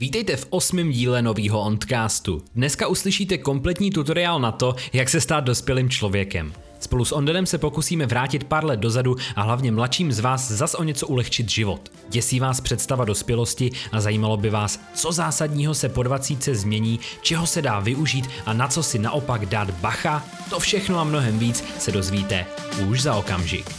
Vítejte 0.00 0.36
v 0.36 0.46
osmém 0.50 0.90
díle 0.90 1.22
nového 1.22 1.60
Ondcastu. 1.60 2.42
Dneska 2.54 2.86
uslyšíte 2.86 3.38
kompletní 3.38 3.90
tutoriál 3.90 4.40
na 4.40 4.52
to, 4.52 4.74
jak 4.92 5.08
se 5.08 5.20
stát 5.20 5.44
dospělým 5.44 5.90
člověkem. 5.90 6.52
Spolu 6.80 7.04
s 7.04 7.12
Ondenem 7.12 7.46
se 7.46 7.58
pokusíme 7.58 8.06
vrátit 8.06 8.44
pár 8.44 8.64
let 8.64 8.80
dozadu 8.80 9.16
a 9.36 9.42
hlavně 9.42 9.72
mladším 9.72 10.12
z 10.12 10.20
vás 10.20 10.50
zas 10.50 10.74
o 10.74 10.82
něco 10.82 11.06
ulehčit 11.06 11.48
život. 11.48 11.92
Děsí 12.08 12.40
vás 12.40 12.60
představa 12.60 13.04
dospělosti 13.04 13.70
a 13.92 14.00
zajímalo 14.00 14.36
by 14.36 14.50
vás, 14.50 14.80
co 14.94 15.12
zásadního 15.12 15.74
se 15.74 15.88
po 15.88 16.02
20 16.02 16.44
změní, 16.44 17.00
čeho 17.22 17.46
se 17.46 17.62
dá 17.62 17.80
využít 17.80 18.28
a 18.46 18.52
na 18.52 18.68
co 18.68 18.82
si 18.82 18.98
naopak 18.98 19.46
dát 19.46 19.70
bacha? 19.70 20.24
To 20.50 20.58
všechno 20.60 20.98
a 20.98 21.04
mnohem 21.04 21.38
víc 21.38 21.64
se 21.78 21.92
dozvíte 21.92 22.46
už 22.88 23.02
za 23.02 23.14
okamžik. 23.14 23.70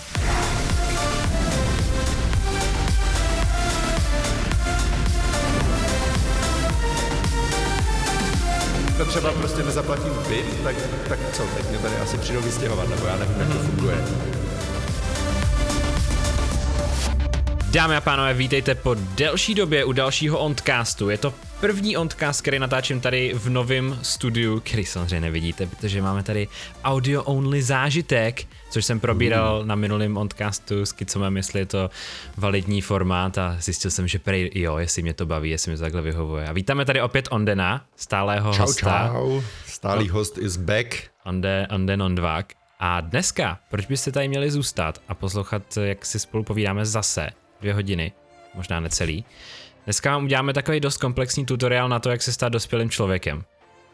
Třeba 9.10 9.32
prostě 9.32 9.64
nezaplatím 9.64 10.14
byt, 10.30 10.64
tak, 10.64 10.76
tak 11.08 11.20
co, 11.34 11.44
teď 11.44 11.70
mě 11.70 11.78
tady 11.78 11.96
asi 11.96 12.18
přijdou 12.18 12.42
vystěhovat, 12.42 12.90
nebo 12.90 13.06
já 13.06 13.18
nevím, 13.18 13.40
jak 13.40 13.48
to 13.48 13.60
funguje. 13.60 14.06
Dámy 17.72 17.96
a 17.96 18.02
pánové, 18.02 18.34
vítejte 18.34 18.76
po 18.76 18.96
delší 19.16 19.56
době 19.56 19.86
u 19.86 19.92
dalšího 19.92 20.40
Ondcastu. 20.40 21.10
Je 21.10 21.18
to 21.18 21.34
první 21.60 21.98
Ondcast, 21.98 22.42
který 22.42 22.60
natáčím 22.60 23.02
tady 23.02 23.34
v 23.34 23.50
novém 23.50 24.00
studiu, 24.02 24.60
který 24.60 24.86
samozřejmě 24.86 25.22
nevidíte, 25.22 25.66
protože 25.68 26.02
máme 26.02 26.24
tady 26.24 26.48
audio-only 26.84 27.62
zážitek, 27.62 28.46
což 28.70 28.86
jsem 28.86 29.00
probíral 29.00 29.62
mm. 29.62 29.68
na 29.68 29.76
minulém 29.76 30.18
Ondcastu 30.18 30.86
s 30.86 30.92
Kicomem, 30.92 31.38
jestli 31.38 31.60
je 31.60 31.66
to 31.66 31.90
validní 32.38 32.82
formát 32.82 33.38
a 33.38 33.56
zjistil 33.60 33.92
jsem, 33.92 34.08
že 34.08 34.20
prej 34.20 34.52
jo, 34.56 34.78
jestli 34.78 35.02
mě 35.02 35.14
to 35.14 35.26
baví, 35.26 35.50
jestli 35.50 35.72
mě 35.72 35.78
to 35.78 35.84
takhle 35.84 36.02
vyhovuje. 36.02 36.48
A 36.48 36.54
vítáme 36.54 36.86
tady 36.86 37.02
opět 37.02 37.28
Ondena, 37.32 37.86
stálého 37.96 38.54
čau, 38.54 38.62
hosta. 38.62 39.10
Čau, 39.14 39.42
stálý 39.66 40.08
no. 40.08 40.14
host 40.14 40.38
is 40.38 40.58
back. 40.58 40.96
Onde, 41.26 41.68
Onden 41.72 42.02
Ondvák. 42.02 42.54
A 42.80 43.02
dneska, 43.02 43.60
proč 43.70 43.86
byste 43.86 44.12
tady 44.12 44.28
měli 44.28 44.52
zůstat 44.52 45.02
a 45.08 45.16
poslouchat, 45.16 45.78
jak 45.78 46.06
si 46.06 46.20
spolu 46.20 46.44
povídáme 46.44 46.86
zase, 46.86 47.30
dvě 47.62 47.74
hodiny, 47.74 48.12
možná 48.56 48.80
necelý. 48.80 49.26
Dneska 49.90 50.12
vám 50.12 50.24
uděláme 50.24 50.54
takový 50.54 50.80
dost 50.80 50.98
komplexní 50.98 51.46
tutoriál 51.46 51.90
na 51.90 52.00
to, 52.00 52.10
jak 52.10 52.22
se 52.22 52.34
stát 52.34 52.50
dospělým 52.50 52.90
člověkem. 52.90 53.44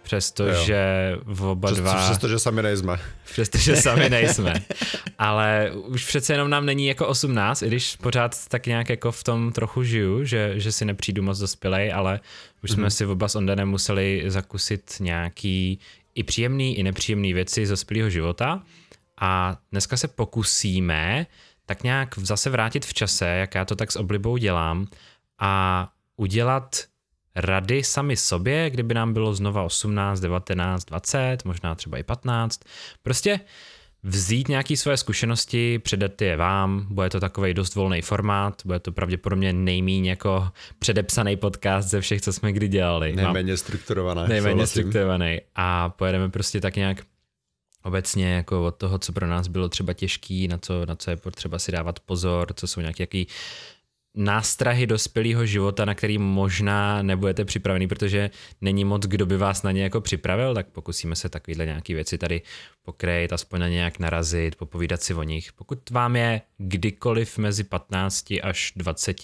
Přestože 0.04 1.16
v 1.24 1.44
oba 1.44 1.68
Přes, 1.72 1.80
dva... 1.80 2.06
Přestože 2.06 2.40
sami 2.40 2.62
nejsme. 2.64 3.00
Přestože 3.32 3.76
sami 3.76 4.10
nejsme. 4.10 4.54
Ale 5.18 5.72
už 5.74 6.06
přece 6.06 6.34
jenom 6.34 6.50
nám 6.50 6.66
není 6.66 6.88
jako 6.88 7.08
18, 7.08 7.62
i 7.62 7.68
když 7.68 7.96
pořád 7.96 8.48
tak 8.48 8.68
nějak 8.68 8.90
jako 8.90 9.12
v 9.12 9.24
tom 9.24 9.52
trochu 9.52 9.84
žiju, 9.84 10.24
že, 10.24 10.54
že 10.56 10.72
si 10.72 10.86
nepřijdu 10.86 11.24
moc 11.24 11.40
dospělej, 11.40 11.94
ale 11.94 12.20
už 12.64 12.70
mm-hmm. 12.70 12.74
jsme 12.74 12.92
si 12.92 13.06
oba 13.06 13.28
s 13.28 13.36
Ondenem 13.36 13.70
museli 13.70 14.24
zakusit 14.28 14.96
nějaký 15.00 15.80
i 16.16 16.24
příjemný, 16.24 16.78
i 16.78 16.84
nepříjemný 16.84 17.34
věci 17.34 17.66
z 17.66 17.70
dospělého 17.70 18.10
života. 18.10 18.64
A 19.22 19.58
dneska 19.72 19.98
se 19.98 20.08
pokusíme 20.08 21.26
tak 21.66 21.84
nějak 21.84 22.10
zase 22.18 22.50
vrátit 22.50 22.86
v 22.86 22.94
čase, 22.94 23.26
jak 23.28 23.56
já 23.56 23.66
to 23.66 23.76
tak 23.76 23.92
s 23.92 23.96
oblibou 23.96 24.38
dělám, 24.38 24.88
a 25.40 25.88
udělat 26.18 26.84
rady 27.36 27.84
sami 27.84 28.18
sobě, 28.18 28.70
kdyby 28.70 28.94
nám 28.94 29.14
bylo 29.14 29.34
znova 29.34 29.64
18, 29.64 30.20
19, 30.20 30.86
20, 30.86 31.46
možná 31.46 31.76
třeba 31.76 31.98
i 31.98 32.04
15. 32.04 32.60
Prostě 33.04 33.40
vzít 34.04 34.48
nějaké 34.48 34.78
svoje 34.78 34.98
zkušenosti, 34.98 35.80
předat 35.80 36.22
je 36.22 36.38
vám, 36.38 36.88
bude 36.90 37.10
to 37.10 37.20
takový 37.20 37.54
dost 37.54 37.76
volný 37.76 38.02
formát, 38.02 38.62
bude 38.66 38.80
to 38.80 38.92
pravděpodobně 38.92 39.54
nejmíň 39.54 40.06
jako 40.06 40.50
předepsaný 40.80 41.38
podcast 41.38 41.90
ze 41.90 42.02
všech, 42.02 42.22
co 42.22 42.34
jsme 42.34 42.52
kdy 42.52 42.68
dělali. 42.68 43.16
Nejméně 43.16 43.58
strukturovaný. 43.58 44.24
Nejméně 44.28 44.68
strukturovaný. 44.68 45.42
A 45.56 45.90
pojedeme 45.90 46.30
prostě 46.30 46.62
tak 46.62 46.76
nějak 46.76 47.04
obecně 47.84 48.34
jako 48.34 48.66
od 48.66 48.76
toho, 48.76 49.00
co 49.00 49.14
pro 49.14 49.28
nás 49.28 49.48
bylo 49.48 49.70
třeba 49.70 49.94
těžký, 49.94 50.48
na 50.48 50.58
co, 50.58 50.86
na 50.86 50.96
co 50.96 51.10
je 51.10 51.18
potřeba 51.18 51.60
si 51.60 51.72
dávat 51.72 52.00
pozor, 52.00 52.54
co 52.54 52.68
jsou 52.68 52.82
nějaké 52.82 53.04
jaký 53.04 53.28
nástrahy 54.16 54.88
dospělého 54.88 55.46
života, 55.46 55.86
na 55.86 55.96
který 55.96 56.18
možná 56.18 57.02
nebudete 57.02 57.46
připravený, 57.46 57.88
protože 57.88 58.30
není 58.62 58.86
moc, 58.86 59.06
kdo 59.06 59.26
by 59.26 59.38
vás 59.38 59.64
na 59.64 59.72
ně 59.72 59.84
jako 59.84 60.02
připravil, 60.02 60.54
tak 60.54 60.68
pokusíme 60.68 61.16
se 61.16 61.30
takovýhle 61.30 61.66
nějaký 61.66 61.94
věci 61.94 62.18
tady 62.18 62.42
pokrejt, 62.84 63.34
aspoň 63.34 63.60
na 63.60 63.68
nějak 63.68 64.00
narazit, 64.00 64.56
popovídat 64.56 65.02
si 65.02 65.14
o 65.14 65.24
nich. 65.24 65.54
Pokud 65.54 65.90
vám 65.90 66.16
je 66.16 66.42
kdykoliv 66.58 67.38
mezi 67.38 67.64
15 67.64 68.34
až 68.44 68.74
20 68.76 69.22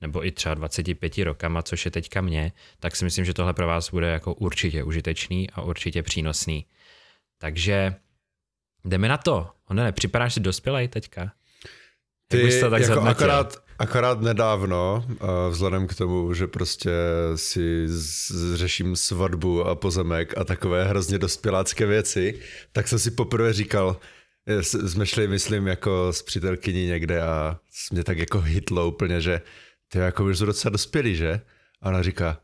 nebo 0.00 0.26
i 0.26 0.32
třeba 0.32 0.54
25 0.54 1.18
rokama, 1.18 1.62
což 1.62 1.84
je 1.84 1.90
teďka 1.90 2.20
mě, 2.20 2.52
tak 2.80 2.96
si 2.96 3.04
myslím, 3.04 3.24
že 3.24 3.34
tohle 3.34 3.54
pro 3.54 3.66
vás 3.66 3.90
bude 3.90 4.06
jako 4.06 4.34
určitě 4.34 4.84
užitečný 4.84 5.50
a 5.50 5.62
určitě 5.62 6.02
přínosný. 6.02 6.66
Takže 7.38 7.94
jdeme 8.84 9.08
na 9.08 9.16
to. 9.16 9.50
Ono 9.68 9.92
připadáš 9.92 10.34
si 10.34 10.40
dospělej 10.40 10.88
teďka? 10.88 11.32
Ty 12.28 12.60
tak 12.70 12.82
jako 12.82 13.00
akorát, 13.00 13.67
akorát 13.78 14.20
nedávno, 14.20 15.04
vzhledem 15.50 15.86
k 15.86 15.94
tomu, 15.94 16.34
že 16.34 16.46
prostě 16.46 16.90
si 17.36 17.86
řeším 18.54 18.96
svatbu 18.96 19.64
a 19.64 19.74
pozemek 19.74 20.38
a 20.38 20.44
takové 20.44 20.84
hrozně 20.84 21.18
dospělácké 21.18 21.86
věci, 21.86 22.40
tak 22.72 22.88
jsem 22.88 22.98
si 22.98 23.10
poprvé 23.10 23.52
říkal, 23.52 23.96
jsme 24.62 25.06
šli, 25.06 25.28
myslím, 25.28 25.66
jako 25.66 26.12
s 26.12 26.22
přítelkyní 26.22 26.86
někde 26.86 27.22
a 27.22 27.58
mě 27.92 28.04
tak 28.04 28.18
jako 28.18 28.40
hitlo 28.40 28.88
úplně, 28.88 29.20
že 29.20 29.40
ty 29.88 29.98
jako 29.98 30.24
už 30.24 30.38
docela 30.38 30.72
dospělý, 30.72 31.16
že? 31.16 31.40
A 31.82 31.88
ona 31.88 32.02
říká, 32.02 32.38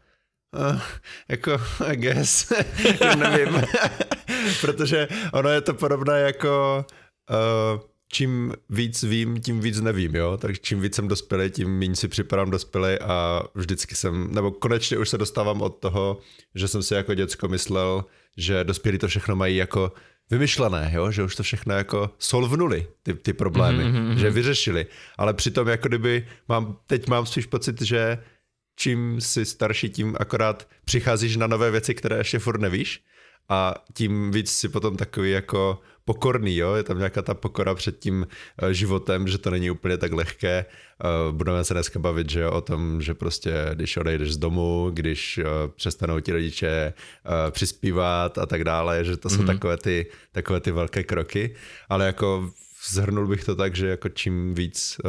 Uh, 0.72 0.80
jako, 1.28 1.60
I 1.86 1.96
guess, 1.96 2.52
nevím, 3.18 3.62
protože 4.60 5.08
ono 5.32 5.48
je 5.48 5.60
to 5.60 5.74
podobné 5.74 6.20
jako 6.20 6.84
uh, 7.30 7.80
čím 8.14 8.52
víc 8.70 9.02
vím, 9.02 9.40
tím 9.40 9.60
víc 9.60 9.80
nevím, 9.80 10.14
jo, 10.14 10.36
takže 10.36 10.60
čím 10.62 10.80
víc 10.80 10.94
jsem 10.94 11.08
dospělý, 11.08 11.50
tím 11.50 11.78
méně 11.78 11.96
si 11.96 12.08
připadám 12.08 12.50
dospělý 12.50 12.98
a 13.00 13.42
vždycky 13.54 13.94
jsem, 13.94 14.34
nebo 14.34 14.50
konečně 14.50 14.98
už 14.98 15.08
se 15.08 15.18
dostávám 15.18 15.62
od 15.62 15.70
toho, 15.70 16.18
že 16.54 16.68
jsem 16.68 16.82
si 16.82 16.94
jako 16.94 17.14
děcko 17.14 17.48
myslel, 17.48 18.04
že 18.36 18.64
dospělí 18.64 18.98
to 18.98 19.08
všechno 19.08 19.36
mají 19.36 19.56
jako 19.56 19.92
vymyšlené, 20.30 20.90
jo? 20.94 21.10
že 21.10 21.22
už 21.22 21.36
to 21.36 21.42
všechno 21.42 21.74
jako 21.74 22.10
solvnuli, 22.18 22.86
ty, 23.02 23.14
ty 23.14 23.32
problémy, 23.32 23.84
mm-hmm. 23.84 24.16
že 24.16 24.30
vyřešili, 24.30 24.86
ale 25.18 25.34
přitom 25.34 25.68
jako 25.68 25.88
kdyby 25.88 26.28
mám, 26.48 26.76
teď 26.86 27.08
mám 27.08 27.26
spíš 27.26 27.46
pocit, 27.46 27.82
že 27.82 28.18
čím 28.76 29.20
jsi 29.20 29.44
starší, 29.44 29.88
tím 29.90 30.16
akorát 30.20 30.68
přicházíš 30.84 31.36
na 31.36 31.46
nové 31.46 31.70
věci, 31.70 31.94
které 31.94 32.18
ještě 32.18 32.38
furt 32.38 32.60
nevíš 32.60 33.02
a 33.48 33.74
tím 33.92 34.30
víc 34.30 34.50
si 34.50 34.68
potom 34.68 34.96
takový 34.96 35.30
jako 35.30 35.80
pokorný, 36.04 36.56
jo, 36.56 36.74
je 36.74 36.82
tam 36.82 36.98
nějaká 36.98 37.22
ta 37.22 37.34
pokora 37.34 37.74
před 37.74 37.98
tím 37.98 38.26
eh, 38.62 38.74
životem, 38.74 39.28
že 39.28 39.38
to 39.38 39.50
není 39.50 39.70
úplně 39.70 39.96
tak 39.96 40.12
lehké. 40.12 40.64
Eh, 40.64 41.32
budeme 41.32 41.64
se 41.64 41.74
dneska 41.74 41.98
bavit, 41.98 42.30
že 42.30 42.40
jo, 42.40 42.50
o 42.50 42.60
tom, 42.60 43.02
že 43.02 43.14
prostě 43.14 43.70
když 43.74 43.96
odejdeš 43.96 44.32
z 44.32 44.36
domu, 44.36 44.90
když 44.92 45.38
eh, 45.38 45.44
přestanou 45.76 46.20
ti 46.20 46.32
rodiče 46.32 46.92
přispívat 47.50 48.38
a 48.38 48.46
tak 48.46 48.64
dále, 48.64 49.04
že 49.04 49.16
to 49.16 49.30
jsou 49.30 49.36
mm-hmm. 49.36 49.46
takové 49.46 49.76
ty, 49.76 50.06
takové 50.32 50.60
ty 50.60 50.70
velké 50.70 51.04
kroky, 51.04 51.54
ale 51.88 52.06
jako 52.06 52.50
zhrnul 52.90 53.26
bych 53.26 53.44
to 53.44 53.56
tak, 53.56 53.76
že 53.76 53.88
jako 53.88 54.08
čím 54.08 54.54
víc 54.54 55.00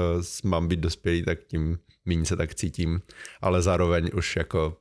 mám 0.43 0.67
být 0.67 0.79
dospělý, 0.79 1.23
tak 1.23 1.39
tím 1.47 1.77
méně 2.05 2.25
se 2.25 2.35
tak 2.35 2.55
cítím, 2.55 3.01
ale 3.41 3.61
zároveň 3.61 4.09
už 4.13 4.35
jako 4.35 4.77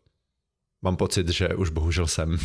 mám 0.83 0.97
pocit, 0.97 1.29
že 1.29 1.49
už 1.49 1.71
bohužel 1.71 2.07
jsem. 2.07 2.39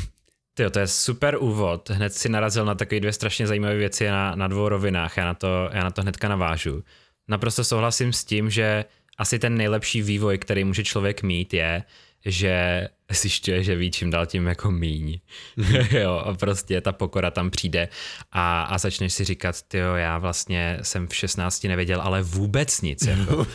Tyjo, 0.60 0.70
to 0.70 0.80
je 0.80 0.88
super 0.88 1.38
úvod. 1.40 1.90
Hned 1.90 2.14
si 2.14 2.30
narazil 2.30 2.66
na 2.66 2.76
takové 2.76 3.00
dvě 3.00 3.14
strašně 3.14 3.48
zajímavé 3.48 3.76
věci 3.76 4.08
na, 4.08 4.36
na 4.36 4.48
dvou 4.48 4.70
rovinách. 4.70 5.18
Já 5.18 5.26
na, 5.26 5.34
to, 5.34 5.70
já 5.74 5.84
na 5.84 5.92
to 5.92 6.02
hnedka 6.02 6.28
navážu. 6.28 6.84
Naprosto 7.28 7.64
souhlasím 7.64 8.14
s 8.14 8.24
tím, 8.24 8.50
že 8.50 8.86
asi 9.18 9.40
ten 9.40 9.58
nejlepší 9.58 10.02
vývoj, 10.02 10.38
který 10.38 10.64
může 10.64 10.84
člověk 10.84 11.24
mít, 11.24 11.54
je, 11.54 11.84
že 12.26 12.88
zjišťuje, 13.12 13.64
že 13.64 13.76
ví 13.76 13.92
čím 13.92 14.12
dál 14.12 14.26
tím 14.26 14.48
jako 14.48 14.72
míň. 14.72 15.20
Mm-hmm. 15.58 15.98
jo, 16.02 16.14
a 16.26 16.34
prostě 16.34 16.82
ta 16.82 16.92
pokora 16.92 17.32
tam 17.32 17.50
přijde 17.50 17.88
a, 18.32 18.64
a 18.64 18.78
začneš 18.78 19.14
si 19.14 19.24
říkat, 19.24 19.56
jo, 19.74 19.96
já 19.96 20.18
vlastně 20.18 20.80
jsem 20.82 21.08
v 21.08 21.16
16 21.16 21.64
nevěděl, 21.64 22.02
ale 22.02 22.22
vůbec 22.22 22.82
nic. 22.82 23.08
Jako. 23.08 23.36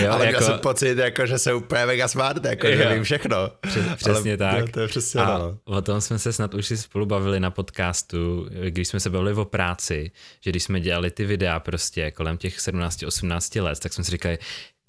jo, 0.00 0.10
ale 0.12 0.26
jako, 0.26 0.38
měl 0.38 0.50
jsem 0.50 0.58
pocit, 0.58 0.98
jako, 0.98 1.26
že 1.26 1.38
se 1.38 1.54
úplně 1.54 1.86
mega 1.86 2.08
smart, 2.08 2.44
jako, 2.44 2.66
jo. 2.66 2.76
že 2.76 2.94
vím 2.94 3.04
všechno. 3.04 3.36
Přes, 3.60 3.86
přesně 3.96 4.30
ale, 4.30 4.36
tak. 4.36 4.58
Jo, 4.58 4.66
to 4.72 4.80
je 4.80 4.88
přesně 4.88 5.20
a 5.20 5.38
no. 5.38 5.58
o 5.64 5.82
tom 5.82 6.00
jsme 6.00 6.18
se 6.18 6.32
snad 6.32 6.54
už 6.54 6.66
si 6.66 6.76
spolu 6.76 7.06
bavili 7.06 7.40
na 7.40 7.50
podcastu, 7.50 8.48
když 8.68 8.88
jsme 8.88 9.00
se 9.00 9.10
bavili 9.10 9.32
o 9.32 9.44
práci, 9.44 10.10
že 10.40 10.50
když 10.50 10.62
jsme 10.62 10.80
dělali 10.80 11.10
ty 11.10 11.24
videa 11.24 11.60
prostě 11.60 12.10
kolem 12.10 12.36
těch 12.36 12.58
17-18 12.58 13.62
let, 13.62 13.80
tak 13.80 13.92
jsme 13.92 14.04
si 14.04 14.10
říkali, 14.10 14.38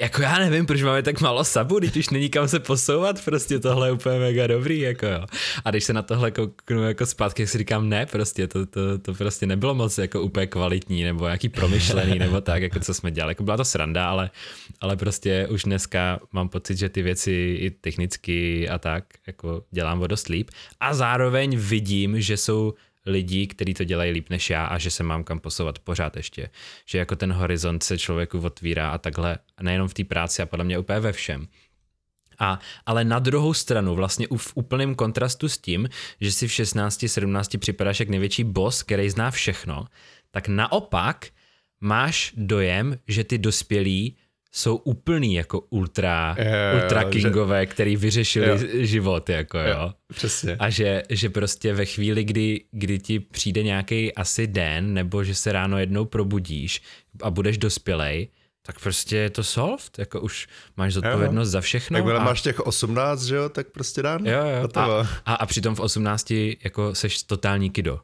jako 0.01 0.21
já 0.21 0.39
nevím, 0.39 0.65
proč 0.65 0.81
máme 0.81 1.03
tak 1.03 1.21
málo 1.21 1.43
sabu, 1.43 1.79
když 1.79 1.95
už 1.95 2.09
není 2.09 2.29
kam 2.29 2.47
se 2.47 2.59
posouvat, 2.59 3.25
prostě 3.25 3.59
tohle 3.59 3.87
je 3.87 3.91
úplně 3.91 4.19
mega 4.19 4.47
dobrý, 4.47 4.79
jako 4.79 5.05
jo. 5.05 5.25
A 5.65 5.71
když 5.71 5.83
se 5.83 5.93
na 5.93 6.01
tohle 6.01 6.31
kouknu 6.31 6.83
jako 6.83 7.05
zpátky, 7.05 7.47
si 7.47 7.57
říkám, 7.57 7.89
ne, 7.89 8.05
prostě 8.05 8.47
to, 8.47 8.65
to, 8.65 8.97
to 8.97 9.13
prostě 9.13 9.45
nebylo 9.45 9.75
moc 9.75 9.97
jako 9.97 10.21
úplně 10.21 10.47
kvalitní, 10.47 11.03
nebo 11.03 11.27
jaký 11.27 11.49
promyšlený, 11.49 12.19
nebo 12.19 12.41
tak, 12.41 12.61
jako 12.61 12.79
co 12.79 12.93
jsme 12.93 13.11
dělali. 13.11 13.31
Jako 13.31 13.43
byla 13.43 13.57
to 13.57 13.65
sranda, 13.65 14.09
ale, 14.09 14.29
ale 14.81 14.95
prostě 14.95 15.47
už 15.47 15.63
dneska 15.63 16.19
mám 16.31 16.49
pocit, 16.49 16.77
že 16.77 16.89
ty 16.89 17.01
věci 17.01 17.57
i 17.59 17.71
technicky 17.71 18.69
a 18.69 18.77
tak, 18.77 19.03
jako 19.27 19.63
dělám 19.71 20.01
o 20.01 20.07
dost 20.07 20.27
líp. 20.27 20.49
A 20.79 20.93
zároveň 20.93 21.57
vidím, 21.57 22.21
že 22.21 22.37
jsou 22.37 22.73
lidí, 23.05 23.47
kteří 23.47 23.73
to 23.73 23.83
dělají 23.83 24.11
líp 24.11 24.29
než 24.29 24.49
já 24.49 24.65
a 24.65 24.77
že 24.77 24.91
se 24.91 25.03
mám 25.03 25.23
kam 25.23 25.39
posouvat 25.39 25.79
pořád 25.79 26.15
ještě. 26.17 26.49
Že 26.85 26.97
jako 26.97 27.15
ten 27.15 27.33
horizont 27.33 27.83
se 27.83 27.97
člověku 27.97 28.39
otvírá 28.39 28.89
a 28.89 28.97
takhle, 28.97 29.37
nejenom 29.61 29.87
v 29.87 29.93
té 29.93 30.03
práci 30.03 30.41
a 30.41 30.45
podle 30.45 30.65
mě 30.65 30.79
úplně 30.79 30.99
ve 30.99 31.11
všem. 31.11 31.47
A, 32.39 32.59
ale 32.85 33.03
na 33.03 33.19
druhou 33.19 33.53
stranu, 33.53 33.95
vlastně 33.95 34.27
v 34.37 34.51
úplném 34.55 34.95
kontrastu 34.95 35.49
s 35.49 35.57
tím, 35.57 35.89
že 36.21 36.31
si 36.31 36.47
v 36.47 36.51
16, 36.51 37.05
17 37.07 37.57
připadáš 37.57 37.99
jak 37.99 38.09
největší 38.09 38.43
boss, 38.43 38.83
který 38.83 39.09
zná 39.09 39.31
všechno, 39.31 39.85
tak 40.31 40.47
naopak 40.47 41.27
máš 41.81 42.33
dojem, 42.37 42.97
že 43.07 43.23
ty 43.23 43.37
dospělí 43.37 44.17
jsou 44.55 44.75
úplný 44.75 45.33
jako 45.33 45.59
ultra, 45.59 46.35
jo, 46.39 46.83
ultra 46.83 47.03
kingové, 47.03 47.61
že... 47.61 47.65
který 47.65 47.95
vyřešili 47.95 48.47
jo. 48.47 48.57
život, 48.85 49.29
jako 49.29 49.57
jo. 49.57 49.65
jo. 49.67 49.93
Přesně. 50.13 50.55
A 50.59 50.69
že, 50.69 51.03
že 51.09 51.29
prostě 51.29 51.73
ve 51.73 51.85
chvíli, 51.85 52.23
kdy, 52.23 52.63
kdy 52.71 52.99
ti 52.99 53.19
přijde 53.19 53.63
nějaký 53.63 54.15
asi 54.15 54.47
den, 54.47 54.93
nebo 54.93 55.23
že 55.23 55.35
se 55.35 55.51
ráno 55.51 55.79
jednou 55.79 56.05
probudíš 56.05 56.81
a 57.21 57.29
budeš 57.29 57.57
dospělej, 57.57 58.27
tak 58.65 58.79
prostě 58.79 59.17
je 59.17 59.29
to 59.29 59.43
soft, 59.43 59.99
jako 59.99 60.21
už 60.21 60.47
máš 60.77 60.93
zodpovědnost 60.93 61.47
jo. 61.47 61.51
za 61.51 61.61
všechno. 61.61 62.03
Tak 62.03 62.15
a... 62.15 62.23
máš 62.23 62.41
těch 62.41 62.59
18, 62.59 63.21
že 63.21 63.35
jo, 63.35 63.49
tak 63.49 63.67
prostě 63.67 64.01
dán. 64.01 64.25
Jo, 64.25 64.45
jo. 64.61 64.67
A, 64.75 65.07
a, 65.25 65.33
a 65.33 65.45
přitom 65.45 65.75
v 65.75 65.79
18 65.79 66.31
jako 66.63 66.95
seš 66.95 67.23
totální 67.23 67.69
kido 67.69 67.99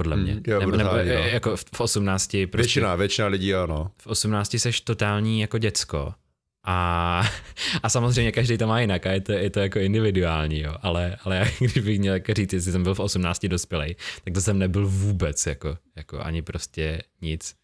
podle 0.00 0.16
mě. 0.16 0.34
Mm, 0.34 0.42
jo, 0.46 0.60
nebo, 0.60 0.76
nebo 0.76 0.96
jako 0.96 1.56
v 1.56 1.80
18 1.80 2.26
prostě, 2.26 2.46
Většina, 2.56 2.94
většina 2.94 3.28
lidí 3.28 3.54
ano. 3.54 3.90
V 4.02 4.06
18 4.06 4.58
seš 4.58 4.80
totální 4.80 5.40
jako 5.40 5.58
děcko. 5.58 6.14
A, 6.64 7.22
a 7.82 7.88
samozřejmě 7.88 8.32
každý 8.32 8.58
to 8.58 8.66
má 8.66 8.80
jinak 8.80 9.06
a 9.06 9.12
je 9.12 9.20
to, 9.20 9.32
je 9.32 9.50
to 9.50 9.60
jako 9.60 9.78
individuální, 9.78 10.60
jo. 10.60 10.74
Ale, 10.82 11.16
ale 11.24 11.36
já, 11.36 11.44
když 11.58 11.78
bych 11.78 11.98
měl 11.98 12.14
jako 12.14 12.34
říct, 12.34 12.52
jestli 12.52 12.72
jsem 12.72 12.82
byl 12.82 12.94
v 12.94 13.00
18 13.00 13.46
dospělej, 13.46 13.96
tak 14.24 14.34
to 14.34 14.40
jsem 14.40 14.58
nebyl 14.58 14.88
vůbec, 14.88 15.46
jako, 15.46 15.78
jako 15.96 16.20
ani 16.20 16.42
prostě 16.42 17.02
nic. 17.22 17.54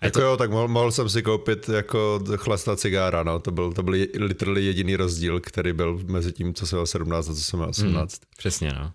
A 0.00 0.04
jako 0.04 0.18
to... 0.18 0.24
jo, 0.24 0.36
tak 0.36 0.50
mohl, 0.50 0.68
mohl 0.68 0.92
jsem 0.92 1.08
si 1.08 1.22
koupit 1.22 1.68
jako 1.68 2.20
chlasta 2.36 2.76
cigára, 2.76 3.22
no, 3.22 3.38
to 3.38 3.50
byl, 3.50 3.72
to 3.72 3.82
byl 3.82 3.94
literally 4.14 4.64
jediný 4.64 4.96
rozdíl, 4.96 5.40
který 5.40 5.72
byl 5.72 6.00
mezi 6.06 6.32
tím, 6.32 6.54
co 6.54 6.66
jsem 6.66 6.86
17 6.86 7.28
a 7.28 7.34
co 7.34 7.42
jsem 7.42 7.60
18. 7.60 7.92
Mm, 7.92 8.26
přesně, 8.36 8.72
no 8.72 8.92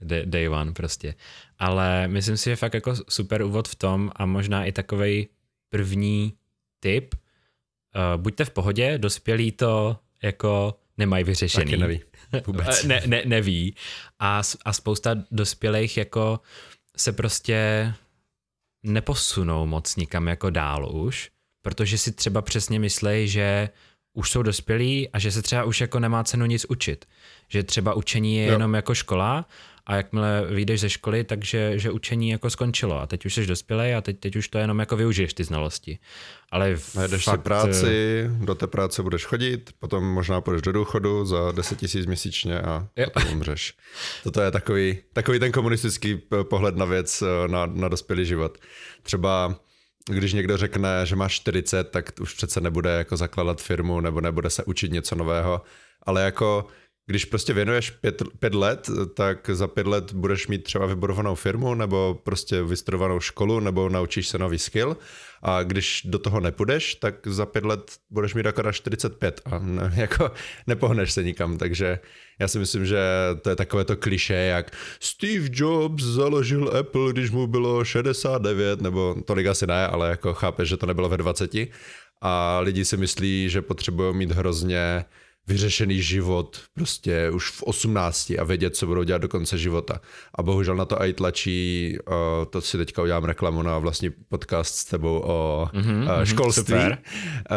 day 0.00 0.48
one 0.48 0.72
prostě. 0.72 1.14
Ale 1.58 2.08
myslím 2.08 2.36
si, 2.36 2.50
že 2.50 2.56
fakt 2.56 2.74
jako 2.74 2.94
super 3.08 3.42
úvod 3.42 3.68
v 3.68 3.74
tom 3.74 4.10
a 4.16 4.26
možná 4.26 4.64
i 4.64 4.72
takový 4.72 5.28
první 5.68 6.32
tip. 6.80 7.14
Uh, 7.14 8.22
buďte 8.22 8.44
v 8.44 8.50
pohodě, 8.50 8.98
dospělí 8.98 9.52
to 9.52 9.96
jako 10.22 10.78
nemají 10.96 11.24
vyřešený. 11.24 11.64
Taky 11.64 11.76
neví. 11.76 12.00
Vůbec. 12.46 12.84
ne, 12.84 13.02
ne, 13.06 13.22
neví. 13.26 13.74
A, 14.18 14.42
a 14.64 14.72
spousta 14.72 15.14
dospělých 15.30 15.96
jako 15.96 16.40
se 16.96 17.12
prostě 17.12 17.92
neposunou 18.82 19.66
moc 19.66 19.96
nikam 19.96 20.28
jako 20.28 20.50
dál 20.50 20.96
už, 20.96 21.30
protože 21.62 21.98
si 21.98 22.12
třeba 22.12 22.42
přesně 22.42 22.78
myslí, 22.78 23.28
že 23.28 23.68
už 24.12 24.30
jsou 24.30 24.42
dospělí 24.42 25.08
a 25.08 25.18
že 25.18 25.32
se 25.32 25.42
třeba 25.42 25.64
už 25.64 25.80
jako 25.80 26.00
nemá 26.00 26.24
cenu 26.24 26.46
nic 26.46 26.66
učit. 26.68 27.04
Že 27.48 27.62
třeba 27.62 27.94
učení 27.94 28.36
je 28.36 28.46
jo. 28.46 28.52
jenom 28.52 28.74
jako 28.74 28.94
škola 28.94 29.46
a 29.86 29.96
jakmile 29.96 30.46
vyjdeš 30.50 30.80
ze 30.80 30.90
školy, 30.90 31.24
takže 31.24 31.78
že 31.78 31.90
učení 31.90 32.30
jako 32.30 32.50
skončilo 32.50 33.00
a 33.00 33.06
teď 33.06 33.26
už 33.26 33.34
jsi 33.34 33.46
dospělý 33.46 33.92
a 33.92 34.00
teď, 34.00 34.20
teď 34.20 34.36
už 34.36 34.48
to 34.48 34.58
jenom 34.58 34.78
jako 34.78 34.96
využiješ 34.96 35.34
ty 35.34 35.44
znalosti. 35.44 35.98
Ale 36.50 36.76
Najdeš 36.94 37.24
fakt... 37.24 37.40
si 37.40 37.42
práci, 37.42 38.30
do 38.38 38.54
té 38.54 38.66
práce 38.66 39.02
budeš 39.02 39.24
chodit, 39.24 39.70
potom 39.78 40.04
možná 40.04 40.40
půjdeš 40.40 40.62
do 40.62 40.72
důchodu 40.72 41.24
za 41.24 41.52
10 41.52 41.78
tisíc 41.78 42.06
měsíčně 42.06 42.60
a 42.60 42.86
jo. 42.96 43.06
potom 43.14 43.32
umřeš. 43.32 43.74
Toto 44.24 44.40
je 44.40 44.50
takový, 44.50 44.98
takový 45.12 45.38
ten 45.38 45.52
komunistický 45.52 46.22
pohled 46.42 46.76
na 46.76 46.84
věc, 46.84 47.22
eh, 47.22 47.48
na, 47.48 47.66
na 47.66 47.88
dospělý 47.88 48.26
život. 48.26 48.58
Třeba 49.02 49.56
když 50.08 50.32
někdo 50.32 50.56
řekne, 50.56 51.06
že 51.06 51.16
máš 51.16 51.34
40, 51.34 51.90
tak 51.90 52.10
už 52.20 52.34
přece 52.34 52.60
nebude 52.60 52.90
jako 52.90 53.16
zakládat 53.16 53.62
firmu 53.62 54.00
nebo 54.00 54.20
nebude 54.20 54.50
se 54.50 54.64
učit 54.64 54.92
něco 54.92 55.14
nového, 55.14 55.62
ale 56.02 56.22
jako 56.22 56.66
když 57.06 57.24
prostě 57.24 57.52
věnuješ 57.52 57.90
pět, 57.90 58.22
pět 58.38 58.54
let, 58.54 58.90
tak 59.14 59.50
za 59.52 59.68
pět 59.68 59.86
let 59.86 60.12
budeš 60.12 60.48
mít 60.48 60.62
třeba 60.62 60.86
vybudovanou 60.86 61.34
firmu 61.34 61.74
nebo 61.74 62.20
prostě 62.24 62.62
vystudovanou 62.62 63.20
školu 63.20 63.60
nebo 63.60 63.88
naučíš 63.88 64.28
se 64.28 64.38
nový 64.38 64.58
skill. 64.58 64.96
A 65.42 65.62
když 65.62 66.02
do 66.04 66.18
toho 66.18 66.40
nepůjdeš, 66.40 66.94
tak 66.94 67.26
za 67.26 67.46
pět 67.46 67.64
let 67.64 67.92
budeš 68.10 68.34
mít 68.34 68.46
akorát 68.46 68.72
45 68.72 69.40
a 69.44 69.58
ne, 69.58 69.92
jako 69.96 70.30
nepohneš 70.66 71.12
se 71.12 71.22
nikam, 71.22 71.58
takže 71.58 71.98
já 72.38 72.48
si 72.48 72.58
myslím, 72.58 72.86
že 72.86 72.98
to 73.42 73.50
je 73.50 73.56
takové 73.56 73.84
to 73.84 73.96
kliše, 73.96 74.34
jak 74.34 74.70
Steve 75.00 75.48
Jobs 75.52 76.04
založil 76.04 76.76
Apple, 76.78 77.12
když 77.12 77.30
mu 77.30 77.46
bylo 77.46 77.84
69, 77.84 78.80
nebo 78.80 79.16
tolik 79.24 79.46
asi 79.46 79.66
ne, 79.66 79.86
ale 79.86 80.10
jako 80.10 80.34
chápeš, 80.34 80.68
že 80.68 80.76
to 80.76 80.86
nebylo 80.86 81.08
ve 81.08 81.16
20 81.16 81.50
a 82.20 82.60
lidi 82.60 82.84
si 82.84 82.96
myslí, 82.96 83.48
že 83.50 83.62
potřebují 83.62 84.14
mít 84.14 84.30
hrozně 84.30 85.04
vyřešený 85.46 86.02
život 86.02 86.60
prostě 86.74 87.30
už 87.30 87.50
v 87.50 87.62
18 87.62 88.30
a 88.38 88.44
vědět, 88.44 88.76
co 88.76 88.86
budou 88.86 89.02
dělat 89.02 89.22
do 89.22 89.28
konce 89.28 89.58
života. 89.58 90.00
A 90.34 90.42
bohužel 90.42 90.76
na 90.76 90.84
to 90.84 91.02
i 91.02 91.12
tlačí, 91.12 91.98
uh, 92.08 92.14
to 92.50 92.60
si 92.60 92.78
teďka 92.78 93.02
udělám 93.02 93.24
reklamu 93.24 93.62
na 93.62 93.78
vlastní 93.78 94.10
podcast 94.10 94.74
s 94.74 94.84
tebou 94.84 95.22
o 95.24 95.68
mm-hmm, 95.72 96.18
uh, 96.18 96.24
školství, 96.24 96.74
uh, 96.74 96.94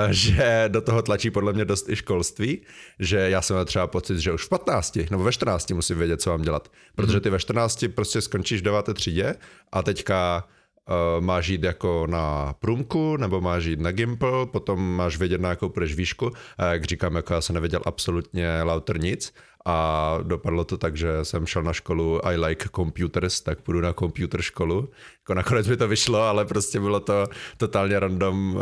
že 0.09 0.65
do 0.67 0.81
toho 0.81 1.01
tlačí 1.01 1.31
podle 1.31 1.53
mě 1.53 1.65
dost 1.65 1.89
i 1.89 1.95
školství, 1.95 2.61
že 2.99 3.17
já 3.17 3.41
jsem 3.41 3.55
měl 3.55 3.65
třeba 3.65 3.87
pocit, 3.87 4.19
že 4.19 4.33
už 4.33 4.43
v 4.43 4.49
15 4.49 4.99
nebo 5.11 5.23
ve 5.23 5.31
14 5.31 5.71
musím 5.71 5.97
vědět, 5.97 6.21
co 6.21 6.29
mám 6.29 6.41
dělat. 6.41 6.71
Protože 6.95 7.13
mhm. 7.13 7.21
ty 7.21 7.29
ve 7.29 7.39
14 7.39 7.85
prostě 7.95 8.21
skončíš 8.21 8.61
v 8.61 8.63
9. 8.63 8.85
třídě 8.93 9.35
a 9.71 9.83
teďka 9.83 10.47
uh, 10.89 11.23
máš 11.25 11.47
jít 11.47 11.63
jako 11.63 12.07
na 12.07 12.53
průmku, 12.59 13.17
nebo 13.17 13.41
máš 13.41 13.65
jít 13.65 13.79
na 13.79 13.91
Gimple, 13.91 14.45
potom 14.45 14.95
máš 14.95 15.17
vědět, 15.17 15.41
na 15.41 15.49
jakou 15.49 15.69
půjdeš 15.69 15.95
výšku. 15.95 16.31
A 16.57 16.65
jak 16.65 16.83
říkám, 16.83 17.15
jako 17.15 17.33
já 17.33 17.41
jsem 17.41 17.53
nevěděl 17.53 17.81
absolutně 17.85 18.63
lauter 18.63 19.01
nic 19.01 19.33
a 19.65 20.17
dopadlo 20.23 20.65
to 20.65 20.77
tak, 20.77 20.97
že 20.97 21.25
jsem 21.25 21.45
šel 21.45 21.63
na 21.63 21.73
školu 21.73 22.25
I 22.25 22.37
like 22.37 22.69
computers, 22.75 23.41
tak 23.41 23.61
půjdu 23.61 23.81
na 23.81 23.93
computer 23.93 24.41
školu. 24.41 24.89
Jako 25.19 25.33
nakonec 25.33 25.67
mi 25.67 25.77
to 25.77 25.87
vyšlo, 25.87 26.21
ale 26.21 26.45
prostě 26.45 26.79
bylo 26.79 26.99
to 26.99 27.25
totálně 27.57 27.99
random 27.99 28.55
uh, 28.55 28.61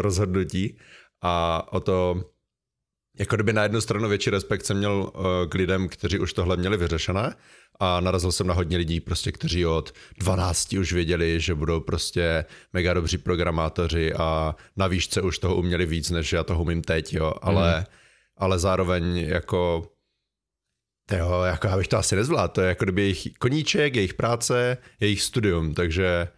rozhodnutí 0.00 0.78
a 1.22 1.62
o 1.72 1.80
to 1.80 2.24
jako 3.18 3.36
kdyby 3.36 3.52
na 3.52 3.62
jednu 3.62 3.80
stranu 3.80 4.08
větší 4.08 4.30
respekt 4.30 4.66
jsem 4.66 4.76
měl 4.76 5.12
uh, 5.14 5.24
k 5.48 5.54
lidem, 5.54 5.88
kteří 5.88 6.18
už 6.18 6.32
tohle 6.32 6.56
měli 6.56 6.76
vyřešené 6.76 7.34
a 7.80 8.00
narazil 8.00 8.32
jsem 8.32 8.46
na 8.46 8.54
hodně 8.54 8.76
lidí, 8.76 9.00
prostě, 9.00 9.32
kteří 9.32 9.66
od 9.66 9.92
12 10.18 10.72
už 10.72 10.92
věděli, 10.92 11.40
že 11.40 11.54
budou 11.54 11.80
prostě 11.80 12.44
mega 12.72 12.94
dobří 12.94 13.18
programátoři 13.18 14.14
a 14.14 14.56
na 14.76 14.86
výšce 14.86 15.22
už 15.22 15.38
toho 15.38 15.56
uměli 15.56 15.86
víc, 15.86 16.10
než 16.10 16.32
já 16.32 16.44
toho 16.44 16.62
umím 16.62 16.82
teď, 16.82 17.14
jo, 17.14 17.32
ale, 17.42 17.78
mm. 17.78 17.84
ale 18.36 18.58
zároveň 18.58 19.16
jako 19.16 19.92
Jo, 21.12 21.42
jako 21.42 21.66
já 21.66 21.76
bych 21.76 21.88
to 21.88 21.98
asi 21.98 22.16
nezvládl, 22.16 22.52
to 22.52 22.60
je 22.60 22.68
jako 22.68 22.84
kdyby 22.84 23.02
jejich 23.02 23.28
koníček, 23.38 23.96
jejich 23.96 24.14
práce, 24.14 24.78
jejich 25.00 25.22
studium, 25.22 25.74
takže 25.74 26.28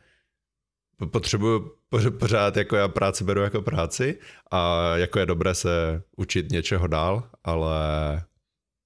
potřebuju 1.11 1.78
pořád 2.19 2.57
jako 2.57 2.77
já 2.77 2.89
práci 2.89 3.25
beru 3.25 3.41
jako 3.41 3.63
práci 3.63 4.19
a 4.51 4.93
jako 4.97 5.19
je 5.19 5.27
dobré 5.27 5.55
se 5.55 6.03
učit 6.17 6.53
něčeho 6.53 6.87
dál, 6.87 7.31
ale 7.45 7.79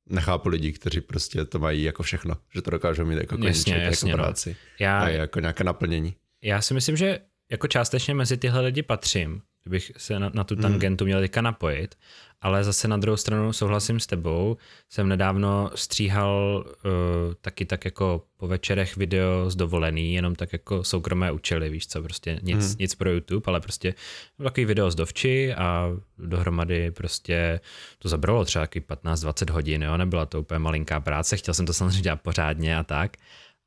nechápu 0.09 0.49
lidi, 0.49 0.73
kteří 0.73 1.00
prostě 1.00 1.44
to 1.44 1.59
mají 1.59 1.82
jako 1.82 2.02
všechno, 2.02 2.35
že 2.54 2.62
to 2.62 2.71
dokážou 2.71 3.04
mít 3.04 3.18
jako 3.18 3.38
koníček, 3.38 3.56
jasně, 3.56 3.75
jasně, 3.75 4.11
jako 4.11 4.18
no. 4.18 4.25
práci 4.25 4.56
já, 4.80 5.00
a 5.00 5.09
jako 5.09 5.40
nějaké 5.40 5.64
naplnění. 5.64 6.14
Já 6.42 6.61
si 6.62 6.75
myslím, 6.75 6.97
že 6.97 7.18
jako 7.50 7.68
částečně 7.68 8.14
mezi 8.14 8.37
tyhle 8.37 8.61
lidi 8.61 8.82
patřím, 8.82 9.42
kdybych 9.62 9.92
se 9.97 10.19
na, 10.19 10.31
na 10.35 10.45
tu 10.45 10.54
hmm. 10.54 10.62
tangentu 10.62 11.04
měl 11.04 11.21
teďka 11.21 11.42
napojit, 11.42 11.95
ale 12.40 12.64
zase 12.64 12.88
na 12.88 12.97
druhou 12.97 13.16
stranu 13.16 13.52
souhlasím 13.52 14.00
s 14.00 14.07
tebou. 14.07 14.57
Jsem 14.88 15.09
nedávno 15.09 15.71
stříhal 15.75 16.64
uh, 16.66 16.92
taky 17.40 17.64
tak 17.64 17.85
jako 17.85 18.25
po 18.37 18.47
večerech 18.47 18.97
video 18.97 19.50
z 19.50 19.57
dovolený, 19.57 20.14
jenom 20.14 20.35
tak 20.35 20.52
jako 20.52 20.85
soukromé 20.85 21.33
účely, 21.33 21.71
víš 21.71 21.87
co, 21.87 22.02
prostě 22.02 22.40
nic, 22.42 22.66
hmm. 22.66 22.76
nic 22.78 22.95
pro 22.95 23.11
YouTube, 23.11 23.45
ale 23.47 23.61
prostě 23.61 23.95
takový 24.42 24.64
video 24.64 24.90
z 24.90 24.95
dovči 24.95 25.54
a 25.54 25.88
dohromady 26.19 26.90
prostě 26.90 27.61
to 27.99 28.09
zabralo 28.09 28.45
třeba 28.45 28.66
15-20 28.66 29.52
hodin, 29.52 29.83
jo, 29.83 29.97
nebyla 29.97 30.26
to 30.26 30.40
úplně 30.40 30.59
malinká 30.59 31.00
práce, 31.00 31.37
chtěl 31.37 31.54
jsem 31.54 31.66
to 31.66 31.73
samozřejmě 31.75 32.02
dělat 32.02 32.21
pořádně 32.21 32.78
a 32.78 32.83
tak, 32.83 33.16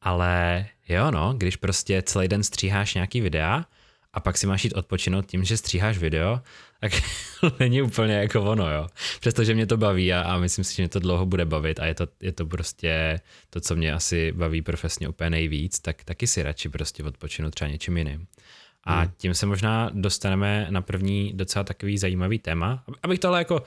ale 0.02 0.66
jo 0.90 1.12
no, 1.12 1.34
když 1.38 1.56
prostě 1.56 2.02
celý 2.02 2.28
den 2.28 2.44
stříháš 2.44 2.94
nějaký 2.94 3.22
videa, 3.22 3.66
a 4.16 4.20
pak 4.20 4.38
si 4.38 4.48
máš 4.48 4.64
jít 4.64 4.74
odpočinout 4.74 5.26
tím, 5.26 5.44
že 5.44 5.58
stříháš 5.58 5.98
video, 5.98 6.42
tak 6.80 6.92
není 7.60 7.82
úplně 7.82 8.14
jako 8.14 8.42
ono, 8.42 8.72
jo. 8.72 8.88
Přestože 9.20 9.54
mě 9.54 9.66
to 9.66 9.78
baví 9.78 10.14
a, 10.14 10.22
a 10.22 10.38
myslím 10.38 10.66
si, 10.66 10.76
že 10.76 10.84
mě 10.84 10.90
to 10.90 11.00
dlouho 11.00 11.26
bude 11.26 11.46
bavit 11.46 11.80
a 11.80 11.86
je 11.86 11.94
to, 11.94 12.08
je 12.22 12.32
to 12.32 12.46
prostě 12.46 13.20
to, 13.50 13.60
co 13.60 13.76
mě 13.76 13.94
asi 13.94 14.32
baví 14.32 14.62
profesně 14.62 15.08
úplně 15.08 15.30
nejvíc, 15.30 15.80
tak 15.80 16.04
taky 16.04 16.28
si 16.28 16.44
radši 16.44 16.70
prostě 16.70 17.04
odpočinout 17.04 17.56
třeba 17.56 17.72
něčím 17.72 17.98
jiným. 17.98 18.28
A 18.84 19.00
hmm. 19.00 19.12
tím 19.18 19.34
se 19.34 19.46
možná 19.46 19.90
dostaneme 19.94 20.68
na 20.70 20.82
první 20.82 21.34
docela 21.34 21.64
takový 21.64 21.98
zajímavý 21.98 22.40
téma, 22.40 22.84
abych 23.04 23.20
tohle 23.20 23.40
jako 23.40 23.64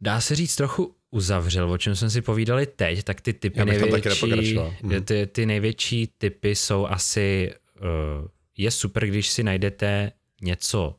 dá 0.00 0.20
se 0.20 0.34
říct 0.34 0.56
trochu 0.56 0.94
uzavřel, 1.10 1.70
o 1.70 1.78
čem 1.78 1.96
jsme 1.96 2.10
si 2.10 2.22
povídali 2.22 2.66
teď, 2.66 3.02
tak 3.02 3.20
ty 3.20 3.32
typy 3.32 3.64
největší, 3.64 4.56
hmm. 4.82 5.04
ty, 5.04 5.26
ty 5.26 5.46
největší 5.46 6.08
typy 6.18 6.56
jsou 6.56 6.86
asi, 6.86 7.54
uh, 7.80 8.28
je 8.56 8.70
super, 8.70 9.06
když 9.06 9.28
si 9.28 9.42
najdete 9.42 10.12
něco 10.40 10.96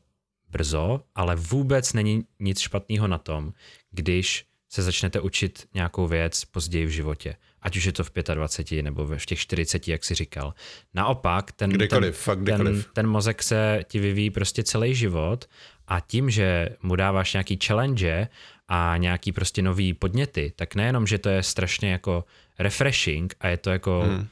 brzo, 0.48 1.00
ale 1.14 1.36
vůbec 1.36 1.92
není 1.92 2.24
nic 2.40 2.60
špatného 2.60 3.08
na 3.08 3.18
tom, 3.18 3.52
když 3.90 4.46
se 4.68 4.82
začnete 4.82 5.20
učit 5.20 5.66
nějakou 5.74 6.06
věc 6.06 6.44
později 6.44 6.86
v 6.86 6.90
životě. 6.90 7.36
Ať 7.62 7.76
už 7.76 7.84
je 7.84 7.92
to 7.92 8.04
v 8.04 8.10
25 8.34 8.82
nebo 8.82 9.06
v 9.06 9.26
těch 9.26 9.38
40, 9.38 9.88
jak 9.88 10.04
si 10.04 10.14
říkal. 10.14 10.54
Naopak, 10.94 11.52
ten, 11.52 11.70
kdykoliv, 11.70 12.16
fakt 12.16 12.40
kdykoliv. 12.40 12.84
ten, 12.84 12.92
ten 12.92 13.06
mozek 13.06 13.42
se 13.42 13.84
ti 13.88 13.98
vyvíjí 13.98 14.30
prostě 14.30 14.62
celý 14.62 14.94
život 14.94 15.48
a 15.88 16.00
tím, 16.00 16.30
že 16.30 16.68
mu 16.82 16.96
dáváš 16.96 17.32
nějaký 17.32 17.58
challenge 17.66 18.28
a 18.68 18.96
nějaký 18.96 19.32
prostě 19.32 19.62
nový 19.62 19.94
podněty, 19.94 20.52
tak 20.56 20.74
nejenom, 20.74 21.06
že 21.06 21.18
to 21.18 21.28
je 21.28 21.42
strašně 21.42 21.92
jako 21.92 22.24
refreshing 22.58 23.34
a 23.40 23.48
je 23.48 23.56
to 23.56 23.70
jako 23.70 24.00
hmm. 24.00 24.26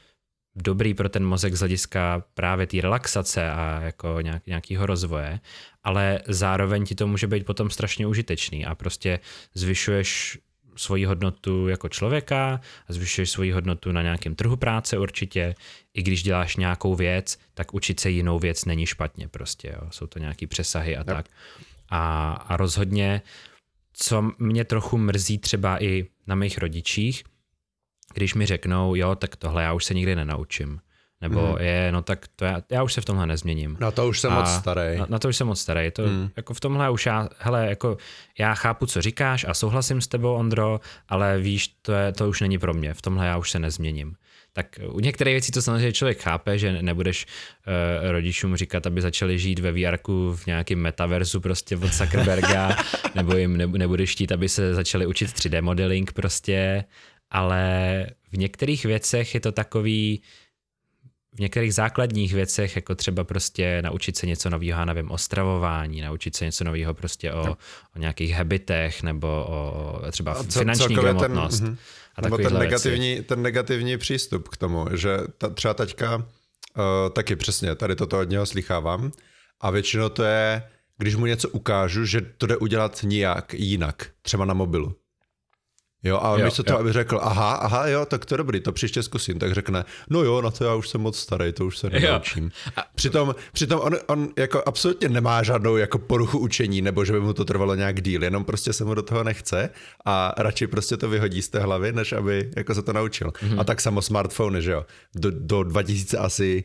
Dobrý 0.57 0.95
pro 0.95 1.09
ten 1.09 1.25
mozek 1.25 1.55
z 1.55 1.59
hlediska 1.59 2.25
právě 2.35 2.67
té 2.67 2.81
relaxace 2.81 3.51
a 3.51 3.81
jako 3.81 4.21
nějak, 4.21 4.47
nějakého 4.47 4.87
rozvoje, 4.87 5.41
ale 5.85 6.21
zároveň 6.29 6.85
ti 6.85 6.95
to 6.95 7.07
může 7.07 7.27
být 7.27 7.47
potom 7.47 7.71
strašně 7.71 8.07
užitečný 8.07 8.67
a 8.67 8.75
prostě 8.75 9.21
zvyšuješ 9.55 10.39
svoji 10.77 11.05
hodnotu 11.05 11.69
jako 11.69 11.89
člověka 11.89 12.61
a 12.89 12.93
zvyšuješ 12.93 13.31
svoji 13.31 13.53
hodnotu 13.53 13.93
na 13.93 14.03
nějakém 14.03 14.35
trhu 14.35 14.57
práce 14.57 14.99
určitě. 14.99 15.55
I 15.95 16.03
když 16.03 16.23
děláš 16.23 16.57
nějakou 16.57 16.95
věc, 16.95 17.39
tak 17.55 17.75
učit 17.75 18.01
se 18.01 18.11
jinou 18.11 18.39
věc 18.39 18.65
není 18.65 18.87
špatně 18.87 19.29
prostě. 19.29 19.69
Jo. 19.69 19.89
Jsou 19.91 20.07
to 20.07 20.19
nějaký 20.19 20.47
přesahy 20.47 20.97
a 20.97 21.01
yep. 21.01 21.07
tak. 21.07 21.27
A, 21.89 22.33
a 22.33 22.57
rozhodně, 22.57 23.23
co 23.93 24.31
mě 24.39 24.65
trochu 24.65 24.99
mrzí 24.99 25.39
třeba 25.39 25.83
i 25.83 26.07
na 26.27 26.35
mých 26.35 26.59
rodičích, 26.59 27.25
když 28.15 28.35
mi 28.35 28.47
řeknou, 28.47 28.95
jo, 28.95 29.15
tak 29.15 29.37
tohle 29.37 29.63
já 29.63 29.73
už 29.73 29.85
se 29.85 29.95
nikdy 29.95 30.17
nenaučím. 30.17 30.81
Nebo 31.23 31.41
mm. 31.41 31.57
je, 31.65 31.93
no 31.93 32.03
tak 32.03 32.27
to 32.37 32.45
já, 32.45 32.63
já 32.71 32.83
už 32.83 32.93
se 32.93 33.01
v 33.01 33.05
tomhle 33.05 33.27
nezměním. 33.27 33.77
Na 33.81 33.91
to 33.91 34.09
už 34.09 34.21
jsem 34.21 34.33
a 34.33 34.39
moc 34.39 34.51
starý. 34.51 34.99
Na, 34.99 35.07
na 35.09 35.19
to 35.19 35.29
už 35.29 35.37
jsem 35.37 35.47
moc 35.47 35.61
starý. 35.61 35.91
To, 35.91 36.03
mm. 36.03 36.31
jako 36.37 36.55
v 36.55 36.61
tomhle 36.61 36.91
už 36.91 37.07
já, 37.07 37.29
hele, 37.39 37.67
jako 37.69 37.97
já 38.39 38.55
chápu, 38.55 38.87
co 38.87 39.03
říkáš 39.03 39.45
a 39.49 39.55
souhlasím 39.55 40.01
s 40.01 40.07
tebou, 40.07 40.35
Ondro, 40.35 40.81
ale 41.09 41.39
víš, 41.39 41.69
to, 41.83 41.93
je, 41.93 42.13
to 42.13 42.29
už 42.29 42.41
není 42.41 42.59
pro 42.59 42.75
mě. 42.75 42.95
V 42.95 43.03
tomhle 43.03 43.27
já 43.27 43.39
už 43.39 43.51
se 43.51 43.59
nezměním. 43.59 44.15
Tak 44.55 44.67
u 44.89 45.01
některých 45.01 45.35
věcí 45.35 45.53
to 45.53 45.63
samozřejmě 45.63 45.93
člověk 45.93 46.21
chápe, 46.21 46.59
že 46.59 46.83
nebudeš 46.83 47.27
uh, 47.27 48.11
rodičům 48.11 48.57
říkat, 48.57 48.87
aby 48.87 49.01
začali 49.01 49.39
žít 49.39 49.59
ve 49.59 49.73
vr 49.73 49.99
v 50.35 50.47
nějakém 50.47 50.79
metaverzu 50.79 51.41
prostě 51.41 51.77
od 51.77 51.93
Zuckerberga, 51.93 52.77
nebo 53.15 53.37
jim 53.37 53.57
nebudeš 53.57 54.13
chtít, 54.13 54.33
aby 54.33 54.49
se 54.49 54.75
začali 54.75 55.07
učit 55.07 55.31
3D 55.31 55.63
modeling 55.63 56.13
prostě, 56.13 56.85
ale 57.33 58.07
v 58.33 58.37
některých 58.39 58.85
věcech 58.85 59.35
je 59.35 59.41
to 59.41 59.53
takový, 59.53 60.23
v 61.35 61.41
některých 61.41 61.75
základních 61.75 62.35
věcech, 62.35 62.77
jako 62.77 62.95
třeba 62.95 63.25
prostě 63.25 63.83
naučit 63.83 64.17
se 64.17 64.27
něco 64.27 64.51
nového, 64.51 64.79
já 64.79 64.85
nevím, 64.85 65.11
o 65.11 65.19
stravování, 65.19 66.01
naučit 66.01 66.37
se 66.37 66.45
něco 66.45 66.65
nového 66.65 66.95
prostě 66.95 67.33
o, 67.33 67.47
no. 67.47 67.57
o 67.97 67.99
nějakých 67.99 68.33
habitech 68.33 69.03
nebo 69.03 69.29
o 69.29 70.01
třeba 70.11 70.35
co, 70.35 70.59
finanční 70.59 70.95
gramotnost. 70.95 71.61
Ten, 71.61 71.77
a 72.15 72.21
nebo 72.21 72.39
ten 72.39 72.59
negativní, 72.59 73.09
věci. 73.09 73.23
ten 73.23 73.43
negativní 73.43 73.99
přístup 73.99 74.49
k 74.49 74.57
tomu, 74.57 74.87
že 74.97 75.19
ta, 75.39 75.49
třeba 75.49 75.75
teďka 75.75 76.17
uh, 76.17 76.23
taky 77.13 77.37
přesně, 77.37 77.75
tady 77.75 77.97
toto 77.97 78.19
od 78.19 78.29
něho 78.29 78.47
slychávám 78.47 79.13
a 79.61 79.71
většinou 79.71 80.09
to 80.09 80.23
je, 80.25 80.63
když 80.99 81.17
mu 81.17 81.27
něco 81.27 81.49
ukážu, 81.49 82.05
že 82.05 82.21
to 82.21 82.47
jde 82.47 82.57
udělat 82.57 83.01
nijak 83.03 83.55
jinak, 83.55 84.11
třeba 84.23 84.45
na 84.45 84.55
mobilu. 84.55 84.97
Jo, 86.05 86.21
a 86.23 86.39
jo, 86.39 86.45
místo 86.45 86.63
toho, 86.63 86.79
aby 86.79 86.93
řekl, 86.93 87.19
aha, 87.23 87.55
aha, 87.55 87.87
jo, 87.87 88.07
tak 88.07 88.25
to 88.25 88.35
je 88.35 88.39
dobrý, 88.39 88.61
to 88.61 88.73
příště 88.73 89.03
zkusím, 89.03 89.39
tak 89.39 89.53
řekne, 89.53 89.85
no 90.11 90.23
jo, 90.23 90.43
na 90.43 90.51
to 90.51 90.65
já 90.65 90.75
už 90.75 90.89
jsem 90.89 91.01
moc 91.01 91.19
starý, 91.19 91.53
to 91.53 91.67
už 91.67 91.79
se 91.79 91.91
nenaučím. 91.91 92.51
Přitom, 92.95 93.35
přitom 93.53 93.81
on, 93.81 93.97
on 94.07 94.29
jako 94.39 94.63
absolutně 94.67 95.09
nemá 95.09 95.43
žádnou 95.43 95.77
jako 95.77 95.99
poruchu 95.99 96.39
učení, 96.39 96.83
nebo 96.83 97.05
že 97.05 97.13
by 97.13 97.21
mu 97.21 97.33
to 97.33 97.45
trvalo 97.45 97.75
nějak 97.75 98.03
díl, 98.03 98.23
jenom 98.23 98.45
prostě 98.45 98.73
se 98.73 98.85
mu 98.85 98.95
do 98.95 99.03
toho 99.03 99.25
nechce 99.25 99.71
a 100.05 100.35
radši 100.39 100.67
prostě 100.67 100.97
to 100.97 101.09
vyhodí 101.09 101.43
z 101.43 101.49
té 101.49 101.59
hlavy, 101.59 101.93
než 101.93 102.13
aby 102.13 102.51
jako 102.57 102.75
se 102.75 102.83
to 102.83 102.93
naučil. 102.93 103.29
Mm-hmm. 103.29 103.61
A 103.61 103.65
tak 103.65 103.81
samo 103.81 104.03
smartfony, 104.03 104.63
že 104.63 104.73
jo, 104.73 104.87
do, 105.15 105.31
do 105.31 105.63
2000 105.63 106.19
asi 106.19 106.65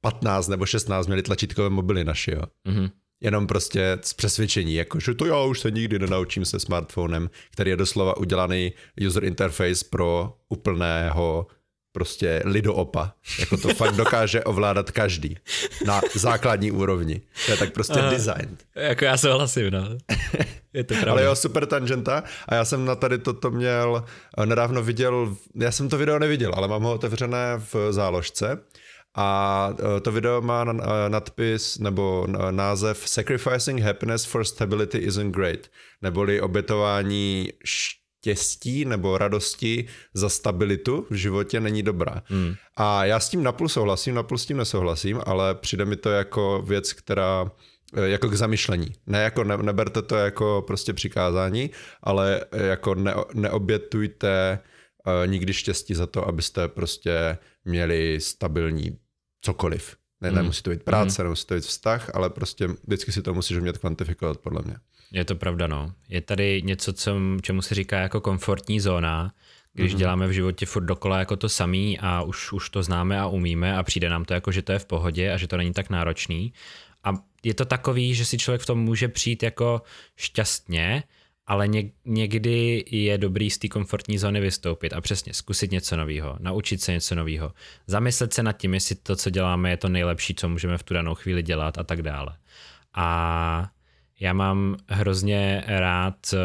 15 0.00 0.48
nebo 0.48 0.66
16 0.66 1.06
měli 1.06 1.22
tlačítkové 1.22 1.70
mobily 1.70 2.04
naši, 2.04 2.30
jo. 2.30 2.42
Mm-hmm 2.68 2.90
jenom 3.22 3.46
prostě 3.46 3.98
z 4.02 4.12
přesvědčení, 4.12 4.74
jako 4.74 5.00
že 5.00 5.14
to 5.14 5.26
já 5.26 5.42
už 5.42 5.60
se 5.60 5.70
nikdy 5.70 5.98
nenaučím 5.98 6.44
se 6.44 6.60
smartphonem, 6.60 7.30
který 7.50 7.70
je 7.70 7.76
doslova 7.76 8.16
udělaný 8.16 8.72
user 9.06 9.24
interface 9.24 9.84
pro 9.90 10.34
úplného 10.48 11.46
prostě 11.92 12.42
lidoopa. 12.44 13.12
Jako 13.38 13.56
to 13.56 13.74
fakt 13.74 13.94
dokáže 13.94 14.44
ovládat 14.44 14.90
každý 14.90 15.36
na 15.86 16.00
základní 16.14 16.70
úrovni. 16.70 17.20
To 17.46 17.52
je 17.52 17.58
tak 17.58 17.72
prostě 17.72 18.00
Aha, 18.00 18.10
design. 18.10 18.56
Jako 18.74 19.04
já 19.04 19.16
souhlasím, 19.16 19.70
no. 19.70 19.88
Je 20.72 20.84
to 20.84 20.94
pravda. 20.94 21.12
Ale 21.12 21.24
jo, 21.24 21.36
super 21.36 21.66
tangenta 21.66 22.22
a 22.48 22.54
já 22.54 22.64
jsem 22.64 22.84
na 22.84 22.94
tady 22.94 23.18
toto 23.18 23.50
měl, 23.50 24.04
eh, 24.38 24.46
nedávno 24.46 24.82
viděl, 24.82 25.36
já 25.54 25.72
jsem 25.72 25.88
to 25.88 25.98
video 25.98 26.18
neviděl, 26.18 26.52
ale 26.54 26.68
mám 26.68 26.82
ho 26.82 26.94
otevřené 26.94 27.60
v 27.72 27.92
záložce 27.92 28.58
a 29.14 29.68
e, 29.96 30.00
to 30.00 30.12
video 30.12 30.40
má 30.40 30.64
e, 30.68 31.08
nadpis 31.08 31.78
nebo 31.78 32.26
název 32.50 33.08
Sacrificing 33.08 33.80
Happiness 33.80 34.24
for 34.24 34.44
Stability 34.44 34.98
isn't 34.98 35.32
great, 35.32 35.58
neboli 36.02 36.40
obětování 36.40 37.48
štěstí 37.64 38.84
nebo 38.84 39.18
radosti 39.18 39.86
za 40.14 40.28
stabilitu 40.28 41.06
v 41.10 41.14
životě 41.14 41.60
není 41.60 41.82
dobrá. 41.82 42.22
Hmm. 42.26 42.54
A 42.76 43.04
já 43.04 43.20
s 43.20 43.28
tím 43.28 43.42
napůl 43.42 43.68
souhlasím, 43.68 44.14
napůl 44.14 44.38
s 44.38 44.46
tím 44.46 44.56
nesouhlasím, 44.56 45.20
ale 45.26 45.54
přijde 45.54 45.84
mi 45.84 45.96
to 45.96 46.10
jako 46.10 46.62
věc, 46.66 46.92
která 46.92 47.50
e, 47.96 48.08
jako 48.08 48.28
k 48.28 48.34
zamyšlení. 48.34 48.92
Ne 49.06 49.22
jako 49.22 49.44
ne, 49.44 49.56
neberte 49.56 50.02
to 50.02 50.16
jako 50.16 50.64
prostě 50.66 50.92
přikázání, 50.92 51.70
ale 52.02 52.44
jako 52.52 52.94
ne, 52.94 53.14
neobětujte 53.34 54.58
uh, 55.06 55.30
nikdy 55.30 55.52
štěstí 55.52 55.94
za 55.94 56.06
to, 56.06 56.28
abyste 56.28 56.68
prostě 56.68 57.38
měli 57.64 58.20
stabilní 58.20 58.98
cokoliv. 59.40 59.96
Ne, 60.20 60.30
mm. 60.30 60.36
Nemusí 60.36 60.62
to 60.62 60.70
být 60.70 60.82
práce, 60.82 61.22
mm. 61.22 61.26
nemusí 61.26 61.46
to 61.46 61.54
být 61.54 61.64
vztah, 61.64 62.10
ale 62.14 62.30
prostě 62.30 62.66
vždycky 62.66 63.12
si 63.12 63.22
to 63.22 63.34
musíš 63.34 63.56
umět 63.56 63.78
kvantifikovat, 63.78 64.38
podle 64.38 64.62
mě. 64.62 64.76
Je 65.12 65.24
to 65.24 65.36
pravda, 65.36 65.66
no. 65.66 65.92
Je 66.08 66.20
tady 66.20 66.62
něco, 66.62 66.92
co, 66.92 67.16
čemu 67.42 67.62
se 67.62 67.74
říká 67.74 67.98
jako 67.98 68.20
komfortní 68.20 68.80
zóna, 68.80 69.32
když 69.72 69.92
mm. 69.92 69.98
děláme 69.98 70.26
v 70.26 70.32
životě 70.32 70.66
furt 70.66 70.84
dokola 70.84 71.18
jako 71.18 71.36
to 71.36 71.48
samý 71.48 71.98
a 71.98 72.22
už, 72.22 72.52
už 72.52 72.70
to 72.70 72.82
známe 72.82 73.20
a 73.20 73.26
umíme 73.26 73.76
a 73.76 73.82
přijde 73.82 74.08
nám 74.08 74.24
to 74.24 74.34
jako, 74.34 74.52
že 74.52 74.62
to 74.62 74.72
je 74.72 74.78
v 74.78 74.86
pohodě 74.86 75.32
a 75.32 75.36
že 75.36 75.46
to 75.46 75.56
není 75.56 75.72
tak 75.72 75.90
náročný. 75.90 76.52
A 77.04 77.14
je 77.44 77.54
to 77.54 77.64
takový, 77.64 78.14
že 78.14 78.24
si 78.24 78.38
člověk 78.38 78.62
v 78.62 78.66
tom 78.66 78.78
může 78.78 79.08
přijít 79.08 79.42
jako 79.42 79.82
šťastně, 80.16 81.02
ale 81.46 81.68
někdy 82.04 82.84
je 82.90 83.18
dobrý 83.18 83.50
z 83.50 83.58
té 83.58 83.68
komfortní 83.68 84.18
zóny 84.18 84.40
vystoupit 84.40 84.92
a 84.92 85.00
přesně 85.00 85.34
zkusit 85.34 85.70
něco 85.70 85.96
nového, 85.96 86.36
naučit 86.40 86.82
se 86.82 86.92
něco 86.92 87.14
nového, 87.14 87.52
zamyslet 87.86 88.34
se 88.34 88.42
nad 88.42 88.52
tím, 88.52 88.74
jestli 88.74 88.94
to, 88.94 89.16
co 89.16 89.30
děláme, 89.30 89.70
je 89.70 89.76
to 89.76 89.88
nejlepší, 89.88 90.34
co 90.34 90.48
můžeme 90.48 90.78
v 90.78 90.82
tu 90.82 90.94
danou 90.94 91.14
chvíli 91.14 91.42
dělat 91.42 91.78
a 91.78 91.82
tak 91.82 92.02
dále. 92.02 92.36
A 92.94 93.70
já 94.20 94.32
mám 94.32 94.76
hrozně 94.88 95.64
rád, 95.66 96.14
eh, 96.34 96.38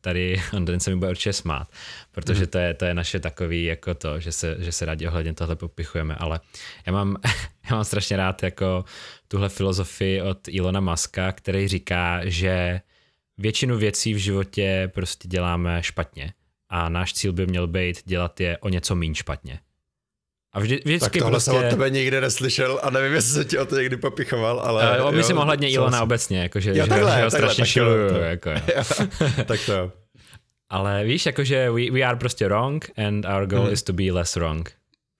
tady 0.00 0.42
den 0.64 0.80
se 0.80 0.90
mi 0.90 0.96
bude 0.96 1.10
určitě 1.10 1.32
smát, 1.32 1.68
protože 2.12 2.40
mm. 2.40 2.46
to, 2.46 2.58
je, 2.58 2.74
to 2.74 2.84
je 2.84 2.94
naše 2.94 3.20
takový 3.20 3.64
jako 3.64 3.94
to, 3.94 4.20
že 4.20 4.32
se, 4.32 4.56
že 4.58 4.72
se 4.72 4.84
rádi 4.84 5.06
ohledně 5.06 5.34
tohle 5.34 5.56
popichujeme, 5.56 6.14
ale 6.14 6.40
já 6.86 6.92
mám, 6.92 7.16
já 7.70 7.76
mám 7.76 7.84
strašně 7.84 8.16
rád 8.16 8.42
jako 8.42 8.84
tuhle 9.28 9.48
filozofii 9.48 10.22
od 10.22 10.48
Ilona 10.48 10.80
Maska, 10.80 11.32
který 11.32 11.68
říká, 11.68 12.20
že 12.24 12.80
většinu 13.38 13.78
věcí 13.78 14.14
v 14.14 14.18
životě 14.18 14.90
prostě 14.94 15.28
děláme 15.28 15.82
špatně 15.82 16.32
a 16.68 16.88
náš 16.88 17.12
cíl 17.12 17.32
by 17.32 17.46
měl 17.46 17.66
být 17.66 18.02
dělat 18.04 18.40
je 18.40 18.58
o 18.58 18.68
něco 18.68 18.94
méně 18.94 19.14
špatně. 19.14 19.60
A 20.52 20.60
vždy, 20.60 20.80
vždycky 20.84 21.18
tak 21.18 21.18
tohle 21.18 21.30
prostě... 21.30 21.50
jsem 21.50 21.64
od 21.64 21.70
tebe 21.70 21.90
nikdy 21.90 22.20
neslyšel 22.20 22.80
a 22.82 22.90
nevím, 22.90 23.12
jestli 23.12 23.32
se 23.32 23.44
ti 23.44 23.58
o 23.58 23.66
to 23.66 23.76
někdy 23.76 23.96
popichoval, 23.96 24.60
ale... 24.60 25.02
Uh, 25.02 25.12
myslím 25.12 25.38
ohledně 25.38 25.70
Ilona 25.70 26.02
obecně, 26.02 26.42
jako, 26.42 26.60
že, 26.60 26.70
jo, 26.70 26.74
že, 26.74 26.86
takhle, 26.86 27.16
že 27.16 27.24
ho 27.24 27.30
strašně 27.30 27.48
takhle, 27.48 27.66
šiluju. 27.66 28.08
To, 28.08 28.16
jako, 28.16 28.50
jo. 28.50 28.84
tak 29.46 29.60
to 29.66 29.92
Ale 30.68 31.04
víš, 31.04 31.26
jakože 31.26 31.70
we, 31.70 31.90
we 31.90 32.02
are 32.02 32.16
prostě 32.16 32.48
wrong 32.48 32.90
and 32.96 33.24
our 33.24 33.46
goal 33.46 33.64
hmm. 33.64 33.72
is 33.72 33.82
to 33.82 33.92
be 33.92 34.12
less 34.12 34.36
wrong. 34.36 34.72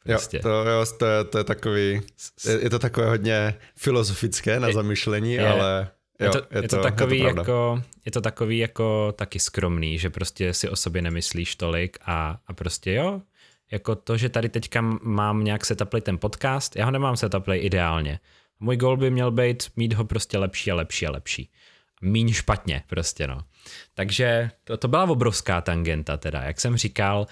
Prostě. 0.05 0.37
Jo, 0.37 0.43
to, 0.43 0.49
jo, 0.49 0.85
to, 0.99 1.07
je, 1.07 1.25
to 1.25 1.39
je 1.39 1.45
takový, 1.45 2.03
je, 2.47 2.63
je 2.63 2.71
to 2.71 2.79
takové 2.79 3.07
hodně 3.07 3.55
filozofické 3.77 4.61
na 4.61 4.73
zamyšlení, 4.73 5.35
je, 5.35 5.49
ale 5.49 5.89
jo, 6.21 6.27
je, 6.27 6.31
to, 6.31 6.39
je, 6.39 6.63
je, 6.63 6.69
to, 6.69 6.77
to 6.77 6.83
takový 6.83 7.19
je 7.19 7.35
to 7.35 7.41
jako, 7.41 7.83
je 8.05 8.13
to 8.13 8.21
takový 8.21 8.59
jako 8.59 9.15
taky 9.17 9.39
skromný, 9.39 9.99
že 9.99 10.11
prostě 10.11 10.55
si 10.55 10.69
o 10.69 10.77
sobě 10.77 11.03
nemyslíš 11.03 11.57
tolik 11.57 11.99
a, 12.03 12.39
a 12.47 12.53
prostě 12.53 12.93
jo, 12.93 13.23
jako 13.71 13.95
to, 13.95 14.17
že 14.17 14.29
tady 14.29 14.49
teďka 14.49 14.81
mám 15.03 15.45
nějak 15.45 15.65
setuplit 15.65 16.05
ten 16.05 16.19
podcast, 16.19 16.77
já 16.77 16.85
ho 16.85 16.91
nemám 16.91 17.17
setuplit 17.17 17.65
ideálně. 17.65 18.21
Můj 18.61 18.77
goal 18.77 18.97
by 18.97 19.11
měl 19.11 19.31
být 19.31 19.63
mít 19.77 19.93
ho 19.93 20.05
prostě 20.05 20.39
lepší 20.39 20.71
a 20.71 20.75
lepší 20.75 21.07
a 21.07 21.11
lepší. 21.11 21.51
Míň 22.03 22.33
špatně 22.33 22.83
prostě, 22.87 23.27
no. 23.27 23.45
Takže 23.95 24.51
to, 24.65 24.77
to 24.77 24.89
byla 24.89 25.05
obrovská 25.05 25.61
tangenta 25.61 26.17
teda. 26.17 26.43
Jak 26.43 26.61
jsem 26.61 26.77
říkal, 26.77 27.21
uh, 27.21 27.27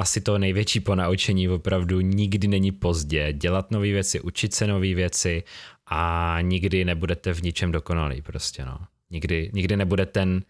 asi 0.00 0.20
to 0.20 0.38
největší 0.38 0.80
ponaučení 0.80 1.48
opravdu 1.48 2.00
nikdy 2.00 2.48
není 2.48 2.72
pozdě. 2.72 3.32
Dělat 3.32 3.70
nové 3.70 3.86
věci, 3.86 4.20
učit 4.20 4.54
se 4.54 4.66
nové 4.66 4.94
věci 4.94 5.42
a 5.90 6.38
nikdy 6.40 6.84
nebudete 6.84 7.34
v 7.34 7.42
ničem 7.42 7.72
dokonalý 7.72 8.22
prostě, 8.22 8.64
no. 8.64 8.78
Nikdy, 9.10 9.50
nikdy 9.52 9.76
nebude 9.76 10.06
ten 10.06 10.42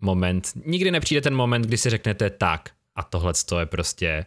moment, 0.00 0.52
nikdy 0.64 0.90
nepřijde 0.90 1.20
ten 1.20 1.34
moment, 1.34 1.62
kdy 1.62 1.78
si 1.78 1.90
řeknete 1.90 2.30
tak 2.30 2.70
a 2.94 3.02
tohle 3.02 3.32
je 3.60 3.66
prostě 3.66 4.26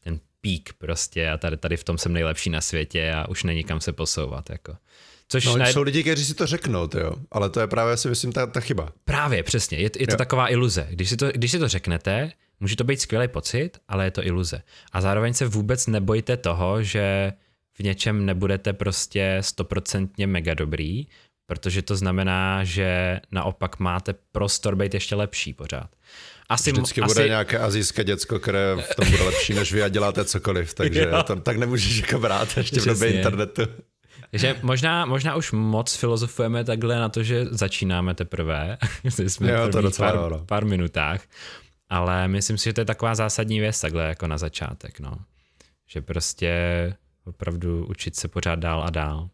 ten 0.00 0.20
pík 0.40 0.72
prostě 0.78 1.30
a 1.30 1.38
tady, 1.38 1.56
tady 1.56 1.76
v 1.76 1.84
tom 1.84 1.98
jsem 1.98 2.12
nejlepší 2.12 2.50
na 2.50 2.60
světě 2.60 3.12
a 3.12 3.28
už 3.28 3.44
není 3.44 3.64
kam 3.64 3.80
se 3.80 3.92
posouvat, 3.92 4.50
jako. 4.50 4.76
Což 5.28 5.44
no, 5.44 5.56
najed... 5.56 5.74
jsou 5.74 5.82
lidi, 5.82 6.02
kteří 6.02 6.24
si 6.24 6.34
to 6.34 6.46
řeknou, 6.46 6.88
jo. 6.98 7.12
ale 7.30 7.50
to 7.50 7.60
je 7.60 7.66
právě 7.66 7.96
si 7.96 8.08
myslím 8.08 8.32
ta, 8.32 8.46
ta 8.46 8.60
chyba. 8.60 8.92
Právě, 9.04 9.42
přesně, 9.42 9.78
je, 9.78 9.90
je 9.98 10.06
to 10.06 10.12
jo. 10.12 10.16
taková 10.16 10.50
iluze. 10.50 10.86
Když 10.90 11.08
si, 11.08 11.16
to, 11.16 11.28
když 11.28 11.50
si 11.50 11.58
to 11.58 11.68
řeknete, 11.68 12.32
může 12.60 12.76
to 12.76 12.84
být 12.84 13.00
skvělý 13.00 13.28
pocit, 13.28 13.70
ale 13.88 14.04
je 14.04 14.10
to 14.10 14.26
iluze. 14.26 14.62
A 14.92 15.00
zároveň 15.00 15.34
se 15.34 15.46
vůbec 15.46 15.86
nebojte 15.86 16.36
toho, 16.36 16.82
že 16.82 17.32
v 17.80 17.82
něčem 17.82 18.26
nebudete 18.26 18.72
prostě 18.72 19.38
stoprocentně 19.40 20.26
mega 20.26 20.54
dobrý, 20.54 21.06
protože 21.46 21.82
to 21.82 21.96
znamená, 21.96 22.64
že 22.64 23.20
naopak 23.32 23.78
máte 23.78 24.14
prostor 24.32 24.76
být 24.76 24.94
ještě 24.94 25.14
lepší 25.14 25.54
pořád. 25.54 25.90
Asi, 26.48 26.72
Vždycky 26.72 27.00
asi... 27.00 27.14
bude 27.14 27.28
nějaké 27.28 27.58
azijské 27.58 28.04
děcko, 28.04 28.38
které 28.38 28.76
v 28.76 28.94
tom 28.94 29.10
bude 29.10 29.22
lepší 29.22 29.54
než 29.54 29.72
vy 29.72 29.82
a 29.82 29.88
děláte 29.88 30.24
cokoliv, 30.24 30.74
takže 30.74 31.10
to, 31.26 31.36
tak 31.36 31.56
nemůžeš 31.56 31.98
jako 31.98 32.18
brát 32.18 32.56
ještě 32.56 32.80
v 32.80 32.84
době 32.84 33.12
internetu. 33.12 33.62
Takže 34.30 34.56
možná, 34.62 35.06
možná 35.06 35.36
už 35.36 35.52
moc 35.52 35.96
filozofujeme 35.96 36.64
takhle 36.64 36.96
na 36.96 37.08
to, 37.08 37.22
že 37.22 37.44
začínáme 37.44 38.14
teprve. 38.14 38.78
jsme 39.04 39.52
jo, 39.52 39.68
to 39.72 39.80
docela 39.80 40.12
pár, 40.12 40.30
no. 40.30 40.38
pár 40.38 40.64
minutách. 40.64 41.22
Ale 41.88 42.28
myslím 42.28 42.58
si, 42.58 42.64
že 42.64 42.72
to 42.72 42.80
je 42.80 42.84
taková 42.84 43.14
zásadní 43.14 43.60
věc 43.60 43.80
takhle 43.80 44.04
jako 44.04 44.26
na 44.26 44.38
začátek. 44.38 45.00
No. 45.00 45.16
Že 45.88 46.00
prostě 46.00 46.52
opravdu 47.30 47.86
učit 47.86 48.16
se 48.16 48.28
pořád 48.28 48.58
dál 48.58 48.82
a 48.82 48.90
dál. 48.90 49.28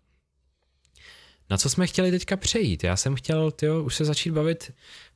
Na 1.51 1.57
co 1.57 1.71
jsme 1.71 1.87
chtěli 1.87 2.11
teďka 2.11 2.37
přejít? 2.37 2.85
Já 2.85 2.97
jsem 2.97 3.15
chtěl 3.15 3.51
tyjo, 3.51 3.83
už 3.83 3.95
se 3.95 4.05
začít 4.05 4.31
bavit 4.31 4.73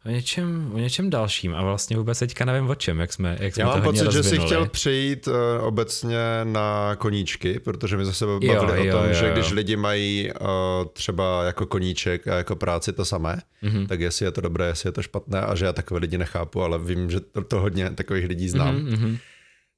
o 0.07 0.09
něčem, 0.09 0.71
o 0.75 0.79
něčem 0.79 1.11
dalším 1.11 1.55
a 1.55 1.63
vlastně 1.63 1.97
vůbec 1.97 2.19
teďka 2.19 2.45
nevím 2.45 2.71
o 2.71 2.75
čem, 2.75 3.01
jak 3.01 3.13
jsme, 3.13 3.37
jak 3.41 3.55
jsme 3.55 3.63
Já 3.63 3.69
mám 3.69 3.83
pocit, 3.83 4.05
rozvinuli. 4.05 4.31
že 4.31 4.31
si 4.31 4.47
chtěl 4.47 4.67
přejít 4.67 5.27
uh, 5.27 5.35
obecně 5.61 6.19
na 6.45 6.97
koníčky, 6.97 7.61
protože 7.61 7.97
my 7.97 8.05
zase 8.05 8.27
bavili 8.27 8.55
jo, 8.55 8.55
jo, 8.55 8.63
o 8.63 8.99
tom, 8.99 9.09
jo, 9.09 9.15
že 9.15 9.27
jo. 9.27 9.33
když 9.33 9.51
lidi 9.51 9.77
mají 9.77 10.31
uh, 10.41 10.49
třeba 10.93 11.45
jako 11.45 11.67
koníček 11.67 12.29
a 12.29 12.37
jako 12.37 12.57
práci 12.57 12.93
to 12.93 13.05
samé, 13.05 13.43
mm-hmm. 13.63 13.87
tak 13.87 14.01
jestli 14.01 14.25
je 14.25 14.31
to 14.31 14.41
dobré, 14.41 14.67
jestli 14.67 14.89
je 14.89 14.93
to 14.93 15.03
špatné 15.03 15.41
a 15.41 15.55
že 15.55 15.65
já 15.65 15.73
takové 15.73 16.01
lidi 16.01 16.19
nechápu, 16.19 16.63
ale 16.63 16.79
vím, 16.79 17.11
že 17.11 17.21
to, 17.21 17.45
to 17.45 17.61
hodně 17.61 17.91
takových 17.91 18.27
lidí 18.27 18.49
znám. 18.49 18.77
Mm-hmm. 18.77 19.19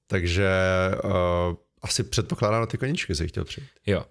Takže 0.06 0.50
uh, 1.04 1.11
asi 1.82 2.04
předpokládám 2.04 2.60
na 2.60 2.66
ty 2.66 2.78
koníčky 2.78 3.14
si 3.14 3.28
chtěl 3.28 3.44
přijít. 3.44 3.68
Jo. 3.86 4.04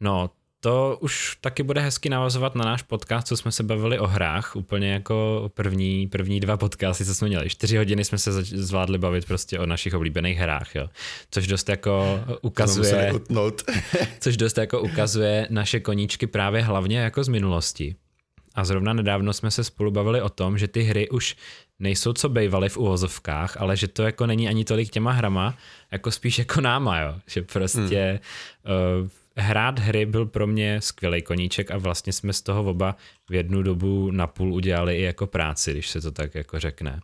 No, 0.00 0.30
to 0.60 0.98
už 1.00 1.36
taky 1.40 1.62
bude 1.62 1.80
hezky 1.80 2.08
navazovat 2.08 2.54
na 2.54 2.64
náš 2.64 2.82
podcast, 2.82 3.26
co 3.26 3.36
jsme 3.36 3.52
se 3.52 3.62
bavili 3.62 3.98
o 3.98 4.06
hrách, 4.06 4.56
úplně 4.56 4.92
jako 4.92 5.50
první, 5.54 6.06
první 6.08 6.40
dva 6.40 6.56
podcasty, 6.56 7.04
co 7.04 7.14
jsme 7.14 7.28
měli. 7.28 7.48
Čtyři 7.48 7.76
hodiny 7.76 8.04
jsme 8.04 8.18
se 8.18 8.42
zvládli 8.42 8.98
bavit 8.98 9.24
prostě 9.24 9.58
o 9.58 9.66
našich 9.66 9.94
oblíbených 9.94 10.38
hrách, 10.38 10.74
jo. 10.74 10.88
Což 11.30 11.46
dost 11.46 11.68
jako 11.68 12.20
ukazuje, 12.42 13.12
což 14.20 14.36
dost 14.36 14.58
jako 14.58 14.80
ukazuje 14.80 15.46
naše 15.50 15.80
koníčky 15.80 16.26
právě 16.26 16.62
hlavně 16.62 16.98
jako 16.98 17.24
z 17.24 17.28
minulosti. 17.28 17.96
A 18.54 18.64
zrovna 18.64 18.92
nedávno 18.92 19.32
jsme 19.32 19.50
se 19.50 19.64
spolu 19.64 19.90
bavili 19.90 20.22
o 20.22 20.28
tom, 20.28 20.58
že 20.58 20.68
ty 20.68 20.82
hry 20.82 21.08
už 21.08 21.36
nejsou 21.78 22.12
co 22.12 22.28
bejvaly 22.28 22.68
v 22.68 22.76
uvozovkách, 22.76 23.56
ale 23.60 23.76
že 23.76 23.88
to 23.88 24.02
jako 24.02 24.26
není 24.26 24.48
ani 24.48 24.64
tolik 24.64 24.90
těma 24.90 25.10
hrama, 25.10 25.56
jako 25.90 26.10
spíš 26.10 26.38
jako 26.38 26.60
náma, 26.60 27.00
jo. 27.00 27.14
Že 27.26 27.42
prostě 27.42 28.20
hmm. 28.64 29.02
uh, 29.02 29.08
hrát 29.36 29.78
hry 29.78 30.06
byl 30.06 30.26
pro 30.26 30.46
mě 30.46 30.80
skvělý 30.80 31.22
koníček 31.22 31.70
a 31.70 31.78
vlastně 31.78 32.12
jsme 32.12 32.32
z 32.32 32.42
toho 32.42 32.70
oba 32.70 32.96
v 33.30 33.34
jednu 33.34 33.62
dobu 33.62 34.10
napůl 34.10 34.54
udělali 34.54 34.96
i 34.96 35.02
jako 35.02 35.26
práci, 35.26 35.72
když 35.72 35.88
se 35.88 36.00
to 36.00 36.10
tak 36.10 36.34
jako 36.34 36.60
řekne. 36.60 37.00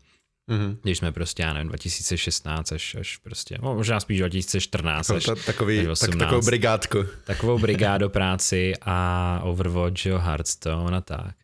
Mm-hmm. 0.48 0.76
Když 0.82 0.98
jsme 0.98 1.12
prostě, 1.12 1.42
já 1.42 1.52
nevím, 1.52 1.68
2016 1.68 2.72
až, 2.72 2.94
až 2.94 3.16
prostě, 3.16 3.58
no, 3.62 3.74
možná 3.74 4.00
spíš 4.00 4.18
2014 4.18 5.10
až, 5.10 5.24
takový, 5.46 5.78
až 5.80 5.86
18, 5.86 6.10
tak, 6.10 6.18
takovou 6.18 6.42
brigádku. 6.42 7.04
Takovou 7.24 7.58
brigádu 7.68 8.08
práci 8.08 8.72
a 8.82 9.40
Overwatch, 9.44 10.06
jo, 10.06 10.18
Hearthstone 10.18 10.96
a 10.96 11.00
tak. 11.00 11.34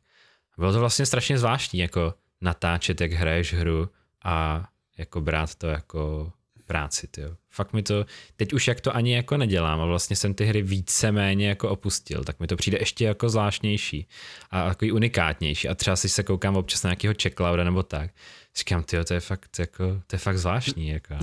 Bylo 0.58 0.72
to 0.72 0.80
vlastně 0.80 1.06
strašně 1.06 1.38
zvláštní, 1.38 1.80
jako 1.80 2.14
natáčet, 2.40 3.00
jak 3.00 3.12
hraješ 3.12 3.54
hru 3.54 3.88
a 4.24 4.64
jako 4.98 5.20
brát 5.20 5.54
to 5.54 5.66
jako 5.66 6.32
práci, 6.66 7.06
tyjo. 7.06 7.36
Fakt 7.50 7.72
mi 7.72 7.82
to, 7.82 8.06
teď 8.36 8.52
už 8.52 8.68
jak 8.68 8.80
to 8.80 8.96
ani 8.96 9.14
jako 9.14 9.36
nedělám 9.36 9.80
a 9.80 9.86
vlastně 9.86 10.16
jsem 10.16 10.34
ty 10.34 10.44
hry 10.44 10.62
víceméně 10.62 11.48
jako 11.48 11.68
opustil, 11.68 12.24
tak 12.24 12.40
mi 12.40 12.46
to 12.46 12.56
přijde 12.56 12.78
ještě 12.80 13.04
jako 13.04 13.28
zvláštnější 13.28 14.08
a 14.50 14.68
takový 14.68 14.92
unikátnější 14.92 15.68
a 15.68 15.74
třeba 15.74 15.96
si 15.96 16.08
se 16.08 16.22
koukám 16.22 16.56
občas 16.56 16.82
na 16.82 16.88
nějakého 16.88 17.14
checklauda 17.22 17.64
nebo 17.64 17.82
tak. 17.82 18.10
Říkám, 18.56 18.82
ty 18.82 19.04
to 19.04 19.14
je 19.14 19.20
fakt 19.20 19.58
jako, 19.58 20.00
to 20.06 20.14
je 20.16 20.18
fakt 20.18 20.38
zvláštní. 20.38 20.88
Jako. 20.88 21.14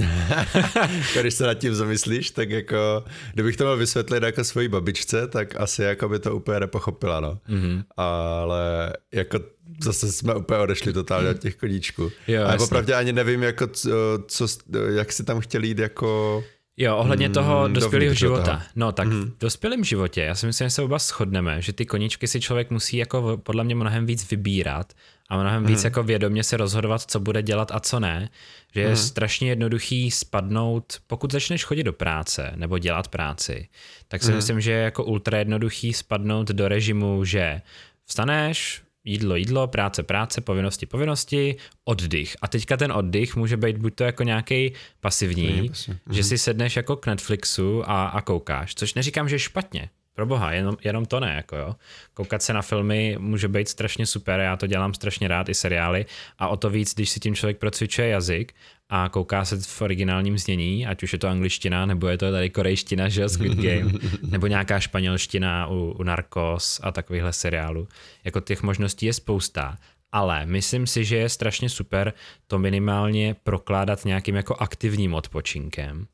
Když 1.21 1.33
se 1.33 1.47
nad 1.47 1.53
tím 1.53 1.75
zamyslíš, 1.75 2.31
tak 2.31 2.49
jako, 2.49 3.03
kdybych 3.33 3.57
to 3.57 3.63
měl 3.63 3.77
vysvětlit 3.77 4.23
jako 4.23 4.43
svojí 4.43 4.67
babičce, 4.67 5.27
tak 5.27 5.55
asi 5.55 5.83
jako 5.83 6.09
by 6.09 6.19
to 6.19 6.35
úplně 6.35 6.59
nepochopila, 6.59 7.19
no. 7.19 7.39
Mm-hmm. 7.49 7.83
Ale 7.97 8.93
jako 9.11 9.39
zase 9.83 10.11
jsme 10.11 10.35
úplně 10.35 10.59
odešli 10.59 10.93
totálně 10.93 11.29
od 11.29 11.39
těch 11.39 11.55
koníčků. 11.55 12.11
Jo, 12.27 12.45
a 12.45 12.57
popravdě 12.57 12.93
ani 12.93 13.13
nevím, 13.13 13.43
jako 13.43 13.67
co, 13.67 13.89
co, 14.27 14.47
jak 14.89 15.11
si 15.11 15.23
tam 15.23 15.39
chtěli 15.39 15.67
jít 15.67 15.79
jako... 15.79 16.43
Jo, 16.77 16.97
ohledně 16.97 17.27
mm, 17.27 17.33
toho 17.33 17.67
dospělého 17.67 18.13
života. 18.13 18.45
Toho. 18.45 18.59
No 18.75 18.91
tak 18.91 19.07
mm. 19.07 19.21
v 19.21 19.37
dospělém 19.39 19.83
životě, 19.83 20.21
já 20.21 20.35
si 20.35 20.45
myslím, 20.45 20.65
že 20.65 20.69
se 20.69 20.81
oba 20.81 20.99
shodneme, 20.99 21.61
že 21.61 21.73
ty 21.73 21.85
koníčky 21.85 22.27
si 22.27 22.41
člověk 22.41 22.69
musí 22.69 22.97
jako 22.97 23.37
podle 23.43 23.63
mě 23.63 23.75
mnohem 23.75 24.05
víc 24.05 24.29
vybírat 24.31 24.93
a 25.31 25.37
mnohem 25.37 25.65
víc 25.65 25.83
jako 25.83 26.03
vědomě 26.03 26.43
se 26.43 26.57
rozhodovat, 26.57 27.01
co 27.01 27.19
bude 27.19 27.41
dělat 27.41 27.71
a 27.71 27.79
co 27.79 27.99
ne. 27.99 28.29
Že 28.73 28.81
je 28.81 28.89
mm. 28.89 28.95
strašně 28.95 29.49
jednoduchý 29.49 30.11
spadnout, 30.11 30.97
pokud 31.07 31.31
začneš 31.31 31.63
chodit 31.63 31.83
do 31.83 31.93
práce 31.93 32.51
nebo 32.55 32.77
dělat 32.77 33.07
práci, 33.07 33.67
tak 34.07 34.23
si 34.23 34.29
mm. 34.29 34.35
myslím, 34.35 34.61
že 34.61 34.71
je 34.71 34.83
jako 34.83 35.03
ultra 35.03 35.37
jednoduchý 35.37 35.93
spadnout 35.93 36.47
do 36.47 36.67
režimu, 36.67 37.25
že 37.25 37.61
vstaneš, 38.05 38.81
jídlo, 39.03 39.35
jídlo, 39.35 39.67
práce, 39.67 40.03
práce, 40.03 40.41
povinnosti, 40.41 40.85
povinnosti, 40.85 41.55
oddych. 41.83 42.35
A 42.41 42.47
teďka 42.47 42.77
ten 42.77 42.91
oddych 42.91 43.35
může 43.35 43.57
být 43.57 43.77
buď 43.77 43.95
to 43.95 44.03
jako 44.03 44.23
nějaký 44.23 44.73
pasivní, 44.99 45.69
pasivní. 45.69 45.99
že 46.11 46.21
mhm. 46.21 46.29
si 46.29 46.37
sedneš 46.37 46.75
jako 46.75 46.95
k 46.95 47.05
Netflixu 47.05 47.89
a, 47.89 48.07
a 48.07 48.21
koukáš, 48.21 48.75
což 48.75 48.93
neříkám, 48.93 49.29
že 49.29 49.35
je 49.35 49.39
špatně. 49.39 49.89
Pro 50.21 50.25
boha, 50.25 50.51
jenom, 50.53 50.77
jenom 50.83 51.05
to 51.05 51.19
ne, 51.19 51.33
jako 51.35 51.55
jo. 51.55 51.75
Koukat 52.13 52.41
se 52.41 52.53
na 52.53 52.61
filmy 52.61 53.15
může 53.19 53.47
být 53.47 53.69
strašně 53.69 54.05
super, 54.05 54.39
já 54.39 54.57
to 54.57 54.67
dělám 54.67 54.93
strašně 54.93 55.27
rád, 55.27 55.49
i 55.49 55.53
seriály, 55.53 56.05
a 56.39 56.47
o 56.47 56.57
to 56.57 56.69
víc, 56.69 56.93
když 56.93 57.09
si 57.09 57.19
tím 57.19 57.35
člověk 57.35 57.57
procvičuje 57.57 58.07
jazyk 58.07 58.53
a 58.89 59.09
kouká 59.09 59.45
se 59.45 59.57
v 59.57 59.81
originálním 59.81 60.37
znění, 60.37 60.87
ať 60.87 61.03
už 61.03 61.13
je 61.13 61.19
to 61.19 61.27
angličtina, 61.27 61.85
nebo 61.85 62.07
je 62.07 62.17
to 62.17 62.31
tady 62.31 62.49
korejština, 62.49 63.09
že 63.09 63.29
Squid 63.29 63.53
Game, 63.53 63.91
nebo 64.31 64.47
nějaká 64.47 64.79
španělština 64.79 65.67
u, 65.67 65.95
u 65.99 66.03
Narcos 66.03 66.79
a 66.83 66.91
takovýchhle 66.91 67.33
seriálů. 67.33 67.87
Jako 68.23 68.39
těch 68.39 68.63
možností 68.63 69.05
je 69.05 69.13
spousta, 69.13 69.77
ale 70.11 70.45
myslím 70.45 70.87
si, 70.87 71.05
že 71.05 71.17
je 71.17 71.29
strašně 71.29 71.69
super 71.69 72.13
to 72.47 72.59
minimálně 72.59 73.35
prokládat 73.43 74.05
nějakým 74.05 74.35
jako 74.35 74.55
aktivním 74.55 75.13
odpočinkem. 75.13 76.07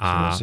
A 0.00 0.38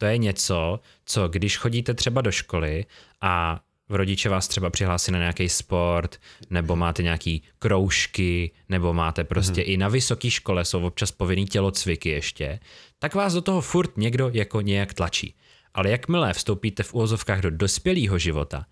to 0.00 0.06
je 0.06 0.18
něco, 0.18 0.80
co 1.04 1.28
když 1.28 1.56
chodíte 1.56 1.94
třeba 1.94 2.20
do 2.20 2.32
školy 2.32 2.86
a 3.20 3.60
v 3.88 3.94
rodiče 3.94 4.28
vás 4.28 4.48
třeba 4.48 4.70
přihlásí 4.70 5.12
na 5.12 5.18
nějaký 5.18 5.48
sport, 5.48 6.20
nebo 6.50 6.76
máte 6.76 7.02
nějaký 7.02 7.42
kroužky, 7.58 8.50
nebo 8.68 8.94
máte 8.94 9.24
prostě 9.24 9.60
mm-hmm. 9.60 9.72
i 9.72 9.76
na 9.76 9.88
vysoké 9.88 10.30
škole 10.30 10.64
jsou 10.64 10.86
občas 10.86 11.12
povinný 11.12 11.46
tělocviky 11.46 12.08
ještě, 12.08 12.60
tak 12.98 13.14
vás 13.14 13.34
do 13.34 13.40
toho 13.40 13.60
furt 13.60 13.96
někdo 13.96 14.30
jako 14.32 14.60
nějak 14.60 14.94
tlačí. 14.94 15.34
Ale 15.74 15.90
jakmile 15.90 16.32
vstoupíte 16.32 16.82
v 16.82 16.94
úvozovkách 16.94 17.40
do 17.40 17.50
dospělého 17.50 18.18
života, 18.18 18.66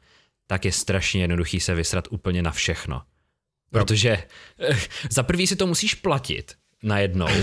tak 0.47 0.65
je 0.65 0.73
strašně 0.73 1.23
jednoduchý 1.23 1.61
se 1.61 1.75
vysrat 1.75 2.09
úplně 2.11 2.43
na 2.43 2.51
všechno. 2.51 3.03
Protože 3.71 4.23
eh, 4.59 4.79
za 5.11 5.23
prvý 5.23 5.47
si 5.47 5.57
to 5.57 5.67
musíš 5.67 5.95
platit, 5.95 6.55
najednou. 6.83 7.29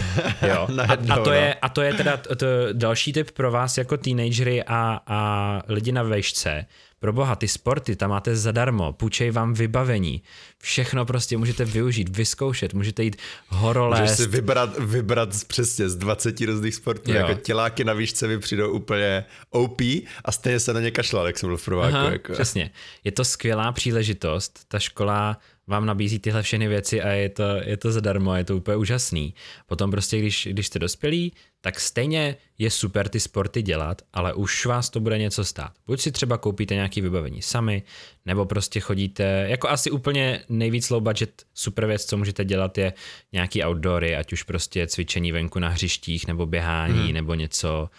Jo. 0.47 0.67
najednou 0.75 1.15
a, 1.15 1.19
a, 1.19 1.23
to 1.23 1.29
no. 1.29 1.35
je, 1.35 1.53
a 1.53 1.69
to 1.69 1.81
je 1.81 1.93
teda 1.93 2.17
to 2.17 2.45
další 2.73 3.13
tip 3.13 3.31
pro 3.31 3.51
vás 3.51 3.77
jako 3.77 3.97
teenagery 3.97 4.63
a, 4.63 4.99
a 5.07 5.61
lidi 5.67 5.91
na 5.91 6.03
vejšce. 6.03 6.65
Pro 6.99 7.13
boha, 7.13 7.35
ty 7.35 7.47
sporty 7.47 7.95
tam 7.95 8.09
máte 8.09 8.35
zadarmo, 8.35 8.93
půjčej 8.93 9.31
vám 9.31 9.53
vybavení, 9.53 10.21
všechno 10.57 11.05
prostě 11.05 11.37
můžete 11.37 11.65
využít, 11.65 12.17
vyzkoušet, 12.17 12.73
můžete 12.73 13.03
jít 13.03 13.15
horolést. 13.47 14.01
Můžeš 14.01 14.17
si 14.17 14.27
vybrat, 14.27 14.77
vybrat 14.79 15.29
přesně 15.47 15.89
z 15.89 15.95
20 15.95 16.41
různých 16.41 16.75
sportů, 16.75 17.11
jo. 17.11 17.17
jako 17.17 17.33
těláky 17.33 17.83
na 17.83 17.93
výšce 17.93 18.27
mi 18.27 18.39
přijdou 18.39 18.71
úplně 18.71 19.25
OP 19.49 19.81
a 20.25 20.31
stejně 20.31 20.59
se 20.59 20.73
na 20.73 20.79
ně 20.79 20.91
kašlal, 20.91 21.27
jak 21.27 21.37
jsem 21.37 21.49
byl 21.49 21.57
v 21.57 21.65
prváku. 21.65 21.95
Aha, 21.95 22.11
jako. 22.11 22.33
Přesně, 22.33 22.71
je 23.03 23.11
to 23.11 23.25
skvělá 23.25 23.71
příležitost, 23.71 24.59
ta 24.67 24.79
škola 24.79 25.37
vám 25.67 25.85
nabízí 25.85 26.19
tyhle 26.19 26.41
všechny 26.41 26.67
věci 26.67 27.01
a 27.01 27.09
je 27.09 27.29
to, 27.29 27.43
je 27.65 27.77
to 27.77 27.91
zadarmo, 27.91 28.35
je 28.35 28.43
to 28.43 28.57
úplně 28.57 28.77
úžasný. 28.77 29.33
Potom 29.65 29.91
prostě, 29.91 30.19
když, 30.19 30.47
když 30.51 30.67
jste 30.67 30.79
dospělí, 30.79 31.33
tak 31.61 31.79
stejně 31.79 32.37
je 32.57 32.71
super 32.71 33.09
ty 33.09 33.19
sporty 33.19 33.61
dělat, 33.61 34.01
ale 34.13 34.33
už 34.33 34.65
vás 34.65 34.89
to 34.89 34.99
bude 34.99 35.17
něco 35.17 35.45
stát. 35.45 35.71
Buď 35.87 35.99
si 35.99 36.11
třeba 36.11 36.37
koupíte 36.37 36.75
nějaký 36.75 37.01
vybavení 37.01 37.41
sami, 37.41 37.83
nebo 38.25 38.45
prostě 38.45 38.79
chodíte, 38.79 39.45
jako 39.49 39.69
asi 39.69 39.91
úplně 39.91 40.43
nejvíc 40.49 40.89
low 40.89 41.03
budget 41.03 41.43
super 41.53 41.85
věc, 41.85 42.05
co 42.05 42.17
můžete 42.17 42.45
dělat 42.45 42.77
je 42.77 42.93
nějaký 43.33 43.63
outdoory, 43.63 44.15
ať 44.15 44.33
už 44.33 44.43
prostě 44.43 44.87
cvičení 44.87 45.31
venku 45.31 45.59
na 45.59 45.69
hřištích, 45.69 46.27
nebo 46.27 46.45
běhání, 46.45 47.03
hmm. 47.03 47.13
nebo 47.13 47.33
něco, 47.33 47.89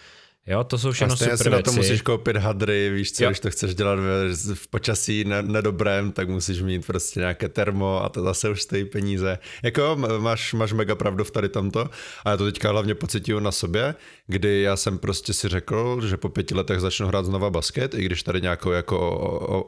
Jo, 0.46 0.64
to 0.64 0.78
jsou 0.78 0.92
všechno 0.92 1.16
super 1.16 1.36
si 1.36 1.50
na 1.50 1.62
to 1.62 1.72
musíš 1.72 2.02
koupit 2.02 2.36
hadry, 2.36 2.90
víš 2.90 3.12
co, 3.12 3.24
jo. 3.24 3.30
když 3.30 3.40
to 3.40 3.50
chceš 3.50 3.74
dělat 3.74 3.98
v, 3.98 4.54
v 4.54 4.68
počasí 4.68 5.24
nedobrém, 5.24 6.12
tak 6.12 6.28
musíš 6.28 6.62
mít 6.62 6.86
prostě 6.86 7.20
nějaké 7.20 7.48
termo 7.48 8.04
a 8.04 8.08
to 8.08 8.22
zase 8.22 8.50
už 8.50 8.62
stojí 8.62 8.84
peníze. 8.84 9.38
Jako 9.62 9.96
máš, 10.18 10.54
máš 10.54 10.72
mega 10.72 10.94
pravdu 10.94 11.24
v 11.24 11.30
tady 11.30 11.48
tomto 11.48 11.88
a 12.24 12.30
já 12.30 12.36
to 12.36 12.44
teďka 12.44 12.70
hlavně 12.70 12.94
pocituju 12.94 13.40
na 13.40 13.52
sobě, 13.52 13.94
kdy 14.26 14.62
já 14.62 14.76
jsem 14.76 14.98
prostě 14.98 15.32
si 15.32 15.48
řekl, 15.48 16.06
že 16.06 16.16
po 16.16 16.28
pěti 16.28 16.54
letech 16.54 16.80
začnu 16.80 17.06
hrát 17.06 17.26
znova 17.26 17.50
basket, 17.50 17.94
i 17.94 18.04
když 18.04 18.22
tady 18.22 18.40
nějakou 18.40 18.70
jako 18.70 19.18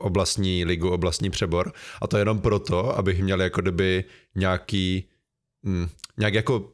oblastní 0.01 0.65
ligu, 0.65 0.91
oblastní 0.91 1.31
přebor 1.31 1.73
a 2.03 2.07
to 2.07 2.19
jenom 2.19 2.41
proto, 2.41 2.99
abych 2.99 3.23
měl 3.23 3.43
jako 3.43 3.61
kdyby 3.61 4.05
nějaký, 4.35 5.09
hm, 5.65 5.89
nějak 6.19 6.35
jako 6.35 6.73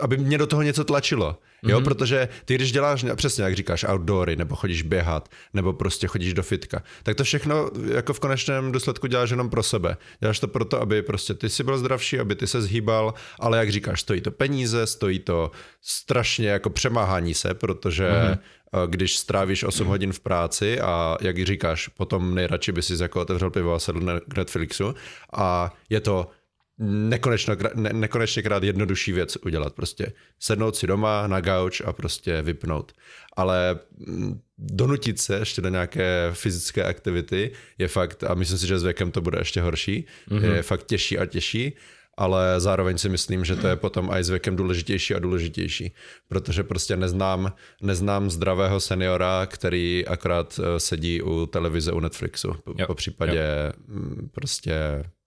aby 0.00 0.16
mě 0.16 0.38
do 0.38 0.46
toho 0.46 0.62
něco 0.62 0.84
tlačilo. 0.84 1.38
Jo, 1.62 1.80
mm-hmm. 1.80 1.84
protože 1.84 2.28
ty, 2.44 2.54
když 2.54 2.72
děláš 2.72 3.04
přesně, 3.14 3.44
jak 3.44 3.54
říkáš, 3.54 3.84
outdoory, 3.88 4.36
nebo 4.36 4.56
chodíš 4.56 4.82
běhat, 4.82 5.28
nebo 5.54 5.72
prostě 5.72 6.06
chodíš 6.06 6.34
do 6.34 6.42
fitka, 6.42 6.82
tak 7.02 7.16
to 7.16 7.24
všechno 7.24 7.70
jako 7.94 8.12
v 8.12 8.20
konečném 8.20 8.72
důsledku 8.72 9.06
děláš 9.06 9.30
jenom 9.30 9.50
pro 9.50 9.62
sebe. 9.62 9.96
Děláš 10.20 10.40
to 10.40 10.48
proto, 10.48 10.80
aby 10.80 11.02
prostě 11.02 11.34
ty 11.34 11.50
si 11.50 11.64
byl 11.64 11.78
zdravší, 11.78 12.18
aby 12.18 12.34
ty 12.34 12.46
se 12.46 12.62
zhýbal, 12.62 13.14
ale 13.40 13.58
jak 13.58 13.70
říkáš, 13.70 14.00
stojí 14.00 14.20
to 14.20 14.30
peníze, 14.30 14.86
stojí 14.86 15.18
to 15.18 15.50
strašně 15.82 16.48
jako 16.48 16.70
přemáhání 16.70 17.34
se, 17.34 17.54
protože 17.54 18.10
mm-hmm 18.10 18.38
když 18.86 19.18
strávíš 19.18 19.64
8 19.64 19.86
hodin 19.86 20.12
v 20.12 20.20
práci 20.20 20.80
a 20.80 21.16
jak 21.20 21.44
říkáš, 21.44 21.88
potom 21.88 22.34
nejradši 22.34 22.72
by 22.72 22.82
si 22.82 23.02
jako 23.02 23.20
otevřel 23.20 23.50
pivo 23.50 23.74
a 23.74 23.78
sedl 23.78 24.20
k 24.20 24.36
Netflixu 24.36 24.94
a 25.32 25.74
je 25.90 26.00
to 26.00 26.30
nekonečno, 26.78 27.56
ne, 27.74 27.90
nekonečně 27.92 28.42
krát 28.42 28.62
jednodušší 28.62 29.12
věc 29.12 29.36
udělat. 29.36 29.74
Prostě 29.74 30.12
sednout 30.40 30.76
si 30.76 30.86
doma 30.86 31.26
na 31.26 31.40
gauč 31.40 31.80
a 31.80 31.92
prostě 31.92 32.42
vypnout. 32.42 32.92
Ale 33.36 33.78
mm, 34.06 34.40
donutit 34.58 35.20
se 35.20 35.38
ještě 35.38 35.62
do 35.62 35.68
nějaké 35.68 36.30
fyzické 36.32 36.84
aktivity 36.84 37.50
je 37.78 37.88
fakt, 37.88 38.24
a 38.24 38.34
myslím 38.34 38.58
si, 38.58 38.66
že 38.66 38.78
s 38.78 38.84
věkem 38.84 39.10
to 39.10 39.20
bude 39.20 39.38
ještě 39.38 39.60
horší, 39.60 40.06
mm-hmm. 40.28 40.54
je 40.54 40.62
fakt 40.62 40.86
těžší 40.86 41.18
a 41.18 41.26
těžší, 41.26 41.72
ale 42.16 42.60
zároveň 42.60 42.98
si 42.98 43.08
myslím, 43.08 43.44
že 43.44 43.56
to 43.56 43.68
je 43.68 43.76
potom 43.76 44.10
i 44.10 44.24
s 44.24 44.30
věkem 44.30 44.56
důležitější 44.56 45.14
a 45.14 45.18
důležitější, 45.18 45.94
protože 46.28 46.62
prostě 46.64 46.96
neznám, 46.96 47.52
neznám 47.82 48.30
zdravého 48.30 48.80
seniora, 48.80 49.46
který 49.46 50.06
akorát 50.06 50.60
eh, 50.62 50.80
sedí 50.80 51.22
u 51.22 51.46
televize 51.46 51.92
u 51.92 52.00
Netflixu, 52.00 52.54
po, 52.64 52.74
po 52.86 52.94
případě 52.94 53.46
jo. 53.66 53.72
Mm, 53.88 54.28
prostě 54.32 54.74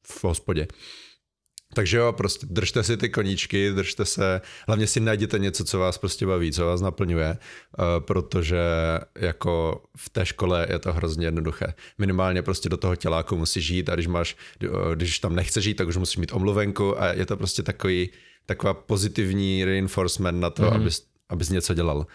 v 0.04 0.24
hospodě. 0.24 0.68
Takže 1.74 1.98
jo, 1.98 2.14
prostě 2.14 2.46
držte 2.50 2.84
si 2.84 2.98
ty 2.98 3.10
koníčky, 3.10 3.72
držte 3.72 4.06
se, 4.06 4.42
hlavně 4.68 4.88
si 4.88 5.00
najděte 5.00 5.40
něco, 5.40 5.64
co 5.64 5.80
vás 5.80 5.98
prostě 5.98 6.26
baví, 6.26 6.52
co 6.52 6.66
vás 6.66 6.82
naplňuje, 6.82 7.30
uh, 7.30 7.86
protože 8.06 8.60
jako 9.16 9.84
v 9.98 10.10
té 10.10 10.26
škole 10.26 10.68
je 10.70 10.80
to 10.80 10.94
hrozně 10.94 11.28
jednoduché. 11.28 11.74
Minimálně 11.98 12.42
prostě 12.42 12.70
do 12.70 12.78
toho 12.78 12.96
těláku 12.96 13.36
musíš 13.36 13.66
žít 13.66 13.90
a 13.90 13.96
když 13.96 14.08
máš, 14.08 14.38
uh, 14.70 14.96
když 14.96 15.20
tam 15.20 15.36
nechce 15.36 15.62
žít, 15.62 15.74
tak 15.74 15.88
už 15.88 15.98
musíš 15.98 16.18
mít 16.18 16.34
omluvenku 16.34 17.02
a 17.02 17.14
je 17.14 17.26
to 17.26 17.38
prostě 17.38 17.64
takový, 17.64 18.10
taková 18.46 18.74
pozitivní 18.74 19.66
reinforcement 19.66 20.40
na 20.40 20.50
to, 20.50 20.64
mm-hmm. 20.64 20.76
abys, 20.76 21.04
abys 21.30 21.50
něco 21.50 21.74
dělal. 21.74 22.06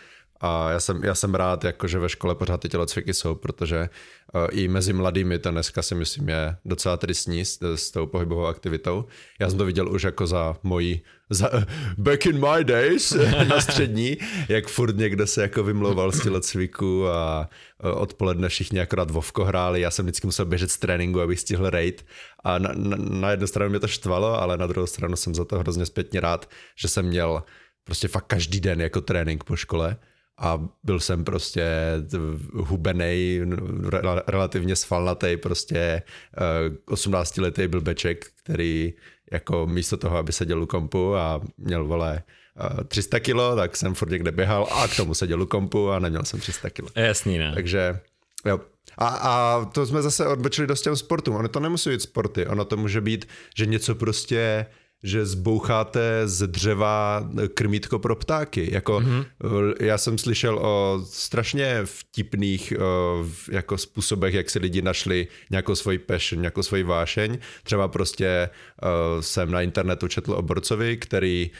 A 0.45 0.71
já 0.71 0.81
jsem, 0.81 1.05
já 1.05 1.15
jsem 1.15 1.35
rád, 1.35 1.65
jako, 1.65 1.89
že 1.89 1.99
ve 1.99 2.09
škole 2.09 2.35
pořád 2.35 2.61
ty 2.61 2.69
tělocviky 2.69 3.15
jsou, 3.15 3.35
protože 3.35 3.89
uh, 4.35 4.47
i 4.51 4.69
mezi 4.69 4.93
mladými 4.93 5.39
to 5.39 5.51
dneska 5.51 5.83
si 5.83 5.95
myslím 5.95 6.29
je 6.29 6.57
docela 6.65 6.97
tristní 6.97 7.45
s, 7.45 7.59
s 7.75 7.91
tou 7.91 8.07
pohybovou 8.07 8.47
aktivitou. 8.47 9.05
Já 9.41 9.49
jsem 9.49 9.59
to 9.59 9.65
viděl 9.65 9.93
už 9.93 10.03
jako 10.03 10.27
za 10.27 10.57
moji, 10.63 11.03
za, 11.31 11.51
back 11.99 12.27
in 12.27 12.41
my 12.41 12.65
days 12.65 13.17
na 13.49 13.61
střední, 13.61 14.17
jak 14.49 14.69
furt 14.69 14.97
někdo 14.97 15.27
se 15.27 15.43
jako 15.43 15.63
vymlouval 15.63 16.13
z 16.13 16.23
tělocviku 16.23 17.09
a 17.09 17.49
uh, 17.85 18.03
odpoledne 18.03 18.49
všichni 18.49 18.81
akorát 18.81 19.11
Vovko 19.11 19.45
hráli, 19.45 19.81
já 19.81 19.91
jsem 19.91 20.05
vždycky 20.05 20.27
musel 20.27 20.47
běžet 20.47 20.71
z 20.71 20.79
tréninku, 20.79 21.21
abych 21.21 21.41
stihl 21.41 21.71
raid. 21.71 22.07
A 22.45 22.59
na, 22.59 22.71
na, 22.77 22.97
na 23.01 23.31
jednu 23.31 23.47
stranu 23.47 23.71
mě 23.71 23.81
to 23.81 23.89
štvalo, 23.89 24.41
ale 24.41 24.57
na 24.57 24.67
druhou 24.67 24.87
stranu 24.87 25.17
jsem 25.17 25.35
za 25.35 25.45
to 25.45 25.59
hrozně 25.59 25.87
zpětně 25.87 26.21
rád, 26.21 26.51
že 26.77 26.89
jsem 26.89 27.07
měl 27.07 27.43
prostě 27.85 28.09
fakt 28.09 28.27
každý 28.27 28.61
den 28.61 28.81
jako 28.81 29.01
trénink 29.01 29.45
po 29.45 29.57
škole 29.57 29.97
a 30.39 30.69
byl 30.85 31.01
jsem 31.01 31.25
prostě 31.25 31.65
hubenej, 32.55 33.47
relativně 34.27 34.77
svalnatý, 34.77 35.37
prostě 35.37 36.03
18 36.87 37.39
eh, 37.39 37.41
letý 37.41 37.69
blbeček, 37.69 38.27
který 38.43 38.95
jako 39.33 39.67
místo 39.67 39.97
toho, 39.97 40.17
aby 40.17 40.33
seděl 40.33 40.63
u 40.63 40.67
kompu 40.67 41.17
a 41.17 41.41
měl, 41.59 41.85
vole, 41.85 42.23
300 42.89 43.17
eh, 43.17 43.21
kilo, 43.21 43.57
tak 43.57 43.77
jsem 43.77 43.95
furt 43.95 44.11
někde 44.11 44.33
běhal 44.33 44.69
a 44.71 44.89
k 44.89 44.97
tomu 44.97 45.15
seděl 45.15 45.43
u 45.43 45.47
kompu 45.47 45.91
a 45.91 45.99
neměl 45.99 46.25
jsem 46.25 46.41
300 46.41 46.71
kilo. 46.71 46.89
Jasný, 46.95 47.39
ne? 47.39 47.53
Takže 47.55 48.01
jo. 48.47 48.61
A, 48.99 49.09
a 49.09 49.65
to 49.65 49.87
jsme 49.87 50.03
zase 50.03 50.27
odbočili 50.27 50.67
dost 50.67 50.83
těm 50.83 50.97
sportům. 50.97 51.37
Ono 51.37 51.49
to 51.49 51.61
nemusí 51.61 51.91
být 51.91 52.03
sporty, 52.03 52.47
ono 52.47 52.65
to 52.65 52.77
může 52.77 53.01
být, 53.01 53.29
že 53.57 53.67
něco 53.67 53.95
prostě 53.95 54.67
že 55.05 55.27
zboucháte 55.27 56.23
z 56.25 56.47
dřeva 56.47 57.29
krmítko 57.55 57.99
pro 57.99 58.17
ptáky. 58.17 58.69
Jako, 58.73 59.01
mm-hmm. 59.01 59.75
Já 59.81 59.99
jsem 59.99 60.19
slyšel 60.19 60.59
o 60.59 61.01
strašně 61.11 61.81
vtipných 61.85 62.73
eh, 62.73 62.77
jako 63.53 63.79
způsobech, 63.79 64.35
jak 64.35 64.51
si 64.51 64.59
lidi 64.59 64.83
našli 64.83 65.27
nějakou 65.51 65.75
svoji 65.75 65.99
passion, 65.99 66.43
nějakou 66.43 66.63
svoji 66.63 66.83
vášeň. 66.83 67.39
Třeba 67.63 67.89
prostě 67.89 68.27
eh, 68.27 68.49
jsem 69.23 69.51
na 69.51 69.63
internetu 69.63 70.09
četl 70.09 70.33
o 70.33 70.43
borcovi, 70.43 70.97
který 70.97 71.51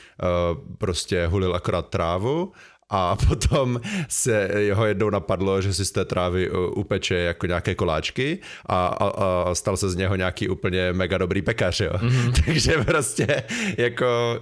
prostě 0.79 1.27
hulil 1.27 1.55
akorát 1.55 1.89
trávu 1.89 2.53
a 2.91 3.17
potom 3.29 3.81
se 4.09 4.51
jeho 4.57 4.87
jednou 4.87 5.11
napadlo, 5.11 5.63
že 5.63 5.75
si 5.75 5.85
z 5.85 5.91
té 5.91 6.05
trávy 6.05 6.51
upeče 6.51 7.15
jako 7.15 7.47
nějaké 7.47 7.75
koláčky 7.75 8.39
a, 8.67 8.87
a, 8.87 9.09
a 9.09 9.55
stal 9.55 9.77
se 9.77 9.91
z 9.91 9.97
něho 9.97 10.17
nějaký 10.17 10.49
úplně 10.49 10.93
mega 10.93 11.19
dobrý 11.19 11.43
pekař, 11.43 11.81
jo. 11.81 11.91
Mm-hmm. 11.93 12.33
Takže 12.45 12.73
prostě 12.85 13.43
jako 13.79 14.41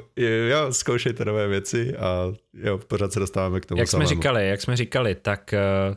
jo, 0.50 0.72
zkoušejte 0.72 1.24
nové 1.24 1.48
věci 1.48 1.96
a 1.96 2.32
jo, 2.54 2.78
pořád 2.78 3.12
se 3.12 3.20
dostáváme 3.20 3.60
k 3.60 3.66
tomu 3.66 3.78
Jak 3.78 3.88
samému. 3.88 4.08
jsme 4.08 4.16
říkali, 4.16 4.48
jak 4.48 4.60
jsme 4.60 4.76
říkali, 4.76 5.14
tak 5.14 5.54
uh, 5.90 5.96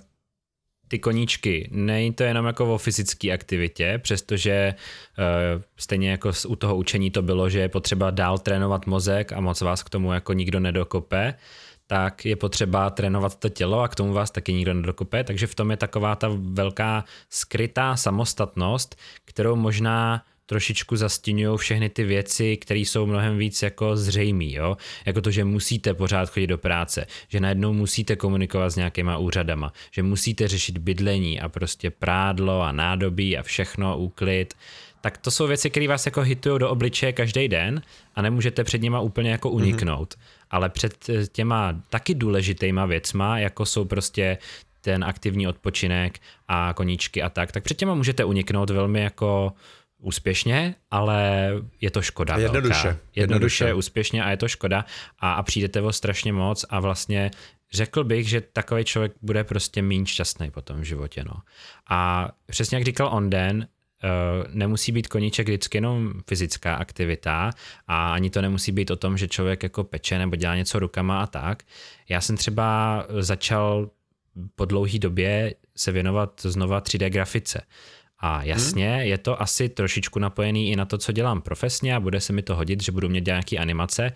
ty 0.88 1.00
koníčky, 1.00 1.70
není 1.72 2.14
to 2.14 2.24
jenom 2.24 2.46
jako 2.46 2.74
o 2.74 2.78
fyzické 2.78 3.32
aktivitě, 3.32 4.00
přestože 4.04 4.74
uh, 5.18 5.62
stejně 5.78 6.12
jako 6.12 6.32
u 6.48 6.56
toho 6.56 6.76
učení 6.76 7.12
to 7.12 7.22
bylo, 7.22 7.50
že 7.50 7.60
je 7.60 7.70
potřeba 7.70 8.12
dál 8.12 8.38
trénovat 8.38 8.86
mozek 8.86 9.34
a 9.34 9.40
moc 9.42 9.62
vás 9.62 9.84
k 9.84 9.90
tomu 9.90 10.14
jako 10.14 10.34
nikdo 10.34 10.60
nedokope, 10.60 11.34
tak 11.88 12.26
je 12.26 12.36
potřeba 12.36 12.90
trénovat 12.90 13.36
to 13.36 13.50
tělo 13.50 13.82
a 13.82 13.88
k 13.88 13.96
tomu 13.96 14.14
vás 14.14 14.32
taky 14.32 14.54
nikdo 14.54 14.74
nedokope, 14.74 15.24
takže 15.24 15.48
v 15.48 15.56
tom 15.56 15.72
je 15.72 15.78
taková 15.78 16.16
ta 16.16 16.30
velká 16.36 17.06
skrytá 17.30 17.96
samostatnost, 17.96 18.96
kterou 19.26 19.56
možná 19.56 20.24
trošičku 20.46 20.96
zastínují 20.96 21.58
všechny 21.58 21.90
ty 21.90 22.04
věci, 22.04 22.58
které 22.58 22.80
jsou 22.80 23.06
mnohem 23.06 23.38
víc 23.38 23.62
jako 23.62 23.98
zřejmý, 23.98 24.54
jo? 24.54 24.78
Jako 25.06 25.22
to, 25.22 25.32
že 25.32 25.44
musíte 25.44 25.94
pořád 25.94 26.30
chodit 26.30 26.48
do 26.48 26.58
práce, 26.58 27.08
že 27.28 27.40
najednou 27.40 27.74
musíte 27.74 28.16
komunikovat 28.16 28.70
s 28.70 28.76
nějakýma 28.76 29.18
úřadama, 29.18 29.74
že 29.92 30.04
musíte 30.04 30.48
řešit 30.48 30.78
bydlení 30.78 31.42
a 31.42 31.50
prostě 31.50 31.92
prádlo 31.92 32.62
a 32.62 32.72
nádobí 32.72 33.38
a 33.38 33.44
všechno, 33.44 33.98
úklid, 33.98 34.54
tak 35.06 35.18
to 35.18 35.32
jsou 35.32 35.48
věci, 35.48 35.70
které 35.70 35.88
vás 35.88 36.06
jako 36.06 36.22
hitují 36.22 36.60
do 36.60 36.70
obličeje 36.70 37.14
každý 37.14 37.48
den 37.48 37.82
a 38.16 38.22
nemůžete 38.22 38.64
před 38.64 38.82
nima 38.82 39.00
úplně 39.00 39.32
jako 39.32 39.48
mhm. 39.48 39.58
uniknout. 39.58 40.14
Mm-hmm. 40.14 40.46
Ale 40.52 40.70
před 40.70 41.10
eh, 41.10 41.28
těma 41.28 41.82
taky 41.90 42.14
důležitýma 42.14 42.86
věcma, 42.86 43.40
jako 43.40 43.66
jsou 43.66 43.86
prostě 43.86 44.38
ten 44.82 45.04
aktivní 45.04 45.48
odpočinek 45.48 46.20
a 46.48 46.74
koníčky 46.74 47.22
a 47.22 47.30
tak, 47.30 47.52
tak 47.52 47.64
před 47.64 47.78
těma 47.78 47.96
můžete 47.96 48.26
uniknout 48.26 48.70
velmi 48.70 49.02
jako 49.02 49.54
úspěšně, 49.98 50.76
ale 50.92 51.50
je 51.82 51.92
to 51.92 52.02
škoda. 52.02 52.38
Jednoduše. 52.38 52.74
Velká. 52.74 53.00
Jednoduše, 53.16 53.64
jednoduše, 53.64 53.74
úspěšně 53.74 54.24
a 54.24 54.30
je 54.30 54.38
to 54.38 54.48
škoda 54.48 54.86
a, 55.20 55.34
a 55.34 55.44
přijdete 55.44 55.82
o 55.82 55.94
strašně 55.94 56.34
moc 56.34 56.66
a 56.70 56.80
vlastně 56.80 57.32
řekl 57.74 58.04
bych, 58.04 58.30
že 58.30 58.42
takový 58.42 58.84
člověk 58.84 59.12
bude 59.22 59.44
prostě 59.44 59.82
méně 59.82 60.06
šťastný 60.06 60.52
po 60.52 60.62
tom 60.62 60.84
životě. 60.84 61.24
No. 61.24 61.34
A 61.90 62.30
přesně 62.46 62.78
jak 62.78 62.86
říkal 62.86 63.10
Onden, 63.14 63.68
nemusí 64.54 64.92
být 64.92 65.08
koníček 65.08 65.48
vždycky 65.48 65.78
jenom 65.78 66.14
fyzická 66.30 66.76
aktivita 66.76 67.52
a 67.88 68.14
ani 68.14 68.30
to 68.30 68.42
nemusí 68.42 68.72
být 68.72 68.92
o 68.92 68.96
tom, 68.96 69.18
že 69.18 69.28
člověk 69.28 69.64
jako 69.64 69.84
peče 69.84 70.18
nebo 70.18 70.36
dělá 70.36 70.56
něco 70.56 70.80
rukama 70.80 71.22
a 71.22 71.28
tak. 71.28 71.64
Já 72.10 72.22
jsem 72.22 72.38
třeba 72.38 73.06
začal 73.20 73.90
po 74.56 74.66
dlouhé 74.66 75.00
době 75.00 75.56
se 75.78 75.92
věnovat 75.92 76.42
znova 76.44 76.82
3D 76.82 77.10
grafice. 77.10 77.62
A 78.20 78.44
jasně, 78.44 78.92
hmm. 78.92 79.02
je 79.02 79.18
to 79.18 79.42
asi 79.42 79.70
trošičku 79.70 80.20
napojený 80.20 80.72
i 80.72 80.76
na 80.76 80.86
to, 80.86 80.98
co 80.98 81.12
dělám 81.12 81.42
profesně 81.42 81.96
a 81.96 82.00
bude 82.00 82.22
se 82.22 82.34
mi 82.34 82.42
to 82.42 82.56
hodit, 82.56 82.84
že 82.84 82.92
budu 82.92 83.10
mít 83.10 83.26
nějaké 83.26 83.58
animace, 83.58 84.12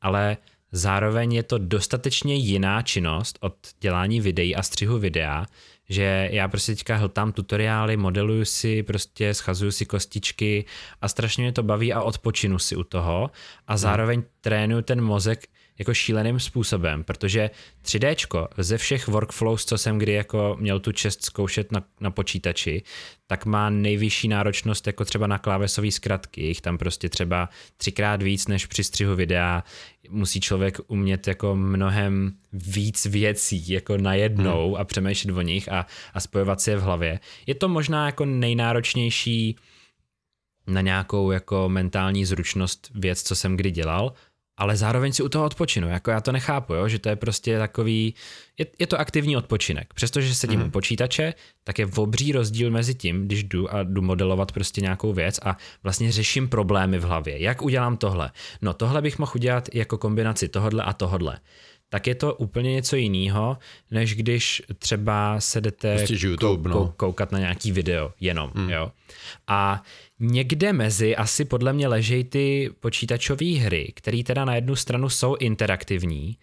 ale 0.00 0.36
zároveň 0.72 1.32
je 1.32 1.42
to 1.42 1.58
dostatečně 1.58 2.34
jiná 2.34 2.82
činnost 2.82 3.38
od 3.40 3.56
dělání 3.80 4.20
videí 4.20 4.56
a 4.56 4.62
střihu 4.62 4.98
videa, 4.98 5.46
že 5.88 6.28
já 6.32 6.48
prostě 6.48 6.72
teďka 6.72 6.96
hltám 6.96 7.32
tutoriály, 7.32 7.96
modeluju 7.96 8.44
si, 8.44 8.82
prostě 8.82 9.34
schazuju 9.34 9.72
si 9.72 9.86
kostičky 9.86 10.64
a 11.00 11.08
strašně 11.08 11.42
mě 11.42 11.52
to 11.52 11.62
baví 11.62 11.92
a 11.92 12.02
odpočinu 12.02 12.58
si 12.58 12.76
u 12.76 12.84
toho 12.84 13.30
a 13.66 13.72
hmm. 13.72 13.78
zároveň 13.78 14.22
trénuju 14.40 14.82
ten 14.82 15.00
mozek 15.00 15.48
jako 15.78 15.94
šíleným 15.94 16.40
způsobem, 16.40 17.04
protože 17.04 17.50
3D 17.84 18.48
ze 18.58 18.78
všech 18.78 19.08
workflows, 19.08 19.64
co 19.64 19.78
jsem 19.78 19.98
kdy 19.98 20.12
jako 20.12 20.56
měl 20.60 20.80
tu 20.80 20.92
čest 20.92 21.24
zkoušet 21.24 21.72
na, 21.72 21.82
na 22.00 22.10
počítači, 22.10 22.82
tak 23.26 23.46
má 23.46 23.70
nejvyšší 23.70 24.28
náročnost 24.28 24.86
jako 24.86 25.04
třeba 25.04 25.26
na 25.26 25.38
klávesové 25.38 25.90
zkratky. 25.90 26.42
Jich 26.42 26.60
tam 26.60 26.78
prostě 26.78 27.08
třeba 27.08 27.48
třikrát 27.76 28.22
víc 28.22 28.48
než 28.48 28.66
při 28.66 28.84
střihu 28.84 29.16
videa. 29.16 29.64
Musí 30.08 30.40
člověk 30.40 30.78
umět 30.86 31.28
jako 31.28 31.56
mnohem 31.56 32.32
víc 32.52 33.06
věcí 33.06 33.68
jako 33.68 33.96
najednou 33.96 34.66
hmm. 34.66 34.80
a 34.80 34.84
přemýšlet 34.84 35.36
o 35.36 35.42
nich 35.42 35.72
a, 35.72 35.86
a 36.14 36.20
spojovat 36.20 36.60
si 36.60 36.70
je 36.70 36.76
v 36.76 36.82
hlavě. 36.82 37.20
Je 37.46 37.54
to 37.54 37.68
možná 37.68 38.06
jako 38.06 38.24
nejnáročnější 38.24 39.56
na 40.66 40.80
nějakou 40.80 41.30
jako 41.30 41.68
mentální 41.68 42.24
zručnost 42.24 42.90
věc, 42.94 43.22
co 43.22 43.36
jsem 43.36 43.56
kdy 43.56 43.70
dělal, 43.70 44.12
ale 44.56 44.76
zároveň 44.76 45.12
si 45.12 45.22
u 45.22 45.28
toho 45.28 45.44
odpočinu. 45.44 45.88
Jako 45.88 46.10
já 46.10 46.20
to 46.20 46.32
nechápu, 46.32 46.74
jo? 46.74 46.88
že 46.88 46.98
to 46.98 47.08
je 47.08 47.16
prostě 47.16 47.58
takový, 47.58 48.14
je, 48.58 48.66
je 48.78 48.86
to 48.86 49.00
aktivní 49.00 49.36
odpočinek. 49.36 49.94
Přestože 49.94 50.34
sedím 50.34 50.60
mm. 50.60 50.66
u 50.66 50.70
počítače, 50.70 51.34
tak 51.64 51.78
je 51.78 51.86
obří 51.96 52.32
rozdíl 52.32 52.70
mezi 52.70 52.94
tím, 52.94 53.26
když 53.26 53.44
jdu 53.44 53.74
a 53.74 53.82
jdu 53.82 54.02
modelovat 54.02 54.52
prostě 54.52 54.80
nějakou 54.80 55.12
věc 55.12 55.40
a 55.42 55.56
vlastně 55.82 56.12
řeším 56.12 56.48
problémy 56.48 56.98
v 56.98 57.02
hlavě. 57.02 57.42
Jak 57.42 57.62
udělám 57.62 57.96
tohle? 57.96 58.30
No 58.62 58.72
tohle 58.72 59.02
bych 59.02 59.18
mohl 59.18 59.32
udělat 59.34 59.68
jako 59.74 59.98
kombinaci 59.98 60.48
tohodle 60.48 60.82
a 60.82 60.92
tohodle 60.92 61.38
tak 61.88 62.06
je 62.06 62.14
to 62.14 62.34
úplně 62.34 62.72
něco 62.72 62.96
jiného, 62.96 63.58
než 63.90 64.14
když 64.14 64.62
třeba 64.78 65.40
se 65.40 65.60
jdete 65.60 65.96
prostě 65.96 66.26
YouTube, 66.26 66.70
kou, 66.70 66.78
no. 66.78 66.94
koukat 66.96 67.32
na 67.32 67.38
nějaký 67.38 67.72
video 67.72 68.12
jenom. 68.20 68.50
Mm. 68.54 68.70
Jo? 68.70 68.92
A 69.46 69.82
někde 70.20 70.72
mezi 70.72 71.16
asi 71.16 71.44
podle 71.44 71.72
mě 71.72 71.88
ležejí 71.88 72.24
ty 72.24 72.70
počítačové 72.80 73.58
hry, 73.58 73.92
které 73.96 74.22
teda 74.22 74.44
na 74.44 74.54
jednu 74.54 74.76
stranu 74.76 75.08
jsou 75.08 75.36
interaktivní, 75.36 76.36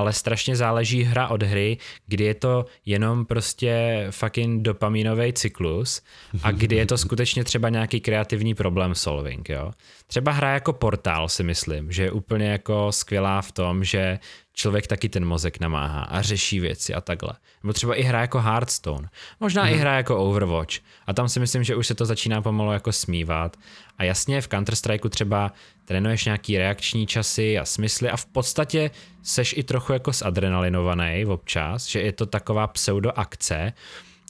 ale 0.00 0.12
strašně 0.12 0.56
záleží 0.56 1.02
hra 1.02 1.28
od 1.28 1.42
hry, 1.42 1.78
kdy 2.06 2.24
je 2.24 2.34
to 2.34 2.66
jenom 2.86 3.26
prostě 3.26 4.06
fucking 4.10 4.62
dopaminový 4.62 5.32
cyklus 5.32 6.02
a 6.42 6.50
kdy 6.50 6.76
je 6.76 6.86
to 6.86 6.98
skutečně 6.98 7.44
třeba 7.44 7.68
nějaký 7.68 8.00
kreativní 8.00 8.54
problem 8.54 8.94
solving, 8.94 9.48
jo. 9.48 9.72
Třeba 10.06 10.32
hra 10.32 10.54
jako 10.54 10.72
Portál 10.72 11.28
si 11.28 11.42
myslím, 11.42 11.92
že 11.92 12.02
je 12.02 12.10
úplně 12.10 12.48
jako 12.48 12.92
skvělá 12.92 13.42
v 13.42 13.52
tom, 13.52 13.84
že 13.84 14.18
člověk 14.52 14.86
taky 14.86 15.08
ten 15.08 15.24
mozek 15.24 15.60
namáhá 15.60 16.02
a 16.02 16.22
řeší 16.22 16.60
věci 16.60 16.94
a 16.94 17.00
takhle. 17.00 17.32
Nebo 17.62 17.72
třeba 17.72 17.94
i 17.94 18.02
hra 18.02 18.20
jako 18.20 18.40
Hearthstone, 18.40 19.08
možná 19.40 19.62
hmm. 19.62 19.72
i 19.72 19.74
mhm. 19.74 19.80
hra 19.80 19.96
jako 19.96 20.16
Overwatch 20.16 20.74
a 21.06 21.12
tam 21.12 21.28
si 21.28 21.40
myslím, 21.40 21.64
že 21.64 21.76
už 21.76 21.86
se 21.86 21.94
to 21.94 22.06
začíná 22.06 22.42
pomalu 22.42 22.72
jako 22.72 22.92
smívat 22.92 23.56
a 24.00 24.04
jasně 24.04 24.40
v 24.40 24.48
Counter-Strikeu 24.48 25.08
třeba 25.08 25.52
trénuješ 25.84 26.24
nějaký 26.24 26.58
reakční 26.58 27.06
časy 27.06 27.58
a 27.58 27.64
smysly 27.64 28.10
a 28.10 28.16
v 28.16 28.26
podstatě 28.26 28.90
seš 29.22 29.54
i 29.56 29.62
trochu 29.62 29.92
jako 29.92 30.12
zadrenalinovaný 30.12 31.26
občas, 31.26 31.86
že 31.86 32.00
je 32.00 32.12
to 32.12 32.26
taková 32.26 32.66
pseudoakce, 32.66 33.72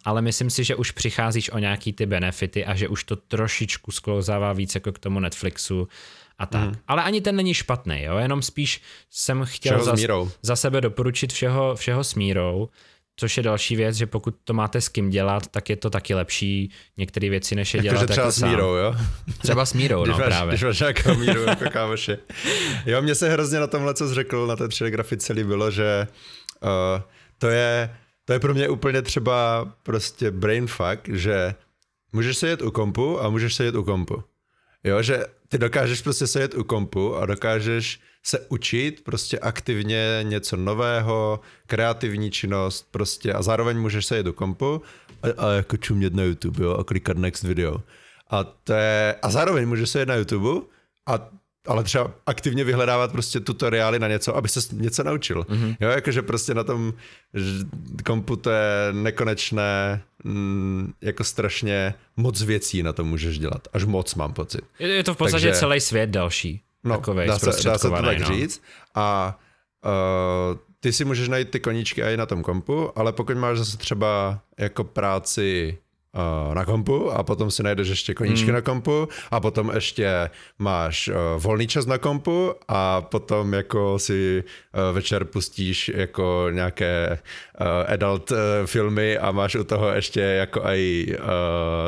ale 0.05 0.23
myslím 0.23 0.51
si, 0.51 0.65
že 0.65 0.75
už 0.75 0.91
přicházíš 0.91 1.51
o 1.51 1.59
nějaký 1.59 1.93
ty 1.93 2.07
benefity 2.07 2.65
a 2.65 2.75
že 2.75 2.89
už 2.89 3.05
to 3.05 3.17
trošičku 3.17 3.91
sklouzává 3.91 4.53
víc 4.53 4.75
jako 4.75 4.93
k 4.93 4.99
tomu 4.99 5.21
Netflixu 5.21 5.89
a 6.39 6.47
tak. 6.47 6.69
Mm. 6.69 6.77
Ale 6.89 7.03
ani 7.03 7.21
ten 7.21 7.37
není 7.37 7.55
špatný, 7.55 8.03
jo? 8.03 8.19
jenom 8.19 8.43
spíš 8.43 8.83
jsem 9.11 9.45
chtěl 9.45 9.85
za, 9.85 9.95
za 10.43 10.57
sebe 10.57 10.81
doporučit 10.81 11.33
všeho, 11.33 11.77
všeho 11.77 12.05
s 12.05 12.15
mírou, 12.15 12.69
což 13.21 13.37
je 13.37 13.43
další 13.43 13.77
věc, 13.77 13.97
že 13.97 14.07
pokud 14.07 14.35
to 14.45 14.55
máte 14.55 14.81
s 14.81 14.89
kým 14.89 15.11
dělat, 15.11 15.47
tak 15.47 15.71
je 15.71 15.77
to 15.77 15.91
taky 15.91 16.15
lepší 16.15 16.73
některé 16.97 17.31
věci, 17.31 17.55
než 17.55 17.75
je 17.75 17.79
jako, 17.79 17.89
dělat 17.89 18.11
třeba 18.11 18.27
jako 18.27 18.33
s 18.33 18.43
mírou, 18.43 18.75
jo? 18.75 18.95
Třeba 19.39 19.67
s 19.67 19.73
mírou, 19.73 20.05
no 20.07 20.19
máš, 20.19 20.27
právě. 20.27 20.53
Když 20.53 20.63
máš 20.63 20.81
nějakou 20.81 21.15
míru 21.15 21.43
jako 21.43 21.65
kámoše. 21.71 22.19
Jo, 22.87 23.03
mně 23.03 23.15
se 23.15 23.29
hrozně 23.29 23.61
na 23.61 23.67
tomhle, 23.67 23.95
co 23.95 24.09
jsi 24.09 24.15
řekl, 24.15 24.47
na 24.47 24.57
té 24.57 24.67
3D 24.67 24.89
grafice 24.89 25.33
líbilo, 25.33 25.71
že 25.71 26.07
uh, 26.63 27.03
to 27.39 27.49
je, 27.49 27.97
to 28.25 28.33
je 28.33 28.39
pro 28.39 28.55
mě 28.55 28.69
úplně 28.69 29.03
třeba 29.03 29.69
prostě 29.83 30.31
brain 30.31 30.67
fuck, 30.67 31.09
že 31.09 31.55
můžeš 32.13 32.37
sedět 32.37 32.63
u 32.63 32.71
kompu 32.71 33.23
a 33.23 33.29
můžeš 33.29 33.55
sedět 33.55 33.75
u 33.75 33.85
kompu. 33.85 34.25
Jo, 34.85 35.03
že 35.03 35.25
ty 35.49 35.59
dokážeš 35.59 36.03
prostě 36.03 36.27
sedět 36.27 36.55
u 36.55 36.65
kompu 36.65 37.17
a 37.17 37.27
dokážeš 37.27 38.01
se 38.23 38.47
učit 38.49 39.05
prostě 39.05 39.39
aktivně 39.39 40.21
něco 40.23 40.57
nového, 40.57 41.41
kreativní 41.67 42.31
činnost 42.31 42.87
prostě 42.91 43.33
a 43.33 43.43
zároveň 43.43 43.79
můžeš 43.79 44.07
sedět 44.07 44.27
u 44.27 44.33
kompu 44.33 44.83
a, 45.23 45.47
a 45.47 45.53
jako 45.53 45.77
čumět 45.77 46.15
na 46.15 46.23
YouTube 46.23 46.65
jo, 46.65 46.75
a 46.75 46.85
klikat 46.85 47.17
next 47.17 47.43
video. 47.43 47.83
A, 48.31 48.45
to 48.45 48.73
je, 48.73 49.15
a 49.23 49.31
zároveň 49.31 49.69
můžeš 49.69 49.91
sedět 49.91 50.09
na 50.09 50.15
YouTube 50.15 50.67
a 51.07 51.31
ale 51.67 51.85
třeba 51.85 52.11
aktivně 52.27 52.65
vyhledávat 52.65 53.13
prostě 53.13 53.41
tutoriály 53.41 53.99
na 53.99 54.09
něco, 54.09 54.37
aby 54.37 54.49
se 54.49 54.61
něco 54.73 55.05
naučil. 55.05 55.43
Mm-hmm. 55.43 55.77
Jo, 55.81 55.89
jakože 55.89 56.23
prostě 56.23 56.55
na 56.55 56.65
tom 56.65 56.95
kompu 58.05 58.37
to 58.37 58.51
je 58.51 58.93
nekonečné, 58.93 60.03
mm, 60.25 60.93
jako 61.01 61.25
strašně 61.25 61.95
moc 62.17 62.43
věcí 62.43 62.83
na 62.83 62.93
to 62.93 63.05
můžeš 63.05 63.39
dělat. 63.39 63.69
Až 63.73 63.85
moc 63.85 64.15
mám 64.15 64.33
pocit. 64.33 64.61
Je 64.79 65.05
to 65.05 65.15
v 65.15 65.17
podstatě 65.17 65.47
Takže, 65.47 65.61
celý 65.61 65.81
svět 65.81 66.11
další. 66.11 66.63
No, 66.85 66.97
takovej, 66.97 67.29
dá, 67.29 67.39
se, 67.39 67.47
dá 67.47 67.79
se 67.79 67.89
to 67.89 68.03
tak 68.03 68.19
no. 68.19 68.27
říct. 68.27 68.63
A 68.95 69.39
uh, 69.85 70.59
ty 70.81 70.93
si 70.93 71.05
můžeš 71.05 71.29
najít 71.29 71.51
ty 71.51 71.61
koníčky 71.61 72.03
i 72.03 72.17
na 72.17 72.27
tom 72.27 72.43
kompu, 72.43 72.99
ale 72.99 73.13
pokud 73.13 73.37
máš 73.37 73.59
zase 73.59 73.77
třeba 73.77 74.41
jako 74.59 74.85
práci 74.85 75.79
na 76.55 76.65
kompu 76.65 77.11
a 77.11 77.23
potom 77.23 77.51
si 77.51 77.63
najdeš 77.63 77.89
ještě 77.89 78.15
koníčky 78.15 78.47
hmm. 78.47 78.55
na 78.55 78.61
kompu 78.61 79.09
a 79.31 79.41
potom 79.41 79.71
ještě 79.75 80.31
máš 80.59 81.09
uh, 81.09 81.43
volný 81.43 81.67
čas 81.67 81.87
na 81.87 81.99
kompu 81.99 82.55
a 82.69 83.01
potom 83.01 83.53
jako 83.53 83.99
si 83.99 84.45
uh, 84.45 84.95
večer 84.95 85.25
pustíš 85.25 85.91
jako 85.95 86.47
nějaké 86.51 87.19
uh, 87.61 87.67
adult 87.93 88.31
uh, 88.31 88.39
filmy 88.67 89.19
a 89.19 89.33
máš 89.33 89.55
u 89.55 89.65
toho 89.65 89.89
ještě 89.89 90.21
jako 90.21 90.61
i 90.65 91.17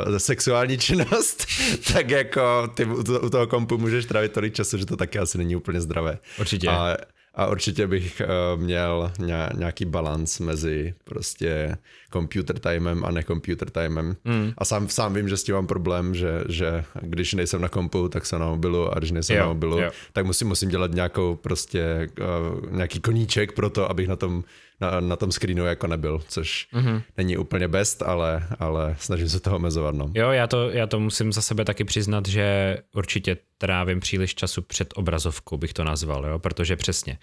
uh, 0.09 0.17
sexuální 0.19 0.79
činnost, 0.79 1.47
tak 1.93 2.11
jako 2.11 2.69
ty 2.75 2.85
u 3.23 3.31
toho 3.31 3.47
kompu 3.47 3.79
můžeš 3.79 4.05
trávit 4.05 4.33
tolik 4.33 4.55
času, 4.55 4.79
že 4.79 4.87
to 4.87 4.97
taky 4.97 5.19
asi 5.19 5.39
není 5.39 5.57
úplně 5.57 5.81
zdravé. 5.81 6.19
Určitě. 6.41 6.69
A, 6.69 6.97
a 7.35 7.47
určitě 7.47 7.87
bych 7.87 8.23
uh, 8.25 8.61
měl 8.61 9.13
nějaký 9.55 9.85
balans 9.85 10.41
mezi 10.41 10.95
prostě 11.05 11.77
computer 12.13 12.59
timem 12.59 13.05
a 13.05 13.11
necomputer 13.11 13.71
timem. 13.71 14.17
Mm. 14.25 14.53
A 14.59 14.65
sám, 14.65 14.89
sám 14.89 15.15
vím, 15.15 15.29
že 15.29 15.37
s 15.37 15.43
tím 15.43 15.55
mám 15.55 15.67
problém, 15.67 16.15
že, 16.15 16.45
že 16.49 16.85
když 17.01 17.35
nejsem 17.35 17.61
na 17.61 17.69
kompu, 17.69 18.09
tak 18.09 18.27
jsem 18.27 18.41
na 18.41 18.47
mobilu 18.47 18.95
a 18.95 18.99
když 18.99 19.11
nejsem 19.11 19.37
jo, 19.37 19.43
na 19.43 19.49
mobilu, 19.49 19.81
jo. 19.81 19.91
tak 20.13 20.27
musím, 20.27 20.49
musím 20.49 20.69
dělat 20.69 20.91
nějakou 20.91 21.37
prostě 21.37 22.09
uh, 22.21 22.77
nějaký 22.77 23.01
koníček 23.01 23.53
pro 23.53 23.71
to, 23.71 23.91
abych 23.91 24.09
na 24.09 24.17
tom 24.17 24.45
na, 24.83 25.01
na 25.01 25.17
tom 25.17 25.33
screenu 25.33 25.65
jako 25.65 25.87
nebyl, 25.87 26.21
což 26.29 26.69
mm-hmm. 26.73 27.03
není 27.17 27.37
úplně 27.37 27.69
best, 27.69 28.03
ale, 28.03 28.47
ale 28.59 28.97
snažím 28.99 29.29
se 29.29 29.41
toho 29.41 29.57
omezovat. 29.57 29.95
No. 29.95 30.11
Jo, 30.15 30.31
já 30.31 30.47
to, 30.47 30.71
já 30.71 30.87
to 30.87 31.01
musím 31.01 31.33
za 31.33 31.43
sebe 31.43 31.65
taky 31.65 31.85
přiznat, 31.85 32.29
že 32.29 32.77
určitě 32.95 33.37
trávím 33.59 34.01
příliš 34.01 34.35
času 34.35 34.63
před 34.63 34.95
obrazovkou, 34.97 35.57
bych 35.57 35.73
to 35.73 35.85
nazval, 35.85 36.27
jo, 36.27 36.39
protože 36.39 36.77
přesně, 36.77 37.19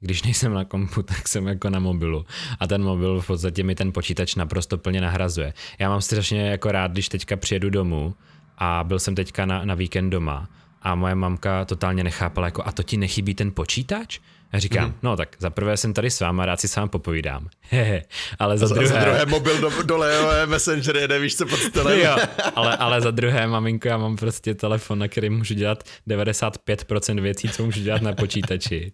když 0.00 0.22
nejsem 0.22 0.54
na 0.54 0.64
kompu, 0.64 1.02
tak 1.12 1.28
jsem 1.28 1.46
jako 1.46 1.70
na 1.70 1.78
mobilu 1.78 2.26
a 2.60 2.66
ten 2.66 2.82
mobil 2.82 3.20
v 3.20 3.26
podstatě 3.26 3.62
mi 3.62 3.74
ten 3.74 3.92
počítač 3.92 4.34
naprosto 4.34 4.78
plně 4.78 5.00
nahrazuje. 5.00 5.54
Já 5.78 5.88
mám 5.88 6.00
strašně 6.00 6.50
jako 6.50 6.72
rád, 6.72 6.92
když 6.92 7.08
teďka 7.08 7.36
přijedu 7.36 7.70
domů 7.70 8.14
a 8.58 8.84
byl 8.84 8.98
jsem 8.98 9.14
teďka 9.14 9.46
na, 9.46 9.64
na 9.64 9.74
víkend 9.74 10.10
doma 10.10 10.48
a 10.82 10.94
moje 10.94 11.14
mamka 11.14 11.64
totálně 11.64 12.04
nechápala, 12.04 12.46
jako 12.46 12.62
a 12.66 12.72
to 12.72 12.82
ti 12.82 12.96
nechybí 12.96 13.34
ten 13.34 13.52
počítač? 13.52 14.20
A 14.52 14.58
říkám, 14.58 14.84
hmm. 14.84 14.94
no 15.02 15.16
tak 15.16 15.36
za 15.38 15.50
prvé 15.50 15.76
jsem 15.76 15.94
tady 15.94 16.10
s 16.10 16.20
váma, 16.20 16.46
rád 16.46 16.60
si 16.60 16.68
s 16.68 16.76
vámi 16.76 16.88
popovídám. 16.88 17.48
ale 18.38 18.58
za, 18.58 18.66
za 18.66 18.74
druhé... 18.74 18.88
Za 18.88 19.00
druhé 19.00 19.26
mobil 19.26 19.60
do, 19.60 19.82
dole, 19.82 20.46
messenger, 20.46 21.10
nevíš 21.10 21.36
co 21.36 21.46
pod 21.46 21.58
stolem. 21.58 22.00
jo, 22.00 22.16
ale, 22.54 22.76
ale 22.76 23.00
za 23.00 23.10
druhé, 23.10 23.46
maminko, 23.46 23.88
já 23.88 23.96
mám 23.96 24.16
prostě 24.16 24.54
telefon, 24.54 24.98
na 24.98 25.08
který 25.08 25.30
můžu 25.30 25.54
dělat 25.54 25.84
95% 26.08 27.20
věcí, 27.20 27.48
co 27.48 27.64
můžu 27.64 27.80
dělat 27.80 28.02
na 28.02 28.12
počítači. 28.12 28.92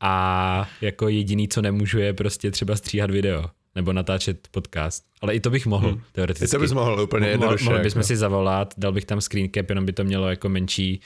A 0.00 0.68
jako 0.80 1.08
jediný, 1.08 1.48
co 1.48 1.62
nemůžu, 1.62 1.98
je 1.98 2.12
prostě 2.12 2.50
třeba 2.50 2.76
stříhat 2.76 3.10
video 3.10 3.44
nebo 3.74 3.92
natáčet 3.92 4.48
podcast. 4.50 5.04
Ale 5.20 5.34
i 5.34 5.40
to 5.40 5.50
bych 5.50 5.66
mohl, 5.66 5.88
hmm. 5.88 6.00
teoreticky. 6.12 6.44
I 6.44 6.48
to 6.48 6.58
bys 6.58 6.72
mohl 6.72 7.00
úplně 7.00 7.28
jednoduše. 7.28 7.64
Mohl 7.64 7.78
bychom 7.78 8.00
jako. 8.00 8.06
si 8.06 8.16
zavolat, 8.16 8.74
dal 8.78 8.92
bych 8.92 9.04
tam 9.04 9.20
screen 9.20 9.48
cap, 9.54 9.68
jenom 9.68 9.86
by 9.86 9.92
to 9.92 10.04
mělo 10.04 10.30
jako 10.30 10.48
menší 10.48 11.00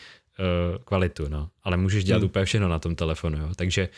kvalitu, 0.85 1.29
no. 1.29 1.49
Ale 1.63 1.77
můžeš 1.77 2.05
dělat 2.05 2.19
hmm. 2.19 2.27
úplně 2.27 2.45
všechno 2.45 2.69
na 2.69 2.79
tom 2.79 2.95
telefonu, 2.95 3.39
jo. 3.39 3.49
Takže 3.57 3.89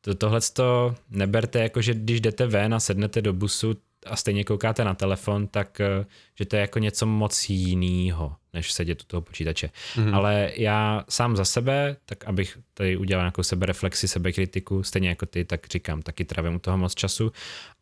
to, 0.00 0.14
tohle 0.14 0.40
to 0.52 0.94
neberte 1.10 1.62
jako, 1.62 1.82
že 1.82 1.94
když 1.94 2.20
jdete 2.20 2.46
ven 2.46 2.74
a 2.74 2.80
sednete 2.80 3.22
do 3.22 3.32
busu 3.32 3.76
a 4.06 4.16
stejně 4.16 4.44
koukáte 4.44 4.84
na 4.84 4.94
telefon, 4.94 5.46
tak 5.46 5.80
uh, 5.98 6.04
že 6.34 6.44
to 6.44 6.56
je 6.56 6.60
jako 6.60 6.78
něco 6.78 7.06
moc 7.06 7.48
jiného 7.48 8.36
než 8.52 8.72
sedět 8.72 9.02
u 9.02 9.04
toho 9.06 9.20
počítače. 9.20 9.70
Mm-hmm. 9.96 10.14
Ale 10.14 10.52
já 10.56 11.04
sám 11.08 11.36
za 11.36 11.44
sebe, 11.44 11.96
tak 12.06 12.24
abych 12.24 12.58
tady 12.74 12.96
udělal 12.96 13.24
nějakou 13.24 13.42
sebereflexi, 13.42 14.08
sebekritiku, 14.08 14.82
stejně 14.82 15.08
jako 15.08 15.26
ty, 15.26 15.44
tak 15.44 15.66
říkám, 15.66 16.02
taky 16.02 16.24
trávím 16.24 16.54
u 16.54 16.58
toho 16.58 16.78
moc 16.78 16.94
času 16.94 17.32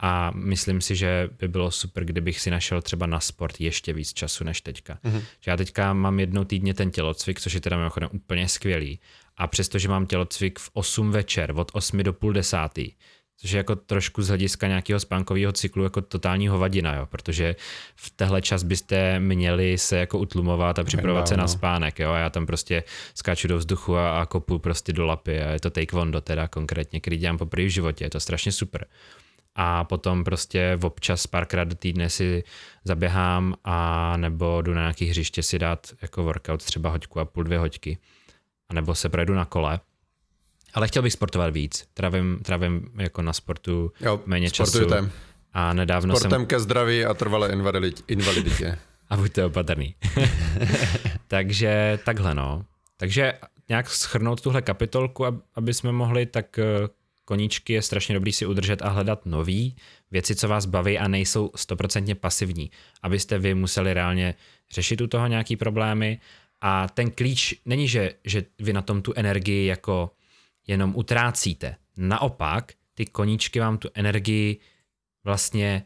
a 0.01 0.31
myslím 0.35 0.81
si, 0.81 0.97
že 0.97 1.29
by 1.39 1.49
bylo 1.49 1.71
super, 1.71 2.05
kdybych 2.05 2.41
si 2.41 2.51
našel 2.51 2.83
třeba 2.83 3.07
na 3.07 3.21
sport 3.21 3.61
ještě 3.61 3.93
víc 3.93 4.13
času 4.13 4.45
než 4.45 4.61
teďka. 4.61 4.99
Mm-hmm. 5.05 5.23
Že 5.41 5.51
já 5.51 5.57
teďka 5.57 5.93
mám 5.93 6.21
jednou 6.21 6.45
týdně 6.45 6.75
ten 6.75 6.91
tělocvik, 6.91 7.41
což 7.41 7.53
je 7.53 7.61
teda 7.61 7.77
mimochodem 7.77 8.09
úplně 8.13 8.49
skvělý. 8.49 9.01
A 9.37 9.47
přestože 9.47 9.89
mám 9.89 10.07
tělocvik 10.07 10.59
v 10.59 10.71
8 10.73 11.11
večer, 11.11 11.53
od 11.57 11.71
8 11.75 12.03
do 12.03 12.13
půl 12.13 12.33
desátý, 12.33 12.93
což 13.37 13.51
je 13.51 13.57
jako 13.57 13.77
trošku 13.77 14.23
z 14.23 14.29
hlediska 14.29 14.69
nějakého 14.69 15.01
spánkového 15.01 15.53
cyklu 15.53 15.85
jako 15.85 16.01
totální 16.01 16.49
hovadina, 16.49 16.95
jo, 16.95 17.07
protože 17.07 17.57
v 17.97 18.11
tehle 18.11 18.43
čas 18.43 18.63
byste 18.63 19.21
měli 19.21 19.79
se 19.79 19.99
jako 19.99 20.19
utlumovat 20.19 20.79
a 20.79 20.85
připravovat 20.85 21.29
se 21.29 21.37
na 21.37 21.49
spánek, 21.49 21.99
jo, 21.99 22.11
a 22.11 22.19
já 22.19 22.31
tam 22.31 22.47
prostě 22.47 22.85
skáču 23.15 23.49
do 23.49 23.59
vzduchu 23.59 23.97
a, 23.97 24.21
a 24.21 24.27
kopu 24.27 24.59
prostě 24.59 24.93
do 24.93 25.07
lapy 25.07 25.43
a 25.43 25.51
je 25.51 25.61
to 25.61 25.71
taekwondo 25.71 26.21
teda 26.21 26.49
konkrétně, 26.49 27.01
který 27.01 27.17
dělám 27.17 27.39
poprvé 27.39 27.65
v 27.65 27.69
životě, 27.69 28.05
je 28.05 28.11
to 28.11 28.21
strašně 28.21 28.53
super. 28.53 28.87
A 29.55 29.85
potom 29.85 30.25
prostě 30.25 30.79
občas 30.83 31.27
párkrát 31.27 31.65
do 31.65 31.75
týdne 31.75 32.11
si 32.11 32.45
zaběhám 32.85 33.55
a 33.65 34.17
nebo 34.17 34.63
jdu 34.63 34.75
na 34.75 34.81
nějaký 34.81 35.07
hřiště 35.07 35.43
si 35.43 35.59
dát 35.59 35.87
jako 36.03 36.23
workout, 36.23 36.65
třeba 36.65 36.91
hoďku 36.91 37.21
a 37.21 37.25
půl, 37.25 37.45
dvě 37.45 37.59
hoďky. 37.59 37.99
A 38.69 38.75
nebo 38.75 38.95
se 38.95 39.09
projdu 39.09 39.35
na 39.35 39.45
kole 39.45 39.81
ale 40.77 40.89
chtěl 40.89 41.03
bych 41.03 41.13
sportovat 41.13 41.55
víc. 41.55 41.89
Travím, 41.95 42.39
travím 42.43 42.91
jako 42.99 43.23
na 43.23 43.33
sportu 43.33 43.93
jo, 44.01 44.21
méně 44.27 44.51
sportujte. 44.51 44.97
času. 44.97 45.11
A 45.53 45.73
nedávno 45.73 46.17
Sportem 46.17 46.41
jsem... 46.41 46.47
ke 46.47 46.61
zdraví 46.61 47.05
a 47.05 47.15
trvalé 47.15 47.53
invaliditě. 48.09 48.79
a 49.11 49.17
buďte 49.17 49.45
opatrný. 49.45 49.95
Takže 51.29 51.99
takhle 52.05 52.35
no. 52.35 52.65
Takže 52.97 53.33
nějak 53.69 53.91
schrnout 53.91 54.41
tuhle 54.41 54.63
kapitolku, 54.63 55.25
aby 55.55 55.75
jsme 55.75 55.93
mohli, 55.93 56.27
tak 56.27 56.59
eh, 56.59 56.65
koníčky 57.25 57.73
je 57.73 57.83
strašně 57.83 58.15
dobrý 58.15 58.33
si 58.33 58.47
udržet 58.47 58.83
a 58.83 58.89
hledat 58.89 59.27
nový 59.27 59.77
věci, 60.11 60.35
co 60.35 60.49
vás 60.49 60.67
baví 60.67 60.99
a 60.99 61.09
nejsou 61.09 61.51
stoprocentně 61.57 62.15
pasivní, 62.15 62.71
abyste 63.03 63.39
vy 63.39 63.55
museli 63.55 63.95
reálně 63.95 64.35
řešit 64.71 65.01
u 65.01 65.07
toho 65.07 65.27
nějaký 65.27 65.57
problémy 65.57 66.21
a 66.61 66.89
ten 66.89 67.11
klíč 67.11 67.55
není, 67.65 67.89
že, 67.89 68.15
že 68.25 68.45
vy 68.59 68.73
na 68.73 68.83
tom 68.83 69.03
tu 69.03 69.13
energii 69.17 69.67
jako 69.67 70.11
jenom 70.67 70.97
utrácíte. 70.97 71.77
Naopak, 71.97 72.73
ty 72.95 73.07
koníčky 73.07 73.61
vám 73.61 73.79
tu 73.79 73.89
energii 73.95 74.61
vlastně 75.25 75.85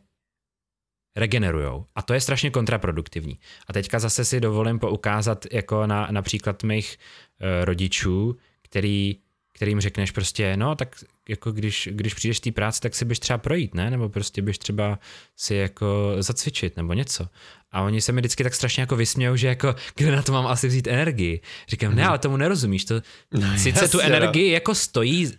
regenerujou. 1.17 1.87
A 1.95 2.03
to 2.03 2.15
je 2.15 2.21
strašně 2.21 2.51
kontraproduktivní. 2.51 3.39
A 3.67 3.73
teďka 3.73 3.99
zase 3.99 4.25
si 4.25 4.41
dovolím 4.41 4.79
poukázat 4.79 5.47
jako 5.53 5.87
na 5.87 6.09
například 6.11 6.63
mých 6.63 6.97
uh, 6.99 7.65
rodičů, 7.65 8.37
který, 8.63 9.17
kterým 9.61 9.81
řekneš 9.81 10.11
prostě, 10.11 10.57
no 10.57 10.75
tak 10.75 10.97
jako 11.29 11.53
když, 11.53 11.89
když 11.93 12.15
přijdeš 12.15 12.37
z 12.37 12.41
té 12.41 12.53
práce, 12.53 12.81
tak 12.81 12.95
si 12.95 13.05
běž 13.05 13.19
třeba 13.19 13.39
projít, 13.39 13.75
ne? 13.75 13.91
Nebo 13.91 14.09
prostě 14.09 14.43
běž 14.43 14.59
třeba 14.59 14.99
si 15.37 15.55
jako 15.55 16.17
zacvičit 16.19 16.77
nebo 16.77 16.93
něco. 16.93 17.29
A 17.73 17.83
oni 17.83 18.01
se 18.01 18.13
mi 18.13 18.21
vždycky 18.21 18.45
tak 18.45 18.55
strašně 18.55 18.81
jako 18.81 18.97
vysmějou, 18.97 19.37
že 19.37 19.49
jako, 19.49 19.75
kde 19.97 20.17
na 20.17 20.23
to 20.23 20.33
mám 20.33 20.47
asi 20.47 20.69
vzít 20.69 20.87
energii. 20.87 21.41
Říkám, 21.69 21.95
ne, 21.95 22.03
mhm. 22.03 22.09
ale 22.09 22.19
tomu 22.19 22.37
nerozumíš. 22.37 22.85
To, 22.85 22.95
no, 23.35 23.59
sice 23.59 23.69
jasně, 23.69 23.89
tu 23.89 23.97
no. 23.97 24.03
energii 24.03 24.49
no. 24.49 24.55
jako 24.55 24.75
stojí 24.75 25.27
uh, 25.27 25.33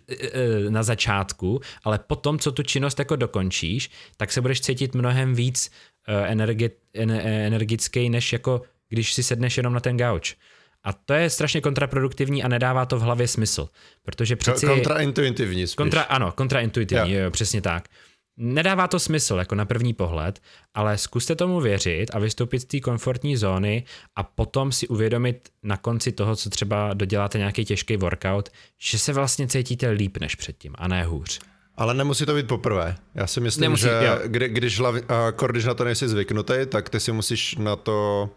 na 0.68 0.82
začátku, 0.82 1.60
ale 1.84 1.98
potom, 1.98 2.38
co 2.38 2.52
tu 2.52 2.62
činnost 2.62 2.98
jako 2.98 3.16
dokončíš, 3.16 3.90
tak 4.16 4.32
se 4.32 4.40
budeš 4.40 4.60
cítit 4.60 4.94
mnohem 4.94 5.34
víc 5.34 5.70
uh, 6.08 6.30
energi, 6.30 6.70
energický, 6.94 8.10
než 8.10 8.32
jako 8.32 8.62
když 8.88 9.14
si 9.14 9.22
sedneš 9.22 9.56
jenom 9.56 9.72
na 9.72 9.80
ten 9.80 9.96
gauč. 9.96 10.36
A 10.84 10.92
to 10.92 11.14
je 11.14 11.30
strašně 11.30 11.60
kontraproduktivní 11.60 12.42
a 12.42 12.48
nedává 12.48 12.86
to 12.86 12.98
v 12.98 13.00
hlavě 13.00 13.28
smysl, 13.28 13.68
protože 14.02 14.36
přeci... 14.36 14.66
Kontraintuitivní 14.66 15.66
spíš. 15.66 15.76
Kontra, 15.76 16.02
ano, 16.02 16.32
kontraintuitivní, 16.32 17.12
jo. 17.12 17.20
jo, 17.24 17.30
přesně 17.30 17.60
tak. 17.60 17.88
Nedává 18.36 18.88
to 18.88 18.98
smysl 18.98 19.36
jako 19.36 19.54
na 19.54 19.64
první 19.64 19.94
pohled, 19.94 20.40
ale 20.74 20.98
zkuste 20.98 21.34
tomu 21.34 21.60
věřit 21.60 22.10
a 22.14 22.18
vystoupit 22.18 22.60
z 22.60 22.64
té 22.64 22.80
komfortní 22.80 23.36
zóny 23.36 23.84
a 24.16 24.22
potom 24.22 24.72
si 24.72 24.88
uvědomit 24.88 25.48
na 25.62 25.76
konci 25.76 26.12
toho, 26.12 26.36
co 26.36 26.50
třeba 26.50 26.94
doděláte 26.94 27.38
nějaký 27.38 27.64
těžký 27.64 27.96
workout, 27.96 28.48
že 28.78 28.98
se 28.98 29.12
vlastně 29.12 29.48
cítíte 29.48 29.90
líp 29.90 30.16
než 30.16 30.34
předtím 30.34 30.74
a 30.78 30.88
ne 30.88 31.04
hůř. 31.04 31.40
Ale 31.76 31.94
nemusí 31.94 32.26
to 32.26 32.34
být 32.34 32.48
poprvé. 32.48 32.96
Já 33.14 33.26
si 33.26 33.40
myslím, 33.40 33.62
nemusí, 33.62 33.82
že 33.82 34.18
kdy, 34.26 34.48
když, 34.48 34.78
hlavi, 34.78 35.02
když 35.46 35.64
na 35.64 35.74
to 35.74 35.84
nejsi 35.84 36.08
zvyknutý, 36.08 36.54
tak 36.68 36.88
ty 36.88 37.00
si 37.00 37.12
musíš 37.12 37.54
na 37.54 37.76
to 37.76 38.30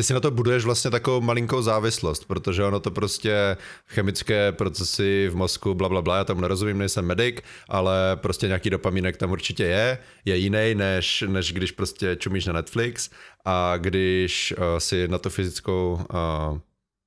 ty 0.00 0.04
si 0.04 0.14
na 0.14 0.20
to 0.20 0.30
buduješ 0.30 0.64
vlastně 0.64 0.90
takovou 0.90 1.20
malinkou 1.20 1.62
závislost, 1.62 2.24
protože 2.24 2.64
ono 2.64 2.80
to 2.80 2.90
prostě 2.90 3.56
chemické 3.86 4.52
procesy 4.52 5.28
v 5.28 5.36
mozku, 5.36 5.74
bla, 5.74 5.88
bla, 5.88 6.02
bla, 6.02 6.16
já 6.16 6.24
tam 6.24 6.40
nerozumím, 6.40 6.78
nejsem 6.78 7.04
medic, 7.04 7.36
ale 7.68 8.16
prostě 8.16 8.46
nějaký 8.46 8.70
dopamínek 8.70 9.16
tam 9.16 9.30
určitě 9.30 9.64
je, 9.64 9.98
je 10.24 10.36
jiný, 10.36 10.74
než, 10.74 11.24
než 11.28 11.52
když 11.52 11.72
prostě 11.72 12.16
čumíš 12.16 12.46
na 12.46 12.52
Netflix 12.52 13.10
a 13.44 13.76
když 13.76 14.54
uh, 14.58 14.64
si 14.78 15.08
na 15.08 15.18
to 15.18 15.30
fyzickou, 15.30 16.00
uh, 16.14 16.58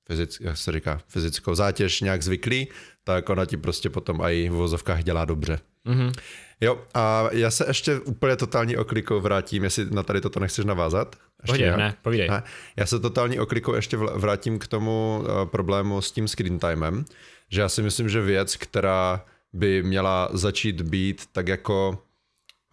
fyzic, 0.08 0.40
jak 0.40 0.56
se 0.56 0.72
říká, 0.72 1.00
fyzickou 1.08 1.54
zátěž 1.54 2.00
nějak 2.00 2.22
zvyklý, 2.22 2.68
tak 3.04 3.28
ona 3.28 3.46
ti 3.46 3.56
prostě 3.56 3.90
potom 3.90 4.20
i 4.22 4.48
v 4.48 4.52
vozovkách 4.52 5.04
dělá 5.04 5.24
dobře. 5.24 5.58
Mm-hmm. 5.86 6.12
Jo, 6.60 6.78
a 6.94 7.28
já 7.32 7.50
se 7.50 7.64
ještě 7.68 8.00
úplně 8.00 8.36
totální 8.36 8.76
oklikou 8.76 9.20
vrátím, 9.20 9.64
jestli 9.64 9.90
na 9.90 10.02
tady 10.02 10.20
toto 10.20 10.40
nechceš 10.40 10.64
navázat. 10.64 11.16
Ještě 11.48 11.76
ne, 11.76 11.94
povídej. 12.02 12.28
Ne, 12.28 12.42
já 12.76 12.86
se 12.86 13.00
totální 13.00 13.38
oklikou 13.38 13.74
ještě 13.74 13.96
vrátím 13.96 14.58
k 14.58 14.66
tomu 14.66 15.18
uh, 15.20 15.44
problému 15.44 16.02
s 16.02 16.12
tím 16.12 16.28
screen 16.28 16.58
timem, 16.58 17.04
že 17.50 17.60
já 17.60 17.68
si 17.68 17.82
myslím, 17.82 18.08
že 18.08 18.20
věc, 18.20 18.56
která 18.56 19.24
by 19.52 19.82
měla 19.82 20.28
začít 20.32 20.82
být 20.82 21.26
tak 21.32 21.48
jako 21.48 21.98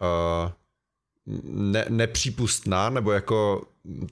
uh, 0.00 0.50
ne, 1.44 1.84
nepřípustná 1.88 2.90
nebo 2.90 3.12
jako 3.12 3.66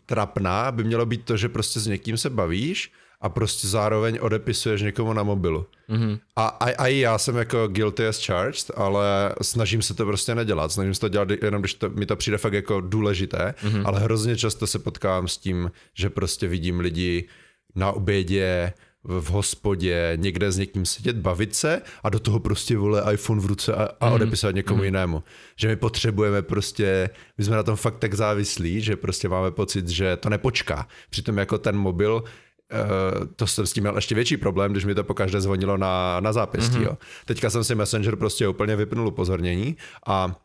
trapná, 0.06 0.72
by 0.72 0.84
mělo 0.84 1.06
být 1.06 1.24
to, 1.24 1.36
že 1.36 1.48
prostě 1.48 1.80
s 1.80 1.86
někým 1.86 2.16
se 2.16 2.30
bavíš 2.30 2.92
a 3.20 3.28
prostě 3.28 3.68
zároveň 3.68 4.18
odepisuješ 4.20 4.82
někomu 4.82 5.12
na 5.12 5.22
mobilu. 5.22 5.66
Mm-hmm. 5.90 6.18
A, 6.36 6.46
a, 6.46 6.64
a 6.64 6.86
i 6.86 6.98
já 6.98 7.18
jsem 7.18 7.36
jako 7.36 7.68
guilty 7.68 8.06
as 8.06 8.26
charged, 8.26 8.70
ale 8.76 9.34
snažím 9.42 9.82
se 9.82 9.94
to 9.94 10.06
prostě 10.06 10.34
nedělat. 10.34 10.72
Snažím 10.72 10.94
se 10.94 11.00
to 11.00 11.08
dělat 11.08 11.28
jenom, 11.42 11.62
když 11.62 11.74
to, 11.74 11.90
mi 11.90 12.06
to 12.06 12.16
přijde 12.16 12.38
fakt 12.38 12.52
jako 12.52 12.80
důležité, 12.80 13.54
mm-hmm. 13.62 13.82
ale 13.84 14.00
hrozně 14.00 14.36
často 14.36 14.66
se 14.66 14.78
potkávám 14.78 15.28
s 15.28 15.38
tím, 15.38 15.70
že 15.94 16.10
prostě 16.10 16.48
vidím 16.48 16.80
lidi 16.80 17.28
na 17.74 17.92
obědě, 17.92 18.72
v, 19.04 19.20
v 19.20 19.30
hospodě, 19.30 20.12
někde 20.16 20.52
s 20.52 20.58
někým 20.58 20.86
sedět, 20.86 21.16
bavit 21.16 21.54
se 21.54 21.82
a 22.02 22.08
do 22.08 22.18
toho 22.18 22.40
prostě 22.40 22.76
vole 22.76 23.12
iPhone 23.12 23.40
v 23.40 23.46
ruce 23.46 23.74
a, 23.74 23.88
a 24.00 24.08
mm. 24.08 24.14
odepisovat 24.14 24.54
někomu 24.54 24.78
mm. 24.78 24.84
jinému. 24.84 25.22
Že 25.56 25.68
my 25.68 25.76
potřebujeme 25.76 26.42
prostě, 26.42 27.10
my 27.38 27.44
jsme 27.44 27.56
na 27.56 27.62
tom 27.62 27.76
fakt 27.76 27.98
tak 27.98 28.14
závislí, 28.14 28.80
že 28.80 28.96
prostě 28.96 29.28
máme 29.28 29.50
pocit, 29.50 29.88
že 29.88 30.16
to 30.16 30.28
nepočká. 30.28 30.88
Přitom 31.10 31.38
jako 31.38 31.58
ten 31.58 31.76
mobil 31.76 32.24
Uh, 32.70 33.26
to 33.36 33.46
jsem 33.46 33.66
s 33.66 33.72
tím 33.72 33.84
měl 33.84 33.96
ještě 33.96 34.14
větší 34.14 34.36
problém, 34.36 34.72
když 34.72 34.84
mi 34.84 34.94
to 34.94 35.04
pokaždé 35.04 35.40
zvonilo 35.40 35.76
na, 35.76 36.20
na 36.20 36.32
zápěstí. 36.32 36.76
Mm-hmm. 36.76 36.82
Jo. 36.82 36.98
Teďka 37.24 37.50
jsem 37.50 37.64
si 37.64 37.74
Messenger 37.74 38.16
prostě 38.16 38.48
úplně 38.48 38.76
vypnul 38.76 39.08
upozornění 39.08 39.76
a 40.06 40.40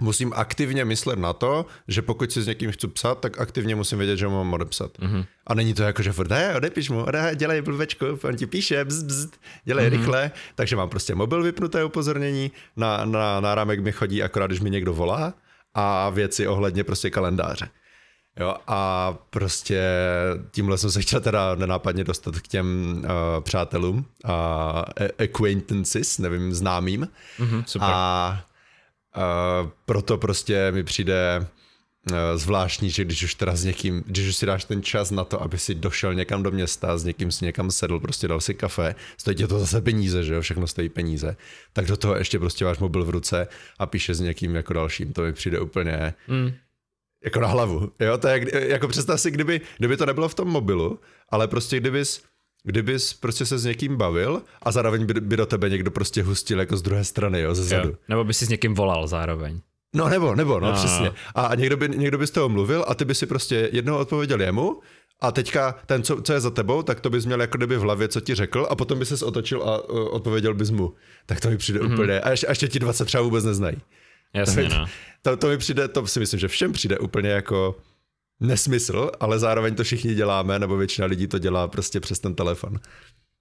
musím 0.00 0.32
aktivně 0.36 0.84
myslet 0.84 1.18
na 1.18 1.32
to, 1.32 1.66
že 1.88 2.02
pokud 2.02 2.32
si 2.32 2.42
s 2.42 2.46
někým 2.46 2.72
chci 2.72 2.88
psat, 2.88 3.20
tak 3.20 3.40
aktivně 3.40 3.74
musím 3.74 3.98
vědět, 3.98 4.16
že 4.16 4.26
ho 4.26 4.32
mám 4.32 4.52
odepsat. 4.52 4.98
Mm-hmm. 4.98 5.24
A 5.46 5.54
není 5.54 5.74
to 5.74 5.82
jako, 5.82 6.02
že 6.02 6.12
furt, 6.12 6.30
ne, 6.30 6.56
odepiš 6.56 6.90
mu, 6.90 7.06
ne, 7.12 7.32
dělej 7.34 7.62
blbečku, 7.62 8.06
on 8.22 8.36
ti 8.36 8.46
píše, 8.46 8.84
bzz, 8.84 9.02
bzz, 9.02 9.28
dělej 9.64 9.86
mm-hmm. 9.86 9.90
rychle, 9.90 10.30
takže 10.54 10.76
mám 10.76 10.88
prostě 10.88 11.14
mobil 11.14 11.42
vypnuté 11.42 11.84
upozornění, 11.84 12.52
na, 12.76 13.04
na 13.04 13.40
náramek 13.40 13.80
mi 13.80 13.92
chodí 13.92 14.22
akorát, 14.22 14.46
když 14.46 14.60
mi 14.60 14.70
někdo 14.70 14.94
volá 14.94 15.34
a 15.74 16.10
věci 16.10 16.46
ohledně 16.46 16.84
prostě 16.84 17.10
kalendáře. 17.10 17.68
Jo, 18.40 18.54
a 18.66 19.12
prostě 19.30 19.82
tímhle 20.50 20.78
jsem 20.78 20.90
se 20.90 21.02
chtěl 21.02 21.20
teda 21.20 21.54
nenápadně 21.54 22.04
dostat 22.04 22.38
k 22.38 22.48
těm 22.48 22.96
uh, 23.04 23.44
přátelům 23.44 24.04
a 24.24 24.84
uh, 25.00 25.06
acquaintances, 25.24 26.18
nevím, 26.18 26.54
známým. 26.54 27.08
Mm-hmm, 27.38 27.64
super. 27.66 27.88
A 27.92 28.44
uh, 29.16 29.70
proto 29.84 30.18
prostě 30.18 30.72
mi 30.72 30.84
přijde 30.84 31.46
uh, 32.10 32.16
zvláštní, 32.34 32.90
že 32.90 33.04
když 33.04 33.22
už 33.22 33.34
teda 33.34 33.56
s 33.56 33.64
někým, 33.64 34.04
když 34.06 34.28
už 34.28 34.36
si 34.36 34.46
dáš 34.46 34.64
ten 34.64 34.82
čas 34.82 35.10
na 35.10 35.24
to, 35.24 35.42
aby 35.42 35.58
si 35.58 35.74
došel 35.74 36.14
někam 36.14 36.42
do 36.42 36.50
města, 36.50 36.98
s 36.98 37.04
někým 37.04 37.32
si 37.32 37.44
někam 37.44 37.70
sedl, 37.70 38.00
prostě 38.00 38.28
dal 38.28 38.40
si 38.40 38.54
kafe, 38.54 38.94
stojí 39.16 39.36
tě 39.36 39.46
to 39.46 39.58
zase 39.58 39.80
peníze, 39.80 40.24
že 40.24 40.34
jo, 40.34 40.40
všechno 40.40 40.66
stojí 40.66 40.88
peníze, 40.88 41.36
tak 41.72 41.86
do 41.86 41.96
toho 41.96 42.16
ještě 42.16 42.38
prostě 42.38 42.64
máš 42.64 42.78
mobil 42.78 43.04
v 43.04 43.10
ruce 43.10 43.48
a 43.78 43.86
píše 43.86 44.14
s 44.14 44.20
někým 44.20 44.54
jako 44.54 44.72
dalším, 44.72 45.12
to 45.12 45.22
mi 45.22 45.32
přijde 45.32 45.60
úplně... 45.60 46.14
Mm 46.28 46.52
jako 47.24 47.40
na 47.40 47.48
hlavu. 47.48 47.92
Jo, 48.00 48.18
to 48.18 48.28
je, 48.28 48.68
jako 48.68 48.88
představ 48.88 49.20
si, 49.20 49.30
kdyby, 49.30 49.60
kdyby 49.78 49.96
to 49.96 50.06
nebylo 50.06 50.28
v 50.28 50.34
tom 50.34 50.48
mobilu, 50.48 50.98
ale 51.28 51.48
prostě 51.48 51.80
kdybys, 51.80 52.22
kdybys 52.64 53.14
prostě 53.14 53.46
se 53.46 53.58
s 53.58 53.64
někým 53.64 53.96
bavil 53.96 54.42
a 54.62 54.72
zároveň 54.72 55.06
by, 55.06 55.14
by 55.14 55.36
do 55.36 55.46
tebe 55.46 55.70
někdo 55.70 55.90
prostě 55.90 56.22
hustil 56.22 56.60
jako 56.60 56.76
z 56.76 56.82
druhé 56.82 57.04
strany, 57.04 57.40
jo, 57.40 57.54
ze 57.54 57.64
zadu. 57.64 57.88
Jo. 57.88 57.94
Nebo 58.08 58.24
by 58.24 58.34
si 58.34 58.46
s 58.46 58.48
někým 58.48 58.74
volal 58.74 59.06
zároveň. 59.06 59.60
No 59.94 60.08
nebo, 60.08 60.34
nebo, 60.34 60.60
no, 60.60 60.66
no 60.68 60.72
přesně. 60.72 61.12
A 61.34 61.54
někdo 61.54 61.76
by, 61.76 61.88
někdo 61.88 62.18
by 62.18 62.26
z 62.26 62.30
toho 62.30 62.48
mluvil 62.48 62.84
a 62.88 62.94
ty 62.94 63.04
by 63.04 63.14
si 63.14 63.26
prostě 63.26 63.68
jednou 63.72 63.96
odpověděl 63.96 64.40
jemu 64.40 64.80
a 65.20 65.32
teďka 65.32 65.74
ten, 65.86 66.02
co, 66.02 66.22
co 66.22 66.32
je 66.32 66.40
za 66.40 66.50
tebou, 66.50 66.82
tak 66.82 67.00
to 67.00 67.10
bys 67.10 67.26
měl 67.26 67.40
jako 67.40 67.56
kdyby 67.56 67.76
v 67.76 67.80
hlavě, 67.80 68.08
co 68.08 68.20
ti 68.20 68.34
řekl 68.34 68.66
a 68.70 68.76
potom 68.76 68.98
by 68.98 69.06
ses 69.06 69.22
otočil 69.22 69.62
a 69.62 69.88
uh, 69.88 70.14
odpověděl 70.14 70.54
bys 70.54 70.70
mu. 70.70 70.94
Tak 71.26 71.40
to 71.40 71.50
mi 71.50 71.56
přijde 71.56 71.80
mm-hmm. 71.80 71.94
úplně, 71.94 72.20
a 72.20 72.30
ještě, 72.30 72.46
a 72.46 72.50
ještě 72.50 72.68
ti 72.68 72.78
20 72.78 73.04
třeba 73.04 73.22
vůbec 73.22 73.44
neznají. 73.44 73.76
Jasně, 74.34 74.68
no. 74.68 74.86
To, 75.22 75.36
to 75.36 75.48
mi 75.48 75.58
přijde, 75.58 75.88
to 75.88 76.06
si 76.06 76.20
myslím, 76.20 76.40
že 76.40 76.48
všem 76.48 76.72
přijde 76.72 76.98
úplně 76.98 77.28
jako 77.30 77.76
nesmysl, 78.40 79.10
ale 79.20 79.38
zároveň 79.38 79.74
to 79.74 79.84
všichni 79.84 80.14
děláme, 80.14 80.58
nebo 80.58 80.76
většina 80.76 81.06
lidí 81.06 81.26
to 81.26 81.38
dělá 81.38 81.68
prostě 81.68 82.00
přes 82.00 82.18
ten 82.18 82.34
telefon. 82.34 82.78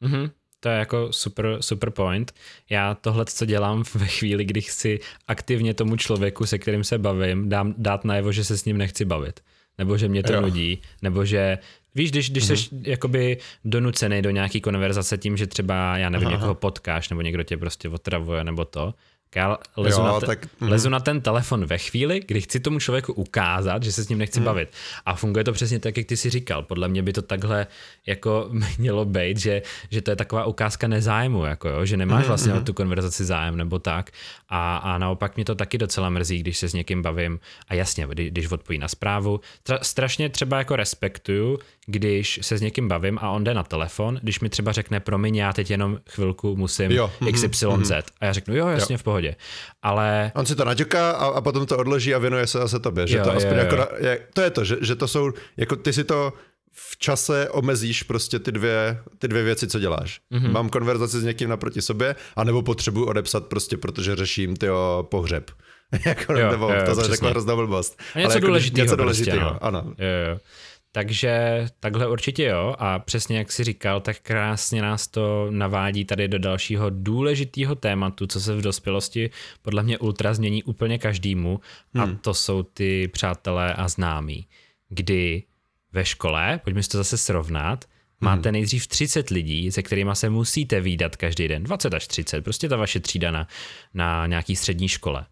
Mm-hmm. 0.04 0.32
To 0.60 0.70
je 0.70 0.76
jako 0.76 1.14
super, 1.14 1.58
super 1.60 1.92
point. 1.92 2.34
Já 2.70 2.96
tohle, 2.96 3.26
co 3.26 3.46
dělám 3.46 3.84
ve 3.96 4.08
chvíli, 4.08 4.46
kdy 4.46 4.62
chci 4.62 5.00
aktivně 5.28 5.74
tomu 5.74 5.96
člověku, 5.96 6.46
se 6.46 6.60
kterým 6.60 6.84
se 6.84 6.98
bavím, 6.98 7.50
dám, 7.50 7.74
dát 7.78 8.06
najevo, 8.06 8.32
že 8.32 8.44
se 8.44 8.58
s 8.58 8.66
ním 8.66 8.78
nechci 8.78 9.06
bavit. 9.06 9.40
Nebo 9.78 9.98
že 9.98 10.08
mě 10.08 10.24
to 10.24 10.34
jo. 10.34 10.42
nudí, 10.42 10.82
nebo 11.02 11.26
že 11.26 11.58
Víš, 11.96 12.12
když, 12.12 12.30
když 12.30 12.44
mm-hmm. 12.44 12.56
jsi 12.56 12.90
jakoby 12.90 13.38
donucený 13.66 14.22
do 14.22 14.30
nějaký 14.30 14.62
konverzace 14.62 15.18
tím, 15.18 15.38
že 15.38 15.48
třeba, 15.48 15.98
já 15.98 16.10
nevím, 16.10 16.28
Aha. 16.28 16.36
někoho 16.36 16.56
potkáš, 16.56 17.10
nebo 17.10 17.22
někdo 17.22 17.44
tě 17.44 17.58
prostě 17.58 17.90
otravuje, 17.90 18.44
nebo 18.44 18.66
to, 18.66 18.94
já 19.36 19.58
lezu, 19.78 20.02
jo, 20.02 20.08
na, 20.08 20.20
te- 20.20 20.26
tak, 20.26 20.48
mm. 20.60 20.70
lezu 20.70 20.90
na 20.90 21.00
ten 21.00 21.22
telefon 21.22 21.66
ve 21.66 21.78
chvíli, 21.78 22.22
kdy 22.28 22.42
chci 22.42 22.60
tomu 22.60 22.80
člověku 22.80 23.14
ukázat, 23.14 23.84
že 23.84 23.92
se 23.92 24.04
s 24.04 24.10
ním 24.10 24.18
nechci 24.18 24.40
mm. 24.40 24.46
bavit. 24.46 24.70
A 25.06 25.16
funguje 25.16 25.44
to 25.44 25.54
přesně 25.54 25.80
tak, 25.80 25.98
jak 25.98 26.06
ty 26.06 26.18
si 26.18 26.30
říkal. 26.30 26.64
Podle 26.64 26.88
mě 26.88 27.04
by 27.04 27.14
to 27.14 27.22
takhle 27.22 27.68
jako 28.06 28.50
mělo 28.78 29.06
být, 29.06 29.38
že, 29.38 29.62
že 29.90 30.02
to 30.02 30.12
je 30.12 30.16
taková 30.16 30.46
ukázka 30.46 30.88
nezájmu, 30.88 31.46
jako 31.46 31.70
jo, 31.70 31.86
že 31.86 31.98
nemáš 31.98 32.24
mm, 32.24 32.28
vlastně 32.28 32.54
mm. 32.54 32.58
o 32.58 32.62
tu 32.62 32.74
konverzaci 32.74 33.26
zájem 33.26 33.58
nebo 33.58 33.80
tak. 33.80 34.12
A, 34.50 34.78
a 34.78 34.98
naopak 34.98 35.36
mě 35.36 35.46
to 35.46 35.56
taky 35.56 35.78
docela 35.78 36.10
mrzí, 36.10 36.40
když 36.40 36.58
se 36.58 36.70
s 36.70 36.74
někým 36.74 37.02
bavím. 37.02 37.40
A 37.68 37.74
jasně, 37.74 38.08
když, 38.08 38.32
když 38.32 38.52
odpoví 38.52 38.78
na 38.78 38.88
zprávu. 38.88 39.40
Tra, 39.64 39.80
strašně 39.82 40.30
třeba 40.30 40.58
jako 40.58 40.76
respektuju, 40.76 41.60
když 41.86 42.40
se 42.42 42.58
s 42.58 42.62
někým 42.62 42.88
bavím 42.88 43.20
a 43.22 43.30
on 43.30 43.44
jde 43.44 43.54
na 43.54 43.64
telefon, 43.64 44.20
když 44.22 44.40
mi 44.40 44.50
třeba 44.50 44.72
řekne, 44.72 45.00
promiň, 45.00 45.36
já 45.36 45.54
teď 45.54 45.72
jenom 45.72 46.00
chvilku 46.10 46.56
musím 46.56 46.92
jo. 46.92 47.12
XYZ. 47.32 47.64
Mm-hmm. 47.64 48.04
A 48.20 48.26
já 48.26 48.34
řeknu, 48.34 48.56
jo, 48.56 48.68
jasně, 48.68 48.94
jo. 48.94 48.98
v 48.98 49.04
pohodě. 49.04 49.17
Ale... 49.82 50.32
On 50.36 50.46
si 50.46 50.56
to 50.56 50.66
naťuká 50.66 51.12
a, 51.12 51.26
a 51.26 51.42
potom 51.42 51.66
to 51.66 51.78
odloží 51.78 52.16
a 52.16 52.20
věnuje 52.20 52.48
se 52.48 52.58
zase 52.58 52.80
tobě. 52.80 53.08
Že 53.08 53.18
jo, 53.18 53.24
to, 53.24 53.32
aspoň 53.32 53.54
jo, 53.54 53.60
jako 53.60 53.76
jo. 53.76 53.82
Jako, 53.82 54.06
je, 54.06 54.20
to 54.34 54.42
je 54.42 54.50
to, 54.50 54.64
že, 54.64 54.76
že 54.82 54.96
to 54.96 55.08
jsou, 55.08 55.32
jako 55.58 55.76
ty 55.76 55.94
si 55.94 56.04
to 56.04 56.34
v 56.72 56.98
čase 56.98 57.50
omezíš 57.50 58.04
prostě 58.04 58.40
ty 58.40 58.52
dvě, 58.52 59.00
ty 59.20 59.28
dvě 59.28 59.44
věci, 59.44 59.68
co 59.68 59.80
děláš. 59.80 60.20
Mm-hmm. 60.32 60.52
Mám 60.52 60.70
konverzaci 60.70 61.20
s 61.20 61.24
někým 61.24 61.50
naproti 61.50 61.82
sobě, 61.82 62.16
anebo 62.36 62.62
potřebuji 62.62 63.06
odepsat 63.06 63.46
prostě, 63.46 63.78
protože 63.78 64.16
řeším 64.16 64.56
tyjo 64.56 65.08
pohřeb. 65.12 65.52
jako, 66.06 66.34
jo, 66.34 66.52
nebo 66.52 66.74
jo, 66.74 66.82
to 66.86 66.96
zase 66.96 67.12
řekla 67.12 67.30
hrozná 67.30 67.56
blbost. 67.56 68.02
A 68.16 68.20
něco 68.20 68.34
jako, 68.34 68.48
důležitého. 68.48 68.86
Něco 68.86 68.96
důležitého, 68.96 69.50
prostě, 69.50 69.54
no. 69.54 69.64
ano. 69.64 69.94
Jo, 69.98 70.32
jo. 70.32 70.40
Takže 70.98 71.66
takhle 71.80 72.08
určitě 72.08 72.44
jo 72.44 72.76
a 72.80 73.00
přesně 73.00 73.38
jak 73.38 73.52
si 73.52 73.64
říkal, 73.64 74.02
tak 74.02 74.20
krásně 74.20 74.82
nás 74.82 75.08
to 75.08 75.48
navádí 75.52 76.06
tady 76.06 76.28
do 76.28 76.40
dalšího 76.40 76.90
důležitého 76.90 77.76
tématu, 77.76 78.28
co 78.28 78.42
se 78.42 78.56
v 78.56 78.62
dospělosti 78.62 79.30
podle 79.62 79.84
mě 79.84 79.98
ultra 79.98 80.34
změní 80.34 80.64
úplně 80.64 81.00
každému 81.00 81.60
hmm. 81.94 82.04
a 82.04 82.20
to 82.22 82.34
jsou 82.34 82.64
ty 82.64 83.08
přátelé 83.08 83.74
a 83.74 83.88
známí, 83.88 84.48
kdy 84.90 85.44
ve 85.92 86.06
škole, 86.06 86.60
pojďme 86.64 86.84
si 86.84 86.90
to 86.90 86.98
zase 86.98 87.18
srovnat, 87.18 87.86
Máte 88.22 88.50
hmm. 88.50 88.54
nejdřív 88.54 88.88
30 88.88 89.30
lidí, 89.30 89.72
se 89.72 89.84
kterými 89.84 90.12
se 90.14 90.30
musíte 90.30 90.82
výdat 90.82 91.16
každý 91.16 91.48
den, 91.48 91.64
20 91.64 91.94
až 91.94 92.08
30, 92.08 92.44
prostě 92.44 92.70
ta 92.70 92.76
vaše 92.76 93.00
třída 93.00 93.32
na, 93.32 93.48
na 93.94 94.28
nějaký 94.28 94.56
střední 94.56 94.88
škole. 94.88 95.26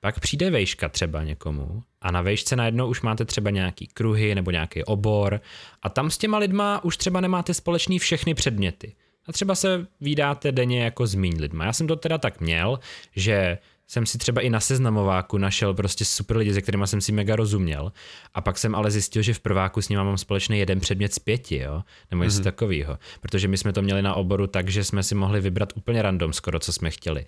Pak 0.00 0.20
přijde 0.20 0.50
vejška 0.50 0.88
třeba 0.88 1.24
někomu 1.24 1.82
a 2.00 2.10
na 2.10 2.22
vejšce 2.22 2.56
najednou 2.56 2.88
už 2.88 3.02
máte 3.02 3.24
třeba 3.24 3.50
nějaký 3.50 3.86
kruhy 3.86 4.34
nebo 4.34 4.50
nějaký 4.50 4.84
obor 4.84 5.40
a 5.82 5.88
tam 5.88 6.10
s 6.10 6.18
těma 6.18 6.38
lidma 6.38 6.84
už 6.84 6.96
třeba 6.96 7.20
nemáte 7.20 7.54
společný 7.54 7.98
všechny 7.98 8.34
předměty. 8.34 8.94
A 9.26 9.32
třeba 9.32 9.54
se 9.54 9.86
výdáte 10.00 10.52
denně 10.52 10.84
jako 10.84 11.06
zmíň 11.06 11.40
lidma. 11.40 11.64
Já 11.64 11.72
jsem 11.72 11.86
to 11.86 11.96
teda 11.96 12.18
tak 12.18 12.40
měl, 12.40 12.80
že 13.16 13.58
jsem 13.90 14.06
si 14.06 14.18
třeba 14.18 14.40
i 14.40 14.50
na 14.50 14.60
seznamováku 14.60 15.38
našel 15.38 15.74
prostě 15.74 16.04
super 16.04 16.36
lidi, 16.36 16.54
se 16.54 16.62
kterými 16.62 16.86
jsem 16.86 17.00
si 17.00 17.12
mega 17.12 17.36
rozuměl. 17.36 17.92
A 18.34 18.40
pak 18.40 18.58
jsem 18.58 18.74
ale 18.74 18.90
zjistil, 18.90 19.22
že 19.22 19.34
v 19.34 19.40
prváku 19.40 19.82
s 19.82 19.88
ním 19.88 19.98
mám 19.98 20.18
společný 20.18 20.58
jeden 20.58 20.80
předmět 20.80 21.14
z 21.14 21.18
pěti, 21.18 21.58
jo? 21.58 21.82
nebo 22.10 22.24
něco 22.24 22.38
mm-hmm. 22.38 22.44
takového. 22.44 22.98
Protože 23.20 23.48
my 23.48 23.58
jsme 23.58 23.72
to 23.72 23.82
měli 23.82 24.02
na 24.02 24.14
oboru 24.14 24.46
tak, 24.46 24.68
že 24.68 24.84
jsme 24.84 25.02
si 25.02 25.14
mohli 25.14 25.40
vybrat 25.40 25.72
úplně 25.76 26.02
random 26.02 26.32
skoro, 26.32 26.58
co 26.58 26.72
jsme 26.72 26.90
chtěli. 26.90 27.24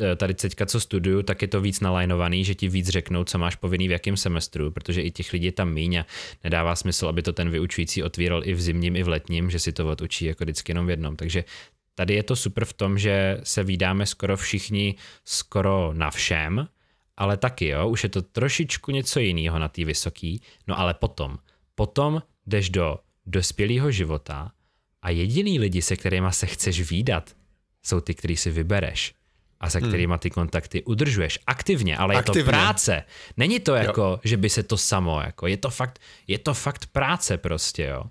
E, 0.00 0.16
tady 0.16 0.34
teďka, 0.34 0.66
co 0.66 0.80
studuju, 0.80 1.22
tak 1.22 1.42
je 1.42 1.48
to 1.48 1.60
víc 1.60 1.80
nalajnovaný, 1.80 2.44
že 2.44 2.54
ti 2.54 2.68
víc 2.68 2.88
řeknou, 2.88 3.24
co 3.24 3.38
máš 3.38 3.56
povinný 3.56 3.88
v 3.88 3.90
jakém 3.90 4.16
semestru, 4.16 4.70
protože 4.70 5.02
i 5.02 5.10
těch 5.10 5.32
lidí 5.32 5.46
je 5.46 5.52
tam 5.52 5.72
míň 5.72 5.96
a 5.96 6.06
nedává 6.44 6.76
smysl, 6.76 7.08
aby 7.08 7.22
to 7.22 7.32
ten 7.32 7.50
vyučující 7.50 8.02
otvíral 8.02 8.42
i 8.44 8.54
v 8.54 8.60
zimním, 8.60 8.96
i 8.96 9.02
v 9.02 9.08
letním, 9.08 9.50
že 9.50 9.58
si 9.58 9.72
to 9.72 9.88
odučí 9.88 10.24
jako 10.24 10.44
vždycky 10.44 10.70
jenom 10.70 10.86
v 10.86 10.90
jednom. 10.90 11.16
Takže 11.16 11.44
Tady 11.98 12.14
je 12.14 12.22
to 12.22 12.36
super 12.36 12.64
v 12.64 12.72
tom, 12.72 12.98
že 12.98 13.40
se 13.42 13.64
vydáme 13.64 14.06
skoro 14.06 14.36
všichni 14.36 14.94
skoro 15.24 15.90
na 15.94 16.10
všem, 16.10 16.68
ale 17.16 17.36
taky, 17.36 17.68
jo, 17.68 17.88
už 17.88 18.02
je 18.02 18.08
to 18.08 18.22
trošičku 18.22 18.90
něco 18.90 19.20
jiného 19.20 19.58
na 19.58 19.68
té 19.68 19.84
vysoký, 19.84 20.42
no 20.66 20.78
ale 20.78 20.94
potom, 20.94 21.38
potom 21.74 22.22
jdeš 22.46 22.70
do 22.70 22.98
dospělého 23.26 23.90
života 23.90 24.52
a 25.02 25.10
jediný 25.10 25.58
lidi, 25.58 25.82
se 25.82 25.96
kterými 25.96 26.26
se 26.30 26.46
chceš 26.46 26.90
výdat, 26.90 27.34
jsou 27.82 28.00
ty, 28.00 28.14
který 28.14 28.36
si 28.36 28.50
vybereš 28.50 29.14
a 29.60 29.70
se 29.70 29.78
hmm. 29.78 29.88
kterými 29.88 30.14
ty 30.18 30.30
kontakty 30.30 30.84
udržuješ 30.84 31.38
aktivně, 31.46 31.96
ale 31.96 32.14
aktivně. 32.14 32.40
je 32.40 32.44
to 32.44 32.50
práce. 32.50 33.04
Není 33.36 33.60
to 33.60 33.74
jako, 33.74 34.02
jo. 34.02 34.20
že 34.24 34.36
by 34.36 34.50
se 34.50 34.62
to 34.62 34.76
samo, 34.76 35.20
jako 35.20 35.46
je 35.46 35.56
to 35.56 35.70
fakt, 35.70 35.98
je 36.26 36.38
to 36.38 36.54
fakt 36.54 36.86
práce 36.86 37.38
prostě, 37.38 37.82
jo. 37.82 38.04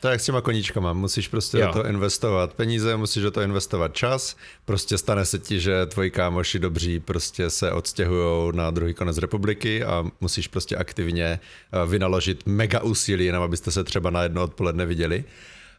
To 0.00 0.08
je 0.08 0.12
jak 0.12 0.20
s 0.20 0.24
těma 0.24 0.40
koníčkama, 0.40 0.92
musíš 0.92 1.28
prostě 1.28 1.58
jo. 1.58 1.66
do 1.66 1.72
toho 1.72 1.86
investovat 1.86 2.54
peníze, 2.54 2.96
musíš 2.96 3.22
do 3.22 3.30
toho 3.30 3.44
investovat 3.44 3.94
čas, 3.94 4.36
prostě 4.64 4.98
stane 4.98 5.24
se 5.24 5.38
ti, 5.38 5.60
že 5.60 5.86
tvoji 5.86 6.10
kámoši 6.10 6.58
dobří 6.58 7.00
prostě 7.00 7.50
se 7.50 7.72
odstěhují 7.72 8.56
na 8.56 8.70
druhý 8.70 8.94
konec 8.94 9.18
republiky 9.18 9.84
a 9.84 10.04
musíš 10.20 10.48
prostě 10.48 10.76
aktivně 10.76 11.24
eh, 11.24 11.86
vynaložit 11.86 12.46
mega 12.46 12.80
úsilí, 12.80 13.24
jenom 13.24 13.42
abyste 13.42 13.70
se 13.70 13.84
třeba 13.84 14.10
na 14.10 14.22
jedno 14.22 14.42
odpoledne 14.42 14.86
viděli 14.86 15.24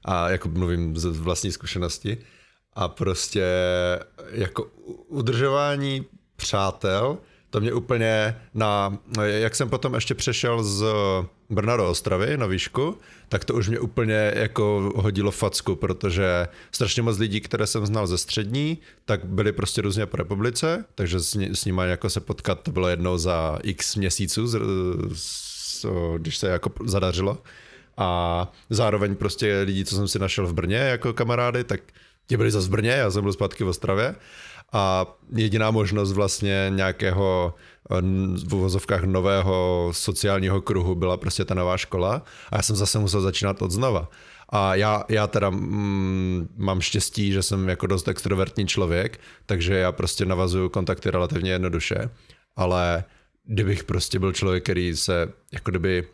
a 0.06 0.30
jako 0.30 0.50
mluvím 0.50 0.98
z 0.98 1.06
vlastní 1.06 1.52
zkušenosti 1.52 2.18
a 2.74 2.88
prostě 2.88 3.46
jako 4.32 4.68
udržování 5.08 6.06
přátel, 6.36 7.18
to 7.52 7.60
mě 7.60 7.74
úplně 7.74 8.36
na, 8.54 8.98
jak 9.24 9.56
jsem 9.56 9.70
potom 9.70 9.94
ještě 9.94 10.16
přešel 10.16 10.64
z 10.64 10.86
Brna 11.50 11.78
do 11.78 11.90
Ostravy 11.90 12.38
na 12.38 12.46
výšku, 12.46 12.98
tak 13.30 13.46
to 13.46 13.54
už 13.54 13.68
mě 13.68 13.80
úplně 13.80 14.32
jako 14.36 14.92
hodilo 14.96 15.32
facku, 15.32 15.76
protože 15.76 16.48
strašně 16.72 17.02
moc 17.02 17.18
lidí, 17.18 17.42
které 17.42 17.68
jsem 17.68 17.86
znal 17.86 18.08
ze 18.08 18.18
střední, 18.18 18.78
tak 19.06 19.26
byli 19.26 19.52
prostě 19.52 19.82
různě 19.82 20.06
po 20.06 20.18
republice, 20.18 20.86
takže 20.96 21.20
s, 21.20 21.34
ní, 21.34 21.50
s 21.56 21.66
nimi 21.66 21.82
jako 21.86 22.10
se 22.10 22.20
potkat, 22.20 22.62
to 22.62 22.72
bylo 22.72 22.88
jednou 22.88 23.18
za 23.18 23.60
x 23.64 23.96
měsíců, 23.96 24.48
z, 24.48 24.58
z, 25.14 25.86
když 26.18 26.38
se 26.38 26.48
jako 26.48 26.72
zadařilo. 26.86 27.38
A 27.98 28.52
zároveň 28.70 29.16
prostě 29.16 29.62
lidi, 29.66 29.86
co 29.86 29.96
jsem 29.96 30.08
si 30.08 30.20
našel 30.20 30.48
v 30.48 30.54
Brně 30.54 30.78
jako 30.78 31.14
kamarády, 31.14 31.64
tak 31.64 31.82
ti 32.28 32.38
byli 32.38 32.52
zase 32.52 32.68
v 32.68 32.72
Brně, 32.72 32.92
já 32.92 33.12
jsem 33.12 33.24
byl 33.24 33.34
zpátky 33.34 33.64
v 33.64 33.68
Ostravě 33.68 34.16
a 34.72 35.06
jediná 35.36 35.72
možnost 35.72 36.12
vlastně 36.12 36.68
nějakého 36.70 37.54
v 38.48 38.54
uvozovkách 38.54 39.04
nového 39.04 39.90
sociálního 39.92 40.62
kruhu 40.62 40.96
byla 40.96 41.18
prostě 41.18 41.46
ta 41.46 41.54
nová 41.54 41.78
škola 41.78 42.22
a 42.50 42.56
já 42.56 42.62
jsem 42.62 42.76
zase 42.76 43.00
musel 43.00 43.22
začínat 43.22 43.62
od 43.62 43.72
znova. 43.72 44.10
A 44.50 44.76
já, 44.76 45.04
já 45.10 45.28
teda 45.28 45.50
mm, 45.50 46.48
mám 46.58 46.82
štěstí, 46.82 47.32
že 47.32 47.44
jsem 47.44 47.70
jako 47.70 47.88
dost 47.88 48.08
extrovertní 48.08 48.68
člověk, 48.68 49.20
takže 49.46 49.74
já 49.74 49.92
prostě 49.92 50.26
navazuju 50.26 50.70
kontakty 50.70 51.12
relativně 51.12 51.52
jednoduše, 51.52 52.10
ale 52.56 53.04
kdybych 53.46 53.84
prostě 53.84 54.20
byl 54.20 54.34
člověk, 54.34 54.64
který 54.64 54.96
se 54.96 55.34
jako 55.52 55.72
kdyby 55.72 56.08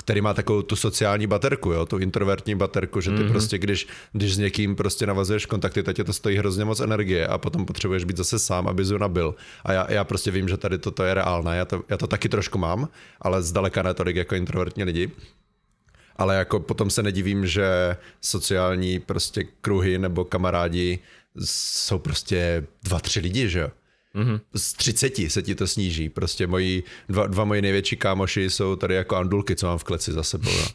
který 0.00 0.20
má 0.20 0.34
takovou 0.34 0.62
tu 0.62 0.76
sociální 0.76 1.26
baterku, 1.26 1.72
jo, 1.72 1.86
tu 1.86 1.98
introvertní 1.98 2.54
baterku, 2.54 3.00
že 3.00 3.10
ty 3.10 3.16
mm-hmm. 3.16 3.28
prostě, 3.28 3.58
když, 3.58 3.88
když 4.12 4.34
s 4.34 4.38
někým 4.38 4.76
prostě 4.76 5.06
navazuješ 5.06 5.46
kontakty, 5.46 5.82
tak 5.82 5.96
tě 5.96 6.04
to 6.04 6.12
stojí 6.12 6.36
hrozně 6.36 6.64
moc 6.64 6.80
energie 6.80 7.26
a 7.26 7.38
potom 7.38 7.66
potřebuješ 7.66 8.04
být 8.04 8.16
zase 8.16 8.38
sám, 8.38 8.68
aby 8.68 8.84
zu 8.84 8.98
nabil. 8.98 9.34
A 9.64 9.72
já, 9.72 9.92
já 9.92 10.04
prostě 10.04 10.30
vím, 10.30 10.48
že 10.48 10.56
tady 10.56 10.78
toto 10.78 11.04
je 11.04 11.14
reálné, 11.14 11.56
já 11.56 11.64
to, 11.64 11.82
já 11.88 11.96
to 11.96 12.06
taky 12.06 12.28
trošku 12.28 12.58
mám, 12.58 12.88
ale 13.20 13.42
zdaleka 13.42 13.82
ne 13.82 13.94
tolik 13.94 14.16
jako 14.16 14.34
introvertní 14.34 14.84
lidi. 14.84 15.10
Ale 16.16 16.36
jako 16.36 16.60
potom 16.60 16.90
se 16.90 17.02
nedivím, 17.02 17.46
že 17.46 17.96
sociální 18.20 18.98
prostě 18.98 19.44
kruhy 19.60 19.98
nebo 19.98 20.24
kamarádi 20.24 20.98
jsou 21.44 21.98
prostě 21.98 22.66
dva, 22.82 23.00
tři 23.00 23.20
lidi, 23.20 23.48
že 23.48 23.60
jo. 23.60 23.70
Mm-hmm. 24.14 24.40
Z 24.56 24.72
30 24.72 25.12
se 25.28 25.42
ti 25.42 25.54
to 25.54 25.66
sníží. 25.66 26.08
Prostě 26.08 26.46
moji, 26.46 26.82
dva, 27.08 27.26
dva 27.26 27.44
moji 27.44 27.62
největší 27.62 27.96
kámoši 27.96 28.50
jsou 28.50 28.76
tady 28.76 28.94
jako 28.94 29.16
andulky, 29.16 29.56
co 29.56 29.66
mám 29.66 29.78
v 29.78 29.84
kleci 29.84 30.12
za 30.12 30.22
sebou. 30.22 30.50
No. 30.50 30.64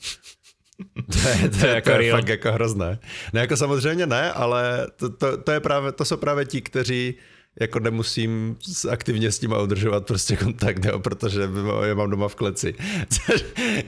To 1.12 1.30
je, 1.30 1.50
to, 1.50 1.60
to, 1.60 1.66
je, 1.66 1.76
jako 1.76 1.92
to 1.92 2.02
je 2.02 2.12
fakt 2.12 2.28
jako 2.28 2.52
hrozné. 2.52 3.00
Ne, 3.34 3.42
jako 3.42 3.58
samozřejmě 3.58 4.06
ne, 4.06 4.32
ale 4.32 4.88
to, 4.96 5.10
to, 5.10 5.38
to, 5.38 5.52
je 5.52 5.60
právě, 5.60 5.92
to 5.92 6.06
jsou 6.06 6.18
právě 6.18 6.46
ti, 6.46 6.62
kteří 6.62 7.16
jako 7.60 7.80
nemusím 7.80 8.58
aktivně 8.90 9.32
s 9.32 9.42
nimi 9.42 9.56
udržovat 9.64 10.06
prostě 10.06 10.36
kontakt, 10.36 10.86
jo, 10.86 11.00
protože 11.00 11.50
je 11.86 11.96
mám 11.96 12.10
doma 12.10 12.28
v 12.28 12.36
kleci. 12.36 12.76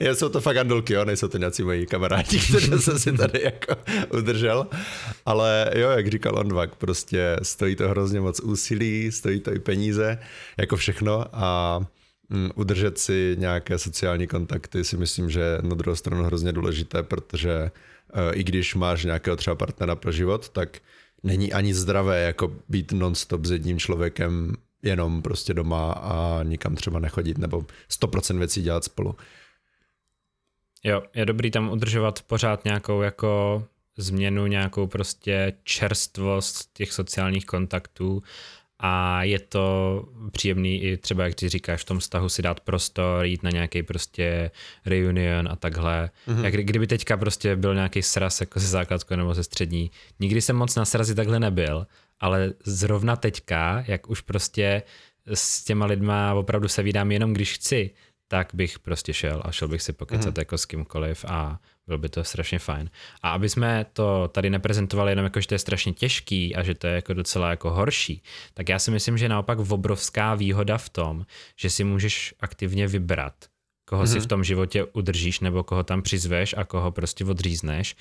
jsou 0.00 0.28
to 0.28 0.40
fakt 0.40 0.56
andulky, 0.56 0.92
jo, 0.92 1.04
nejsou 1.04 1.28
to 1.28 1.38
nějací 1.38 1.62
moji 1.62 1.86
kamarádi, 1.86 2.38
kteří 2.48 2.72
jsem 2.78 2.98
si 2.98 3.12
tady 3.12 3.42
jako 3.42 3.76
udržel. 4.12 4.66
Ale 5.26 5.70
jo, 5.74 5.90
jak 5.90 6.08
říkal 6.08 6.38
Onvak, 6.38 6.74
prostě 6.74 7.36
stojí 7.42 7.76
to 7.76 7.88
hrozně 7.88 8.20
moc 8.20 8.40
úsilí, 8.40 9.12
stojí 9.12 9.40
to 9.40 9.52
i 9.52 9.58
peníze, 9.58 10.18
jako 10.58 10.76
všechno 10.76 11.24
a 11.32 11.80
mm, 12.28 12.50
udržet 12.54 12.98
si 12.98 13.36
nějaké 13.38 13.78
sociální 13.78 14.26
kontakty 14.26 14.84
si 14.84 14.96
myslím, 14.96 15.30
že 15.30 15.58
na 15.62 15.74
druhou 15.74 15.96
stranu 15.96 16.24
hrozně 16.24 16.52
důležité, 16.52 17.02
protože 17.02 17.52
e, 17.52 17.70
i 18.34 18.44
když 18.44 18.74
máš 18.74 19.04
nějakého 19.04 19.36
třeba 19.36 19.56
partnera 19.56 19.96
pro 19.96 20.12
život, 20.12 20.48
tak 20.48 20.78
není 21.22 21.52
ani 21.52 21.74
zdravé 21.74 22.22
jako 22.22 22.52
být 22.68 22.92
nonstop 22.92 23.44
s 23.44 23.50
jedním 23.50 23.78
člověkem 23.78 24.54
jenom 24.82 25.22
prostě 25.22 25.54
doma 25.54 25.92
a 25.92 26.42
nikam 26.42 26.74
třeba 26.74 26.98
nechodit 26.98 27.38
nebo 27.38 27.64
100% 27.90 28.38
věcí 28.38 28.62
dělat 28.62 28.84
spolu. 28.84 29.16
Jo, 30.84 31.02
je 31.14 31.26
dobrý 31.26 31.50
tam 31.50 31.70
udržovat 31.70 32.22
pořád 32.22 32.64
nějakou 32.64 33.02
jako 33.02 33.64
změnu, 33.96 34.46
nějakou 34.46 34.86
prostě 34.86 35.52
čerstvost 35.64 36.72
těch 36.72 36.92
sociálních 36.92 37.46
kontaktů 37.46 38.22
a 38.80 39.22
je 39.22 39.38
to 39.38 40.04
příjemný 40.32 40.82
i 40.82 40.96
třeba, 40.96 41.24
jak 41.24 41.34
ty 41.34 41.48
říkáš, 41.48 41.80
v 41.80 41.84
tom 41.84 41.98
vztahu 41.98 42.28
si 42.28 42.42
dát 42.42 42.60
prostor, 42.60 43.24
jít 43.24 43.42
na 43.42 43.50
nějaký 43.50 43.82
prostě 43.82 44.50
reunion 44.86 45.48
a 45.50 45.56
takhle. 45.56 46.10
Mm-hmm. 46.28 46.44
Jak 46.44 46.54
kdyby 46.54 46.86
teďka 46.86 47.16
prostě 47.16 47.56
byl 47.56 47.74
nějaký 47.74 48.02
sraz 48.02 48.40
jako 48.40 48.60
ze 48.60 48.66
základku 48.66 49.16
nebo 49.16 49.34
ze 49.34 49.44
střední. 49.44 49.90
Nikdy 50.20 50.40
jsem 50.40 50.56
moc 50.56 50.74
na 50.74 50.84
srazi 50.84 51.14
takhle 51.14 51.40
nebyl, 51.40 51.86
ale 52.20 52.52
zrovna 52.64 53.16
teďka, 53.16 53.84
jak 53.86 54.10
už 54.10 54.20
prostě 54.20 54.82
s 55.34 55.64
těma 55.64 55.86
lidma 55.86 56.34
opravdu 56.34 56.68
se 56.68 56.82
vydám 56.82 57.12
jenom 57.12 57.34
když 57.34 57.54
chci, 57.54 57.90
tak 58.28 58.48
bych 58.54 58.78
prostě 58.78 59.14
šel 59.14 59.42
a 59.44 59.52
šel 59.52 59.68
bych 59.68 59.82
si 59.82 59.92
pokecat 59.92 60.34
mm-hmm. 60.34 60.40
jako 60.40 60.58
s 60.58 60.66
kýmkoliv 60.66 61.24
a 61.28 61.60
bylo 61.88 61.98
by 61.98 62.08
to 62.08 62.24
strašně 62.24 62.58
fajn. 62.58 62.90
A 63.22 63.30
aby 63.30 63.48
jsme 63.48 63.86
to 63.92 64.28
tady 64.28 64.50
neprezentovali 64.50 65.12
jenom 65.12 65.24
jako, 65.24 65.40
že 65.40 65.48
to 65.48 65.54
je 65.54 65.58
strašně 65.58 65.92
těžký 65.92 66.56
a 66.56 66.62
že 66.62 66.74
to 66.74 66.86
je 66.86 66.94
jako 66.94 67.14
docela 67.14 67.50
jako 67.50 67.70
horší, 67.70 68.22
tak 68.54 68.68
já 68.68 68.78
si 68.78 68.90
myslím, 68.90 69.18
že 69.18 69.28
naopak 69.28 69.58
obrovská 69.58 70.34
výhoda 70.34 70.78
v 70.78 70.88
tom, 70.88 71.26
že 71.56 71.70
si 71.70 71.84
můžeš 71.84 72.34
aktivně 72.40 72.86
vybrat, 72.86 73.34
koho 73.88 74.02
mm-hmm. 74.02 74.12
si 74.12 74.20
v 74.20 74.26
tom 74.26 74.44
životě 74.44 74.84
udržíš 74.84 75.40
nebo 75.40 75.64
koho 75.64 75.82
tam 75.82 76.02
přizveš 76.02 76.54
a 76.58 76.64
koho 76.64 76.92
prostě 76.92 77.24
odřízneš 77.24 77.96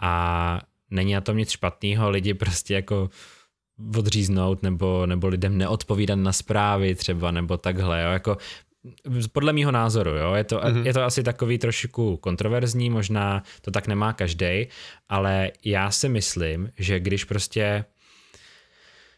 a 0.00 0.60
není 0.90 1.12
na 1.12 1.20
tom 1.20 1.36
nic 1.36 1.50
špatného, 1.50 2.10
lidi 2.10 2.34
prostě 2.34 2.74
jako 2.74 3.10
odříznout 3.96 4.62
nebo, 4.62 5.06
nebo 5.06 5.28
lidem 5.28 5.58
neodpovídat 5.58 6.18
na 6.18 6.32
zprávy 6.32 6.94
třeba 6.94 7.30
nebo 7.30 7.56
takhle, 7.56 8.02
jo, 8.02 8.10
jako 8.10 8.36
podle 9.32 9.52
mýho 9.52 9.70
názoru, 9.70 10.10
jo, 10.10 10.34
je 10.34 10.44
to, 10.44 10.58
mm-hmm. 10.58 10.86
je 10.86 10.92
to 10.92 11.02
asi 11.02 11.22
takový 11.22 11.58
trošku 11.58 12.16
kontroverzní, 12.16 12.90
možná 12.90 13.42
to 13.60 13.70
tak 13.70 13.86
nemá 13.86 14.12
každý, 14.12 14.66
ale 15.08 15.50
já 15.64 15.90
si 15.90 16.08
myslím, 16.08 16.70
že 16.78 17.00
když 17.00 17.24
prostě 17.24 17.84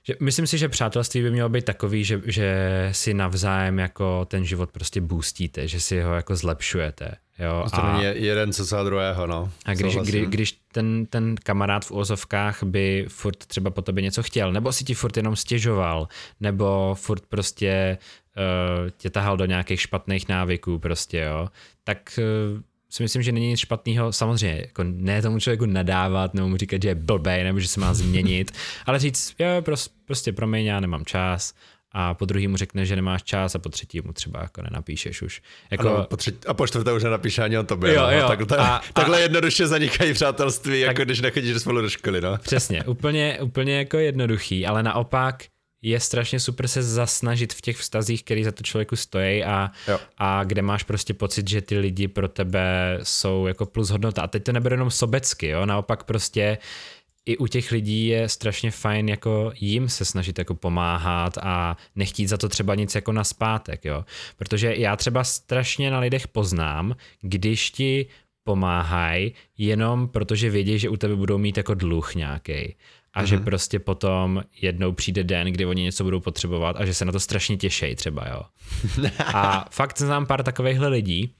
že 0.02 0.16
myslím 0.20 0.46
si, 0.46 0.58
že 0.58 0.68
přátelství 0.68 1.22
by 1.22 1.30
mělo 1.30 1.48
být 1.48 1.64
takový, 1.64 2.04
že, 2.04 2.20
že 2.24 2.88
si 2.92 3.14
navzájem 3.14 3.78
jako 3.78 4.24
ten 4.24 4.44
život 4.44 4.70
prostě 4.72 5.00
boostíte, 5.00 5.68
že 5.68 5.80
si 5.80 6.00
ho 6.00 6.14
jako 6.14 6.36
zlepšujete. 6.36 7.14
Jo? 7.38 7.66
To 7.74 7.84
a, 7.84 7.92
není 7.92 8.24
jeden 8.24 8.52
co 8.52 8.64
za 8.64 8.84
druhého, 8.84 9.26
no. 9.26 9.50
A 9.64 9.74
když, 9.74 9.96
kdy, 9.96 10.26
když 10.26 10.58
ten, 10.72 11.06
ten 11.06 11.34
kamarád 11.42 11.84
v 11.84 11.90
úzovkách 11.90 12.62
by 12.62 13.06
furt 13.08 13.46
třeba 13.46 13.70
po 13.70 13.82
tobě 13.82 14.02
něco 14.02 14.22
chtěl, 14.22 14.52
nebo 14.52 14.72
si 14.72 14.84
ti 14.84 14.94
furt 14.94 15.16
jenom 15.16 15.36
stěžoval, 15.36 16.08
nebo 16.40 16.94
furt 16.94 17.26
prostě 17.26 17.98
uh, 18.36 18.90
tě 18.96 19.10
tahal 19.10 19.36
do 19.36 19.44
nějakých 19.44 19.80
špatných 19.80 20.28
návyků 20.28 20.78
prostě, 20.78 21.18
jo, 21.18 21.48
tak 21.84 22.18
uh, 22.54 22.60
si 22.92 23.02
myslím, 23.02 23.22
že 23.22 23.32
není 23.32 23.48
nic 23.48 23.60
špatného, 23.60 24.12
samozřejmě, 24.12 24.60
jako 24.60 24.82
ne 24.84 25.22
tomu 25.22 25.40
člověku 25.40 25.66
nadávat, 25.66 26.34
nebo 26.34 26.48
mu 26.48 26.56
říkat, 26.56 26.82
že 26.82 26.88
je 26.88 26.94
blbej, 26.94 27.44
nebo 27.44 27.60
že 27.60 27.68
se 27.68 27.80
má 27.80 27.94
změnit, 27.94 28.52
ale 28.86 28.98
říct, 28.98 29.34
jo, 29.38 29.48
prostě, 29.62 29.94
prostě 30.04 30.32
promiň, 30.32 30.66
já 30.66 30.80
nemám 30.80 31.04
čas, 31.04 31.54
a 31.94 32.14
po 32.14 32.24
druhý 32.24 32.48
mu 32.48 32.56
řekne, 32.56 32.86
že 32.86 32.96
nemáš 32.96 33.22
čas 33.22 33.54
a 33.54 33.58
po 33.58 33.68
třetí 33.68 34.00
mu 34.00 34.12
třeba 34.12 34.40
jako 34.40 34.62
nenapíšeš 34.62 35.22
už. 35.22 35.42
Jako... 35.70 35.94
Ano, 35.94 36.06
po 36.10 36.16
třetí, 36.16 36.46
a 36.46 36.54
po 36.54 36.66
čtvrté 36.66 36.92
už 36.92 37.02
nenapíše 37.02 37.42
ani 37.42 37.58
o 37.58 37.62
tobě. 37.62 37.94
Jo, 37.94 38.02
no. 38.02 38.10
jo. 38.10 38.28
Takhle, 38.28 38.58
a, 38.58 38.80
takhle 38.92 39.16
a, 39.16 39.20
jednoduše 39.20 39.66
zanikají 39.66 40.12
přátelství, 40.12 40.80
tak, 40.80 40.88
jako 40.88 41.04
když 41.04 41.20
nechodíš 41.20 41.56
spolu 41.56 41.80
do 41.80 41.90
školy. 41.90 42.20
No. 42.20 42.38
Přesně, 42.38 42.84
úplně, 42.84 43.38
úplně 43.42 43.78
jako 43.78 43.96
jednoduchý, 43.98 44.66
ale 44.66 44.82
naopak 44.82 45.44
je 45.82 46.00
strašně 46.00 46.40
super 46.40 46.68
se 46.68 46.82
zasnažit 46.82 47.52
v 47.52 47.60
těch 47.60 47.76
vztazích, 47.76 48.24
který 48.24 48.44
za 48.44 48.52
to 48.52 48.62
člověku 48.62 48.96
stojí 48.96 49.44
a, 49.44 49.70
a 50.18 50.44
kde 50.44 50.62
máš 50.62 50.82
prostě 50.82 51.14
pocit, 51.14 51.48
že 51.48 51.60
ty 51.60 51.78
lidi 51.78 52.08
pro 52.08 52.28
tebe 52.28 52.98
jsou 53.02 53.46
jako 53.46 53.66
plus 53.66 53.90
hodnota. 53.90 54.22
A 54.22 54.26
teď 54.26 54.44
to 54.44 54.52
nebude 54.52 54.74
jenom 54.74 54.90
sobecky, 54.90 55.48
jo, 55.48 55.66
naopak 55.66 56.04
prostě 56.04 56.58
i 57.26 57.36
u 57.36 57.46
těch 57.46 57.70
lidí 57.70 58.06
je 58.06 58.28
strašně 58.28 58.70
fajn 58.70 59.08
jako 59.08 59.52
jim 59.60 59.88
se 59.88 60.04
snažit 60.04 60.38
jako 60.38 60.54
pomáhat 60.54 61.38
a 61.38 61.76
nechtít 61.96 62.26
za 62.26 62.36
to 62.36 62.48
třeba 62.48 62.74
nic 62.74 62.94
jako 62.94 63.12
na 63.12 63.24
zpátek, 63.24 63.84
jo. 63.84 64.04
Protože 64.36 64.74
já 64.76 64.96
třeba 64.96 65.24
strašně 65.24 65.90
na 65.90 65.98
lidech 65.98 66.28
poznám, 66.28 66.96
když 67.20 67.70
ti 67.70 68.06
pomáhají 68.44 69.34
jenom 69.58 70.08
protože 70.08 70.50
vědí, 70.50 70.78
že 70.78 70.88
u 70.88 70.96
tebe 70.96 71.16
budou 71.16 71.38
mít 71.38 71.56
jako 71.56 71.74
dluh 71.74 72.14
nějaký 72.14 72.74
a 73.14 73.22
mm-hmm. 73.22 73.26
že 73.26 73.36
mhm. 73.36 73.44
prostě 73.44 73.78
potom 73.78 74.42
jednou 74.60 74.92
přijde 74.92 75.24
den, 75.24 75.46
kdy 75.46 75.66
oni 75.66 75.82
něco 75.82 76.04
budou 76.04 76.20
potřebovat 76.20 76.76
a 76.78 76.84
že 76.84 76.94
se 76.94 77.04
na 77.04 77.12
to 77.12 77.20
strašně 77.20 77.56
těší 77.56 77.94
třeba, 77.94 78.28
jo. 78.28 78.42
a 79.34 79.64
fakt 79.70 79.98
znám 79.98 80.26
pár 80.26 80.42
takovýchhle 80.42 80.88
lidí 80.88 81.34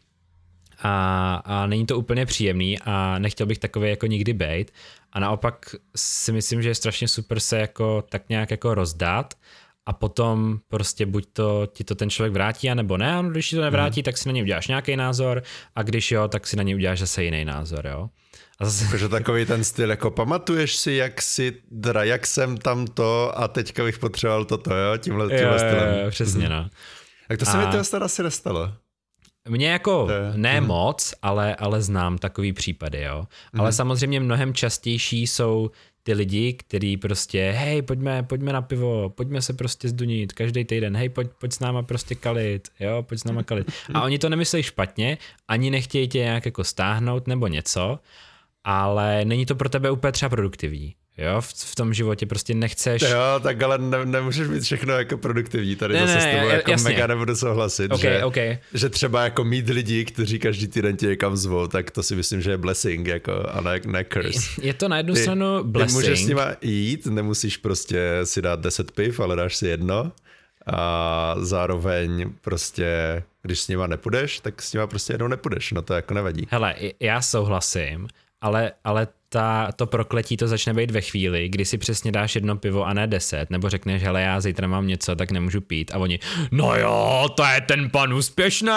a, 0.82 1.34
a 1.44 1.66
není 1.66 1.86
to 1.86 1.98
úplně 1.98 2.26
příjemný 2.26 2.78
a 2.84 3.18
nechtěl 3.18 3.46
bych 3.46 3.58
takový 3.58 3.90
jako 3.90 4.06
nikdy 4.06 4.32
být 4.32 4.70
a 5.12 5.20
naopak 5.20 5.74
si 5.96 6.32
myslím, 6.32 6.62
že 6.62 6.68
je 6.68 6.74
strašně 6.74 7.08
super 7.08 7.40
se 7.40 7.58
jako 7.58 8.04
tak 8.08 8.28
nějak 8.28 8.50
jako 8.50 8.74
rozdát 8.74 9.34
a 9.86 9.92
potom 9.92 10.58
prostě 10.68 11.06
buď 11.06 11.26
to 11.32 11.68
ti 11.72 11.84
to 11.84 11.94
ten 11.94 12.10
člověk 12.10 12.32
vrátí, 12.32 12.70
anebo 12.70 12.96
ne, 12.96 13.14
a 13.14 13.22
když 13.22 13.48
ti 13.48 13.56
to 13.56 13.62
nevrátí, 13.62 14.00
mm. 14.00 14.04
tak 14.04 14.18
si 14.18 14.28
na 14.28 14.32
něj 14.32 14.42
uděláš 14.42 14.68
nějaký 14.68 14.96
názor 14.96 15.42
a 15.74 15.82
když 15.82 16.12
jo, 16.12 16.28
tak 16.28 16.46
si 16.46 16.56
na 16.56 16.62
něj 16.62 16.74
uděláš 16.74 16.98
zase 16.98 17.24
jiný 17.24 17.44
názor, 17.44 17.86
jo. 17.86 18.10
A 18.58 18.64
zase... 18.64 19.08
Takový 19.08 19.46
ten 19.46 19.64
styl, 19.64 19.90
jako 19.90 20.10
pamatuješ 20.10 20.76
si, 20.76 20.92
jak 20.92 21.22
si, 21.22 21.52
teda 21.82 22.04
jak 22.04 22.26
jsem 22.26 22.56
tam 22.56 22.86
to 22.86 23.38
a 23.38 23.48
teďka 23.48 23.84
bych 23.84 23.98
potřeboval 23.98 24.44
toto, 24.44 24.74
jo, 24.74 24.96
tímhle, 24.96 25.28
tímhle 25.28 25.44
jo, 25.44 25.58
stylem. 25.58 26.04
Jo, 26.04 26.10
přesně, 26.10 26.48
no. 26.48 26.68
Tak 27.28 27.38
to 27.38 27.44
se 27.44 27.58
a... 27.58 27.66
mi 27.66 27.76
to 27.76 27.84
snad 27.84 28.02
asi 28.02 28.22
nestalo. 28.22 28.72
Mně 29.48 29.70
jako 29.70 30.08
je. 30.10 30.38
ne 30.38 30.60
mm. 30.60 30.66
moc, 30.66 31.14
ale, 31.22 31.56
ale 31.56 31.82
znám 31.82 32.18
takový 32.18 32.52
případy, 32.52 33.02
jo. 33.02 33.26
Mm. 33.52 33.60
Ale 33.60 33.72
samozřejmě 33.72 34.20
mnohem 34.20 34.54
častější 34.54 35.26
jsou 35.26 35.70
ty 36.02 36.12
lidi, 36.12 36.52
kteří 36.52 36.96
prostě, 36.96 37.50
hej, 37.50 37.82
pojďme, 37.82 38.22
pojďme 38.22 38.52
na 38.52 38.62
pivo, 38.62 39.10
pojďme 39.10 39.42
se 39.42 39.52
prostě 39.52 39.88
zdunit 39.88 40.32
každý 40.32 40.64
týden, 40.64 40.96
hej, 40.96 41.08
pojď, 41.08 41.28
pojď 41.38 41.52
s 41.52 41.60
náma 41.60 41.82
prostě 41.82 42.14
kalit, 42.14 42.68
jo, 42.80 43.02
pojď 43.02 43.20
s 43.20 43.24
náma 43.24 43.42
kalit. 43.42 43.72
A 43.94 44.02
oni 44.02 44.18
to 44.18 44.28
nemyslí 44.28 44.62
špatně, 44.62 45.18
ani 45.48 45.70
nechtějí 45.70 46.08
tě 46.08 46.18
nějak 46.18 46.44
jako 46.46 46.64
stáhnout 46.64 47.26
nebo 47.26 47.46
něco, 47.46 47.98
ale 48.64 49.24
není 49.24 49.46
to 49.46 49.54
pro 49.54 49.68
tebe 49.68 49.90
úplně 49.90 50.12
třeba 50.12 50.28
produktivní. 50.28 50.94
Jo, 51.18 51.40
v, 51.40 51.48
v 51.54 51.74
tom 51.74 51.94
životě 51.94 52.26
prostě 52.26 52.54
nechceš. 52.54 53.02
Jo, 53.02 53.40
tak 53.42 53.62
ale 53.62 53.78
ne, 53.78 54.06
nemůžeš 54.06 54.48
být 54.48 54.62
všechno 54.62 54.94
jako 54.94 55.16
produktivní. 55.16 55.76
Tady 55.76 55.94
ne, 55.94 56.00
zase 56.00 56.14
ne, 56.14 56.20
s 56.20 56.36
tebou 56.36 56.48
jako 56.48 56.70
jasně. 56.70 56.90
mega 56.90 57.06
nebudu 57.06 57.36
souhlasit, 57.36 57.92
okay, 57.92 58.00
že, 58.00 58.24
okay. 58.24 58.58
že 58.74 58.88
třeba 58.88 59.24
jako 59.24 59.44
mít 59.44 59.68
lidi, 59.68 60.04
kteří 60.04 60.38
každý 60.38 60.68
týden 60.68 60.96
tě 60.96 61.06
někam 61.06 61.36
zvou, 61.36 61.66
tak 61.66 61.90
to 61.90 62.02
si 62.02 62.16
myslím, 62.16 62.40
že 62.40 62.50
je 62.50 62.58
blessing, 62.58 63.06
jako, 63.06 63.32
a 63.52 63.60
ne, 63.60 63.80
ne 63.86 64.04
curse. 64.12 64.60
Je 64.62 64.74
to 64.74 64.88
na 64.88 64.96
jednu 64.96 65.14
ty, 65.14 65.20
stranu 65.20 65.64
blessing. 65.64 66.02
Ty 66.02 66.08
můžeš 66.08 66.24
s 66.24 66.26
nima 66.26 66.46
jít, 66.62 67.06
nemusíš 67.06 67.56
prostě 67.56 68.20
si 68.24 68.42
dát 68.42 68.60
10 68.60 68.90
piv, 68.90 69.20
ale 69.20 69.36
dáš 69.36 69.56
si 69.56 69.66
jedno 69.66 70.12
a 70.66 71.34
zároveň 71.38 72.32
prostě, 72.40 73.22
když 73.42 73.60
s 73.60 73.68
nima 73.68 73.86
nepůjdeš, 73.86 74.40
tak 74.40 74.62
s 74.62 74.72
nima 74.72 74.86
prostě 74.86 75.12
jednou 75.12 75.28
nepůjdeš, 75.28 75.72
no 75.72 75.82
to 75.82 75.94
jako 75.94 76.14
nevadí. 76.14 76.46
Hele, 76.50 76.74
já 77.00 77.22
souhlasím, 77.22 78.08
ale, 78.42 78.74
ale 78.82 79.06
ta, 79.32 79.72
to 79.76 79.86
prokletí 79.86 80.36
to 80.36 80.48
začne 80.48 80.74
být 80.74 80.90
ve 80.90 81.00
chvíli, 81.00 81.48
kdy 81.48 81.64
si 81.64 81.78
přesně 81.78 82.12
dáš 82.12 82.34
jedno 82.34 82.56
pivo 82.56 82.86
a 82.86 82.92
ne 82.92 83.06
deset, 83.06 83.50
nebo 83.50 83.68
řekneš, 83.68 84.02
hele, 84.02 84.22
já 84.22 84.40
zítra 84.40 84.68
mám 84.68 84.86
něco, 84.86 85.16
tak 85.16 85.30
nemůžu 85.30 85.60
pít. 85.60 85.90
A 85.94 85.98
oni, 85.98 86.18
no 86.50 86.76
jo, 86.76 87.28
to 87.34 87.44
je 87.54 87.60
ten 87.60 87.90
pan 87.90 88.14
úspěšný, 88.14 88.68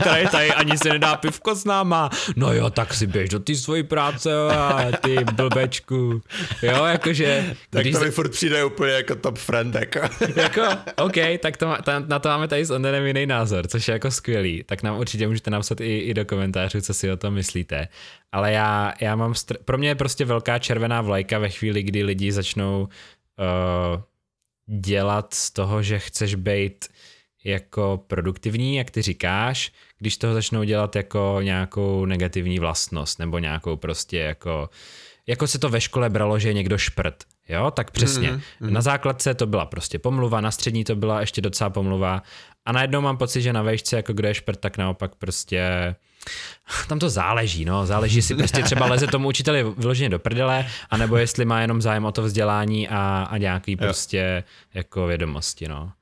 který 0.00 0.28
tady 0.28 0.50
ani 0.50 0.78
si 0.78 0.88
nedá 0.88 1.16
pivko 1.16 1.54
s 1.54 1.64
náma. 1.64 2.10
No 2.36 2.52
jo, 2.52 2.70
tak 2.70 2.94
si 2.94 3.06
běž 3.06 3.28
do 3.28 3.38
té 3.38 3.54
svojí 3.54 3.82
práce, 3.82 4.30
ty 5.00 5.16
blbečku. 5.34 6.22
Jo, 6.62 6.84
jakože... 6.84 7.54
Tak 7.70 7.86
to 7.92 8.00
mi 8.00 8.10
furt 8.10 8.28
přijde 8.28 8.64
úplně 8.64 8.92
jako 8.92 9.14
top 9.14 9.38
friend, 9.38 9.74
jako. 9.74 9.98
jako, 10.36 10.62
OK, 10.96 11.16
tak 11.42 11.56
to, 11.56 11.76
ta, 11.84 11.98
na 11.98 12.18
to 12.18 12.28
máme 12.28 12.48
tady 12.48 12.64
s 12.64 12.70
Onderem 12.70 13.06
jiný 13.06 13.26
názor, 13.26 13.66
což 13.66 13.88
je 13.88 13.92
jako 13.92 14.10
skvělý. 14.10 14.64
Tak 14.66 14.82
nám 14.82 14.98
určitě 14.98 15.28
můžete 15.28 15.50
napsat 15.50 15.80
i, 15.80 15.98
i 15.98 16.14
do 16.14 16.24
komentářů, 16.24 16.80
co 16.80 16.94
si 16.94 17.10
o 17.10 17.16
tom 17.16 17.34
myslíte. 17.34 17.88
Ale 18.32 18.52
já, 18.52 18.92
já 19.00 19.16
mám, 19.16 19.32
str- 19.32 19.56
pro 19.64 19.78
mě 19.78 19.88
je 19.88 19.94
prostě 19.94 20.24
velká 20.24 20.58
červená 20.58 21.00
vlajka 21.00 21.38
ve 21.38 21.48
chvíli, 21.48 21.82
kdy 21.82 22.02
lidi 22.02 22.32
začnou 22.32 22.80
uh, 22.82 24.00
dělat 24.80 25.34
z 25.34 25.50
toho, 25.50 25.82
že 25.82 25.98
chceš 25.98 26.34
být 26.34 26.88
jako 27.44 28.04
produktivní, 28.06 28.76
jak 28.76 28.90
ty 28.90 29.02
říkáš, 29.02 29.72
když 29.98 30.16
toho 30.16 30.34
začnou 30.34 30.62
dělat 30.64 30.96
jako 30.96 31.38
nějakou 31.42 32.04
negativní 32.04 32.58
vlastnost, 32.58 33.18
nebo 33.18 33.38
nějakou 33.38 33.76
prostě 33.76 34.18
jako, 34.18 34.70
jako 35.26 35.46
se 35.46 35.58
to 35.58 35.68
ve 35.68 35.80
škole 35.80 36.10
bralo, 36.10 36.38
že 36.38 36.48
je 36.48 36.54
někdo 36.54 36.78
šprt. 36.78 37.24
Jo, 37.48 37.70
tak 37.70 37.90
přesně. 37.90 38.32
Mm-hmm. 38.32 38.70
Na 38.70 38.80
základce 38.80 39.34
to 39.34 39.46
byla 39.46 39.66
prostě 39.66 39.98
pomluva, 39.98 40.40
na 40.40 40.50
střední 40.50 40.84
to 40.84 40.96
byla 40.96 41.20
ještě 41.20 41.40
docela 41.40 41.70
pomluva 41.70 42.22
a 42.64 42.72
najednou 42.72 43.00
mám 43.00 43.16
pocit, 43.16 43.42
že 43.42 43.52
na 43.52 43.62
vejšce, 43.62 43.96
jako 43.96 44.12
kdo 44.12 44.28
je 44.28 44.34
šprt, 44.34 44.60
tak 44.60 44.78
naopak 44.78 45.14
prostě 45.14 45.94
tam 46.88 46.98
to 46.98 47.10
záleží, 47.10 47.64
no, 47.64 47.86
záleží, 47.86 48.16
jestli 48.16 48.34
prostě 48.34 48.62
třeba 48.62 48.86
leze 48.86 49.06
tomu 49.06 49.28
učiteli 49.28 49.64
vyloženě 49.76 50.08
do 50.08 50.18
prdele, 50.18 50.66
anebo 50.90 51.16
jestli 51.16 51.44
má 51.44 51.60
jenom 51.60 51.82
zájem 51.82 52.04
o 52.04 52.12
to 52.12 52.22
vzdělání 52.22 52.88
a, 52.88 53.28
a 53.30 53.38
nějaký 53.38 53.76
prostě 53.76 54.44
jako 54.74 55.06
vědomosti, 55.06 55.68
no. 55.68 55.92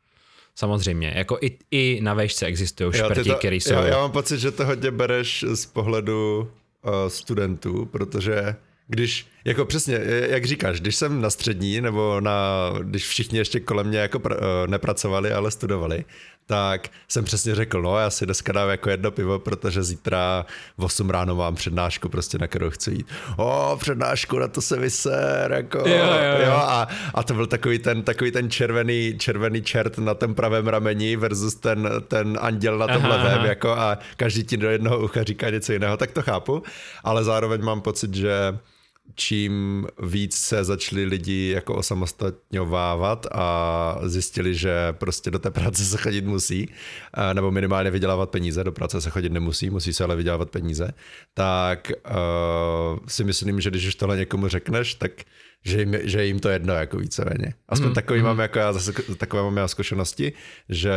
Samozřejmě, 0.54 1.12
jako 1.16 1.38
i, 1.40 1.58
i 1.70 2.00
na 2.02 2.14
vejšce 2.14 2.46
existují 2.46 2.92
šprti, 2.92 3.30
které 3.30 3.56
jsou... 3.56 3.74
Já, 3.74 3.86
já 3.86 3.98
mám 3.98 4.12
pocit, 4.12 4.38
že 4.38 4.50
to 4.50 4.66
hodně 4.66 4.90
bereš 4.90 5.44
z 5.48 5.66
pohledu 5.66 6.50
uh, 6.82 6.92
studentů, 7.08 7.86
protože 7.86 8.56
když, 8.88 9.26
jako 9.44 9.64
přesně, 9.64 10.00
jak 10.28 10.44
říkáš, 10.44 10.80
když 10.80 10.96
jsem 10.96 11.20
na 11.20 11.30
střední, 11.30 11.80
nebo 11.80 12.20
na, 12.20 12.70
když 12.82 13.08
všichni 13.08 13.38
ještě 13.38 13.60
kolem 13.60 13.86
mě 13.86 13.98
jako 13.98 14.18
pr- 14.18 14.36
eh, 14.36 14.68
nepracovali, 14.68 15.32
ale 15.32 15.50
studovali, 15.50 16.04
tak 16.48 16.88
jsem 17.08 17.24
přesně 17.24 17.54
řekl, 17.54 17.82
no 17.82 17.98
já 17.98 18.10
si 18.10 18.26
dneska 18.26 18.52
dám 18.52 18.68
jako 18.68 18.90
jedno 18.90 19.10
pivo, 19.10 19.38
protože 19.38 19.82
zítra 19.82 20.46
v 20.78 20.84
8 20.84 21.10
ráno 21.10 21.34
mám 21.34 21.54
přednášku 21.54 22.08
prostě, 22.08 22.38
na 22.38 22.46
kterou 22.46 22.70
chci 22.70 22.90
jít. 22.90 23.06
O, 23.36 23.76
přednášku, 23.80 24.38
na 24.38 24.48
to 24.48 24.60
se 24.60 24.76
vyser, 24.76 25.52
jako, 25.52 25.78
jo, 25.78 25.86
jo, 25.86 26.04
jo. 26.04 26.46
jo 26.46 26.52
a, 26.52 26.88
a, 27.14 27.22
to 27.22 27.34
byl 27.34 27.46
takový 27.46 27.78
ten, 27.78 28.02
takový 28.02 28.30
ten 28.30 28.50
červený, 28.50 29.14
červený 29.18 29.62
čert 29.62 29.98
na 29.98 30.14
tom 30.14 30.34
pravém 30.34 30.68
rameni 30.68 31.16
versus 31.16 31.54
ten, 31.54 31.90
ten 32.08 32.38
anděl 32.40 32.78
na 32.78 32.86
tom 32.86 33.04
aha, 33.04 33.08
levém, 33.08 33.38
aha. 33.38 33.46
jako 33.46 33.70
a 33.70 33.98
každý 34.16 34.44
ti 34.44 34.56
do 34.56 34.70
jednoho 34.70 34.98
ucha 34.98 35.22
říká 35.22 35.50
něco 35.50 35.72
jiného, 35.72 35.96
tak 35.96 36.10
to 36.10 36.22
chápu, 36.22 36.62
ale 37.04 37.24
zároveň 37.24 37.62
mám 37.62 37.80
pocit, 37.80 38.14
že 38.14 38.58
čím 39.14 39.86
víc 40.02 40.36
se 40.36 40.64
začali 40.64 41.04
lidi 41.04 41.50
jako 41.54 41.74
osamostatňovávat 41.74 43.26
a 43.32 43.98
zjistili, 44.02 44.54
že 44.54 44.92
prostě 44.92 45.30
do 45.30 45.38
té 45.38 45.50
práce 45.50 45.84
se 45.84 45.96
chodit 45.96 46.24
musí, 46.24 46.68
nebo 47.32 47.50
minimálně 47.50 47.90
vydělávat 47.90 48.30
peníze, 48.30 48.64
do 48.64 48.72
práce 48.72 49.00
se 49.00 49.10
chodit 49.10 49.32
nemusí, 49.32 49.70
musí 49.70 49.92
se 49.92 50.04
ale 50.04 50.16
vydělávat 50.16 50.50
peníze, 50.50 50.92
tak 51.34 51.92
uh, 52.10 52.98
si 53.08 53.24
myslím, 53.24 53.60
že 53.60 53.70
když 53.70 53.86
už 53.86 53.94
tohle 53.94 54.16
někomu 54.16 54.48
řekneš, 54.48 54.94
tak 54.94 55.12
že 55.64 55.80
jim, 55.80 55.96
že 56.02 56.24
jim 56.24 56.40
to 56.40 56.48
jedno 56.48 56.74
jako 56.74 56.96
víceméně. 56.96 57.54
Aspoň 57.68 57.88
mm, 57.88 57.94
takový 57.94 58.18
mm. 58.18 58.24
mám 58.24 58.38
jako 58.38 58.58
já 58.58 58.72
zase 58.72 58.92
takové 59.16 59.42
mám 59.42 59.56
já 59.56 59.68
zkušenosti, 59.68 60.32
že 60.68 60.92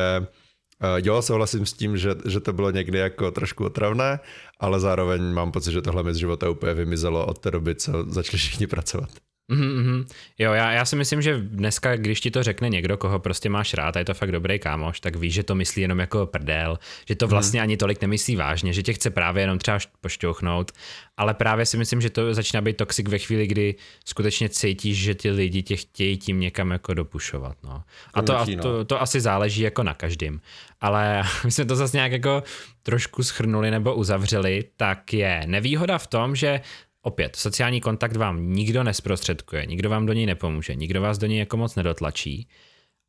jo, 0.96 1.22
souhlasím 1.22 1.66
s 1.66 1.74
tím, 1.74 1.98
že, 1.98 2.16
že 2.26 2.40
to 2.40 2.54
bylo 2.54 2.72
někdy 2.72 2.98
jako 2.98 3.32
trošku 3.32 3.66
otravné, 3.66 4.20
ale 4.60 4.80
zároveň 4.80 5.34
mám 5.34 5.52
pocit, 5.52 5.72
že 5.72 5.82
tohle 5.82 6.04
mi 6.04 6.14
z 6.14 6.18
života 6.18 6.50
úplně 6.50 6.74
vymizelo 6.74 7.26
od 7.26 7.40
té 7.40 7.52
doby, 7.52 7.76
co 7.76 7.92
začali 8.08 8.38
všichni 8.38 8.68
pracovat. 8.68 9.10
Mm-hmm. 9.52 10.06
Jo, 10.40 10.54
já, 10.54 10.72
já 10.72 10.86
si 10.86 10.96
myslím, 10.96 11.22
že 11.22 11.38
dneska, 11.42 11.96
když 11.96 12.22
ti 12.22 12.32
to 12.32 12.44
řekne 12.44 12.70
někdo, 12.70 12.98
koho 12.98 13.20
prostě 13.20 13.50
máš 13.50 13.74
rád 13.74 13.96
a 13.96 14.00
je 14.00 14.06
to 14.06 14.14
fakt 14.14 14.32
dobrý 14.32 14.60
kámoš, 14.60 15.00
tak 15.00 15.16
víš, 15.16 15.34
že 15.34 15.44
to 15.44 15.56
myslí 15.56 15.82
jenom 15.82 16.00
jako 16.00 16.26
prdel, 16.26 16.80
že 17.08 17.16
to 17.16 17.28
vlastně 17.28 17.60
mm. 17.60 17.64
ani 17.64 17.78
tolik 17.78 18.02
nemyslí 18.02 18.36
vážně, 18.36 18.74
že 18.74 18.84
tě 18.84 18.94
chce 18.94 19.10
právě 19.10 19.44
jenom 19.44 19.58
třeba 19.58 19.78
pošťouchnout, 20.02 20.72
ale 21.18 21.34
právě 21.34 21.66
si 21.66 21.78
myslím, 21.78 22.02
že 22.02 22.10
to 22.10 22.34
začíná 22.34 22.62
být 22.62 22.78
toxic 22.78 23.10
ve 23.10 23.18
chvíli, 23.18 23.48
kdy 23.48 23.76
skutečně 24.06 24.50
cítíš, 24.50 24.98
že 24.98 25.16
ty 25.16 25.32
lidi 25.32 25.64
tě 25.64 25.76
chtějí 25.76 26.18
tím 26.18 26.40
někam 26.40 26.72
jako 26.72 26.94
dopušovat. 26.94 27.58
No. 27.64 27.84
A 28.14 28.22
to, 28.22 28.38
a 28.38 28.46
to, 28.46 28.78
no. 28.78 28.86
to 28.86 29.02
asi 29.02 29.22
záleží 29.22 29.62
jako 29.62 29.84
na 29.84 29.94
každém. 29.94 30.42
Ale 30.82 31.24
my 31.46 31.52
jsme 31.52 31.66
to 31.66 31.76
zase 31.76 31.98
nějak 31.98 32.12
jako 32.12 32.44
trošku 32.84 33.24
schrnuli 33.24 33.72
nebo 33.72 33.96
uzavřeli, 33.96 34.64
tak 34.78 35.14
je 35.14 35.44
nevýhoda 35.46 35.98
v 35.98 36.08
tom, 36.08 36.36
že 36.36 36.62
Opět, 37.04 37.36
sociální 37.36 37.82
kontakt 37.82 38.16
vám 38.16 38.54
nikdo 38.54 38.84
nesprostředkuje, 38.84 39.66
nikdo 39.66 39.90
vám 39.90 40.06
do 40.06 40.14
něj 40.14 40.26
nepomůže, 40.26 40.76
nikdo 40.76 41.02
vás 41.02 41.18
do 41.18 41.28
něj 41.28 41.40
jako 41.40 41.58
moc 41.58 41.76
nedotlačí, 41.76 42.48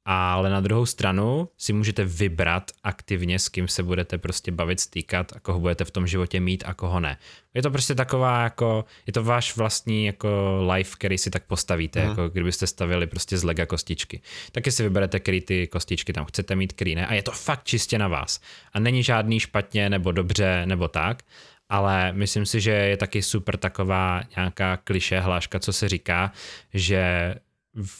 ale 0.04 0.50
na 0.50 0.60
druhou 0.60 0.86
stranu 0.86 1.48
si 1.58 1.72
můžete 1.72 2.04
vybrat 2.04 2.70
aktivně, 2.82 3.38
s 3.38 3.48
kým 3.48 3.68
se 3.68 3.82
budete 3.82 4.18
prostě 4.18 4.52
bavit, 4.52 4.80
stýkat 4.80 5.32
a 5.36 5.40
koho 5.40 5.60
budete 5.60 5.84
v 5.84 5.90
tom 5.90 6.06
životě 6.06 6.40
mít 6.40 6.64
a 6.66 6.74
koho 6.74 7.00
ne. 7.00 7.18
Je 7.54 7.62
to 7.62 7.70
prostě 7.70 7.94
taková 7.94 8.42
jako, 8.42 8.84
je 9.06 9.12
to 9.12 9.24
váš 9.24 9.56
vlastní 9.56 10.06
jako 10.06 10.60
life, 10.72 10.96
který 10.98 11.18
si 11.18 11.30
tak 11.30 11.44
postavíte, 11.44 12.02
mm. 12.02 12.08
jako 12.08 12.28
kdybyste 12.28 12.66
stavili 12.66 13.06
prostě 13.06 13.38
z 13.38 13.44
lega 13.44 13.66
kostičky. 13.66 14.20
Taky 14.52 14.72
si 14.72 14.82
vyberete, 14.82 15.20
který 15.20 15.40
ty 15.40 15.66
kostičky 15.66 16.12
tam 16.12 16.24
chcete 16.24 16.56
mít, 16.56 16.72
který 16.72 16.94
ne 16.94 17.06
a 17.06 17.14
je 17.14 17.22
to 17.22 17.32
fakt 17.32 17.64
čistě 17.64 17.98
na 17.98 18.08
vás. 18.08 18.40
A 18.72 18.80
není 18.80 19.02
žádný 19.02 19.40
špatně 19.40 19.90
nebo 19.90 20.12
dobře 20.12 20.62
nebo 20.66 20.88
tak, 20.88 21.22
ale 21.68 22.12
myslím 22.12 22.46
si, 22.46 22.60
že 22.60 22.70
je 22.70 22.96
taky 22.96 23.22
super 23.22 23.56
taková 23.56 24.22
nějaká 24.36 24.76
kliše 24.76 25.20
hláška, 25.20 25.58
co 25.58 25.72
se 25.72 25.88
říká, 25.88 26.32
že 26.74 27.34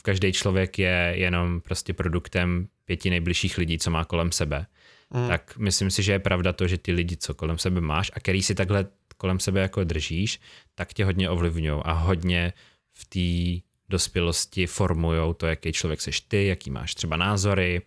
každý 0.03 0.33
člověk 0.33 0.79
je 0.79 1.15
jenom 1.17 1.61
prostě 1.61 1.93
produktem 1.93 2.69
pěti 2.85 3.11
nejbližších 3.11 3.59
lidí, 3.59 3.79
co 3.79 3.91
má 3.91 4.05
kolem 4.05 4.33
sebe. 4.33 4.67
Mm. 5.11 5.29
Tak 5.29 5.57
myslím 5.57 5.91
si, 5.91 6.03
že 6.03 6.13
je 6.13 6.19
pravda 6.19 6.53
to, 6.53 6.69
že 6.69 6.79
ty 6.79 6.93
lidi, 6.93 7.17
co 7.17 7.35
kolem 7.35 7.59
sebe 7.59 7.81
máš 7.81 8.11
a 8.15 8.21
který 8.21 8.43
si 8.43 8.55
takhle 8.55 8.87
kolem 9.17 9.41
sebe 9.41 9.61
jako 9.61 9.85
držíš, 9.85 10.41
tak 10.75 10.93
tě 10.93 11.05
hodně 11.05 11.31
ovlivňují 11.31 11.81
a 11.85 11.93
hodně 11.93 12.53
v 12.93 13.05
té 13.05 13.67
dospělosti 13.89 14.67
formujou 14.67 15.33
to, 15.33 15.47
jaký 15.47 15.73
člověk 15.73 16.01
seš 16.01 16.21
ty, 16.21 16.47
jaký 16.47 16.71
máš 16.71 16.95
třeba 16.95 17.17
názory, 17.17 17.83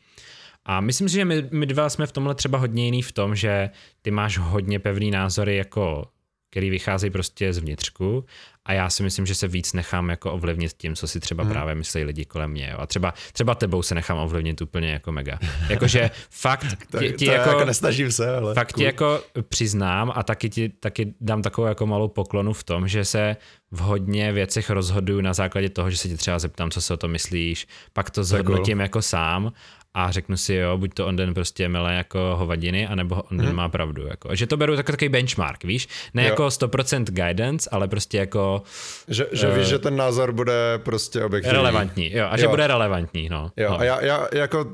a 0.65 0.81
myslím 0.81 1.09
si, 1.09 1.15
že 1.15 1.25
my, 1.25 1.47
my 1.51 1.65
dva 1.65 1.89
jsme 1.89 2.07
v 2.07 2.11
tomhle 2.11 2.35
třeba 2.35 2.57
hodně 2.57 2.85
jiný 2.85 3.01
v 3.01 3.11
tom, 3.11 3.35
že 3.35 3.69
ty 4.01 4.11
máš 4.11 4.37
hodně 4.37 4.79
pevný 4.79 5.11
názory, 5.11 5.55
jako 5.55 6.07
který 6.55 6.69
vycházejí 6.69 7.11
prostě 7.11 7.53
z 7.53 7.57
vnitřku 7.57 8.25
a 8.65 8.73
já 8.73 8.89
si 8.89 9.03
myslím, 9.03 9.25
že 9.25 9.35
se 9.35 9.47
víc 9.47 9.73
nechám 9.73 10.09
jako 10.09 10.31
ovlivnit 10.31 10.73
tím, 10.73 10.95
co 10.95 11.07
si 11.07 11.19
třeba 11.19 11.43
hmm. 11.43 11.53
právě 11.53 11.75
myslí 11.75 12.03
lidi 12.03 12.25
kolem 12.25 12.51
mě. 12.51 12.69
Jo. 12.71 12.77
A 12.79 12.85
třeba, 12.85 13.13
třeba 13.33 13.55
tebou 13.55 13.81
se 13.81 13.95
nechám 13.95 14.17
ovlivnit 14.17 14.61
úplně 14.61 14.91
jako 14.91 15.11
mega. 15.11 15.39
Jakože 15.69 16.11
fakt 16.29 16.65
ti, 16.99 17.11
ti 17.11 17.25
to 17.25 17.31
jako, 17.31 17.49
jako 17.49 17.65
nesnažím 17.65 18.11
se, 18.11 18.35
ale 18.35 18.53
fakt 18.53 18.71
cool. 18.71 18.81
ti 18.81 18.85
jako 18.85 19.23
přiznám 19.49 20.11
a 20.15 20.23
taky 20.23 20.49
ti 20.49 20.69
taky 20.69 21.13
dám 21.21 21.41
takovou 21.41 21.67
jako 21.67 21.85
malou 21.87 22.07
poklonu 22.07 22.53
v 22.53 22.63
tom, 22.63 22.87
že 22.87 23.05
se 23.05 23.37
v 23.71 23.79
hodně 23.79 24.31
věcech 24.31 24.69
rozhoduju 24.69 25.21
na 25.21 25.33
základě 25.33 25.69
toho, 25.69 25.91
že 25.91 25.97
se 25.97 26.07
ti 26.07 26.17
třeba 26.17 26.39
zeptám, 26.39 26.71
co 26.71 26.81
si 26.81 26.93
o 26.93 26.97
to 26.97 27.07
myslíš, 27.07 27.67
pak 27.93 28.09
to 28.09 28.23
zhodnotím 28.23 28.79
jako 28.79 29.01
sám 29.01 29.51
a 29.97 30.11
řeknu 30.11 30.37
si, 30.37 30.53
jo, 30.53 30.77
buď 30.77 30.93
to 30.93 31.07
on 31.07 31.15
den 31.15 31.33
prostě 31.33 31.69
mele 31.69 31.95
jako 31.95 32.35
hovadiny, 32.35 32.87
anebo 32.87 33.15
on 33.15 33.37
den 33.37 33.45
hmm. 33.45 33.55
má 33.55 33.69
pravdu. 33.69 34.07
Jako. 34.07 34.35
Že 34.35 34.47
to 34.47 34.57
beru 34.57 34.73
jako 34.73 34.91
takový 34.91 35.09
benchmark, 35.09 35.63
víš? 35.63 35.87
Ne 36.13 36.23
jo. 36.23 36.29
jako 36.29 36.47
100% 36.47 37.03
guidance, 37.03 37.69
ale 37.71 37.87
prostě 37.87 38.17
jako... 38.17 38.63
Že, 39.07 39.27
že 39.31 39.47
uh, 39.47 39.57
víš, 39.57 39.67
že 39.67 39.79
ten 39.79 39.95
názor 39.95 40.31
bude 40.31 40.53
prostě 40.83 41.23
objektivní. 41.23 41.57
Relevantní, 41.57 42.13
jo, 42.13 42.27
a 42.29 42.31
jo. 42.31 42.37
že 42.37 42.47
bude 42.47 42.67
relevantní, 42.67 43.29
no. 43.29 43.51
Jo, 43.57 43.69
no. 43.69 43.79
a 43.79 43.83
já, 43.83 44.05
já 44.05 44.27
jako 44.33 44.65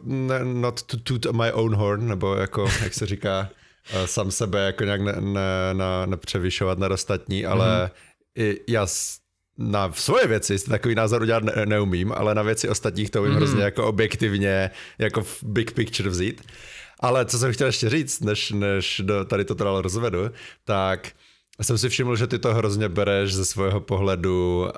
not 0.43 0.81
to 0.81 0.97
toot 0.97 1.25
my 1.25 1.51
own 1.51 1.75
horn, 1.75 2.07
nebo 2.07 2.35
jako, 2.35 2.67
jak 2.83 2.93
se 2.93 3.05
říká, 3.05 3.49
uh, 3.93 4.01
sám 4.05 4.31
sebe 4.31 4.65
jako 4.65 4.83
nějak 4.83 5.01
ne, 5.01 5.13
ne, 5.19 5.73
ne, 5.73 5.85
nepřevyšovat 6.05 6.79
na 6.79 6.87
ostatní, 6.87 7.45
ale 7.45 7.65
mm-hmm. 7.67 7.91
i 8.37 8.59
já 8.67 8.87
na 9.57 9.91
svoje 9.91 10.27
věci 10.27 10.59
si 10.59 10.69
takový 10.69 10.95
názor 10.95 11.21
udělat 11.21 11.43
ne- 11.43 11.65
neumím, 11.65 12.11
ale 12.11 12.35
na 12.35 12.41
věci 12.41 12.69
ostatních 12.69 13.09
to 13.09 13.19
umím 13.21 13.31
mm. 13.31 13.37
hrozně 13.37 13.63
jako 13.63 13.87
objektivně, 13.87 14.71
jako 14.97 15.21
v 15.23 15.43
big 15.43 15.71
picture 15.71 16.09
vzít. 16.09 16.41
Ale 16.99 17.25
co 17.25 17.39
jsem 17.39 17.53
chtěl 17.53 17.67
ještě 17.67 17.89
říct, 17.89 18.19
než, 18.19 18.51
než 18.51 19.01
do, 19.05 19.25
tady 19.25 19.45
to 19.45 19.55
teda 19.55 19.81
rozvedu, 19.81 20.31
tak 20.65 21.11
jsem 21.61 21.77
si 21.77 21.89
všiml, 21.89 22.15
že 22.15 22.27
ty 22.27 22.39
to 22.39 22.53
hrozně 22.53 22.89
bereš 22.89 23.33
ze 23.33 23.45
svého 23.45 23.79
pohledu 23.79 24.61
uh, 24.61 24.69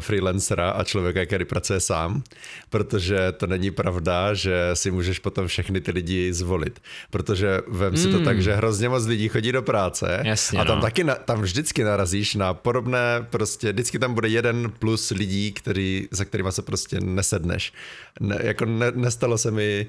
freelancera 0.00 0.70
a 0.70 0.84
člověka, 0.84 1.26
který 1.26 1.44
pracuje 1.44 1.80
sám, 1.80 2.22
protože 2.70 3.32
to 3.32 3.46
není 3.46 3.70
pravda, 3.70 4.34
že 4.34 4.70
si 4.74 4.90
můžeš 4.90 5.18
potom 5.18 5.46
všechny 5.46 5.80
ty 5.80 5.90
lidi 5.90 6.32
zvolit. 6.32 6.80
Protože 7.10 7.60
vem 7.68 7.90
mm. 7.90 7.96
si 7.96 8.10
to 8.10 8.20
tak, 8.20 8.36
hmm. 8.36 8.42
že 8.42 8.54
hrozně 8.54 8.88
moc 8.88 9.06
lidí 9.06 9.28
chodí 9.28 9.52
do 9.52 9.62
práce 9.62 10.22
Jasně, 10.24 10.58
a 10.58 10.64
tam 10.64 10.76
no. 10.76 10.82
taky 10.82 11.04
na, 11.04 11.14
tam 11.14 11.42
vždycky 11.42 11.84
narazíš 11.84 12.34
na 12.34 12.54
podobné, 12.54 13.26
prostě 13.30 13.72
vždycky 13.72 13.98
tam 13.98 14.14
bude 14.14 14.28
jeden 14.28 14.72
plus 14.78 15.10
lidí, 15.10 15.52
který, 15.52 16.08
za 16.10 16.24
kterýma 16.24 16.52
se 16.52 16.62
prostě 16.62 17.00
nesedneš. 17.00 17.72
Ne, 18.20 18.38
jako 18.42 18.64
ne, 18.64 18.92
nestalo 18.94 19.38
se 19.38 19.50
mi 19.50 19.86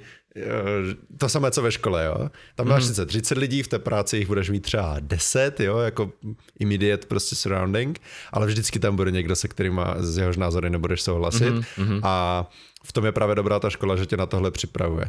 to 1.18 1.30
samé, 1.30 1.52
co 1.52 1.62
ve 1.62 1.72
škole, 1.72 2.06
jo. 2.06 2.30
Tam 2.56 2.68
máš 2.68 2.84
mm. 2.84 2.88
sice 2.88 3.06
30 3.06 3.38
lidí, 3.38 3.64
v 3.64 3.68
té 3.68 3.80
práci 3.80 4.18
jich 4.18 4.28
budeš 4.28 4.50
mít 4.50 4.60
třeba 4.60 4.96
10, 5.00 5.60
jo, 5.60 5.78
jako 5.78 6.12
immediate 6.60 7.08
prostě 7.08 7.36
surrounding, 7.36 8.02
ale 8.34 8.48
vždycky 8.48 8.80
tam 8.80 8.96
bude 8.96 9.12
někdo, 9.12 9.36
se 9.36 9.48
kterým 9.48 9.82
z 9.98 10.18
jehož 10.18 10.38
názory 10.38 10.70
nebudeš 10.70 11.02
souhlasit 11.02 11.54
mm-hmm. 11.54 12.00
a 12.04 12.46
v 12.84 12.94
tom 12.94 13.06
je 13.06 13.12
právě 13.12 13.36
dobrá 13.36 13.60
ta 13.60 13.70
škola, 13.70 13.96
že 13.96 14.06
tě 14.06 14.18
na 14.18 14.26
tohle 14.26 14.52
připravuje. 14.52 15.06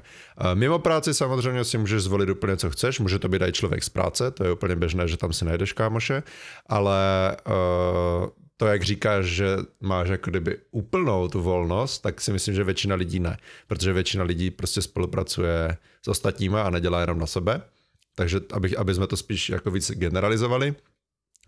Mimo 0.55 0.79
práci 0.79 1.15
samozřejmě 1.15 1.65
si 1.65 1.79
můžeš 1.79 2.03
zvolit 2.03 2.31
úplně, 2.31 2.57
co 2.57 2.71
chceš, 2.71 3.01
může 3.01 3.19
to 3.19 3.29
být 3.29 3.43
i 3.43 3.53
člověk 3.53 3.85
z 3.85 3.89
práce, 3.89 4.31
to 4.31 4.45
je 4.45 4.53
úplně 4.53 4.77
běžné, 4.77 5.09
že 5.09 5.17
tam 5.17 5.33
si 5.33 5.45
najdeš 5.45 5.73
kámoše, 5.73 6.23
ale 6.67 7.37
uh, 7.47 8.29
to, 8.59 8.67
jak 8.67 8.83
říkáš, 8.83 9.25
že 9.25 9.57
máš 9.81 10.09
jako 10.09 10.31
kdyby 10.31 10.59
úplnou 10.71 11.29
tu 11.29 11.43
volnost, 11.43 11.99
tak 11.99 12.21
si 12.21 12.33
myslím, 12.33 12.55
že 12.55 12.65
většina 12.65 12.95
lidí 12.95 13.21
ne. 13.21 13.39
Protože 13.67 13.93
většina 13.93 14.25
lidí 14.25 14.51
prostě 14.51 14.83
spolupracuje 14.83 15.77
s 16.03 16.09
ostatníma 16.09 16.63
a 16.63 16.71
nedělá 16.71 17.01
jenom 17.01 17.19
na 17.19 17.27
sebe. 17.27 17.63
Takže 18.15 18.41
aby, 18.53 18.77
aby 18.77 18.95
jsme 18.95 19.07
to 19.07 19.17
spíš 19.17 19.49
jako 19.49 19.71
víc 19.71 19.91
generalizovali. 19.91 20.75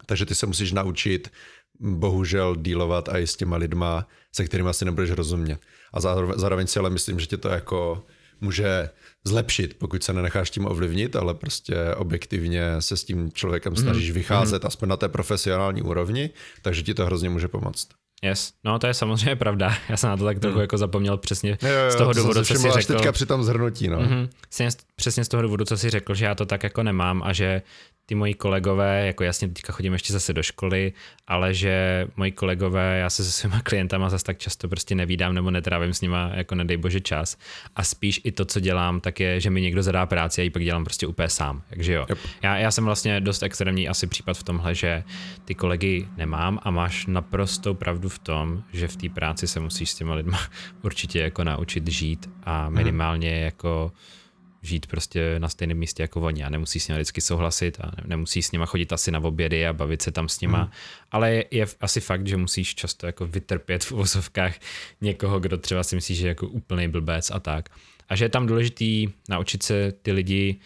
Takže 0.06 0.26
ty 0.26 0.34
se 0.34 0.46
musíš 0.46 0.72
naučit 0.72 1.32
bohužel 1.80 2.56
dílovat 2.56 3.08
i 3.08 3.26
s 3.26 3.36
těma 3.36 3.56
lidma, 3.56 4.06
se 4.32 4.44
kterými 4.44 4.74
si 4.74 4.84
nebudeš 4.84 5.10
rozumět. 5.10 5.60
A 5.92 6.00
zároveň, 6.00 6.38
zároveň 6.38 6.66
si 6.66 6.78
ale 6.78 6.90
myslím, 6.90 7.20
že 7.20 7.26
tě 7.26 7.36
to 7.36 7.48
jako 7.48 8.06
může 8.40 8.90
zlepšit, 9.24 9.78
pokud 9.78 10.04
se 10.04 10.12
nenecháš 10.12 10.50
tím 10.50 10.66
ovlivnit, 10.66 11.16
ale 11.16 11.34
prostě 11.34 11.76
objektivně 11.96 12.62
se 12.78 12.96
s 12.96 13.04
tím 13.04 13.32
člověkem 13.32 13.72
mhm. 13.72 13.82
snažíš 13.82 14.10
vycházet, 14.10 14.62
mm. 14.62 14.66
aspoň 14.66 14.88
na 14.88 14.96
té 14.96 15.08
profesionální 15.08 15.82
úrovni, 15.82 16.30
takže 16.62 16.82
ti 16.82 16.94
to 16.94 17.06
hrozně 17.06 17.30
může 17.30 17.48
pomoct. 17.48 17.88
Yes, 18.22 18.52
no 18.64 18.78
to 18.78 18.86
je 18.86 18.94
samozřejmě 18.94 19.36
pravda. 19.36 19.76
Já 19.88 19.96
jsem 19.96 20.10
na 20.10 20.16
to 20.16 20.24
tak 20.24 20.38
trochu 20.38 20.54
mm. 20.54 20.60
jako 20.60 20.78
zapomněl 20.78 21.16
přesně 21.16 21.58
jo, 21.62 21.68
jo, 21.68 21.90
z 21.90 21.96
toho 21.96 22.14
to 22.14 22.20
důvodu, 22.20 22.44
co 22.44 22.54
jsi 22.54 22.70
řekl. 22.70 22.94
teďka 22.94 23.12
při 23.12 23.26
tom 23.26 23.44
zhrnutí, 23.44 23.88
no. 23.88 23.98
Mm-hmm. 23.98 24.28
Přesně 24.96 25.24
z 25.24 25.28
toho 25.28 25.42
důvodu, 25.42 25.64
co 25.64 25.76
jsi 25.76 25.90
řekl, 25.90 26.14
že 26.14 26.24
já 26.24 26.34
to 26.34 26.46
tak 26.46 26.62
jako 26.62 26.82
nemám 26.82 27.22
a 27.22 27.32
že 27.32 27.62
ty 28.10 28.14
moji 28.14 28.34
kolegové, 28.34 29.06
jako 29.06 29.24
jasně 29.24 29.48
teďka 29.48 29.72
chodím 29.72 29.92
ještě 29.92 30.12
zase 30.12 30.32
do 30.32 30.42
školy, 30.42 30.92
ale 31.26 31.54
že 31.54 32.06
moji 32.16 32.32
kolegové, 32.32 32.98
já 32.98 33.10
se 33.10 33.24
se 33.24 33.32
svýma 33.32 33.60
klientama 33.60 34.10
zase 34.10 34.24
tak 34.24 34.38
často 34.38 34.68
prostě 34.68 34.94
nevídám 34.94 35.34
nebo 35.34 35.50
netrávím 35.50 35.94
s 35.94 36.00
nima 36.00 36.30
jako 36.34 36.54
nedej 36.54 36.76
bože 36.76 37.00
čas. 37.00 37.36
A 37.76 37.84
spíš 37.84 38.20
i 38.24 38.32
to, 38.32 38.44
co 38.44 38.60
dělám, 38.60 39.00
tak 39.00 39.20
je, 39.20 39.40
že 39.40 39.50
mi 39.50 39.60
někdo 39.60 39.82
zadá 39.82 40.06
práci 40.06 40.40
a 40.40 40.44
ji 40.44 40.50
pak 40.50 40.64
dělám 40.64 40.84
prostě 40.84 41.06
úplně 41.06 41.28
sám. 41.28 41.62
Takže 41.68 41.92
jo. 41.92 42.06
Yep. 42.08 42.18
Já, 42.42 42.56
já 42.56 42.70
jsem 42.70 42.84
vlastně 42.84 43.20
dost 43.20 43.42
extrémní 43.42 43.88
asi 43.88 44.06
případ 44.06 44.38
v 44.38 44.42
tomhle, 44.42 44.74
že 44.74 45.04
ty 45.44 45.54
kolegy 45.54 46.08
nemám 46.16 46.58
a 46.62 46.70
máš 46.70 47.06
naprosto 47.06 47.74
pravdu 47.74 48.08
v 48.08 48.18
tom, 48.18 48.62
že 48.72 48.88
v 48.88 48.96
té 48.96 49.08
práci 49.08 49.48
se 49.48 49.60
musíš 49.60 49.90
s 49.90 49.94
těma 49.94 50.14
lidma 50.14 50.38
určitě 50.82 51.20
jako 51.20 51.44
naučit 51.44 51.88
žít 51.88 52.30
a 52.44 52.64
mhm. 52.64 52.74
minimálně 52.74 53.40
jako 53.40 53.92
žít 54.62 54.86
prostě 54.86 55.34
na 55.38 55.48
stejném 55.48 55.78
místě 55.78 56.02
jako 56.02 56.20
oni 56.20 56.44
a 56.44 56.50
nemusí 56.50 56.80
s 56.80 56.88
nimi 56.88 56.98
vždycky 56.98 57.20
souhlasit 57.20 57.80
a 57.80 57.92
nemusí 58.06 58.42
s 58.42 58.52
nima 58.52 58.66
chodit 58.66 58.92
asi 58.92 59.10
na 59.10 59.18
obědy 59.18 59.66
a 59.66 59.72
bavit 59.72 60.02
se 60.02 60.10
tam 60.10 60.28
s 60.28 60.40
nima, 60.40 60.58
hmm. 60.58 60.70
ale 61.10 61.32
je, 61.32 61.44
je 61.50 61.66
asi 61.80 62.00
fakt, 62.00 62.26
že 62.26 62.36
musíš 62.36 62.74
často 62.74 63.06
jako 63.06 63.26
vytrpět 63.26 63.84
v 63.84 63.92
uvozovkách 63.92 64.54
někoho, 65.00 65.40
kdo 65.40 65.56
třeba 65.56 65.82
si 65.82 65.94
myslí, 65.94 66.14
že 66.14 66.26
je 66.26 66.28
jako 66.28 66.46
úplný 66.46 66.88
blbec 66.88 67.30
a 67.30 67.40
tak. 67.40 67.68
A 68.08 68.16
že 68.16 68.24
je 68.24 68.28
tam 68.28 68.46
důležitý 68.46 69.08
naučit 69.28 69.62
se 69.62 69.92
ty 70.02 70.12
lidi 70.12 70.60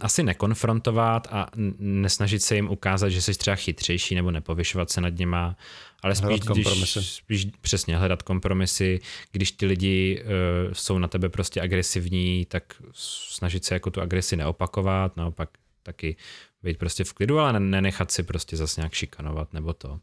asi 0.00 0.22
nekonfrontovat 0.22 1.28
a 1.30 1.46
nesnažit 1.78 2.42
se 2.42 2.54
jim 2.54 2.68
ukázat, 2.68 3.08
že 3.08 3.22
jsi 3.22 3.34
třeba 3.34 3.56
chytřejší 3.56 4.14
nebo 4.14 4.30
nepovyšovat 4.30 4.90
se 4.90 5.00
nad 5.00 5.18
nima, 5.18 5.56
ale 6.02 6.14
spíš, 6.14 6.40
když, 6.40 6.98
spíš 7.00 7.46
přesně 7.60 7.96
hledat 7.96 8.22
kompromisy, 8.22 9.00
když 9.32 9.52
ty 9.52 9.66
lidi 9.66 10.22
uh, 10.24 10.72
jsou 10.72 10.98
na 10.98 11.08
tebe 11.08 11.28
prostě 11.28 11.60
agresivní, 11.60 12.46
tak 12.48 12.74
snažit 12.92 13.64
se 13.64 13.74
jako 13.74 13.90
tu 13.90 14.00
agresi 14.00 14.36
neopakovat, 14.36 15.16
naopak 15.16 15.48
taky 15.82 16.16
být 16.62 16.78
prostě 16.78 17.04
v 17.04 17.12
klidu, 17.12 17.38
ale 17.38 17.60
nenechat 17.60 18.10
si 18.10 18.22
prostě 18.22 18.56
zase 18.56 18.80
nějak 18.80 18.94
šikanovat 18.94 19.52
nebo 19.52 19.72
to. 19.72 20.00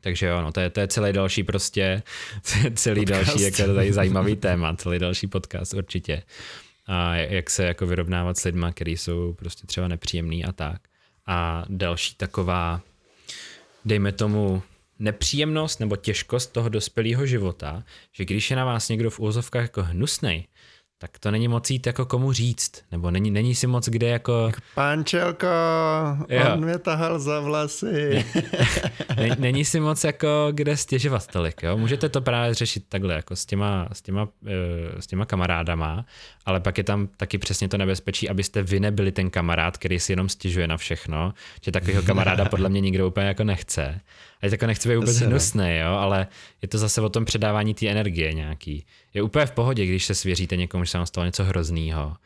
Takže 0.00 0.26
jo, 0.26 0.40
no, 0.42 0.52
to 0.52 0.60
je, 0.60 0.70
to 0.70 0.80
je 0.80 0.88
celý 0.88 1.12
další 1.12 1.44
prostě, 1.44 2.02
celý 2.74 3.00
podcast. 3.00 3.26
další 3.26 3.42
jako 3.42 3.74
tady 3.74 3.92
zajímavý 3.92 4.36
téma, 4.36 4.76
celý 4.76 4.98
další 4.98 5.26
podcast 5.26 5.74
určitě. 5.74 6.22
A 6.94 7.16
jak 7.16 7.50
se 7.50 7.64
jako 7.64 7.86
vyrovnávat 7.86 8.38
s 8.38 8.44
lidmi, 8.44 8.66
kteří 8.70 8.96
jsou 8.96 9.32
prostě 9.32 9.66
třeba 9.66 9.88
nepříjemný 9.88 10.44
a 10.44 10.52
tak. 10.52 10.80
A 11.26 11.64
další 11.68 12.14
taková, 12.14 12.80
dejme 13.84 14.12
tomu, 14.12 14.62
nepříjemnost 14.98 15.80
nebo 15.80 15.96
těžkost 15.96 16.52
toho 16.52 16.68
dospělého 16.68 17.26
života, 17.26 17.84
že 18.12 18.24
když 18.24 18.50
je 18.50 18.56
na 18.56 18.64
vás 18.64 18.88
někdo 18.88 19.10
v 19.10 19.20
úzovkách 19.20 19.62
jako 19.62 19.82
hnusnej, 19.82 20.46
tak 21.02 21.18
to 21.18 21.30
není 21.30 21.48
moc 21.48 21.70
jít 21.70 21.86
jako 21.86 22.06
komu 22.06 22.32
říct, 22.32 22.82
nebo 22.92 23.10
není, 23.10 23.30
není 23.30 23.54
si 23.54 23.66
moc 23.66 23.88
kde 23.88 24.08
jako... 24.08 24.52
Pančelko, 24.74 25.46
on 26.52 26.64
mě 26.64 26.78
tahal 26.78 27.18
za 27.18 27.40
vlasy. 27.40 28.24
není 29.38 29.64
si 29.64 29.80
moc 29.80 30.04
jako 30.04 30.48
kde 30.50 30.76
stěžovat 30.76 31.26
tolik, 31.26 31.62
jo? 31.62 31.76
Můžete 31.76 32.08
to 32.08 32.20
právě 32.20 32.54
řešit 32.54 32.84
takhle, 32.88 33.14
jako 33.14 33.36
s 33.36 33.46
těma, 33.46 33.88
s 33.92 34.02
těma, 34.02 34.28
eh, 34.46 35.02
s 35.02 35.06
těma 35.06 35.24
kamarádama, 35.24 36.04
ale 36.46 36.60
pak 36.60 36.78
je 36.78 36.84
tam 36.84 37.08
taky 37.16 37.38
přesně 37.38 37.68
to 37.68 37.78
nebezpečí, 37.78 38.28
abyste 38.28 38.62
vy 38.62 38.80
nebyli 38.80 39.12
ten 39.12 39.30
kamarád, 39.30 39.78
který 39.78 40.00
si 40.00 40.12
jenom 40.12 40.28
stěžuje 40.28 40.66
na 40.66 40.76
všechno, 40.76 41.34
že 41.62 41.72
takového 41.72 42.02
kamaráda 42.02 42.44
podle 42.44 42.68
mě 42.68 42.80
nikdo 42.80 43.08
úplně 43.08 43.26
jako 43.26 43.44
nechce. 43.44 44.00
A 44.42 44.46
jako 44.46 44.66
nechci 44.66 44.88
být 44.88 44.96
vůbec 44.96 45.18
hnusný, 45.18 45.76
jo, 45.78 45.92
ale 45.92 46.26
je 46.62 46.68
to 46.68 46.78
zase 46.78 47.00
o 47.00 47.08
tom 47.08 47.24
předávání 47.24 47.74
té 47.74 47.88
energie 47.88 48.32
nějaký. 48.32 48.86
Je 49.14 49.22
úplně 49.22 49.46
v 49.46 49.52
pohodě, 49.52 49.86
když 49.86 50.04
se 50.04 50.14
svěříte 50.14 50.56
někomu, 50.56 50.84
že 50.84 50.90
se 50.90 50.98
vám 50.98 51.06
stalo 51.06 51.26
něco 51.26 51.44
hroznýho, 51.44 52.16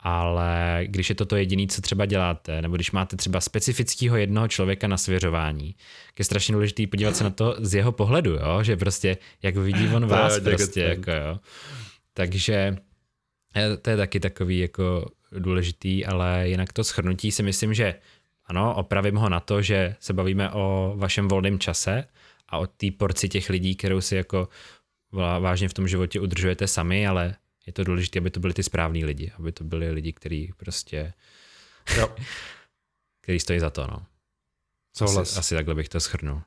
ale 0.00 0.80
když 0.84 1.08
je 1.08 1.14
to 1.14 1.26
to 1.26 1.36
jediné, 1.36 1.66
co 1.66 1.82
třeba 1.82 2.06
děláte, 2.06 2.62
nebo 2.62 2.76
když 2.76 2.92
máte 2.92 3.16
třeba 3.16 3.40
specifického 3.40 4.16
jednoho 4.16 4.48
člověka 4.48 4.88
na 4.88 4.96
svěřování, 4.96 5.74
je 6.18 6.24
strašně 6.24 6.52
důležité 6.52 6.86
podívat 6.86 7.16
se 7.16 7.24
na 7.24 7.30
to 7.30 7.56
z 7.58 7.74
jeho 7.74 7.92
pohledu, 7.92 8.30
jo? 8.30 8.62
že 8.62 8.76
prostě 8.76 9.16
jak 9.42 9.56
vidí 9.56 9.88
on 9.88 10.06
vás 10.08 10.40
prostě, 10.40 10.80
jako 10.80 11.10
jo. 11.10 11.38
Takže 12.14 12.76
eh, 13.56 13.76
to 13.76 13.90
je 13.90 13.96
taky 13.96 14.20
takový 14.20 14.58
jako 14.58 15.10
důležitý, 15.32 16.06
ale 16.06 16.48
jinak 16.48 16.72
to 16.72 16.84
schrnutí 16.84 17.32
si 17.32 17.42
myslím, 17.42 17.74
že 17.74 17.94
ano, 18.48 18.74
opravím 18.74 19.16
ho 19.16 19.28
na 19.28 19.40
to, 19.40 19.62
že 19.62 19.96
se 20.00 20.12
bavíme 20.12 20.50
o 20.50 20.94
vašem 20.96 21.28
volném 21.28 21.58
čase 21.58 22.04
a 22.48 22.58
o 22.58 22.66
té 22.66 22.86
porci 22.98 23.28
těch 23.28 23.50
lidí, 23.50 23.76
kterou 23.76 24.00
si 24.00 24.16
jako 24.16 24.48
vážně 25.40 25.68
v 25.68 25.74
tom 25.74 25.88
životě 25.88 26.20
udržujete 26.20 26.66
sami, 26.66 27.06
ale 27.06 27.34
je 27.66 27.72
to 27.72 27.84
důležité, 27.84 28.18
aby 28.18 28.30
to 28.30 28.40
byli 28.40 28.54
ty 28.54 28.62
správní 28.62 29.04
lidi, 29.04 29.32
aby 29.38 29.52
to 29.52 29.64
byli 29.64 29.90
lidi, 29.90 30.12
kteří 30.12 30.52
prostě 30.56 31.12
jo. 31.96 32.16
který 33.20 33.40
stojí 33.40 33.60
za 33.60 33.70
to, 33.70 33.86
no. 33.86 34.06
Asi, 35.00 35.38
asi 35.38 35.54
takhle 35.54 35.74
bych 35.74 35.88
to 35.88 36.00
schrnul. 36.00 36.42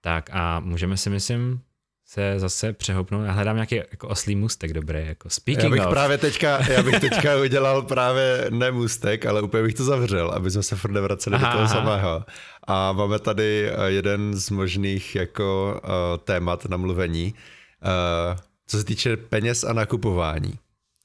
Tak 0.00 0.30
a 0.32 0.60
můžeme 0.60 0.96
si, 0.96 1.10
myslím, 1.10 1.60
se 2.08 2.34
zase 2.38 2.72
přehoupnout. 2.72 3.24
Já 3.24 3.32
hledám 3.32 3.56
nějaký 3.56 3.74
jako 3.74 4.08
oslý 4.08 4.36
můstek 4.36 4.72
dobrý, 4.72 5.06
jako 5.06 5.30
speaking 5.30 5.64
já 5.64 5.70
bych 5.70 5.86
of. 5.86 5.90
právě 5.90 6.18
teďka, 6.18 6.72
já 6.72 6.82
bych 6.82 7.00
teďka 7.00 7.36
udělal 7.36 7.82
právě 7.82 8.46
ne 8.50 8.70
můstek, 8.70 9.26
ale 9.26 9.42
úplně 9.42 9.62
bych 9.62 9.74
to 9.74 9.84
zavřel, 9.84 10.30
aby 10.30 10.50
jsme 10.50 10.62
se 10.62 10.76
furt 10.76 10.90
nevraceli 10.90 11.36
aha, 11.36 11.46
do 11.46 11.52
toho 11.52 11.64
aha. 11.64 11.74
samého. 11.74 12.24
A 12.66 12.92
máme 12.92 13.18
tady 13.18 13.70
eh, 13.70 13.90
jeden 13.90 14.34
z 14.34 14.50
možných 14.50 15.14
jako 15.14 15.80
uh, 15.84 15.90
témat 16.24 16.64
na 16.64 16.76
mluvení, 16.76 17.34
uh, 17.34 18.38
co 18.66 18.78
se 18.78 18.84
týče 18.84 19.16
peněz 19.16 19.64
a 19.64 19.72
nakupování. 19.72 20.58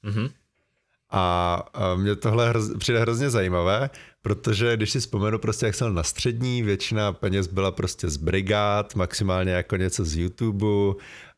Mm-hmm. 0.04 0.30
A 1.10 1.62
mě 1.96 2.16
tohle 2.16 2.48
hroz, 2.48 2.70
přijde 2.78 3.00
hrozně 3.00 3.30
zajímavé, 3.30 3.90
protože 4.24 4.76
když 4.76 4.90
si 4.90 5.00
vzpomenu 5.00 5.38
prostě, 5.38 5.66
jak 5.66 5.74
jsem 5.74 5.94
na 5.94 6.02
střední, 6.02 6.62
většina 6.62 7.12
peněz 7.12 7.46
byla 7.46 7.70
prostě 7.70 8.08
z 8.08 8.16
brigád, 8.16 8.94
maximálně 8.94 9.52
jako 9.52 9.76
něco 9.76 10.04
z 10.04 10.16
YouTube 10.16 10.66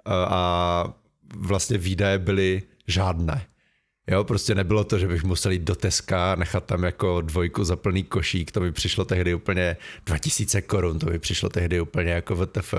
a 0.07 0.95
vlastně 1.37 1.79
výdaje 1.79 2.19
byly 2.19 2.63
žádné. 2.87 3.47
Jo, 4.11 4.25
prostě 4.25 4.55
nebylo 4.55 4.85
to, 4.85 4.99
že 4.99 5.09
bych 5.09 5.25
musel 5.25 5.53
jít 5.53 5.63
do 5.63 5.75
Teska, 5.75 6.35
nechat 6.35 6.65
tam 6.65 6.85
jako 6.85 7.21
dvojku 7.21 7.65
za 7.65 7.77
plný 7.77 8.05
košík, 8.05 8.53
to 8.53 8.61
mi 8.61 8.73
přišlo 8.73 9.05
tehdy 9.05 9.35
úplně 9.35 9.77
2000 10.07 10.63
korun, 10.63 10.99
to 10.99 11.07
mi 11.07 11.19
přišlo 11.19 11.49
tehdy 11.49 11.81
úplně 11.81 12.13
jako 12.13 12.37
VTF 12.37 12.75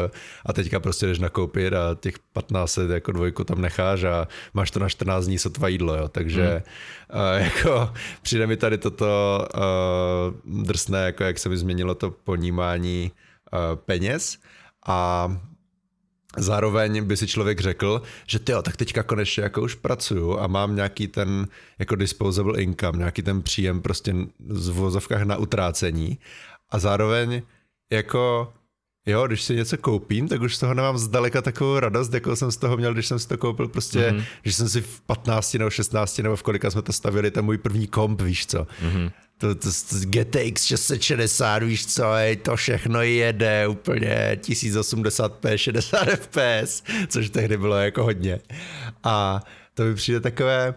a 0.45 0.53
teďka 0.53 0.79
prostě 0.79 1.05
jdeš 1.05 1.19
nakoupit 1.19 1.73
a 1.73 1.97
těch 1.99 2.19
15 2.19 2.79
jako 2.93 3.11
dvojku 3.11 3.43
tam 3.43 3.61
necháš 3.61 4.03
a 4.03 4.27
máš 4.53 4.71
to 4.71 4.79
na 4.79 4.89
14 4.89 5.25
dní 5.25 5.39
sotva 5.39 5.67
jídlo, 5.67 5.95
jo, 5.95 6.07
takže 6.07 6.63
hmm. 7.09 7.21
uh, 7.21 7.43
jako 7.43 7.93
přijde 8.21 8.47
mi 8.47 8.57
tady 8.57 8.77
toto 8.77 9.47
uh, 9.55 10.63
drsné, 10.63 11.05
jako 11.05 11.23
jak 11.23 11.39
se 11.39 11.49
mi 11.49 11.57
změnilo 11.57 11.95
to 11.95 12.11
ponímání 12.11 13.11
uh, 13.53 13.59
peněz. 13.75 14.37
A 14.87 15.29
Zároveň 16.37 17.03
by 17.03 17.17
si 17.17 17.27
člověk 17.27 17.59
řekl, 17.59 18.01
že 18.27 18.39
ty 18.39 18.53
tak 18.61 18.75
teďka 18.75 19.03
konečně 19.03 19.43
jako 19.43 19.61
už 19.61 19.75
pracuju 19.75 20.39
a 20.39 20.47
mám 20.47 20.75
nějaký 20.75 21.07
ten 21.07 21.47
jako 21.79 21.95
disposable 21.95 22.61
income, 22.61 22.97
nějaký 22.97 23.21
ten 23.21 23.41
příjem 23.41 23.81
prostě 23.81 24.15
v 24.39 24.71
vozovkách 24.71 25.23
na 25.23 25.37
utrácení 25.37 26.19
a 26.69 26.79
zároveň 26.79 27.41
jako 27.91 28.53
jo, 29.05 29.27
když 29.27 29.43
si 29.43 29.55
něco 29.55 29.77
koupím, 29.77 30.27
tak 30.27 30.41
už 30.41 30.55
z 30.55 30.59
toho 30.59 30.73
nemám 30.73 30.97
zdaleka 30.97 31.41
takovou 31.41 31.79
radost, 31.79 32.13
jako 32.13 32.35
jsem 32.35 32.51
z 32.51 32.57
toho 32.57 32.77
měl, 32.77 32.93
když 32.93 33.07
jsem 33.07 33.19
si 33.19 33.27
to 33.27 33.37
koupil 33.37 33.67
prostě, 33.67 33.99
mm-hmm. 33.99 34.23
že 34.43 34.53
jsem 34.53 34.69
si 34.69 34.81
v 34.81 35.01
15 35.01 35.53
nebo 35.53 35.69
16 35.69 36.17
nebo 36.17 36.35
v 36.35 36.43
kolika 36.43 36.71
jsme 36.71 36.81
to 36.81 36.93
stavili, 36.93 37.31
ten 37.31 37.45
můj 37.45 37.57
první 37.57 37.87
komp, 37.87 38.21
víš 38.21 38.45
co. 38.45 38.63
Mm-hmm 38.63 39.11
to, 39.37 39.55
to, 39.55 39.69
to 39.89 39.95
GTX 40.05 40.63
660, 40.63 41.63
víš 41.63 41.85
co, 41.85 42.03
to 42.41 42.55
všechno 42.55 43.01
jede 43.01 43.67
úplně 43.67 44.37
1080p, 44.41 45.55
60 45.55 46.05
fps, 46.05 46.83
což 47.07 47.29
tehdy 47.29 47.57
bylo 47.57 47.75
jako 47.75 48.03
hodně. 48.03 48.39
A 49.03 49.43
to 49.73 49.83
mi 49.83 49.95
přijde 49.95 50.19
takové, 50.19 50.73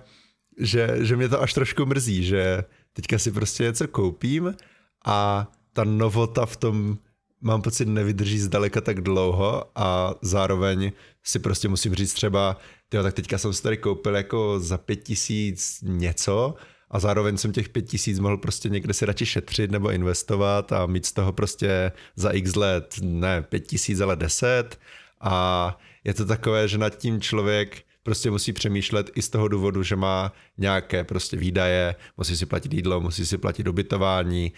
že, 0.58 0.96
že 1.00 1.16
mě 1.16 1.28
to 1.28 1.42
až 1.42 1.54
trošku 1.54 1.86
mrzí, 1.86 2.24
že 2.24 2.64
teďka 2.92 3.18
si 3.18 3.32
prostě 3.32 3.62
něco 3.62 3.88
koupím 3.88 4.54
a 5.06 5.50
ta 5.72 5.84
novota 5.84 6.46
v 6.46 6.56
tom 6.56 6.98
mám 7.40 7.62
pocit 7.62 7.88
nevydrží 7.88 8.38
zdaleka 8.38 8.80
tak 8.80 9.00
dlouho 9.00 9.64
a 9.74 10.14
zároveň 10.22 10.92
si 11.24 11.38
prostě 11.38 11.68
musím 11.68 11.94
říct 11.94 12.14
třeba, 12.14 12.56
tyjo, 12.88 13.02
tak 13.02 13.14
teďka 13.14 13.38
jsem 13.38 13.52
si 13.52 13.62
tady 13.62 13.76
koupil 13.76 14.16
jako 14.16 14.60
za 14.60 14.78
pět 14.78 14.96
tisíc 14.96 15.78
něco 15.82 16.54
a 16.90 17.00
zároveň 17.00 17.36
jsem 17.36 17.52
těch 17.52 17.68
pět 17.68 17.82
tisíc 17.82 18.18
mohl 18.18 18.36
prostě 18.36 18.68
někde 18.68 18.94
si 18.94 19.06
radši 19.06 19.26
šetřit 19.26 19.70
nebo 19.70 19.90
investovat 19.90 20.72
a 20.72 20.86
mít 20.86 21.06
z 21.06 21.12
toho 21.12 21.32
prostě 21.32 21.92
za 22.16 22.30
x 22.30 22.56
let 22.56 22.94
ne 23.02 23.42
pět 23.42 23.66
tisíc, 23.66 24.00
ale 24.00 24.16
deset. 24.16 24.78
A 25.20 25.78
je 26.04 26.14
to 26.14 26.26
takové, 26.26 26.68
že 26.68 26.78
nad 26.78 26.96
tím 26.96 27.20
člověk 27.20 27.82
prostě 28.02 28.30
musí 28.30 28.52
přemýšlet 28.52 29.10
i 29.14 29.22
z 29.22 29.28
toho 29.28 29.48
důvodu, 29.48 29.82
že 29.82 29.96
má 29.96 30.32
nějaké 30.58 31.04
prostě 31.04 31.36
výdaje, 31.36 31.94
musí 32.16 32.36
si 32.36 32.46
platit 32.46 32.72
jídlo, 32.74 33.00
musí 33.00 33.26
si 33.26 33.38
platit 33.38 33.68
ubytování, 33.68 34.52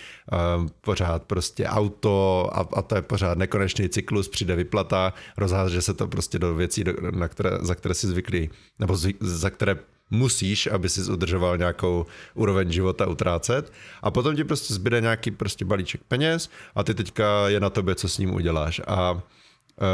um, 0.56 0.68
pořád 0.80 1.22
prostě 1.22 1.66
auto 1.66 2.48
a, 2.52 2.68
a 2.72 2.82
to 2.82 2.94
je 2.94 3.02
pořád 3.02 3.38
nekonečný 3.38 3.88
cyklus, 3.88 4.28
přijde 4.28 4.56
vyplata, 4.56 5.14
rozháže 5.36 5.82
se 5.82 5.94
to 5.94 6.06
prostě 6.08 6.38
do 6.38 6.54
věcí, 6.54 6.84
na 7.10 7.28
které, 7.28 7.50
za 7.60 7.74
které 7.74 7.94
si 7.94 8.06
zvyklí, 8.06 8.50
nebo 8.78 8.96
za 9.20 9.50
které 9.50 9.76
musíš, 10.12 10.66
aby 10.66 10.88
si 10.88 11.00
udržoval 11.10 11.58
nějakou 11.58 12.06
úroveň 12.34 12.72
života 12.72 13.06
utrácet. 13.06 13.72
A 14.02 14.10
potom 14.10 14.36
ti 14.36 14.44
prostě 14.44 14.74
zbyde 14.74 15.00
nějaký 15.00 15.30
prostě 15.30 15.64
balíček 15.64 16.00
peněz 16.08 16.50
a 16.74 16.84
ty 16.84 16.94
teďka 16.94 17.48
je 17.48 17.60
na 17.60 17.70
tobě, 17.70 17.94
co 17.94 18.08
s 18.08 18.18
ním 18.18 18.34
uděláš. 18.34 18.80
A 18.86 19.22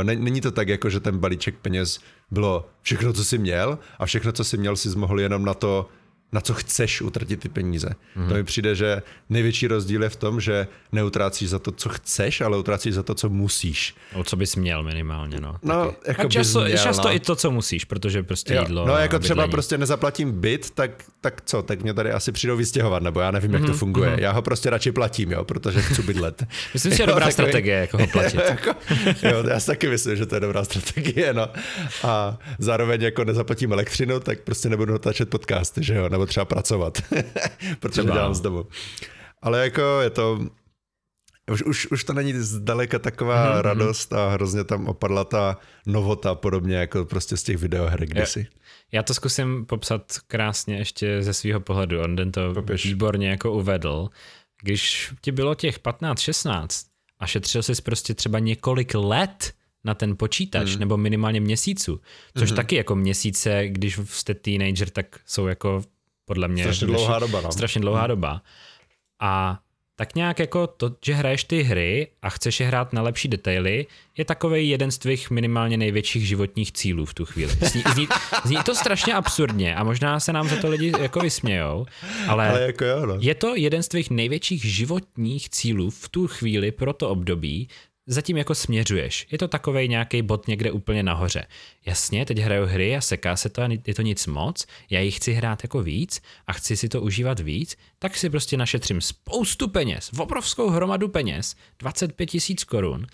e, 0.01 0.05
Není 0.05 0.41
to 0.41 0.51
tak, 0.51 0.69
jako 0.69 0.91
že 0.91 1.01
ten 1.01 1.19
balíček 1.19 1.55
peněz 1.63 2.01
bylo 2.31 2.69
všechno, 2.83 3.13
co 3.13 3.25
jsi 3.25 3.39
měl 3.39 3.79
a 3.99 4.07
všechno, 4.07 4.33
co 4.33 4.45
jsi 4.45 4.57
měl, 4.57 4.77
si 4.77 4.89
mohl 4.89 5.21
jenom 5.21 5.45
na 5.45 5.55
to 5.55 5.89
na 6.33 6.41
co 6.41 6.55
chceš 6.55 7.03
utratit 7.03 7.41
ty 7.41 7.49
peníze. 7.49 7.89
Mm. 8.17 8.29
To 8.29 8.35
mi 8.35 8.45
přijde, 8.45 8.75
že 8.75 9.03
největší 9.31 9.67
rozdíl 9.67 10.03
je 10.03 10.09
v 10.09 10.17
tom, 10.17 10.41
že 10.41 10.67
neutrácíš 10.93 11.49
za 11.49 11.59
to, 11.59 11.73
co 11.73 11.89
chceš, 11.89 12.41
ale 12.41 12.59
utrácíš 12.59 12.95
za 12.95 13.03
to, 13.03 13.15
co 13.15 13.29
musíš. 13.29 13.95
O 14.15 14.25
co 14.25 14.37
bys 14.37 14.57
měl 14.57 14.83
minimálně, 14.83 15.41
no. 15.41 15.57
No, 15.63 15.93
jako 16.07 16.27
a 16.27 16.31
často, 16.31 16.61
měl, 16.61 16.79
často 16.79 17.09
no. 17.09 17.15
i 17.15 17.21
to, 17.21 17.37
co 17.37 17.51
musíš, 17.51 17.85
protože 17.85 18.23
prostě 18.23 18.55
jo. 18.55 18.61
jídlo 18.61 18.87
No 18.87 18.97
jako 18.97 19.19
třeba 19.19 19.49
prostě 19.49 19.79
nezaplatím 19.79 20.41
byt, 20.41 20.71
tak, 20.71 20.91
tak 21.21 21.43
co, 21.45 21.63
tak 21.63 21.83
mě 21.83 21.95
tady 21.95 22.13
asi 22.13 22.33
přijdou 22.33 22.57
vystěhovat, 22.57 23.03
nebo 23.03 23.21
já 23.21 23.31
nevím, 23.31 23.51
mm-hmm. 23.51 23.55
jak 23.55 23.63
to 23.63 23.69
mhm, 23.69 23.79
funguje. 23.79 24.11
Mm-hmm. 24.11 24.23
Já 24.23 24.33
ho 24.33 24.43
prostě 24.43 24.71
radši 24.71 24.93
platím, 24.93 25.33
jo, 25.33 25.45
protože 25.45 25.83
chci 25.83 26.03
bydlet. 26.03 26.45
myslím, 26.75 26.95
že 26.95 27.03
je 27.03 27.07
dobrá 27.07 27.27
takový, 27.27 27.33
strategie, 27.33 27.77
jako 27.77 27.99
ho 27.99 28.07
platit. 28.07 28.41
jako, 28.49 28.75
jo, 29.23 29.45
já 29.49 29.61
si 29.61 29.67
taky 29.67 29.89
myslím, 29.89 30.17
že 30.17 30.27
to 30.27 30.35
je 30.35 30.41
dobrá 30.41 30.65
strategie, 30.65 31.35
no. 31.35 31.49
A 32.03 32.39
zároveň 32.59 33.03
jako 33.03 33.25
nezaplatím 33.25 33.73
elektřinu, 33.73 34.21
tak 34.21 34.41
prostě 34.41 34.69
nebudu 34.69 34.93
natáčet 34.93 35.31
podcast, 35.31 35.79
že 35.79 35.95
jo, 35.95 36.09
nebo 36.19 36.27
třeba 36.27 36.45
pracovat, 36.45 36.99
protože 37.81 38.01
třeba. 38.03 38.15
dělám 38.15 38.35
z 38.35 38.41
domu. 38.41 38.67
Ale 39.43 39.65
jako 39.65 40.01
je 40.01 40.11
to, 40.11 40.39
už, 41.51 41.63
už, 41.63 41.87
už 41.91 42.05
to 42.05 42.13
není 42.13 42.33
zdaleka 42.33 42.99
taková 42.99 43.55
mm-hmm. 43.55 43.61
radost 43.61 44.13
a 44.13 44.29
hrozně 44.29 44.65
tam 44.65 44.87
opadla 44.87 45.25
ta 45.25 45.59
novota, 45.87 46.35
podobně 46.35 46.77
jako 46.77 47.05
prostě 47.05 47.37
z 47.37 47.43
těch 47.43 47.57
videoher 47.57 48.07
kdysi. 48.07 48.47
Já 48.93 49.03
to 49.03 49.15
zkusím 49.15 49.67
popsat 49.67 50.19
krásně 50.27 50.77
ještě 50.77 51.23
ze 51.23 51.35
svého 51.35 51.61
pohledu. 51.61 52.01
On 52.01 52.17
den 52.17 52.33
to 52.33 52.55
Popiš. 52.55 52.87
výborně 52.87 53.29
jako 53.29 53.53
uvedl. 53.53 54.09
Když 54.63 55.15
ti 55.21 55.33
bylo 55.33 55.55
těch 55.55 55.81
15-16 55.81 56.67
a 57.19 57.27
šetřil 57.27 57.63
jsi 57.63 57.83
prostě 57.83 58.15
třeba 58.15 58.39
několik 58.39 58.95
let 58.95 59.53
na 59.85 59.95
ten 59.95 60.17
počítač, 60.17 60.75
mm. 60.75 60.81
nebo 60.81 60.97
minimálně 60.97 61.41
měsíců, 61.41 62.01
což 62.39 62.51
mm. 62.51 62.57
taky 62.57 62.77
jako 62.77 62.97
měsíce, 62.97 63.69
když 63.69 64.01
jste 64.05 64.35
teenager, 64.35 64.91
tak 64.91 65.21
jsou 65.27 65.47
jako 65.47 65.83
podle 66.29 66.49
mě. 66.49 66.63
Strašně 66.63 66.87
dlouhá 66.87 67.19
doba. 67.19 67.41
No. 67.41 67.53
Strašně 67.53 67.81
dlouhá 67.81 68.01
hmm. 68.01 68.09
doba. 68.09 68.43
A 69.21 69.59
tak 69.97 70.15
nějak 70.15 70.39
jako 70.39 70.67
to, 70.67 70.91
že 71.05 71.15
hraješ 71.15 71.45
ty 71.45 71.63
hry 71.63 72.09
a 72.23 72.31
chceš 72.31 72.61
je 72.61 72.67
hrát 72.67 72.93
na 72.93 73.03
lepší 73.03 73.29
detaily, 73.29 73.87
je 74.19 74.25
takový 74.25 74.69
jeden 74.69 74.91
z 74.91 74.99
tvých 74.99 75.31
minimálně 75.31 75.77
největších 75.77 76.29
životních 76.29 76.73
cílů 76.73 77.05
v 77.05 77.15
tu 77.15 77.25
chvíli. 77.25 77.53
Zní, 77.53 77.83
zní, 77.95 78.09
zní 78.45 78.57
to 78.65 78.75
strašně 78.75 79.15
absurdně 79.15 79.75
a 79.75 79.85
možná 79.85 80.21
se 80.21 80.33
nám 80.33 80.49
za 80.49 80.57
to 80.57 80.69
lidi 80.69 80.93
jako 81.01 81.21
vysmějou, 81.21 81.87
ale, 82.29 82.49
ale 82.49 82.63
jako 82.63 82.85
jo, 82.85 83.07
no. 83.07 83.17
je 83.21 83.35
to 83.35 83.57
jeden 83.57 83.83
z 83.83 83.89
tvých 83.89 84.11
největších 84.11 84.65
životních 84.65 85.51
cílů 85.51 85.91
v 85.91 86.09
tu 86.09 86.27
chvíli 86.27 86.73
pro 86.73 86.93
to 86.93 87.11
období, 87.11 87.69
zatím 88.09 88.37
jako 88.37 88.55
směřuješ. 88.55 89.27
Je 89.31 89.39
to 89.39 89.49
takový 89.49 89.89
nějaký 89.89 90.23
bod 90.23 90.49
někde 90.49 90.73
úplně 90.73 91.03
nahoře. 91.03 91.47
Jasně, 91.87 92.27
teď 92.27 92.39
hraju 92.39 92.67
hry 92.67 92.97
a 92.97 93.01
seká 93.01 93.37
se 93.37 93.49
to 93.49 93.63
a 93.63 93.69
je 93.87 93.95
to 93.95 94.03
nic 94.03 94.27
moc, 94.27 94.67
já 94.91 95.01
jich 95.01 95.17
chci 95.17 95.33
hrát 95.33 95.65
jako 95.65 95.83
víc 95.83 96.23
a 96.47 96.53
chci 96.53 96.77
si 96.77 96.89
to 96.89 97.01
užívat 97.01 97.41
víc, 97.41 97.77
tak 97.99 98.17
si 98.17 98.31
prostě 98.31 98.57
našetřím 98.57 99.01
spoustu 99.01 99.69
peněz, 99.69 100.11
obrovskou 100.19 100.71
hromadu 100.71 101.09
peněz, 101.09 101.57
25 101.79 102.27
tisíc 102.27 102.65
korun 102.65 103.07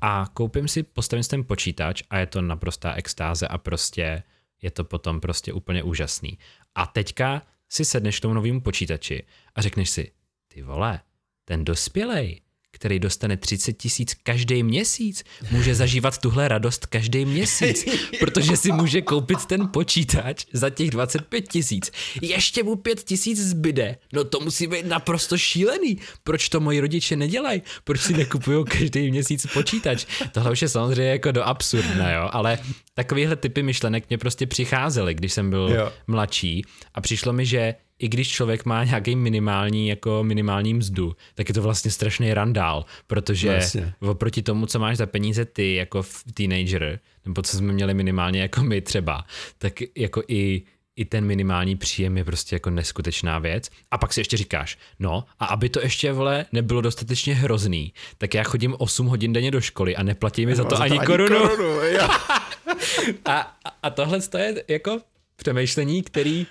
a 0.00 0.26
koupím 0.34 0.68
si, 0.68 0.82
postavím 0.82 1.22
si 1.22 1.30
ten 1.30 1.44
počítač 1.44 2.02
a 2.10 2.18
je 2.18 2.26
to 2.26 2.42
naprostá 2.42 2.94
extáze 2.94 3.48
a 3.48 3.58
prostě 3.58 4.22
je 4.62 4.70
to 4.70 4.84
potom 4.84 5.20
prostě 5.20 5.52
úplně 5.52 5.82
úžasný. 5.82 6.38
A 6.74 6.86
teďka 6.86 7.42
si 7.68 7.84
sedneš 7.84 8.18
k 8.18 8.22
tomu 8.22 8.34
novému 8.34 8.60
počítači 8.60 9.22
a 9.54 9.62
řekneš 9.62 9.90
si, 9.90 10.12
ty 10.48 10.62
vole, 10.62 11.00
ten 11.44 11.64
dospělej, 11.64 12.40
který 12.70 12.98
dostane 12.98 13.36
30 13.36 13.72
tisíc 13.72 14.14
každý 14.22 14.62
měsíc, 14.62 15.24
může 15.50 15.74
zažívat 15.74 16.18
tuhle 16.18 16.48
radost 16.48 16.86
každý 16.86 17.24
měsíc, 17.24 17.84
protože 18.20 18.56
si 18.56 18.72
může 18.72 19.02
koupit 19.02 19.46
ten 19.46 19.68
počítač 19.68 20.46
za 20.52 20.70
těch 20.70 20.90
25 20.90 21.48
tisíc. 21.48 21.92
Ještě 22.22 22.62
mu 22.62 22.76
5 22.76 23.02
tisíc 23.02 23.48
zbyde. 23.48 23.96
No 24.12 24.24
to 24.24 24.40
musí 24.40 24.66
být 24.66 24.86
naprosto 24.86 25.38
šílený. 25.38 25.98
Proč 26.24 26.48
to 26.48 26.60
moji 26.60 26.80
rodiče 26.80 27.16
nedělají? 27.16 27.62
Proč 27.84 28.00
si 28.00 28.12
nekupují 28.12 28.64
každý 28.64 29.10
měsíc 29.10 29.46
počítač? 29.46 30.06
Tohle 30.32 30.52
už 30.52 30.62
je 30.62 30.68
samozřejmě 30.68 31.10
jako 31.10 31.32
do 31.32 31.42
absurdna, 31.42 32.12
jo, 32.12 32.28
ale 32.32 32.58
takovýhle 32.94 33.36
typy 33.36 33.62
myšlenek 33.62 34.08
mě 34.08 34.18
prostě 34.18 34.46
přicházely, 34.46 35.14
když 35.14 35.32
jsem 35.32 35.50
byl 35.50 35.70
jo. 35.74 35.92
mladší 36.06 36.64
a 36.94 37.00
přišlo 37.00 37.32
mi, 37.32 37.46
že 37.46 37.74
i 38.00 38.08
když 38.08 38.28
člověk 38.28 38.64
má 38.64 38.84
nějaký 38.84 39.16
minimální, 39.16 39.88
jako 39.88 40.24
minimální 40.24 40.74
mzdu, 40.74 41.16
tak 41.34 41.48
je 41.48 41.54
to 41.54 41.62
vlastně 41.62 41.90
strašný 41.90 42.34
randál, 42.34 42.84
protože 43.06 43.50
vlastně. 43.50 43.94
oproti 44.00 44.42
tomu, 44.42 44.66
co 44.66 44.78
máš 44.78 44.96
za 44.96 45.06
peníze 45.06 45.44
ty 45.44 45.74
jako 45.74 46.02
teenager, 46.34 47.00
nebo 47.26 47.42
co 47.42 47.56
jsme 47.56 47.72
měli 47.72 47.94
minimálně 47.94 48.40
jako 48.40 48.62
my 48.62 48.80
třeba, 48.80 49.24
tak 49.58 49.72
jako 49.96 50.22
i 50.28 50.62
i 50.96 51.04
ten 51.04 51.24
minimální 51.24 51.76
příjem 51.76 52.16
je 52.16 52.24
prostě 52.24 52.56
jako 52.56 52.70
neskutečná 52.70 53.38
věc. 53.38 53.70
A 53.90 53.98
pak 53.98 54.12
si 54.12 54.20
ještě 54.20 54.36
říkáš, 54.36 54.78
no 54.98 55.24
a 55.38 55.44
aby 55.44 55.68
to 55.68 55.80
ještě, 55.80 56.12
vole, 56.12 56.46
nebylo 56.52 56.80
dostatečně 56.80 57.34
hrozný, 57.34 57.92
tak 58.18 58.34
já 58.34 58.42
chodím 58.42 58.74
8 58.78 59.06
hodin 59.06 59.32
denně 59.32 59.50
do 59.50 59.60
školy 59.60 59.96
a 59.96 60.02
neplatí 60.02 60.46
mi 60.46 60.56
za 60.56 60.64
to, 60.64 60.70
za 60.70 60.76
to 60.76 60.82
ani, 60.82 60.98
ani 60.98 61.06
korunu. 61.06 61.40
korunu 61.40 61.80
a, 63.24 63.56
a 63.82 63.90
tohle 63.90 64.18
je 64.38 64.64
jako 64.68 65.00
přemýšlení, 65.36 66.02
který 66.02 66.46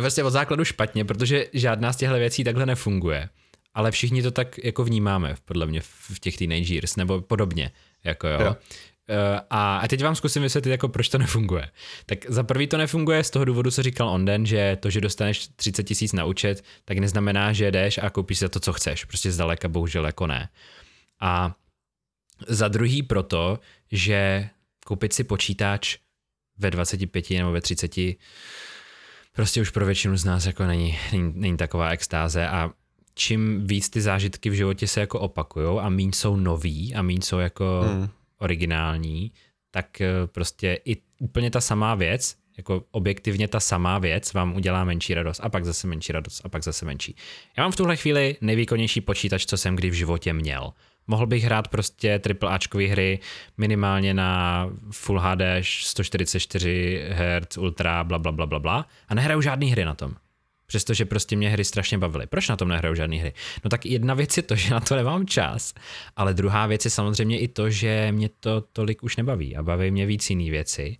vlastně 0.00 0.24
od 0.24 0.30
základu 0.30 0.64
špatně, 0.64 1.04
protože 1.04 1.46
žádná 1.52 1.92
z 1.92 1.96
těchto 1.96 2.14
věcí 2.14 2.44
takhle 2.44 2.66
nefunguje. 2.66 3.28
Ale 3.74 3.90
všichni 3.90 4.22
to 4.22 4.30
tak 4.30 4.64
jako 4.64 4.84
vnímáme, 4.84 5.34
podle 5.44 5.66
mě, 5.66 5.80
v 5.80 6.20
těch 6.20 6.36
teenagers, 6.36 6.96
nebo 6.96 7.20
podobně. 7.20 7.70
Jako 8.04 8.28
jo. 8.28 8.40
jo. 8.40 8.56
a, 9.50 9.78
a 9.78 9.88
teď 9.88 10.02
vám 10.02 10.14
zkusím 10.14 10.42
vysvětlit, 10.42 10.72
jako 10.72 10.88
proč 10.88 11.08
to 11.08 11.18
nefunguje. 11.18 11.70
Tak 12.06 12.30
za 12.30 12.42
prvý 12.42 12.66
to 12.66 12.76
nefunguje 12.76 13.24
z 13.24 13.30
toho 13.30 13.44
důvodu, 13.44 13.70
co 13.70 13.82
říkal 13.82 14.08
Onden, 14.08 14.46
že 14.46 14.76
to, 14.80 14.90
že 14.90 15.00
dostaneš 15.00 15.48
30 15.56 15.82
tisíc 15.82 16.12
na 16.12 16.24
účet, 16.24 16.64
tak 16.84 16.98
neznamená, 16.98 17.52
že 17.52 17.70
jdeš 17.70 17.98
a 17.98 18.10
koupíš 18.10 18.38
za 18.38 18.48
to, 18.48 18.60
co 18.60 18.72
chceš. 18.72 19.04
Prostě 19.04 19.32
zdaleka 19.32 19.68
bohužel 19.68 20.06
jako 20.06 20.26
ne. 20.26 20.48
A 21.20 21.54
za 22.48 22.68
druhý 22.68 23.02
proto, 23.02 23.58
že 23.92 24.48
koupit 24.86 25.12
si 25.12 25.24
počítač 25.24 25.96
ve 26.58 26.70
25 26.70 27.30
nebo 27.30 27.52
ve 27.52 27.60
30 27.60 27.96
prostě 29.34 29.60
už 29.60 29.70
pro 29.70 29.86
většinu 29.86 30.16
z 30.16 30.24
nás 30.24 30.46
jako 30.46 30.64
není, 30.66 30.98
není, 31.12 31.32
není 31.36 31.56
taková 31.56 31.90
extáze 31.90 32.48
a 32.48 32.70
čím 33.14 33.66
víc 33.66 33.90
ty 33.90 34.00
zážitky 34.00 34.50
v 34.50 34.54
životě 34.54 34.86
se 34.86 35.00
jako 35.00 35.20
opakujou 35.20 35.80
a 35.80 35.88
míň 35.88 36.12
jsou 36.12 36.36
nový 36.36 36.94
a 36.94 37.02
míň 37.02 37.20
jsou 37.20 37.38
jako 37.38 37.80
hmm. 37.86 38.08
originální, 38.38 39.32
tak 39.70 40.00
eh, 40.00 40.08
prostě 40.26 40.78
i 40.84 40.96
úplně 41.20 41.50
ta 41.50 41.60
samá 41.60 41.94
věc, 41.94 42.36
jako 42.56 42.84
objektivně 42.90 43.48
ta 43.48 43.60
samá 43.60 43.98
věc 43.98 44.32
vám 44.32 44.56
udělá 44.56 44.84
menší 44.84 45.14
radost 45.14 45.40
a 45.42 45.48
pak 45.48 45.64
zase 45.64 45.86
menší 45.86 46.12
radost 46.12 46.40
a 46.44 46.48
pak 46.48 46.62
zase 46.62 46.84
menší. 46.84 47.16
Já 47.56 47.62
mám 47.62 47.72
v 47.72 47.76
tuhle 47.76 47.96
chvíli 47.96 48.36
nejvýkonnější 48.40 49.00
počítač, 49.00 49.46
co 49.46 49.56
jsem 49.56 49.76
kdy 49.76 49.90
v 49.90 49.94
životě 49.94 50.32
měl. 50.32 50.72
Mohl 51.06 51.26
bych 51.26 51.44
hrát 51.44 51.68
prostě 51.68 52.20
AAAčkové 52.42 52.84
hry 52.84 53.18
minimálně 53.56 54.14
na 54.14 54.70
Full 54.90 55.20
HD 55.20 55.42
144 55.62 57.02
Hz, 57.10 57.58
Ultra, 57.58 58.04
bla, 58.04 58.18
bla, 58.18 58.32
bla, 58.32 58.46
bla, 58.46 58.58
bla 58.58 58.86
a 59.08 59.14
nehraju 59.14 59.40
žádný 59.40 59.70
hry 59.70 59.84
na 59.84 59.94
tom. 59.94 60.14
Přestože 60.66 61.04
prostě 61.04 61.36
mě 61.36 61.50
hry 61.50 61.64
strašně 61.64 61.98
bavily. 61.98 62.26
Proč 62.26 62.48
na 62.48 62.56
tom 62.56 62.68
nehraju 62.68 62.94
žádné 62.94 63.16
hry? 63.16 63.32
No 63.64 63.70
tak 63.70 63.86
jedna 63.86 64.14
věc 64.14 64.36
je 64.36 64.42
to, 64.42 64.56
že 64.56 64.74
na 64.74 64.80
to 64.80 64.96
nemám 64.96 65.26
čas, 65.26 65.74
ale 66.16 66.34
druhá 66.34 66.66
věc 66.66 66.84
je 66.84 66.90
samozřejmě 66.90 67.38
i 67.38 67.48
to, 67.48 67.70
že 67.70 68.12
mě 68.12 68.28
to 68.40 68.60
tolik 68.60 69.02
už 69.02 69.16
nebaví 69.16 69.56
a 69.56 69.62
baví 69.62 69.90
mě 69.90 70.06
víc 70.06 70.30
jiný 70.30 70.50
věci. 70.50 70.96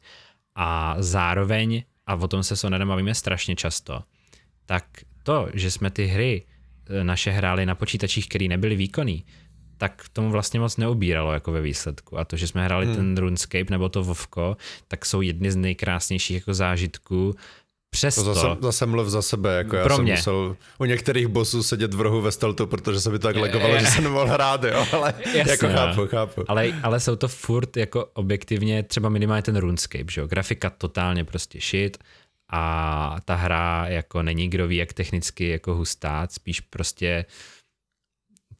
A 0.55 0.96
zároveň, 0.98 1.82
a 2.07 2.14
o 2.14 2.28
tom 2.28 2.42
se 2.42 2.57
s 2.57 2.64
Onedem 2.64 2.88
bavíme 2.88 3.14
strašně 3.14 3.57
často, 3.57 4.02
tak 4.66 4.84
to, 5.22 5.48
že 5.55 5.70
jsme 5.70 5.90
ty 5.90 6.07
hry 6.07 6.42
e, 6.86 7.05
naše 7.05 7.30
hráli 7.30 7.66
na 7.66 7.74
počítačích, 7.74 8.28
které 8.28 8.48
nebyly 8.48 8.76
výkonný, 8.76 9.24
tak 9.85 10.05
tomu 10.12 10.30
vlastně 10.30 10.61
moc 10.61 10.76
neubíralo 10.76 11.32
jako 11.32 11.53
ve 11.53 11.61
výsledku. 11.61 12.18
A 12.18 12.24
to, 12.24 12.37
že 12.37 12.49
jsme 12.49 12.64
hráli 12.64 12.87
hmm. 12.87 12.97
ten 12.97 13.16
RuneScape 13.16 13.70
nebo 13.70 13.89
to 13.89 14.03
Vovko, 14.03 14.57
tak 14.89 15.07
jsou 15.07 15.20
jedny 15.20 15.51
z 15.51 15.57
nejkrásnějších 15.57 16.35
jako 16.35 16.55
zážitků 16.55 17.35
Přesto. 17.91 18.24
To 18.24 18.35
zase, 18.35 18.47
zase 18.61 18.87
mluv 18.87 19.09
za 19.09 19.22
sebe, 19.22 19.57
jako 19.57 19.76
já 19.76 19.89
jsem 19.89 20.03
mě. 20.03 20.12
musel 20.12 20.57
u 20.78 20.85
některých 20.85 21.26
bossů 21.26 21.62
sedět 21.62 21.95
v 21.95 22.01
rohu 22.01 22.20
ve 22.20 22.32
steltu, 22.32 22.66
protože 22.66 23.01
se 23.01 23.11
mi 23.11 23.18
to 23.18 23.26
tak 23.26 23.37
legovalo, 23.37 23.78
že 23.78 23.87
jsem 23.87 24.05
nemohl 24.05 24.26
hrát, 24.26 24.64
jo, 24.64 24.87
ale 24.93 25.14
Jasně, 25.35 25.51
jako 25.51 25.66
chápu, 25.66 26.07
chápu. 26.07 26.45
Ale, 26.49 26.72
ale 26.82 27.01
jsou 27.01 27.16
to 27.16 27.28
furt 27.28 27.76
jako 27.76 28.05
objektivně, 28.14 28.82
třeba 28.82 29.09
minimálně 29.09 29.43
ten 29.43 29.57
RuneScape, 29.57 30.11
že 30.11 30.20
jo, 30.20 30.26
grafika 30.26 30.70
totálně 30.70 31.24
prostě 31.24 31.61
shit 31.61 31.99
a 32.51 33.16
ta 33.24 33.35
hra 33.35 33.85
jako 33.89 34.22
není 34.22 34.49
kdo 34.49 34.68
ví, 34.68 34.76
jak 34.76 34.93
technicky 34.93 35.49
jako 35.49 35.74
hustá, 35.74 36.28
spíš 36.30 36.61
prostě 36.61 37.24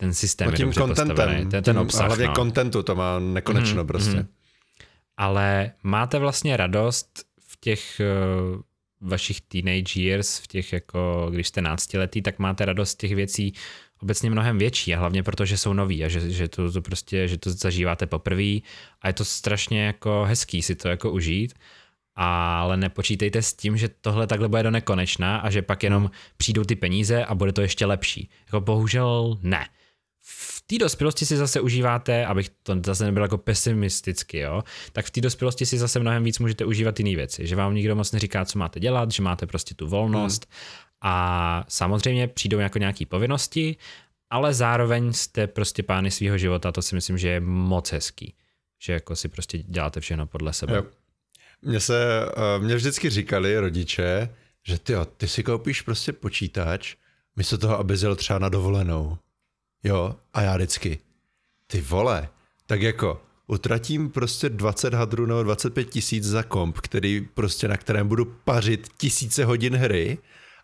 ten 0.05 0.14
systém 0.14 0.50
no 0.50 0.57
tím 0.57 0.68
je 0.68 0.74
dobře 0.74 0.94
contentem, 0.94 1.50
ten, 1.50 1.62
ten 1.62 1.78
obsah. 1.78 2.07
Hlavně 2.07 2.26
no. 2.26 2.34
contentu 2.34 2.82
to 2.82 2.94
má 2.94 3.18
nekonečno 3.18 3.82
mm, 3.82 3.86
prostě. 3.86 4.16
Mm. 4.16 4.28
Ale 5.16 5.72
máte 5.82 6.18
vlastně 6.18 6.57
radost 6.57 7.24
v 7.48 7.61
těch 7.61 8.00
uh, 8.00 8.61
vašich 9.00 9.40
teenage 9.40 10.00
years, 10.00 10.38
v 10.38 10.46
těch 10.46 10.72
jako, 10.72 11.28
když 11.30 11.48
jste 11.48 11.62
náctiletý, 11.62 12.22
tak 12.22 12.38
máte 12.38 12.64
radost 12.64 12.94
těch 12.94 13.14
věcí 13.14 13.55
obecně 14.02 14.30
mnohem 14.30 14.59
větší 14.59 14.94
a 14.94 14.98
hlavně 14.98 15.22
proto, 15.22 15.44
že 15.44 15.57
jsou 15.57 15.72
noví 15.72 16.05
a 16.05 16.09
že, 16.09 16.30
že, 16.30 16.48
to, 16.48 16.72
to 16.72 16.82
prostě, 16.82 17.28
že 17.28 17.38
to 17.38 17.50
zažíváte 17.50 18.07
poprvé 18.07 18.59
a 19.00 19.07
je 19.07 19.12
to 19.12 19.24
strašně 19.24 19.84
jako 19.84 20.24
hezký 20.24 20.62
si 20.62 20.74
to 20.74 20.88
jako 20.88 21.11
užít 21.11 21.55
ale 22.16 22.76
nepočítejte 22.76 23.42
s 23.42 23.55
tím, 23.55 23.76
že 23.76 23.88
tohle 23.88 24.26
takhle 24.26 24.48
bude 24.48 24.62
do 24.62 24.70
nekonečna 24.70 25.36
a 25.36 25.50
že 25.50 25.62
pak 25.62 25.82
jenom 25.82 26.11
přijdou 26.36 26.64
ty 26.64 26.76
peníze 26.76 27.24
a 27.24 27.34
bude 27.34 27.52
to 27.52 27.62
ještě 27.62 27.86
lepší. 27.86 28.30
Jako 28.46 28.61
bohužel 28.61 29.38
ne 29.42 29.68
v 30.27 30.62
té 30.66 30.79
dospělosti 30.79 31.27
si 31.27 31.37
zase 31.37 31.61
užíváte, 31.61 32.27
abych 32.27 32.51
to 32.62 32.77
zase 32.87 33.05
nebyl 33.05 33.22
jako 33.22 33.39
pesimisticky, 33.39 34.39
jo, 34.39 34.62
tak 34.93 35.07
v 35.07 35.11
té 35.11 35.20
dospělosti 35.20 35.66
si 35.66 35.79
zase 35.79 36.01
mnohem 36.01 36.25
víc 36.25 36.39
můžete 36.39 36.64
užívat 36.64 37.01
jiné 37.01 37.16
věci, 37.16 37.47
že 37.47 37.57
vám 37.57 37.75
nikdo 37.75 37.97
moc 37.97 38.12
neříká, 38.12 38.45
co 38.45 38.59
máte 38.59 38.81
dělat, 38.81 39.11
že 39.11 39.22
máte 39.22 39.47
prostě 39.47 39.75
tu 39.75 39.89
volnost 39.89 40.47
hmm. 40.51 40.59
a 41.01 41.64
samozřejmě 41.68 42.29
přijdou 42.29 42.59
jako 42.59 42.79
nějaké 42.79 43.07
povinnosti, 43.07 43.77
ale 44.31 44.55
zároveň 44.55 45.12
jste 45.12 45.47
prostě 45.47 45.83
pány 45.83 46.11
svého 46.11 46.39
života, 46.39 46.72
to 46.72 46.83
si 46.83 46.95
myslím, 46.95 47.18
že 47.18 47.29
je 47.29 47.41
moc 47.41 47.93
hezký, 47.93 48.35
že 48.83 48.93
jako 48.93 49.16
si 49.16 49.29
prostě 49.29 49.59
děláte 49.59 50.01
všechno 50.01 50.27
podle 50.27 50.53
sebe. 50.53 50.77
Jo. 50.77 50.85
Mně 51.62 51.81
se, 51.81 52.27
eh, 52.37 52.59
mě 52.59 52.77
vždycky 52.77 53.11
říkali 53.11 53.59
rodiče, 53.59 54.29
že 54.62 54.79
ty, 54.79 54.95
ty 55.16 55.29
si 55.29 55.43
koupíš 55.43 55.83
prostě 55.83 56.12
počítač, 56.12 56.95
místo 57.37 57.59
toho, 57.59 57.79
aby 57.79 57.95
jel 58.03 58.16
třeba 58.16 58.39
na 58.39 58.49
dovolenou. 58.49 59.18
Jo, 59.85 60.14
a 60.35 60.43
já 60.43 60.55
vždycky, 60.55 60.99
ty 61.66 61.80
vole, 61.80 62.28
tak 62.66 62.82
jako 62.82 63.20
utratím 63.47 64.11
prostě 64.11 64.49
20 64.49 64.95
hadrů 64.95 65.26
nebo 65.26 65.43
25 65.43 65.85
tisíc 65.85 66.24
za 66.24 66.43
komp, 66.43 66.78
který 66.78 67.28
prostě 67.35 67.68
na 67.68 67.76
kterém 67.76 68.09
budu 68.09 68.24
pařit 68.24 68.89
tisíce 68.99 69.45
hodin 69.45 69.76
hry, 69.76 70.18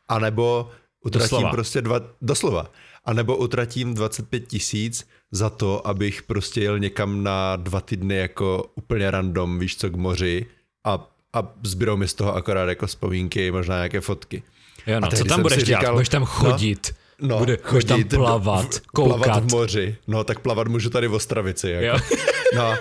anebo 0.09 0.71
utratím 1.05 1.29
doslova. 1.31 1.51
prostě 1.51 1.83
dva, 1.83 2.01
doslova, 2.23 2.71
anebo 3.05 3.37
utratím 3.37 3.95
25 3.95 4.47
tisíc 4.47 5.09
za 5.31 5.51
to, 5.51 5.87
abych 5.87 6.23
prostě 6.23 6.61
jel 6.61 6.79
někam 6.79 7.23
na 7.23 7.57
dva 7.57 7.81
týdny 7.81 8.17
jako 8.17 8.71
úplně 8.75 9.11
random, 9.11 9.59
víš 9.59 9.77
co, 9.77 9.91
k 9.91 9.97
moři 9.97 10.47
a, 10.85 11.09
a 11.33 11.53
zbydou 11.63 11.97
mi 11.97 12.09
z 12.09 12.15
toho 12.15 12.35
akorát 12.35 12.69
jako 12.69 12.87
vzpomínky, 12.87 13.51
možná 13.51 13.75
nějaké 13.75 14.01
fotky. 14.01 14.43
Jo, 14.87 15.01
no, 15.01 15.09
co 15.09 15.25
tam 15.25 15.43
budeš 15.43 15.65
dělat? 15.65 15.81
Říkal, 15.81 15.95
budeš 15.95 16.09
tam 16.09 16.23
no, 16.23 16.27
chodit. 16.27 16.91
No, 16.91 17.00
No, 17.21 17.39
Bude, 17.39 17.59
chodit, 17.63 18.05
tam 18.05 18.05
plavat, 18.05 18.75
v, 18.75 18.87
koukat. 18.87 19.23
Plavat 19.23 19.45
v 19.45 19.51
moři. 19.51 19.97
No, 20.07 20.25
tak 20.25 20.41
plavat 20.41 20.69
můžu 20.69 20.91
tady 20.91 21.09
v 21.09 21.15
Ostravici. 21.15 21.71
Jako. 21.71 22.05
No, 22.55 22.75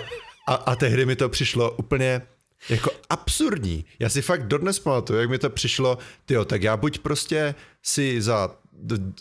a, 0.48 0.54
a 0.54 0.76
tehdy 0.76 1.06
mi 1.06 1.16
to 1.16 1.28
přišlo 1.28 1.70
úplně 1.70 2.22
jako 2.68 2.90
absurdní. 3.10 3.84
Já 3.98 4.08
si 4.08 4.22
fakt 4.22 4.46
dodnes 4.46 4.78
pamatuju, 4.78 5.20
jak 5.20 5.30
mi 5.30 5.38
to 5.38 5.50
přišlo, 5.50 5.98
tyjo, 6.26 6.44
tak 6.44 6.62
já 6.62 6.76
buď 6.76 6.98
prostě 6.98 7.54
si 7.82 8.22
za 8.22 8.50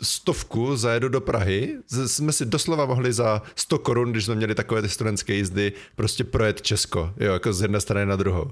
stovku 0.01 0.78
zajedu 0.78 1.09
do 1.09 1.22
Prahy, 1.22 1.78
jsme 2.05 2.32
si 2.32 2.45
doslova 2.45 2.86
mohli 2.86 3.13
za 3.13 3.41
100 3.55 3.80
korun, 3.80 4.11
když 4.11 4.26
jsme 4.26 4.36
měli 4.36 4.55
takové 4.55 4.82
ty 4.82 4.89
studentské 4.89 5.34
jízdy, 5.34 5.74
prostě 5.95 6.24
projet 6.24 6.61
Česko, 6.61 7.13
jo, 7.17 7.34
jako 7.34 7.53
z 7.53 7.61
jedné 7.61 7.82
strany 7.82 8.05
na 8.05 8.15
druhou. 8.15 8.51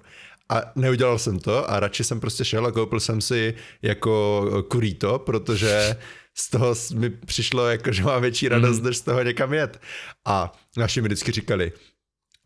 A 0.49 0.61
neudělal 0.76 1.20
jsem 1.20 1.39
to 1.39 1.72
a 1.72 1.80
radši 1.80 2.03
jsem 2.03 2.20
prostě 2.20 2.45
šel 2.45 2.65
a 2.65 2.72
koupil 2.72 2.99
jsem 2.99 3.22
si 3.22 3.53
jako 3.82 4.45
kurito, 4.68 5.20
protože 5.20 5.95
z 6.39 6.49
toho 6.49 6.75
mi 6.93 7.09
přišlo, 7.09 7.67
jako, 7.67 7.91
že 7.91 8.03
mám 8.03 8.21
větší 8.21 8.47
radost, 8.47 8.79
mm. 8.79 8.85
než 8.85 8.97
z 8.97 9.01
toho 9.01 9.23
někam 9.23 9.53
jet. 9.53 9.81
A 10.25 10.51
naši 10.77 11.01
mi 11.01 11.07
vždycky 11.07 11.31
říkali, 11.31 11.71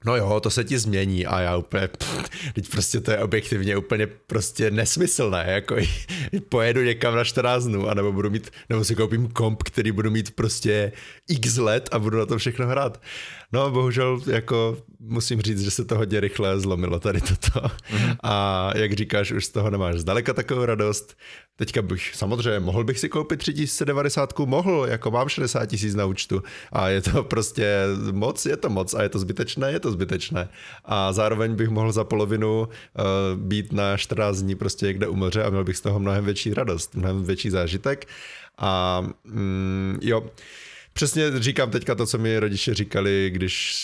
no 0.06 0.16
jo, 0.16 0.40
to 0.40 0.50
se 0.50 0.64
ti 0.64 0.80
změní 0.80 1.26
a 1.26 1.40
já 1.40 1.58
úplně, 1.58 1.88
pff, 1.88 2.30
teď 2.54 2.70
prostě 2.70 3.00
to 3.00 3.12
je 3.12 3.18
objektivně 3.18 3.78
úplně 3.78 4.08
prostě 4.08 4.72
nesmyslné, 4.72 5.46
jako 5.48 5.76
pojedu 6.50 6.82
někam 6.82 7.16
na 7.16 7.24
14 7.24 7.64
dnů, 7.64 7.90
anebo 7.90 8.12
budu 8.12 8.30
mít, 8.30 8.52
nebo 8.70 8.84
si 8.84 8.96
koupím 8.96 9.28
komp, 9.28 9.64
který 9.64 9.92
budu 9.92 10.12
mít 10.12 10.36
prostě 10.36 10.92
x 11.30 11.58
let 11.58 11.90
a 11.92 12.00
budu 12.00 12.18
na 12.18 12.26
to 12.26 12.38
všechno 12.38 12.68
hrát. 12.68 13.02
No 13.54 13.72
bohužel 13.72 14.22
jako 14.28 14.78
musím 15.00 15.42
říct, 15.42 15.62
že 15.62 15.72
se 15.72 15.86
to 15.86 15.98
hodně 15.98 16.20
rychle 16.20 16.60
zlomilo 16.60 17.00
tady 17.00 17.22
toto. 17.22 17.60
Mm-hmm. 17.60 18.16
A 18.24 18.72
jak 18.76 18.94
říkáš, 18.94 19.32
už 19.32 19.46
z 19.46 19.50
toho 19.50 19.70
nemáš 19.70 19.96
zdaleka 19.96 20.34
takovou 20.34 20.66
radost. 20.66 21.18
Teďka 21.56 21.82
bych, 21.82 22.16
samozřejmě, 22.16 22.60
mohl 22.60 22.84
bych 22.84 23.00
si 23.00 23.10
koupit 23.10 23.38
3090, 23.38 24.40
mohl, 24.40 24.86
jako 24.90 25.12
mám 25.12 25.30
60 25.30 25.66
tisíc 25.66 25.96
na 25.96 26.06
účtu 26.06 26.44
a 26.72 26.90
je 26.90 27.02
to 27.02 27.24
prostě 27.24 27.84
moc, 28.12 28.46
je 28.46 28.58
to 28.58 28.70
moc 28.70 28.94
a 28.94 29.04
je 29.04 29.10
to 29.10 29.20
zbytečné, 29.20 29.72
je 29.72 29.80
to 29.80 29.92
zbytečné. 29.92 30.50
A 30.86 31.14
zároveň 31.14 31.56
bych 31.56 31.70
mohl 31.70 31.92
za 31.92 32.04
polovinu 32.04 32.62
uh, 32.62 32.68
být 33.40 33.74
na 33.74 33.98
14 33.98 34.38
dní 34.38 34.56
prostě 34.56 34.86
někde 34.86 35.08
u 35.08 35.16
moře 35.16 35.44
a 35.44 35.50
měl 35.50 35.64
bych 35.64 35.78
z 35.78 35.82
toho 35.82 36.00
mnohem 36.00 36.26
větší 36.26 36.54
radost, 36.54 36.96
mnohem 36.96 37.24
větší 37.24 37.50
zážitek. 37.50 38.08
A 38.58 39.02
mm, 39.26 40.00
jo, 40.02 40.24
Přesně 40.94 41.32
říkám 41.40 41.72
teďka 41.72 41.96
to, 41.96 42.06
co 42.06 42.18
mi 42.18 42.40
rodiče 42.40 42.74
říkali, 42.74 43.30
když 43.34 43.84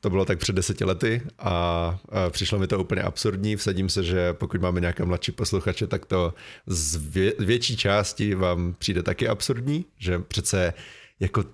to 0.00 0.10
bylo 0.10 0.24
tak 0.24 0.38
před 0.38 0.56
deseti 0.56 0.84
lety 0.84 1.22
a, 1.38 1.98
přišlo 2.30 2.58
mi 2.58 2.66
to 2.66 2.80
úplně 2.80 3.02
absurdní. 3.02 3.56
Vsadím 3.56 3.88
se, 3.88 4.04
že 4.04 4.32
pokud 4.32 4.60
máme 4.60 4.80
nějaké 4.80 5.04
mladší 5.04 5.32
posluchače, 5.32 5.86
tak 5.86 6.06
to 6.06 6.34
z 6.66 6.96
vě, 6.96 7.32
větší 7.38 7.76
části 7.76 8.34
vám 8.34 8.74
přijde 8.78 9.02
taky 9.02 9.28
absurdní, 9.28 9.84
že 9.98 10.18
přece 10.18 10.72
jako 11.20 11.44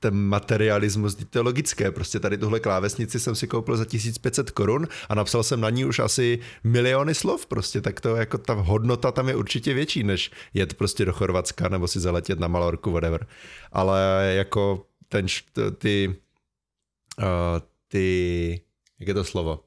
ten 0.00 0.14
materialismus, 0.14 1.14
to 1.30 1.38
je 1.38 1.42
logické, 1.42 1.90
prostě 1.90 2.20
tady 2.20 2.38
tuhle 2.38 2.60
klávesnici 2.60 3.20
jsem 3.20 3.34
si 3.34 3.46
koupil 3.46 3.76
za 3.76 3.84
1500 3.84 4.50
korun 4.50 4.88
a 5.08 5.14
napsal 5.14 5.42
jsem 5.42 5.60
na 5.60 5.70
ní 5.70 5.84
už 5.84 5.98
asi 5.98 6.38
miliony 6.64 7.14
slov, 7.14 7.46
prostě 7.46 7.80
tak 7.80 8.00
to 8.00 8.16
jako 8.16 8.38
ta 8.38 8.52
hodnota 8.54 9.12
tam 9.12 9.28
je 9.28 9.36
určitě 9.36 9.74
větší, 9.74 10.02
než 10.02 10.30
jet 10.54 10.74
prostě 10.74 11.04
do 11.04 11.12
Chorvatska 11.12 11.68
nebo 11.68 11.88
si 11.88 12.00
zaletět 12.00 12.40
na 12.40 12.48
Malorku, 12.48 12.90
whatever. 12.90 13.26
Ale 13.72 14.32
jako 14.36 14.86
ten, 15.08 15.26
ty, 15.78 16.16
uh, 17.18 17.24
ty 17.88 18.60
jak 19.00 19.08
je 19.08 19.14
to 19.14 19.24
slovo? 19.24 19.60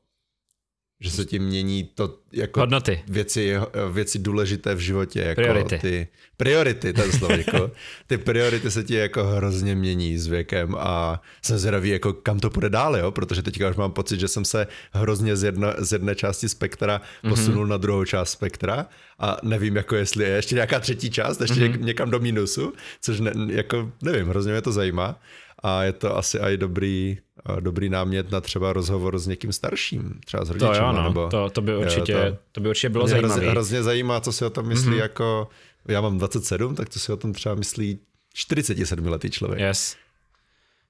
Že 1.01 1.11
se 1.11 1.25
tím 1.25 1.43
mění 1.43 1.83
to 1.83 2.17
jako 2.31 2.59
Hodnoty. 2.59 3.03
Věci, 3.07 3.55
věci 3.91 4.19
důležité 4.19 4.75
v 4.75 4.79
životě. 4.79 5.19
Jako 5.19 5.41
priority. 5.41 5.79
Ty, 5.79 6.07
priority, 6.37 6.93
ten 6.93 7.11
slovo. 7.11 7.33
Jako, 7.33 7.71
ty 8.07 8.17
priority 8.17 8.71
se 8.71 8.83
ti 8.83 8.95
jako 8.95 9.23
hrozně 9.23 9.75
mění 9.75 10.17
s 10.17 10.27
věkem 10.27 10.75
a 10.79 11.21
jsem 11.41 11.57
zvědavý, 11.57 11.89
jako 11.89 12.13
kam 12.13 12.39
to 12.39 12.49
půjde 12.49 12.69
dál, 12.69 12.97
jo? 12.97 13.11
protože 13.11 13.41
teďka 13.41 13.69
už 13.69 13.75
mám 13.75 13.91
pocit, 13.91 14.19
že 14.19 14.27
jsem 14.27 14.45
se 14.45 14.67
hrozně 14.93 15.35
z, 15.35 15.43
jedno, 15.43 15.73
z 15.77 15.91
jedné 15.91 16.15
části 16.15 16.49
spektra 16.49 17.01
mhm. 17.23 17.33
posunul 17.33 17.65
mm-hmm. 17.65 17.69
na 17.69 17.77
druhou 17.77 18.05
část 18.05 18.31
spektra 18.31 18.85
a 19.19 19.37
nevím, 19.43 19.75
jako 19.75 19.95
jestli 19.95 20.23
je 20.23 20.29
ještě 20.29 20.55
nějaká 20.55 20.79
třetí 20.79 21.09
část, 21.09 21.41
ještě 21.41 21.59
mm-hmm. 21.61 21.83
někam 21.83 22.09
do 22.09 22.19
minusu, 22.19 22.73
což 23.01 23.19
ne, 23.19 23.31
jako 23.47 23.91
nevím, 24.01 24.27
hrozně 24.27 24.51
mě 24.51 24.61
to 24.61 24.71
zajímá 24.71 25.19
a 25.63 25.83
je 25.83 25.93
to 25.93 26.17
asi 26.17 26.37
i 26.37 26.57
dobrý, 26.57 27.17
dobrý 27.59 27.89
námět 27.89 28.31
na 28.31 28.41
třeba 28.41 28.73
rozhovor 28.73 29.19
s 29.19 29.27
někým 29.27 29.53
starším, 29.53 30.19
třeba 30.25 30.45
s 30.45 30.49
rodičem. 30.49 30.73
To 30.73 30.79
jo, 30.79 30.91
no, 30.91 31.03
nebo, 31.03 31.27
to, 31.27 31.49
to, 31.49 31.61
by 31.61 31.77
určitě, 31.77 32.13
to, 32.13 32.37
to 32.51 32.61
by 32.61 32.69
určitě 32.69 32.89
bylo 32.89 33.07
zajímavé. 33.07 33.33
Hrozně, 33.33 33.51
hrozně 33.51 33.83
zajímá, 33.83 34.19
co 34.21 34.31
si 34.31 34.45
o 34.45 34.49
tom 34.49 34.67
myslí, 34.67 34.91
mm-hmm. 34.91 34.99
jako 34.99 35.47
já 35.87 36.01
mám 36.01 36.17
27, 36.17 36.75
tak 36.75 36.89
co 36.89 36.99
si 36.99 37.11
o 37.11 37.17
tom 37.17 37.33
třeba 37.33 37.55
myslí 37.55 37.99
47 38.33 39.07
letý 39.07 39.29
člověk. 39.29 39.59
Yes. 39.59 39.95